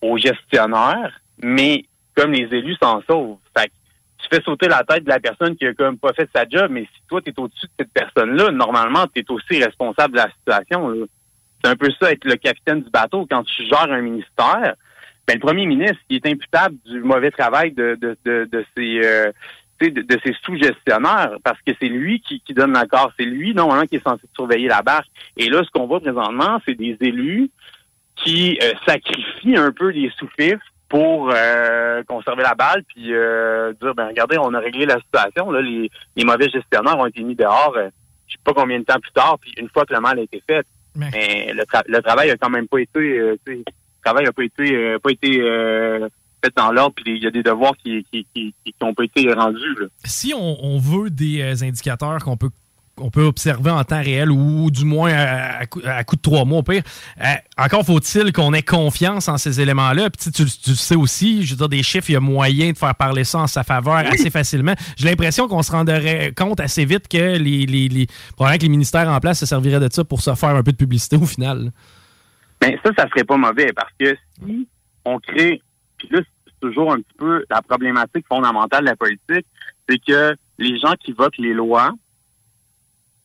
[0.02, 1.84] aux gestionnaires, mais
[2.14, 3.38] comme les élus s'en sauvent.
[3.56, 3.72] Fait que
[4.18, 6.70] tu fais sauter la tête de la personne qui a comme pas fait sa job,
[6.70, 10.18] mais si toi, tu es au-dessus de cette personne-là, normalement, tu es aussi responsable de
[10.18, 10.88] la situation.
[10.88, 11.06] Là.
[11.62, 13.26] C'est un peu ça être le capitaine du bateau.
[13.30, 14.74] Quand tu gères un ministère,
[15.26, 19.30] ben, le premier ministre, il est imputable du mauvais travail de, de, de, ses euh,
[19.80, 23.12] de, ses sous-gestionnaires, parce que c'est lui qui, qui donne l'accord.
[23.18, 25.08] C'est lui, normalement, qui est censé surveiller la barque.
[25.36, 27.50] Et là, ce qu'on voit présentement, c'est des élus
[28.16, 30.58] qui euh, sacrifient un peu les sous-fifs
[30.88, 35.52] pour euh, conserver la balle, puis dire, ben regardez, on a réglé la situation.
[35.52, 37.76] Là, les, les mauvais gestionnaires ont été mis dehors,
[38.26, 40.22] je sais pas combien de temps plus tard, puis une fois que le mal a
[40.22, 40.66] été fait.
[40.94, 43.64] Mais, le, travail a quand même pas été, euh, le
[44.04, 46.08] travail a pas été, euh, pas été euh,
[46.42, 49.32] fait dans l'ordre, puis il y a des devoirs qui qui, qui, ont pas été
[49.32, 49.76] rendus.
[50.04, 52.50] Si on, veut des indicateurs qu'on peut
[52.96, 56.62] on peut observer en temps réel ou du moins à, coup, de trois mois au
[56.62, 56.82] pire.
[57.56, 60.10] encore faut-il qu'on ait confiance en ces éléments-là.
[60.10, 62.78] Puis tu, tu, sais aussi, je veux dire, des chiffres, il y a moyen de
[62.78, 64.74] faire parler ça en sa faveur assez facilement.
[64.96, 68.68] J'ai l'impression qu'on se rendrait compte assez vite que les, les, les, probablement que les
[68.68, 71.26] ministères en place se serviraient de ça pour se faire un peu de publicité au
[71.26, 71.72] final.
[72.62, 74.68] Mais ça, ça serait pas mauvais parce que si
[75.04, 75.62] on crée,
[75.96, 79.46] puis là, c'est toujours un petit peu la problématique fondamentale de la politique,
[79.88, 81.92] c'est que les gens qui votent les lois,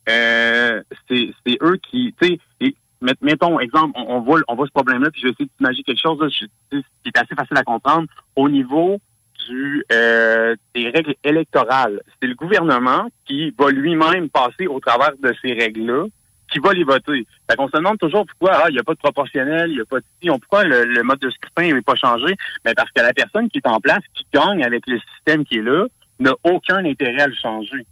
[0.09, 2.73] euh, c'est eux qui, tu sais,
[3.21, 6.37] mettons, exemple, on, voit, on voit ce problème-là, puis je vais essayer d'imaginer quelque chose
[6.69, 8.07] qui est assez facile à comprendre.
[8.35, 8.99] Au niveau
[9.47, 15.33] du euh, des règles électorales, c'est le gouvernement qui va lui-même passer au travers de
[15.41, 16.05] ces règles-là,
[16.51, 17.27] qui va les voter.
[17.49, 19.81] Fait qu'on se demande toujours pourquoi ah, il n'y a pas de proportionnel, il n'y
[19.81, 20.05] a pas de
[20.39, 22.35] pourquoi le, mode de scrutin n'est pas changé?
[22.63, 25.57] Mais parce que la personne qui est en place, qui gagne avec le système qui
[25.57, 25.85] est là,
[26.19, 27.85] n'a aucun intérêt à le changer.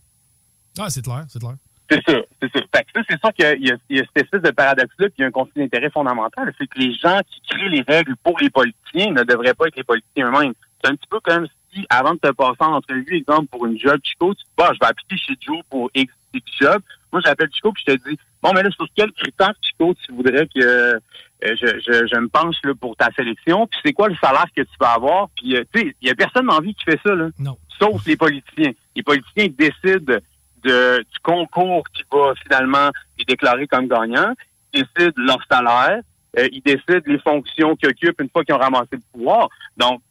[0.79, 1.55] Ah, c'est clair, c'est clair.
[1.89, 2.59] C'est ça, c'est ça.
[2.75, 5.07] Fait que ça, c'est sûr qu'il y, a, il y a cette espèce de paradoxe-là,
[5.07, 6.53] puis il y a un conflit d'intérêt fondamental.
[6.57, 9.75] C'est que les gens qui créent les règles pour les politiciens ne devraient pas être
[9.75, 10.53] les politiciens eux-mêmes.
[10.81, 13.77] C'est un petit peu comme si, avant de te passer en entrevue, exemple, pour une
[13.77, 16.81] job Chico, tu dis, bah, je vais appliquer chez Joe pour X, X job.
[17.11, 20.11] Moi, j'appelle Chico, puis je te dis, bon, mais là, sur quel critère, Chico, tu
[20.13, 20.99] voudrais que euh,
[21.41, 24.61] je, je, je, me penche là, pour ta sélection, puis c'est quoi le salaire que
[24.61, 26.99] tu vas avoir, puis, euh, tu sais, il y a personne dans vie qui fait
[27.05, 27.29] ça, là.
[27.39, 27.57] Non.
[27.79, 28.71] Sauf les politiciens.
[28.95, 30.19] Les politiciens décident
[30.63, 34.33] de, du concours qui va finalement les déclarer comme gagnants,
[34.73, 36.01] ils décident leur salaire,
[36.39, 39.49] euh, ils décident les fonctions qu'ils occupent une fois qu'ils ont ramassé le pouvoir.
[39.77, 40.01] Donc,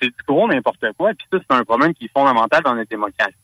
[0.00, 1.12] c'est du gros n'importe quoi.
[1.14, 3.34] Puis ça, c'est un problème qui est fondamental dans notre démocratie.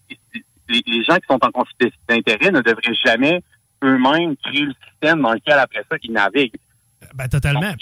[0.69, 3.41] Les, gens qui sont en conflit d'intérêt ne devraient jamais
[3.83, 6.59] eux-mêmes créer le système dans lequel, après ça, ils naviguent.
[7.15, 7.73] Ben, totalement.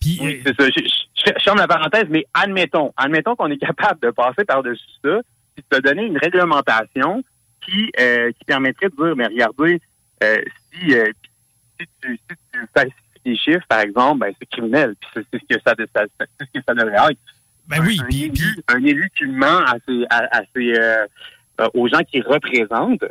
[0.00, 0.68] puis, euh, c'est ça.
[0.68, 5.20] Je, je, ferme la parenthèse, mais admettons, admettons qu'on est capable de passer par-dessus ça,
[5.54, 7.22] puis de donner une réglementation
[7.66, 9.80] qui, euh, qui permettrait de dire, mais regardez,
[10.22, 11.10] euh, si, euh,
[11.78, 14.94] si, tu, si tu falsifies des chiffres, par exemple, ben, c'est criminel.
[15.00, 17.20] Puis c'est ce que ça, ça c'est ce que ça devrait être.
[17.66, 21.06] Ben oui, un, élu, un élu qui ment à ses, à, ses, euh,
[21.74, 23.04] aux gens qui représentent,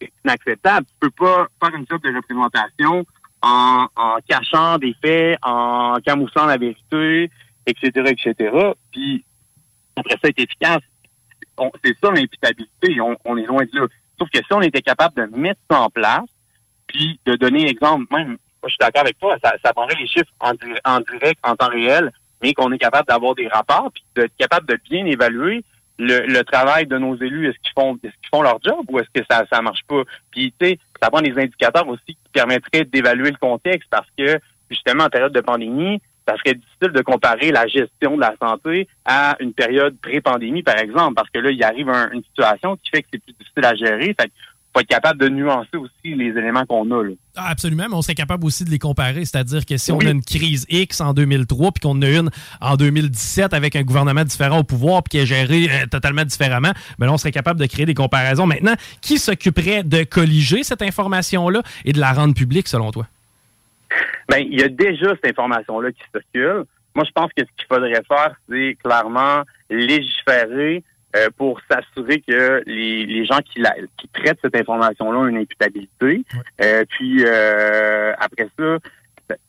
[0.00, 0.86] c'est inacceptable.
[0.86, 3.06] Tu peux pas faire une sorte de représentation
[3.40, 7.30] en, en cachant des faits, en camouflant la vérité,
[7.66, 8.74] etc., etc.
[8.92, 9.24] Puis
[9.96, 10.82] après ça, être efficace
[11.84, 13.00] c'est ça l'imputabilité.
[13.24, 13.86] On, est loin de là.
[14.18, 16.28] Sauf que si on était capable de mettre ça en place,
[16.86, 20.32] puis de donner exemple, même, moi je suis d'accord avec toi, ça, prendrait les chiffres
[20.40, 20.52] en,
[20.84, 24.66] en direct, en temps réel, mais qu'on est capable d'avoir des rapports, puis d'être capable
[24.66, 25.64] de bien évaluer
[25.98, 27.48] le, le travail de nos élus.
[27.48, 30.02] Est-ce qu'ils font est-ce qu'ils font leur job ou est-ce que ça ça marche pas?
[30.30, 34.40] Puis tu sais, ça prend des indicateurs aussi qui permettraient d'évaluer le contexte parce que
[34.70, 36.00] justement en période de pandémie,
[36.30, 40.78] ça serait difficile de comparer la gestion de la santé à une période pré-pandémie, par
[40.78, 43.74] exemple, parce que là, il arrive une situation qui fait que c'est plus difficile à
[43.74, 44.14] gérer.
[44.18, 44.30] Fait
[44.72, 47.02] faut être capable de nuancer aussi les éléments qu'on a.
[47.02, 47.10] Là.
[47.36, 49.24] Ah, absolument, mais on serait capable aussi de les comparer.
[49.24, 52.76] C'est-à-dire que si on a une crise X en 2003 puis qu'on a une en
[52.76, 57.06] 2017 avec un gouvernement différent au pouvoir puis qui est géré euh, totalement différemment, ben
[57.06, 58.46] là, on serait capable de créer des comparaisons.
[58.46, 63.08] Maintenant, qui s'occuperait de colliger cette information-là et de la rendre publique, selon toi?
[64.28, 66.64] Ben, il y a déjà cette information-là qui circule.
[66.94, 70.82] Moi, je pense que ce qu'il faudrait faire, c'est clairement légiférer
[71.16, 75.38] euh, pour s'assurer que les, les gens qui, la, qui traitent cette information-là ont une
[75.38, 76.24] imputabilité.
[76.62, 78.78] Euh, puis euh, après ça,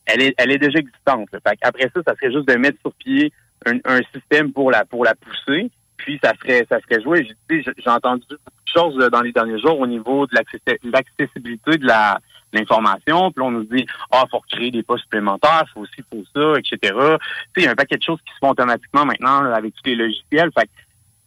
[0.06, 1.30] elle est, elle est déjà existante.
[1.32, 3.32] Fait après ça, ça serait juste de mettre sur pied
[3.66, 5.70] un, un système pour la pour la pousser.
[5.98, 7.28] Puis ça serait ça serait joué.
[7.50, 11.86] J'ai entendu beaucoup de choses dans les derniers jours au niveau de l'accessi- l'accessibilité de
[11.86, 12.20] la
[12.54, 13.32] l'information.
[13.32, 16.78] Puis on nous dit ah faut recréer des postes supplémentaires, faut aussi faut ça, etc.
[17.54, 19.90] Tu il y a un paquet de choses qui se font automatiquement maintenant avec tous
[19.90, 20.52] les logiciels.
[20.58, 20.70] Fait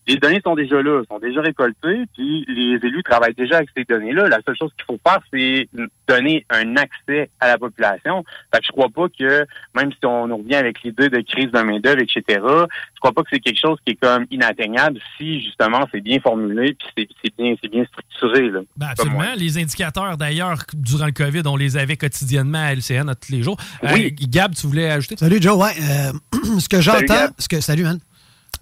[0.07, 3.85] les données sont déjà là, sont déjà récoltées, puis les élus travaillent déjà avec ces
[3.85, 4.29] données-là.
[4.29, 5.69] La seule chose qu'il faut faire, c'est
[6.07, 8.25] donner un accès à la population.
[8.53, 11.61] Fait que je crois pas que, même si on revient avec l'idée de crise de
[11.61, 15.87] main-d'œuvre, etc., je crois pas que c'est quelque chose qui est comme inatteignable si justement
[15.93, 18.51] c'est bien formulé puis c'est bien c'est bien structuré.
[18.51, 18.61] Là.
[18.77, 19.25] Ben, absolument.
[19.37, 23.43] Les indicateurs, d'ailleurs, durant le COVID, on les avait quotidiennement à LCN à tous les
[23.43, 23.57] jours.
[23.85, 25.17] Euh, Gab, tu voulais ajouter?
[25.17, 25.73] Salut Joe, ouais.
[25.81, 27.99] euh, ce que Salut, j'entends, que salut man.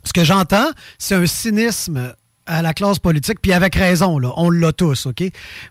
[0.04, 2.14] Ce que j'entends, c'est un cynisme
[2.46, 5.22] à la classe politique, puis avec raison, là, on l'a tous, OK?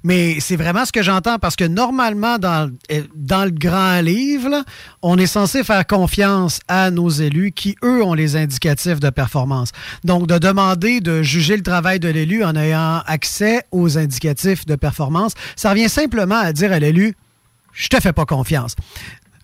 [0.03, 4.64] Mais c'est vraiment ce que j'entends parce que normalement, dans, euh, le grand livre,
[5.01, 9.72] on est censé faire confiance à nos élus qui, eux, ont les indicatifs de performance.
[10.06, 14.75] Donc, de demander de juger le travail de l'élu en ayant accès aux indicatifs de
[14.75, 17.16] performance, ça revient simplement à dire à l'élu,
[17.74, 18.75] je te fais pas confiance.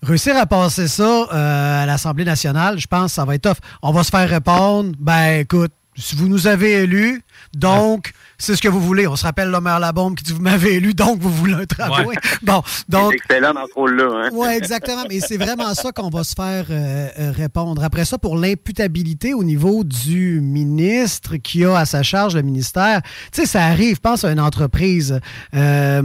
[0.04, 1.04] Réussir à passer ça
[1.34, 3.58] euh, à l'Assemblée nationale, je pense que ça va être tough.
[3.82, 7.24] On va se faire répondre, ben écoute, si vous nous avez élus,
[7.56, 9.08] donc c'est ce que vous voulez.
[9.08, 12.06] On se rappelle l'Homer Labombe qui dit vous m'avez élu, donc vous voulez un travail.
[12.06, 12.16] Ouais.
[12.44, 14.26] Bon, donc C'est excellent dans ce rôle-là.
[14.26, 14.30] Hein?
[14.32, 15.06] oui, exactement.
[15.10, 17.84] Mais c'est vraiment ça qu'on va se faire euh, euh, répondre.
[17.84, 23.02] Après ça, pour l'imputabilité au niveau du ministre qui a à sa charge le ministère,
[23.32, 25.20] tu sais, ça arrive, pense à une entreprise.
[25.56, 26.04] euh,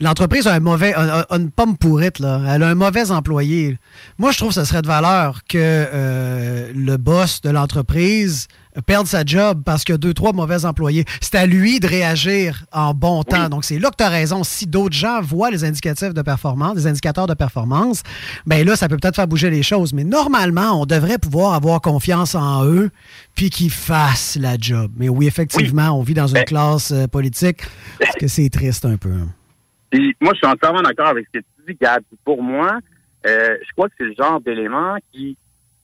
[0.00, 2.40] L'entreprise a un mauvais, a- a une pomme pourrite, là.
[2.48, 3.78] Elle a un mauvais employé.
[4.18, 8.48] Moi, je trouve que ce serait de valeur que euh, le boss de l'entreprise
[8.86, 11.04] perde sa job parce qu'il y a deux, trois mauvais employés.
[11.20, 13.48] C'est à lui de réagir en bon temps.
[13.50, 14.42] Donc, c'est là que tu as raison.
[14.42, 18.02] Si d'autres gens voient les indicatifs de performance, les indicateurs de performance,
[18.46, 19.92] ben là, ça peut peut-être faire bouger les choses.
[19.92, 22.90] Mais normalement, on devrait pouvoir avoir confiance en eux
[23.34, 24.92] puis qu'ils fassent la job.
[24.96, 27.58] Mais oui, effectivement, on vit dans une classe euh, politique
[27.98, 29.12] parce que c'est triste un peu.
[29.90, 32.02] Puis moi, je suis entièrement d'accord avec ce que tu dis, Gab.
[32.24, 32.78] Pour moi,
[33.26, 35.36] euh, je crois que c'est le genre d'élément qui,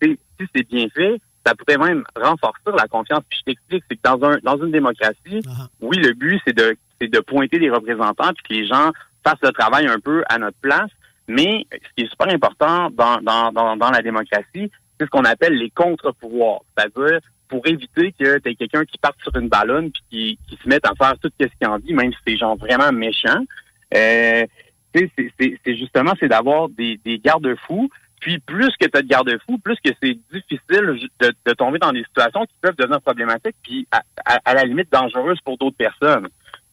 [0.02, 0.18] si
[0.55, 3.23] c'est bien fait, ça pourrait même renforcer la confiance.
[3.28, 5.43] Puis je t'explique, c'est que dans un dans une démocratie,
[5.81, 8.91] oui, le but c'est de c'est de pointer des représentants puis que les gens
[9.25, 10.91] fassent le travail un peu à notre place.
[11.28, 15.25] Mais ce qui est super important dans dans dans, dans la démocratie, c'est ce qu'on
[15.25, 19.91] appelle les contre-pouvoirs, c'est-à-dire pour éviter que tu aies quelqu'un qui parte sur une ballonne
[19.93, 22.36] puis qui, qui se mette à faire tout ce qu'il en dit, même si c'est
[22.36, 23.44] genre vraiment méchant.
[23.95, 24.47] Euh,
[24.95, 27.89] c'est justement c'est d'avoir des, des garde-fous.
[28.21, 31.93] Puis plus que tu as de garde-fous, plus que c'est difficile de, de tomber dans
[31.93, 35.77] des situations qui peuvent devenir problématiques, puis à, à- à la limite dangereuses pour d'autres
[35.77, 36.29] personnes.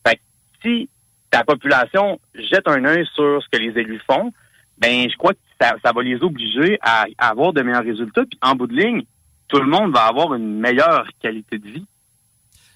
[0.07, 0.21] Fait que
[0.61, 0.89] si
[1.29, 4.31] ta population jette un œil sur ce que les élus font,
[4.77, 8.23] ben je crois que ça, ça va les obliger à, à avoir de meilleurs résultats.
[8.25, 9.03] Puis en bout de ligne,
[9.49, 11.85] tout le monde va avoir une meilleure qualité de vie.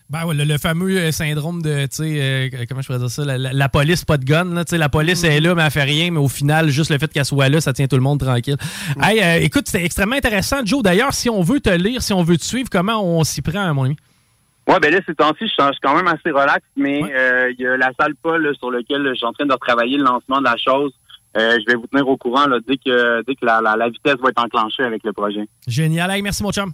[0.09, 3.09] Ben ouais, le, le fameux euh, syndrome de, tu sais, euh, comment je pourrais dire
[3.09, 5.53] ça, la, la- la police pas de gun, là, tu sais, la police est là,
[5.53, 7.87] mais elle fait rien, mais au final, juste le fait qu'elle soit là, ça tient
[7.87, 8.55] tout le monde tranquille.
[9.01, 10.81] Hey, euh, écoute, c'était extrêmement intéressant, Joe.
[10.81, 13.73] D'ailleurs, si on veut te lire, si on veut te suivre, comment on s'y prend,
[13.73, 13.97] mon ami?
[14.69, 17.67] Ouais, ben là, ces temps-ci, je suis quand même assez relax, mais euh, il y
[17.67, 20.39] a la salle Paul là, sur laquelle je suis en train de travailler le lancement
[20.39, 20.91] de la chose.
[21.37, 23.89] Euh, je vais vous tenir au courant là, dès que dès que la, la, la
[23.89, 25.47] vitesse va être enclenchée avec le projet.
[25.67, 26.09] Génial.
[26.11, 26.71] Hey, merci, mon chum.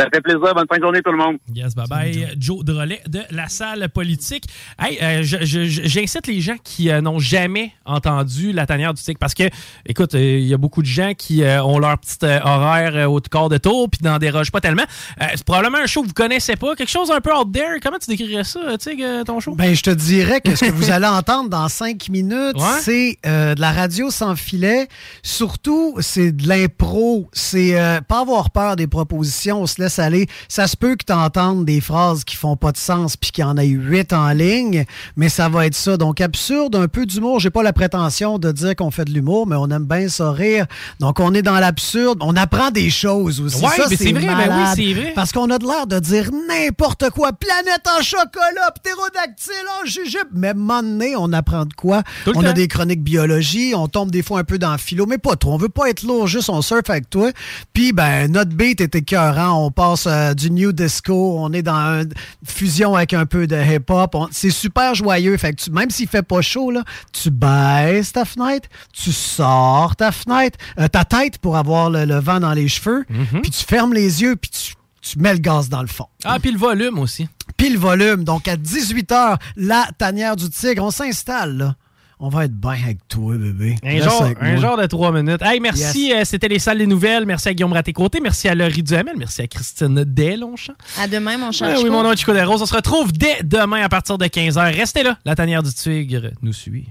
[0.00, 0.40] Ça fait plaisir.
[0.54, 1.36] Bonne fin de journée, tout le monde.
[1.54, 2.28] Yes, bye bye.
[2.38, 4.44] Joe Drolet de la salle politique.
[4.78, 9.34] Hey, euh, j'incite les gens qui euh, n'ont jamais entendu la tanière du tigre parce
[9.34, 9.44] que,
[9.86, 12.96] écoute, euh, il y a beaucoup de gens qui euh, ont leur petit euh, horaire
[12.96, 14.84] euh, au quart de tour puis n'en dérogent pas tellement.
[15.20, 17.78] Euh, c'est probablement un show que vous connaissez pas, quelque chose un peu out there.
[17.82, 19.54] Comment tu décrirais ça, Tig, euh, ton show?
[19.54, 22.80] Ben, je te dirais que ce que vous allez entendre dans cinq minutes, Ouais.
[22.80, 24.88] c'est euh, de la radio sans filet.
[25.22, 27.28] Surtout, c'est de l'impro.
[27.32, 29.62] C'est euh, pas avoir peur des propositions.
[29.62, 30.26] On se laisse aller.
[30.48, 33.42] Ça se peut que tu entendes des phrases qui font pas de sens puis qu'il
[33.42, 34.84] y en a eu huit en ligne,
[35.16, 35.96] mais ça va être ça.
[35.96, 37.40] Donc, absurde, un peu d'humour.
[37.40, 40.30] J'ai pas la prétention de dire qu'on fait de l'humour, mais on aime bien ça
[40.32, 40.66] rire.
[41.00, 42.18] Donc, on est dans l'absurde.
[42.22, 43.62] On apprend des choses aussi.
[43.64, 45.12] Ouais, Ça, mais c'est vrai, ben oui, c'est vrai.
[45.14, 47.32] Parce qu'on a de l'air de dire n'importe quoi.
[47.32, 50.28] Planète en chocolat, ptérodactyle en jujube.
[50.34, 52.02] Mais donné, on apprend de quoi?
[52.24, 52.48] Tout On temps.
[52.48, 55.36] a des chroniques biologie, on tombe des fois un peu dans le philo, mais pas
[55.36, 55.52] trop.
[55.54, 57.30] On veut pas être lourd, juste on surfe avec toi.
[57.72, 59.64] Puis, ben, notre beat est écœurant.
[59.64, 62.12] On passe euh, du new disco, on est dans une
[62.46, 64.14] fusion avec un peu de hip-hop.
[64.30, 65.36] C'est super joyeux.
[65.38, 69.96] Fait que tu- même s'il fait pas chaud, là, tu baisses ta fenêtre, tu sors
[69.96, 73.06] ta fenêtre, euh, ta tête pour avoir le, le vent dans les cheveux,
[73.42, 76.06] puis tu fermes les yeux, puis tu, tu mets le gaz dans le fond.
[76.24, 77.26] Ah, puis le volume aussi.
[77.56, 78.24] Puis le volume.
[78.24, 81.74] Donc à 18h, la tanière du tigre, on s'installe là.
[82.22, 83.76] On va être bien avec toi, bébé.
[83.82, 85.40] Un, Reste genre, avec un de trois minutes.
[85.40, 86.12] Hey, merci.
[86.12, 87.24] euh, C'était les salles des nouvelles.
[87.24, 88.20] Merci à Guillaume Raté-Côté.
[88.20, 89.14] Merci à Laurie Duhamel.
[89.16, 90.74] Merci à Christine Deslongchamp.
[90.98, 91.68] À demain, mon cher.
[91.68, 92.60] Ouais, oui, mon nom est Chico Desroses.
[92.60, 94.76] On se retrouve dès demain à partir de 15h.
[94.76, 95.16] Restez là.
[95.24, 96.88] La tanière du tigre nous suit.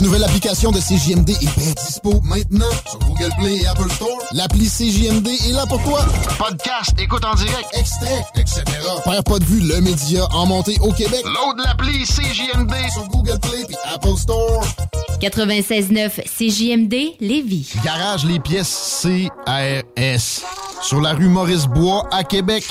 [0.00, 4.08] La nouvelle application de CJMD est bien dispo maintenant sur Google Play et Apple Store.
[4.32, 6.00] L'appli CJMD est là pour toi.
[6.38, 8.62] Podcast, écoute en direct, extrait, etc.
[9.04, 11.22] Père pas de vue, le média en montée au Québec.
[11.26, 14.64] Load l'appli CJMD sur Google Play et Apple Store.
[15.20, 17.74] 96.9 CJMD Lévis.
[17.84, 20.42] Garage les pièces CRS.
[20.80, 22.64] Sur la rue Maurice-Bois à Québec.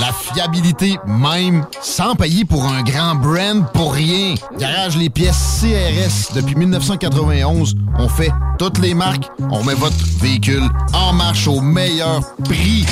[0.00, 4.34] La fiabilité même, sans payer pour un grand brand pour rien.
[4.58, 6.34] Garage les pièces CRS.
[6.34, 9.30] Depuis 1991, on fait toutes les marques.
[9.50, 12.84] On met votre véhicule en marche au meilleur prix.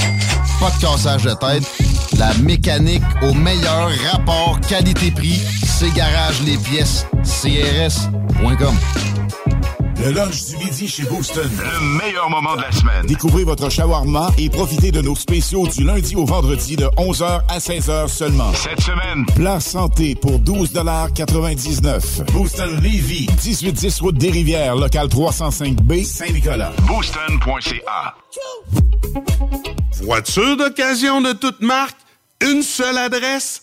[0.61, 1.65] Pas de cassage de tête.
[2.19, 5.41] La mécanique au meilleur rapport qualité-prix.
[5.65, 8.75] C'est Garage les pièces CRS.com.
[10.01, 11.51] Le lunch du midi chez Booston.
[11.59, 13.07] Le meilleur moment de la semaine.
[13.07, 17.59] Découvrez votre shawarma et profitez de nos spéciaux du lundi au vendredi de 11h à
[17.59, 18.53] 16h seulement.
[18.55, 26.73] Cette semaine, plat santé pour 12,99 Booston Levy, 1810 route des Rivières, local 305B, Saint-Nicolas.
[26.87, 28.15] Booston.ca.
[30.03, 31.97] Voiture d'occasion de toute marque,
[32.41, 33.63] une seule adresse,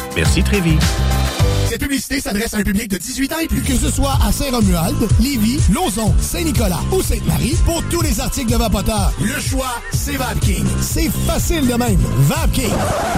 [0.15, 0.77] Merci Trévi.
[1.71, 3.61] Cette publicité s'adresse à un public de 18 ans et plus.
[3.61, 8.57] Que ce soit à Saint-Romuald, Lévis, Lauson, Saint-Nicolas ou Sainte-Marie, pour tous les articles de
[8.57, 10.65] Vapoteur, le choix, c'est VapKing.
[10.81, 11.97] C'est facile de même.
[12.27, 12.73] VapKing.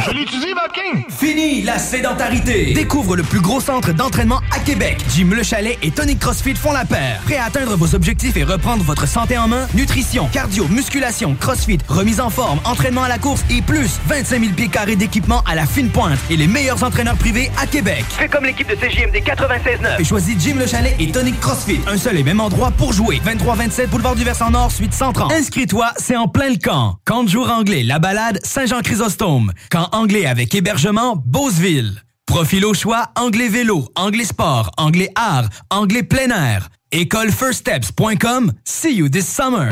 [0.06, 1.04] Je l'utilise, Vapking!
[1.10, 2.74] Fini la sédentarité!
[2.74, 5.00] Découvre le plus gros centre d'entraînement à Québec.
[5.16, 7.22] Jim Le Chalet et Tonic CrossFit font la paire.
[7.26, 9.68] Prêt à atteindre vos objectifs et reprendre votre santé en main?
[9.74, 14.54] Nutrition, cardio, musculation, CrossFit, remise en forme, entraînement à la course et plus 25 000
[14.54, 18.06] pieds carrés d'équipement à la fine pointe et les meilleurs entraîneurs privés à Québec.
[18.10, 21.80] Fais comme l'équipe de CJMD 96.9 et choisis Jim Le Chalet et Tonic CrossFit.
[21.88, 23.22] Un seul et même endroit pour jouer.
[23.26, 25.32] 23-27 Boulevard du Versant Nord, suite 130.
[25.32, 26.98] Inscris-toi, c'est en plein le camp.
[27.06, 29.52] Camp de jour anglais, La Balade, Saint-Jean-Chrysostome.
[29.70, 32.04] Camp anglais avec hébergement, Beauceville.
[32.26, 36.70] Profil au choix, anglais vélo, anglais sport, anglais art, anglais plein air.
[36.92, 38.54] Écolefirststeps.com.
[38.64, 39.72] See you this summer.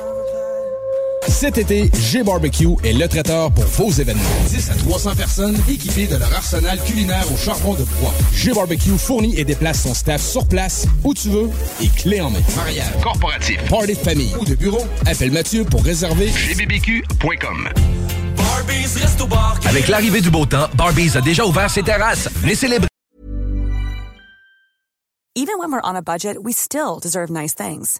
[1.27, 4.23] Cet été, G-Barbecue est le traiteur pour vos événements.
[4.47, 8.13] 10 à 300 personnes équipées de leur arsenal culinaire au charbon de bois.
[8.33, 11.49] G-Barbecue fournit et déplace son staff sur place, où tu veux,
[11.81, 12.39] et clé en main.
[12.55, 17.69] Mariage, corporatif, party de famille ou de bureau, appelle Mathieu pour réserver gbbq.com.
[19.65, 22.29] Avec l'arrivée du beau temps, Barbies a déjà ouvert ses terrasses.
[22.37, 22.87] Venez célébrer.
[25.35, 27.99] Even when we're on a budget, we still deserve nice things.